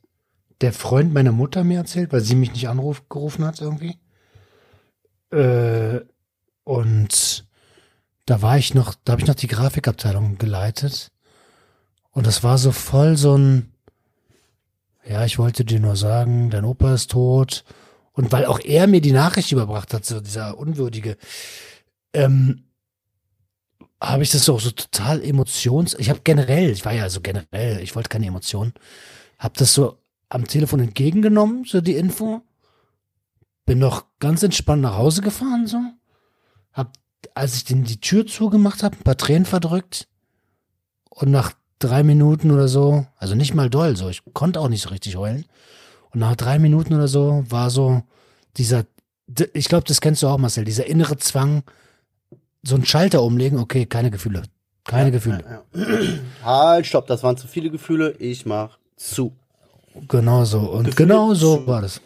der 0.64 0.74
Freund 0.74 1.14
meiner 1.14 1.34
Mutter 1.34 1.66
mir 1.66 1.80
erzählt, 1.80 2.14
weil 2.14 2.22
sie 2.22 2.36
mich 2.36 2.54
nicht 2.54 2.70
angerufen 2.70 3.46
hat 3.46 3.60
irgendwie. 3.60 4.00
Äh, 5.30 6.00
und 6.64 7.46
da 8.26 8.42
war 8.42 8.58
ich 8.58 8.74
noch, 8.74 8.96
da 9.04 9.12
habe 9.12 9.22
ich 9.22 9.28
noch 9.28 9.36
die 9.36 9.48
Grafikabteilung 9.48 10.38
geleitet. 10.38 11.12
Und 12.12 12.26
das 12.28 12.44
war 12.44 12.58
so 12.58 12.72
voll 12.72 13.18
so 13.18 13.38
ein, 13.38 13.74
ja, 15.06 15.26
ich 15.26 15.38
wollte 15.38 15.66
dir 15.66 15.82
nur 15.82 15.98
sagen, 15.98 16.50
dein 16.50 16.64
Opa 16.64 16.94
ist 16.94 17.12
tot. 17.12 17.66
Und 18.14 18.32
weil 18.32 18.46
auch 18.46 18.62
er 18.62 18.88
mir 18.88 19.02
die 19.02 19.12
Nachricht 19.12 19.52
überbracht 19.52 19.94
hat, 19.94 20.06
so 20.06 20.22
dieser 20.22 20.58
Unwürdige, 20.58 21.18
ähm, 22.14 22.64
habe 24.00 24.24
ich 24.24 24.32
das 24.32 24.48
auch 24.48 24.62
so 24.62 24.72
total 24.72 25.22
emotions. 25.22 25.94
Ich 26.00 26.10
habe 26.10 26.22
generell, 26.24 26.70
ich 26.70 26.86
war 26.86 26.94
ja 26.94 27.10
so 27.10 27.20
generell, 27.20 27.82
ich 27.82 27.98
wollte 27.98 28.08
keine 28.10 28.28
Emotionen, 28.28 28.74
habe 29.40 29.56
das 29.58 29.74
so 29.74 29.98
am 30.34 30.48
Telefon 30.48 30.80
entgegengenommen, 30.80 31.64
so 31.64 31.80
die 31.80 31.96
Info. 31.96 32.42
Bin 33.66 33.78
noch 33.78 34.06
ganz 34.20 34.42
entspannt 34.42 34.82
nach 34.82 34.98
Hause 34.98 35.22
gefahren, 35.22 35.68
so. 35.68 35.78
Hab, 36.74 36.94
als 37.36 37.56
ich 37.56 37.66
den 37.66 37.84
die 37.84 38.02
Tür 38.02 38.26
zugemacht 38.26 38.82
habe, 38.82 38.98
ein 38.98 39.04
paar 39.04 39.16
Tränen 39.16 39.46
verdrückt. 39.46 40.08
Und 41.10 41.30
nach 41.30 41.54
drei 41.78 42.02
Minuten 42.02 42.50
oder 42.50 42.68
so, 42.68 43.06
also 43.18 43.36
nicht 43.36 43.54
mal 43.54 43.70
doll, 43.70 43.96
so, 43.96 44.10
ich 44.10 44.24
konnte 44.34 44.60
auch 44.60 44.70
nicht 44.70 44.82
so 44.82 44.90
richtig 44.90 45.18
heulen. 45.18 45.46
Und 46.10 46.20
nach 46.20 46.36
drei 46.36 46.58
Minuten 46.58 46.96
oder 46.96 47.08
so 47.08 47.44
war 47.48 47.70
so 47.70 48.02
dieser, 48.58 48.86
ich 49.54 49.70
glaube, 49.70 49.86
das 49.88 50.02
kennst 50.02 50.24
du 50.24 50.28
auch, 50.28 50.40
Marcel, 50.40 50.66
dieser 50.66 50.88
innere 50.88 51.18
Zwang, 51.18 51.64
so 52.64 52.74
einen 52.74 52.86
Schalter 52.86 53.22
umlegen, 53.22 53.60
okay, 53.60 53.86
keine 53.86 54.10
Gefühle. 54.10 54.44
Keine 54.84 55.12
Gefühle. 55.12 55.64
Halt, 56.44 56.88
stopp, 56.88 57.06
das 57.06 57.22
waren 57.22 57.38
zu 57.38 57.48
viele 57.48 57.70
Gefühle. 57.70 58.14
Ich 58.18 58.48
mach 58.48 58.80
zu. 58.96 59.34
Genau 60.08 60.44
so. 60.46 60.60
Und 60.60 60.86
Gefühle 60.86 60.96
genau 60.96 61.34
so 61.34 61.66
war 61.68 61.82
das. 61.82 62.02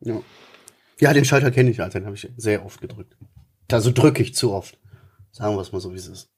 Ja, 0.00 0.20
ja 1.00 1.12
den 1.12 1.24
Schalter 1.24 1.50
kenne 1.50 1.70
ich, 1.70 1.80
Alter. 1.80 2.00
Den 2.00 2.06
habe 2.06 2.16
ich 2.16 2.28
sehr 2.36 2.64
oft 2.64 2.80
gedrückt. 2.80 3.16
Also 3.70 3.90
drücke 3.92 4.22
ich 4.22 4.34
zu 4.34 4.52
oft. 4.52 4.78
Sagen 5.30 5.54
wir 5.56 5.60
es 5.60 5.72
mal 5.72 5.80
so, 5.80 5.92
wie 5.92 5.96
es 5.98 6.08
ist. 6.08 6.28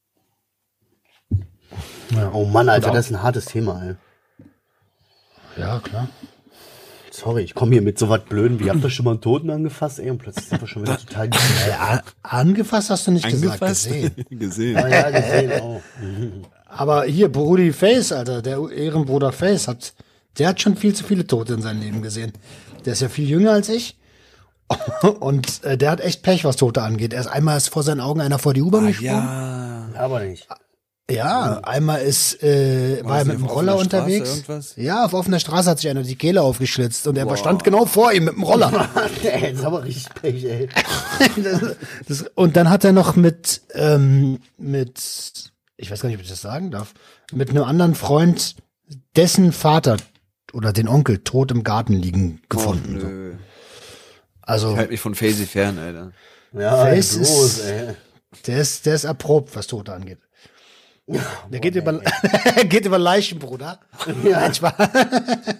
Ja, 2.10 2.30
Oh 2.32 2.44
Mann, 2.44 2.68
Alter, 2.68 2.90
das 2.90 3.06
ist 3.06 3.12
ein 3.12 3.22
hartes 3.22 3.44
Thema, 3.46 3.82
ey. 3.84 3.94
ja 5.56 5.78
klar. 5.78 6.08
Sorry, 7.12 7.42
ich 7.42 7.54
komme 7.54 7.72
hier 7.72 7.82
mit 7.82 7.98
so 7.98 8.08
was 8.08 8.24
Blöden 8.24 8.60
wie, 8.60 8.70
habt 8.70 8.82
ihr 8.82 8.90
schon 8.90 9.04
mal 9.04 9.12
einen 9.12 9.20
Toten 9.20 9.50
angefasst, 9.50 9.98
ey? 9.98 10.10
Und 10.10 10.18
plötzlich 10.18 10.46
sind 10.46 10.60
wir 10.60 10.68
schon 10.68 10.82
wieder 10.82 10.98
total 11.06 11.26
Äh, 11.28 11.98
angefasst 12.22 12.90
hast 12.90 13.06
du 13.06 13.12
nicht 13.12 13.28
gesagt, 13.28 13.60
gesehen. 13.60 14.14
Gesehen. 14.30 14.74
Ja, 14.76 14.88
ja, 14.88 15.10
gesehen, 15.10 15.52
oh. 15.62 15.80
Aber 16.66 17.04
hier, 17.04 17.30
Brudi 17.30 17.72
Face, 17.72 18.12
Alter, 18.12 18.42
der 18.42 18.58
Ehrenbruder 18.70 19.32
Face 19.32 19.68
hat, 19.68 19.92
der 20.38 20.48
hat 20.48 20.60
schon 20.60 20.76
viel 20.76 20.94
zu 20.94 21.04
viele 21.04 21.26
Tote 21.26 21.54
in 21.54 21.62
seinem 21.62 21.80
Leben 21.80 22.02
gesehen. 22.02 22.32
Der 22.84 22.94
ist 22.94 23.02
ja 23.02 23.08
viel 23.08 23.28
jünger 23.28 23.52
als 23.52 23.68
ich. 23.68 23.98
Und 25.20 25.64
äh, 25.64 25.76
der 25.76 25.90
hat 25.90 26.00
echt 26.00 26.22
Pech, 26.22 26.44
was 26.44 26.56
Tote 26.56 26.82
angeht. 26.82 27.12
Erst 27.12 27.28
einmal 27.28 27.56
ist 27.56 27.68
vor 27.68 27.82
seinen 27.82 28.00
Augen 28.00 28.20
einer 28.20 28.38
vor 28.38 28.54
die 28.54 28.62
U-Bahn 28.62 28.86
gesprungen. 28.86 29.12
Ja. 29.12 29.88
Aber 29.96 30.20
nicht. 30.20 30.46
Ja, 31.10 31.60
einmal 31.64 32.02
ist, 32.02 32.42
äh, 32.42 33.00
war 33.04 33.18
er 33.18 33.24
das 33.24 33.26
mit 33.26 33.38
dem 33.38 33.46
Roller 33.46 33.76
unterwegs. 33.76 34.30
irgendwas? 34.30 34.74
Ja, 34.76 35.04
auf 35.04 35.12
offener 35.12 35.40
Straße 35.40 35.68
hat 35.68 35.80
sich 35.80 35.90
einer 35.90 36.04
die 36.04 36.14
Kehle 36.14 36.42
aufgeschlitzt 36.42 37.06
und 37.08 37.18
er 37.18 37.36
stand 37.36 37.64
genau 37.64 37.84
vor 37.84 38.12
ihm 38.12 38.26
mit 38.26 38.34
dem 38.34 38.44
Roller. 38.44 38.88
ey, 39.24 39.50
das 39.50 39.60
ist 39.60 39.64
aber 39.64 39.84
richtig 39.84 40.14
Pech, 40.14 40.44
ey. 40.44 40.68
das, 41.42 41.76
das, 42.06 42.24
und 42.34 42.56
dann 42.56 42.70
hat 42.70 42.84
er 42.84 42.92
noch 42.92 43.16
mit, 43.16 43.62
ähm, 43.74 44.38
mit, 44.56 45.52
ich 45.76 45.90
weiß 45.90 46.00
gar 46.00 46.08
nicht, 46.08 46.18
ob 46.18 46.22
ich 46.22 46.30
das 46.30 46.42
sagen 46.42 46.70
darf, 46.70 46.94
mit 47.32 47.50
einem 47.50 47.64
anderen 47.64 47.96
Freund 47.96 48.54
dessen 49.16 49.52
Vater 49.52 49.96
oder 50.54 50.72
den 50.72 50.88
Onkel 50.88 51.18
tot 51.18 51.50
im 51.50 51.62
Garten 51.64 51.92
liegen 51.94 52.40
gefunden. 52.48 53.00
so. 53.00 53.06
Nö. 53.06 53.34
Also 54.42 54.70
Ich 54.72 54.76
halte 54.78 54.90
mich 54.92 55.00
von 55.00 55.14
Faisy 55.14 55.46
fern, 55.46 55.78
Alter. 55.78 56.12
Ja, 56.52 56.84
Face 56.84 57.16
bloß, 57.16 57.28
ist- 57.58 57.64
ey. 57.64 57.94
der 58.46 58.58
ist, 58.60 58.86
der 58.86 58.94
ist 58.94 59.04
erprobt, 59.04 59.54
was 59.54 59.66
Tote 59.68 59.92
angeht. 59.92 60.18
Der 61.52 61.58
geht 61.60 61.74
über, 61.74 62.00
geht 62.68 62.86
über 62.86 62.98
Leichen, 62.98 63.38
Bruder. 63.40 63.80
Ja. 64.22 64.48
Nein. 64.48 64.52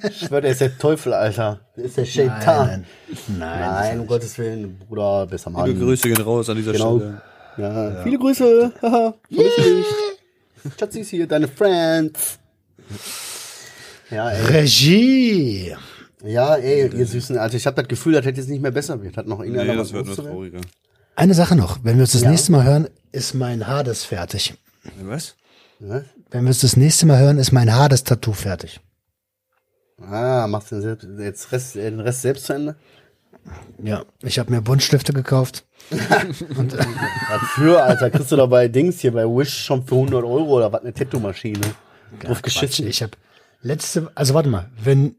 Ich 0.08 0.18
schwör, 0.26 0.40
der 0.40 0.52
ist 0.52 0.60
der 0.60 0.78
Teufel, 0.78 1.12
Alter. 1.12 1.60
Der 1.76 1.84
ist 1.84 1.96
der 1.96 2.04
Shaitan. 2.04 2.66
Nein, 2.66 3.38
nein. 3.38 3.60
Nein, 3.60 4.00
um 4.00 4.06
Gottes 4.06 4.38
Willen, 4.38 4.78
Bruder, 4.78 5.26
besser 5.26 5.50
Mann. 5.50 5.66
Liebe 5.66 5.80
Grüße 5.80 6.08
gehen 6.08 6.20
raus 6.22 6.48
an 6.50 6.56
dieser 6.56 6.72
Genau. 6.72 6.98
Stelle. 6.98 7.22
Ja, 7.56 8.02
viele 8.04 8.18
Grüße. 8.18 8.72
Haha, 8.80 9.14
Licht. 9.28 9.86
Schatzi 10.78 11.00
ist 11.00 11.10
hier, 11.10 11.26
deine 11.26 11.48
Friends. 11.48 12.38
Ja, 14.10 14.30
ey. 14.30 14.44
Regie. 14.46 15.76
Ja, 16.24 16.56
ey, 16.56 16.88
ihr 16.94 17.06
Süßen. 17.06 17.38
Also 17.38 17.56
ich 17.56 17.66
habe 17.66 17.76
das 17.76 17.88
Gefühl, 17.88 18.12
das 18.14 18.24
hätte 18.26 18.40
jetzt 18.40 18.50
nicht 18.50 18.60
mehr 18.60 18.70
besser 18.70 19.02
wird. 19.02 19.16
Hat 19.16 19.26
noch 19.26 19.40
irgendeiner 19.40 19.72
Nee, 19.74 19.78
was 19.78 19.88
das 19.88 19.92
wird 19.94 20.06
nur 20.06 20.16
trauriger. 20.16 20.60
Eine 21.16 21.34
Sache 21.34 21.56
noch. 21.56 21.78
Wenn 21.82 21.96
wir 21.96 22.02
uns 22.02 22.12
das 22.12 22.22
Ja. 22.22 22.30
nächste 22.30 22.52
Mal 22.52 22.64
hören, 22.64 22.88
ist 23.12 23.34
mein 23.34 23.66
Hades 23.66 24.04
fertig. 24.04 24.54
Was? 25.02 25.34
Ne? 25.78 26.04
Wenn 26.30 26.44
wir 26.44 26.48
uns 26.48 26.60
das 26.60 26.76
nächste 26.76 27.06
Mal 27.06 27.18
hören, 27.18 27.38
ist 27.38 27.52
mein 27.52 27.74
Hades-Tattoo 27.74 28.32
fertig. 28.32 28.80
Ah, 30.02 30.46
machst 30.48 30.70
du 30.72 30.76
den, 30.76 30.82
selbst, 30.82 31.06
jetzt 31.18 31.52
Rest, 31.52 31.76
äh, 31.76 31.90
den 31.90 32.00
Rest 32.00 32.22
selbst 32.22 32.46
zu 32.46 32.52
Ende? 32.54 32.76
Ja, 33.82 34.04
ich 34.22 34.38
habe 34.38 34.50
mir 34.50 34.60
Buntstifte 34.62 35.12
gekauft. 35.12 35.64
Dafür, 37.28 37.84
Alter, 37.84 38.10
kriegst 38.10 38.30
du 38.32 38.36
da 38.36 38.46
bei 38.46 38.68
Dings 38.68 39.00
hier 39.00 39.12
bei 39.12 39.24
Wish 39.24 39.64
schon 39.64 39.84
für 39.84 39.94
100 39.96 40.22
Euro 40.24 40.56
oder 40.56 40.72
was, 40.72 40.82
eine 40.82 40.92
Tattoo-Maschine. 40.92 41.60
Drauf 42.20 42.42
Quatsch, 42.42 42.60
geschissen. 42.60 42.86
ich 42.86 43.02
habe 43.02 43.12
letzte, 43.62 44.10
also 44.14 44.34
warte 44.34 44.48
mal, 44.48 44.70
wenn 44.82 45.16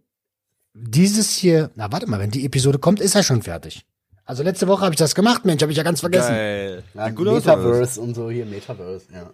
dieses 0.73 1.31
hier, 1.31 1.71
na 1.75 1.91
warte 1.91 2.07
mal, 2.07 2.19
wenn 2.19 2.31
die 2.31 2.45
Episode 2.45 2.79
kommt, 2.79 2.99
ist 2.99 3.15
er 3.15 3.23
schon 3.23 3.41
fertig. 3.41 3.85
Also 4.25 4.43
letzte 4.43 4.67
Woche 4.67 4.83
habe 4.83 4.93
ich 4.93 4.99
das 4.99 5.15
gemacht, 5.15 5.45
Mensch, 5.45 5.61
habe 5.61 5.71
ich 5.71 5.77
ja 5.77 5.83
ganz 5.83 5.99
vergessen. 5.99 6.29
Geil. 6.29 6.83
Ja, 6.93 7.07
Sieht 7.07 7.15
gut? 7.15 7.27
Metaverse 7.27 7.99
und 8.01 8.15
so 8.15 8.29
hier, 8.29 8.45
Metaverse, 8.45 9.05
ja. 9.13 9.29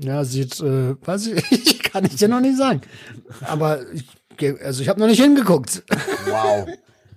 Ja, 0.00 0.24
sieht, 0.24 0.60
äh, 0.60 0.94
weiß 1.04 1.26
ich, 1.28 1.44
ich 1.52 1.82
kann 1.82 2.04
ich 2.04 2.16
dir 2.16 2.28
noch 2.28 2.40
nicht 2.40 2.56
sagen. 2.56 2.80
Aber 3.42 3.80
ich, 3.92 4.04
also 4.62 4.82
ich 4.82 4.88
habe 4.88 5.00
noch 5.00 5.06
nicht 5.06 5.20
hingeguckt. 5.20 5.82
Wow. 6.26 6.68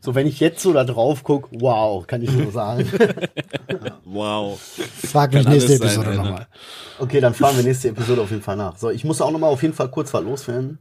So, 0.02 0.16
wenn 0.16 0.28
ich 0.28 0.42
jetzt 0.42 0.62
so 0.62 0.74
da 0.74 0.84
drauf 0.84 1.24
guck, 1.24 1.48
wow, 1.52 2.06
kann 2.06 2.22
ich 2.22 2.32
nur 2.32 2.52
sagen. 2.52 2.90
Wow. 4.06 4.60
Frag 5.12 5.34
mich 5.34 5.44
Kann 5.44 5.54
nächste 5.54 5.74
Episode 5.74 6.14
nochmal. 6.14 6.48
Okay, 7.00 7.20
dann 7.20 7.34
fahren 7.34 7.56
wir 7.58 7.64
nächste 7.64 7.90
Episode 7.90 8.22
auf 8.22 8.30
jeden 8.30 8.44
Fall 8.44 8.56
nach. 8.56 8.78
So, 8.78 8.92
ich 8.92 9.04
muss 9.04 9.22
auch 9.22 9.32
nochmal 9.32 9.50
auf 9.50 9.64
jeden 9.64 9.74
Fall 9.74 9.90
kurz 9.90 10.14
was 10.14 10.24
loswerden. 10.24 10.78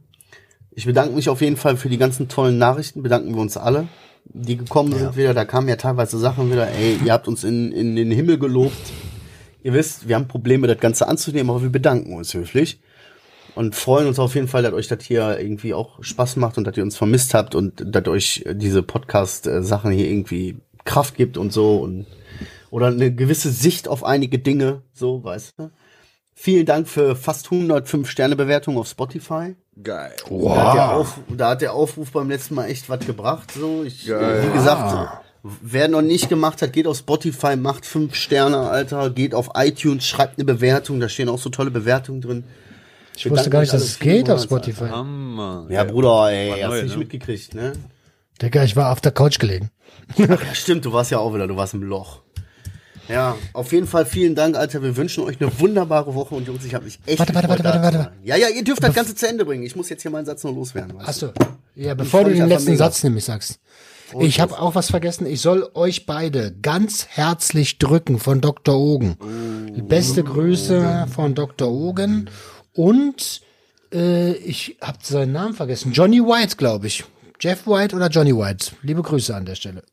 Ich 0.75 0.85
bedanke 0.85 1.13
mich 1.13 1.29
auf 1.29 1.41
jeden 1.41 1.57
Fall 1.57 1.77
für 1.77 1.89
die 1.89 1.97
ganzen 1.97 2.27
tollen 2.27 2.57
Nachrichten, 2.57 3.03
bedanken 3.03 3.35
wir 3.35 3.41
uns 3.41 3.57
alle, 3.57 3.87
die 4.25 4.57
gekommen 4.57 4.97
sind 4.97 5.15
wieder. 5.15 5.33
Da 5.33 5.45
kamen 5.45 5.67
ja 5.69 5.75
teilweise 5.75 6.17
Sachen 6.17 6.51
wieder, 6.51 6.67
ey, 6.67 6.97
ihr 7.03 7.13
habt 7.13 7.27
uns 7.27 7.43
in, 7.43 7.71
in 7.71 7.95
den 7.95 8.11
Himmel 8.11 8.39
gelobt. 8.39 8.91
Ihr 9.61 9.73
wisst, 9.73 10.07
wir 10.07 10.15
haben 10.15 10.27
Probleme, 10.27 10.67
das 10.67 10.79
Ganze 10.79 11.07
anzunehmen, 11.07 11.49
aber 11.49 11.61
wir 11.61 11.69
bedanken 11.69 12.15
uns 12.15 12.33
höflich. 12.33 12.81
Und 13.55 13.75
freuen 13.75 14.07
uns 14.07 14.17
auf 14.17 14.33
jeden 14.33 14.47
Fall, 14.47 14.63
dass 14.63 14.73
euch 14.73 14.87
das 14.87 15.03
hier 15.03 15.39
irgendwie 15.39 15.75
auch 15.75 16.03
Spaß 16.03 16.37
macht 16.37 16.57
und 16.57 16.65
dass 16.65 16.75
ihr 16.75 16.83
uns 16.83 16.97
vermisst 16.97 17.35
habt 17.35 17.53
und 17.53 17.83
dass 17.85 18.07
euch 18.07 18.43
diese 18.53 18.81
Podcast-Sachen 18.81 19.91
hier 19.91 20.07
irgendwie 20.07 20.57
Kraft 20.85 21.15
gibt 21.15 21.37
und 21.37 21.53
so 21.53 21.77
und 21.77 22.07
oder 22.71 22.87
eine 22.87 23.13
gewisse 23.13 23.51
Sicht 23.51 23.87
auf 23.87 24.03
einige 24.03 24.39
Dinge, 24.39 24.81
so, 24.93 25.23
weißt 25.23 25.53
du. 25.59 25.69
Vielen 26.33 26.65
Dank 26.65 26.87
für 26.87 27.15
fast 27.15 27.51
105 27.51 28.09
Sterne 28.09 28.35
Bewertung 28.35 28.79
auf 28.79 28.87
Spotify. 28.87 29.55
Geil. 29.81 30.13
Da, 30.29 30.65
hat 30.65 30.75
der 30.75 30.91
Auf, 30.91 31.19
da 31.29 31.49
hat 31.49 31.61
der 31.61 31.73
Aufruf 31.73 32.11
beim 32.11 32.29
letzten 32.29 32.55
Mal 32.55 32.67
echt 32.67 32.89
was 32.89 32.99
gebracht. 33.05 33.51
So, 33.51 33.83
ich, 33.83 34.05
Geil. 34.05 34.43
wie 34.47 34.53
gesagt, 34.53 35.23
Wer 35.45 35.89
noch 35.89 36.01
nicht 36.01 36.29
gemacht 36.29 36.61
hat, 36.61 36.71
geht 36.71 36.87
auf 36.87 36.97
Spotify, 36.97 37.57
macht 37.57 37.85
fünf 37.85 38.15
Sterne, 38.15 38.59
Alter. 38.59 39.09
Geht 39.09 39.35
auf 39.35 39.49
iTunes, 39.55 40.05
schreibt 40.05 40.37
eine 40.37 40.45
Bewertung. 40.45 41.01
Da 41.01 41.09
stehen 41.09 41.27
auch 41.27 41.37
so 41.37 41.49
tolle 41.49 41.69
Bewertungen 41.69 42.21
drin. 42.21 42.45
Ich 43.17 43.29
wusste 43.29 43.49
gar 43.49 43.59
nicht, 43.59 43.73
dass 43.73 43.83
es 43.83 43.99
geht 43.99 44.29
auf 44.29 44.41
Spotify. 44.41 44.87
Hammer. 44.87 45.65
Ja, 45.69 45.83
Bruder, 45.83 46.31
ey, 46.31 46.61
hast 46.61 46.69
neu, 46.69 46.77
du 46.77 46.83
nicht 46.83 46.93
ne? 46.93 46.99
mitgekriegt, 46.99 47.55
ne? 47.55 47.73
Digga, 48.41 48.63
ich 48.63 48.77
war 48.77 48.93
auf 48.93 49.01
der 49.01 49.11
Couch 49.11 49.37
gelegen. 49.37 49.69
Ja, 50.15 50.37
stimmt, 50.53 50.85
du 50.85 50.93
warst 50.93 51.11
ja 51.11 51.19
auch 51.19 51.33
wieder, 51.33 51.47
du 51.47 51.55
warst 51.55 51.73
im 51.73 51.83
Loch. 51.83 52.21
Ja, 53.09 53.35
auf 53.53 53.71
jeden 53.71 53.87
Fall 53.87 54.05
vielen 54.05 54.35
Dank, 54.35 54.55
Alter. 54.55 54.81
Wir 54.81 54.95
wünschen 54.95 55.23
euch 55.23 55.39
eine 55.41 55.59
wunderbare 55.59 56.15
Woche 56.15 56.35
und 56.35 56.47
Jungs, 56.47 56.63
ich 56.63 56.73
habe 56.73 56.85
mich 56.85 56.99
echt 57.05 57.19
Warte, 57.19 57.35
warte, 57.35 57.49
warte, 57.49 57.63
warte, 57.63 57.81
warte. 57.81 58.11
Ja, 58.23 58.35
ja, 58.37 58.47
ihr 58.49 58.63
dürft 58.63 58.83
das 58.83 58.93
Ganze 58.93 59.15
zu 59.15 59.27
Ende 59.27 59.45
bringen. 59.45 59.63
Ich 59.63 59.75
muss 59.75 59.89
jetzt 59.89 60.01
hier 60.01 60.11
meinen 60.11 60.25
Satz 60.25 60.43
noch 60.43 60.53
loswerden. 60.53 60.97
Achso. 60.99 61.31
Ja, 61.75 61.93
bevor 61.93 62.23
du 62.23 62.33
den 62.33 62.47
letzten 62.47 62.71
mega. 62.71 62.85
Satz 62.85 63.03
nämlich 63.03 63.25
sagst. 63.25 63.59
Ich 64.19 64.39
habe 64.39 64.59
auch 64.59 64.75
was 64.75 64.91
vergessen. 64.91 65.25
Ich 65.25 65.41
soll 65.41 65.69
euch 65.73 66.05
beide 66.05 66.53
ganz 66.61 67.07
herzlich 67.07 67.79
drücken 67.79 68.19
von 68.19 68.41
Dr. 68.41 68.77
Ogen. 68.77 69.17
Beste 69.87 70.23
Grüße 70.23 71.07
von 71.13 71.33
Dr. 71.35 71.71
Ogen. 71.71 72.29
Und 72.73 73.41
äh, 73.91 74.33
ich 74.33 74.77
habe 74.81 74.99
seinen 75.01 75.31
Namen 75.31 75.53
vergessen. 75.53 75.91
Johnny 75.93 76.21
White, 76.21 76.57
glaube 76.57 76.87
ich. 76.87 77.03
Jeff 77.39 77.67
White 77.67 77.95
oder 77.95 78.07
Johnny 78.07 78.35
White. 78.35 78.71
Liebe 78.81 79.01
Grüße 79.01 79.35
an 79.35 79.45
der 79.45 79.55
Stelle. 79.55 79.83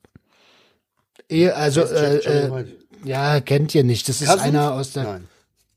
Ehe, 1.27 1.55
also, 1.55 1.81
äh, 1.81 2.17
äh? 2.17 2.65
Ja, 3.03 3.39
kennt 3.41 3.73
ihr 3.75 3.83
nicht. 3.83 4.09
Das 4.09 4.21
ist 4.21 4.27
Cousins? 4.27 4.43
einer 4.43 4.73
aus 4.73 4.93
der 4.93 5.03
Nein. 5.03 5.27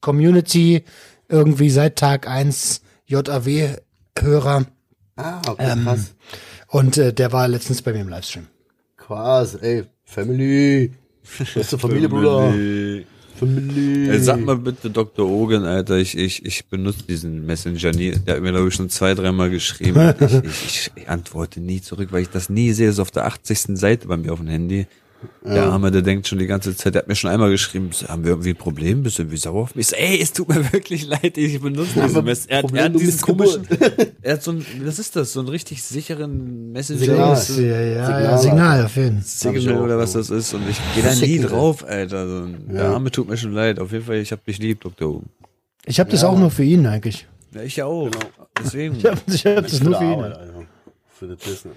Community, 0.01 0.85
irgendwie 1.29 1.70
seit 1.70 1.97
Tag 1.97 2.29
1 2.29 2.83
JAW-Hörer. 3.07 4.66
Ah, 5.16 5.43
okay, 5.49 5.75
krass. 5.83 6.14
Und 6.68 6.99
äh, 6.99 7.12
der 7.12 7.33
war 7.33 7.47
letztens 7.49 7.83
bei 7.83 7.93
mir 7.93 8.01
im 8.01 8.09
Livestream. 8.09 8.47
Krass, 8.97 9.55
ey. 9.55 9.85
Family. 10.05 10.93
Beste 11.55 11.79
Familie, 11.79 12.09
Bruder. 12.09 12.51
Family. 12.51 13.07
Family. 13.37 14.11
Ey, 14.11 14.20
sag 14.20 14.41
mal 14.41 14.57
bitte 14.57 14.91
Dr. 14.91 15.29
Ogen, 15.29 15.64
Alter, 15.64 15.97
ich, 15.97 16.16
ich, 16.16 16.45
ich 16.45 16.66
benutze 16.66 17.03
diesen 17.03 17.47
Messenger 17.47 17.91
nie. 17.93 18.12
Der 18.12 18.37
hat 18.37 18.43
mir, 18.43 18.53
glaube 18.53 18.68
ich, 18.68 18.75
schon 18.75 18.91
zwei, 18.91 19.14
dreimal 19.14 19.51
geschrieben. 19.51 20.14
ich, 20.20 20.64
ich, 20.64 20.91
ich 20.95 21.09
antworte 21.09 21.61
nie 21.61 21.81
zurück, 21.81 22.09
weil 22.12 22.22
ich 22.22 22.31
das 22.31 22.49
nie 22.49 22.72
sehe. 22.72 22.87
Das 22.87 22.97
ist 22.97 23.01
auf 23.01 23.11
der 23.11 23.27
80. 23.27 23.77
Seite 23.77 24.07
bei 24.07 24.16
mir 24.16 24.33
auf 24.33 24.39
dem 24.39 24.49
Handy. 24.49 24.87
Der 25.45 25.64
Arme, 25.64 25.91
der 25.91 26.03
denkt 26.03 26.27
schon 26.29 26.39
die 26.39 26.47
ganze 26.47 26.77
Zeit, 26.77 26.95
der 26.95 27.03
hat 27.03 27.09
mir 27.09 27.14
schon 27.14 27.31
einmal 27.31 27.51
geschrieben, 27.51 27.91
so, 27.93 28.09
haben 28.09 28.25
wir 28.25 28.31
irgendwie 28.31 28.51
ein 28.51 28.57
Problem? 28.57 29.03
Bist 29.03 29.18
du 29.18 29.22
irgendwie 29.22 29.37
sauer 29.37 29.62
auf 29.62 29.75
mich? 29.75 29.87
Ich 29.87 29.89
so, 29.91 29.97
ey, 29.97 30.20
es 30.20 30.33
tut 30.33 30.49
mir 30.49 30.72
wirklich 30.72 31.07
leid, 31.07 31.37
ich 31.37 31.61
benutze 31.61 31.93
diesen 31.95 32.03
aber 32.03 32.22
Messenger. 32.22 32.53
Er, 32.53 32.62
hat- 32.62 32.72
er 32.75 32.85
hat 32.85 32.95
du 32.95 32.99
diesen 32.99 33.12
bist 33.12 33.22
komischen, 33.22 33.66
er 34.22 34.33
hat 34.35 34.43
so 34.43 34.53
ein, 34.53 34.66
was 34.83 34.99
ist 34.99 35.16
das? 35.16 35.33
So 35.33 35.41
einen 35.41 35.49
richtig 35.49 35.83
sicheren 35.83 36.72
Messenger. 36.72 36.99
Signal. 37.01 37.33
Ist- 37.35 37.49
Ja, 37.59 37.64
ja, 37.81 38.05
Signal, 38.07 38.22
ja, 38.25 38.39
Signal 38.39 38.85
auf 38.85 38.97
jeden 38.97 39.22
Fall. 39.22 39.53
Signal 39.55 39.83
oder 39.83 39.99
was 39.99 40.12
das 40.12 40.31
ist 40.31 40.55
und 40.55 40.68
ich 40.68 40.79
gehe 40.95 41.03
da 41.03 41.14
nie 41.14 41.39
drauf, 41.41 41.85
Alter. 41.87 42.27
So, 42.29 42.47
Der 42.72 42.85
Arme 42.89 43.11
tut 43.11 43.29
mir 43.29 43.37
schon 43.37 43.53
leid. 43.53 43.79
Auf 43.79 43.93
jeden 43.93 44.05
Fall, 44.05 44.16
ich 44.16 44.33
hab 44.33 44.45
dich 44.45 44.59
lieb, 44.59 44.81
Dr. 44.83 45.09
Ogen. 45.11 45.29
Ich 45.87 46.01
habe 46.01 46.11
das 46.11 46.25
auch 46.25 46.39
nur 46.39 46.51
für 46.51 46.64
ihn 46.64 46.87
eigentlich. 46.87 47.27
Ja, 47.55 47.62
ich 47.62 47.77
ja 47.77 47.85
auch. 47.87 48.11
Deswegen. 48.62 48.97
Ich 48.97 49.05
habe 49.07 49.20
ich 49.27 49.45
hab 49.47 49.62
das 49.66 49.83
nur 49.83 49.97
für 49.99 50.05
ihn. 50.05 50.11
Arbeit, 50.12 50.37
Alter. 50.39 50.62
Für 51.12 51.27
das 51.29 51.37
Business. 51.39 51.77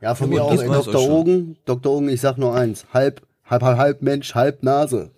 Ja, 0.00 0.14
von 0.14 0.30
Ja, 0.32 0.34
mir 0.36 0.44
auch, 0.44 0.52
ey, 0.60 0.68
Dr. 0.68 1.08
Ogen. 1.10 1.56
Dr. 1.64 1.92
Ogen, 1.92 2.08
ich 2.08 2.20
sag 2.20 2.36
nur 2.38 2.54
eins. 2.54 2.84
Halb, 2.92 3.22
halb, 3.46 3.62
halb, 3.62 3.78
halb 3.78 4.02
Mensch, 4.02 4.34
halb 4.34 4.62
Nase. 4.62 5.10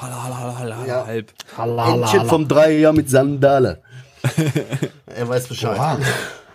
Halla, 0.00 0.86
Ja. 0.86 1.06
halb. 1.06 1.32
Entchen 1.56 2.26
vom 2.26 2.48
Dreier 2.48 2.92
mit 2.92 3.08
Sandale. 3.10 3.82
er 5.06 5.28
weiß 5.28 5.48
Bescheid. 5.48 5.76
Oha. 5.78 5.98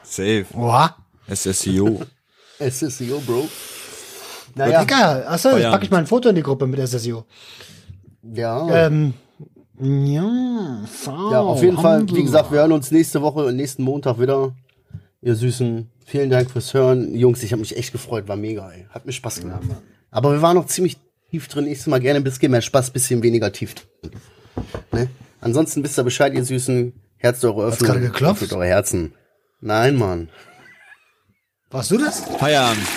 Safe. 0.03 0.45
Oha. 0.55 0.95
SSIO. 1.33 2.01
SSCO, 2.59 3.19
Bro. 3.25 3.47
Naja, 4.55 4.79
Digga, 4.81 5.23
achso, 5.27 5.55
jetzt 5.57 5.69
packe 5.69 5.83
ich 5.85 5.91
mal 5.91 5.97
ein 5.99 6.07
Foto 6.07 6.29
in 6.29 6.35
die 6.35 6.41
Gruppe 6.43 6.65
mit 6.65 6.79
SSIO. 6.85 7.25
ja. 8.33 8.87
Ähm, 8.87 9.13
ja, 9.79 10.81
so, 10.91 11.11
Ja, 11.31 11.41
auf 11.41 11.61
jeden 11.61 11.77
Fall, 11.77 11.99
Handel. 11.99 12.17
wie 12.17 12.23
gesagt, 12.23 12.51
wir 12.51 12.59
hören 12.59 12.71
uns 12.71 12.89
nächste 12.89 13.21
Woche 13.21 13.45
und 13.45 13.55
nächsten 13.55 13.83
Montag 13.83 14.19
wieder. 14.19 14.55
Ihr 15.21 15.35
Süßen, 15.35 15.87
vielen 16.07 16.29
Dank 16.29 16.49
fürs 16.49 16.73
Hören. 16.73 17.13
Jungs, 17.13 17.43
ich 17.43 17.51
habe 17.51 17.59
mich 17.59 17.77
echt 17.77 17.91
gefreut, 17.91 18.27
war 18.27 18.37
mega, 18.37 18.71
ey. 18.71 18.87
Hat 18.89 19.05
mir 19.05 19.11
Spaß 19.11 19.41
gemacht. 19.41 19.61
Aber 20.09 20.31
wir 20.31 20.41
waren 20.41 20.55
noch 20.55 20.65
ziemlich 20.65 20.97
tief 21.29 21.47
drin. 21.47 21.65
Nächstes 21.65 21.87
Mal 21.87 21.99
gerne 21.99 22.19
ein 22.19 22.23
bisschen 22.23 22.51
mehr 22.51 22.61
Spaß, 22.61 22.91
bisschen 22.91 23.21
weniger 23.21 23.51
tief 23.51 23.75
drin. 23.75 24.11
Ne? 24.91 25.09
Ansonsten 25.41 25.83
wisst 25.83 25.99
ihr 25.99 26.03
Bescheid, 26.03 26.33
ihr 26.33 26.43
Süßen. 26.43 26.93
Herzt 27.17 27.43
eure 27.43 27.65
Öffnung. 27.65 27.87
gerade 27.87 28.01
geklopft? 28.01 28.43
Öffnet 28.43 28.57
eure 28.57 28.67
Herzen. 28.67 29.13
Nein, 29.59 29.95
Mann. 29.95 30.29
Warst 31.69 31.91
du 31.91 31.97
das? 31.97 32.21
Feierabend. 32.39 32.77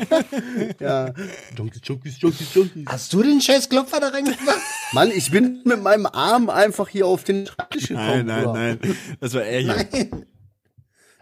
Ja. 0.80 1.12
Junkies, 1.56 1.80
Junkies, 1.84 2.20
Junkies, 2.20 2.54
Junkies. 2.54 2.84
Hast 2.86 3.12
du 3.12 3.22
den 3.22 3.40
scheiß 3.40 3.68
Klopfer 3.68 4.00
da 4.00 4.08
reingemacht? 4.08 4.58
Mann, 4.92 5.10
ich 5.10 5.30
bin 5.30 5.60
mit 5.64 5.82
meinem 5.82 6.06
Arm 6.06 6.50
einfach 6.50 6.88
hier 6.88 7.06
auf 7.06 7.24
den 7.24 7.46
Schreibtisch 7.46 7.88
gekommen. 7.88 8.26
Nein, 8.26 8.44
nein, 8.44 8.78
nein. 8.82 8.96
Das 9.20 9.34
war 9.34 9.42
er 9.42 9.60
hier. 9.60 10.08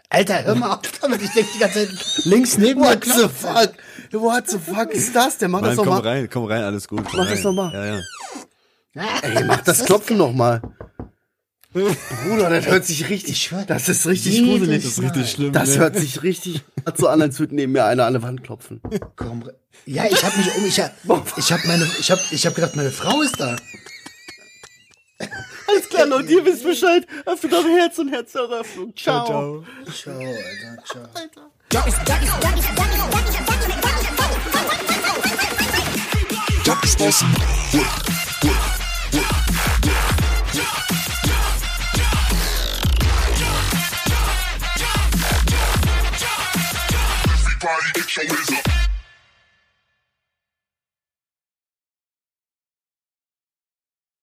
Alter, 0.09 0.43
hör 0.43 0.55
mal 0.55 0.73
auf 0.73 0.99
damit. 1.01 1.21
Ich 1.21 1.31
denke 1.31 1.49
die 1.53 1.59
ganze 1.59 1.87
Zeit 1.87 2.25
links 2.25 2.57
neben 2.57 2.81
mir 2.81 2.87
What 2.87 3.05
the 3.05 3.27
fuck? 3.29 3.73
What 4.11 4.49
the 4.49 4.57
fuck 4.57 4.89
ist 4.91 5.15
das 5.15 5.37
denn? 5.37 5.51
Mach 5.51 5.61
Mann, 5.61 5.69
das 5.69 5.77
doch 5.77 5.83
komm 5.85 5.93
mal. 5.93 6.01
rein, 6.01 6.29
komm 6.29 6.45
rein, 6.45 6.63
alles 6.63 6.87
gut. 6.87 7.03
Mach 7.03 7.27
das 7.27 7.37
rein. 7.37 7.43
doch 7.43 7.53
mal. 7.53 7.73
Ja, 7.73 7.85
ja. 7.85 8.01
Ey, 9.21 9.43
mach 9.43 9.61
das 9.61 9.85
Klopfen 9.85 10.17
noch 10.17 10.33
mal. 10.33 10.61
Bruder, 12.23 12.49
das 12.49 12.65
hört 12.67 12.85
sich 12.85 13.09
richtig, 13.09 13.51
das 13.67 13.89
ist 13.89 14.05
richtig 14.07 14.43
gruselig. 14.43 14.83
Das 14.83 14.91
ist 14.93 15.01
richtig 15.01 15.31
schlimm. 15.31 15.53
Das 15.53 15.69
ne? 15.69 15.77
hört 15.77 15.95
sich 15.97 16.23
richtig 16.23 16.61
so 16.95 17.07
an, 17.07 17.21
als 17.21 17.39
würde 17.39 17.55
neben 17.55 17.71
mir 17.73 17.85
einer 17.85 18.05
an 18.05 18.13
der 18.13 18.21
Wand 18.21 18.43
klopfen. 18.43 18.81
Komm, 19.15 19.43
re- 19.43 19.55
ja, 19.85 20.05
ich 20.05 20.23
habe 20.23 20.37
mich 20.37 20.55
um, 20.55 20.65
ich 20.65 20.79
hab, 20.79 20.93
ich 21.37 21.51
habe 21.51 21.67
meine, 21.67 21.89
ich 21.99 22.11
habe, 22.11 22.21
ich 22.31 22.45
habe 22.45 22.55
gedacht, 22.55 22.75
meine 22.75 22.91
Frau 22.91 23.21
ist 23.21 23.39
da. 23.39 23.55
Alles 25.67 25.89
klar, 25.89 26.05
Leute, 26.07 26.31
ihr 26.31 26.45
wisst 26.45 26.63
Bescheid. 26.63 27.05
Öffnet 27.25 27.53
eure 27.53 27.69
Herz 27.77 27.97
und 27.99 28.09
Herzeröffnung. 28.09 28.95
Ciao. 28.95 29.25
Ciao. 29.25 29.65
Ciao, 29.93 30.19
Alter, 30.19 30.83
ciao. 30.85 31.07
Junkies 36.65 36.97
listen. 36.99 38.15
Everybody 47.61 47.91
get 47.93 48.15
your 48.15 48.25
whiz 48.27 48.49
up. 48.57 48.78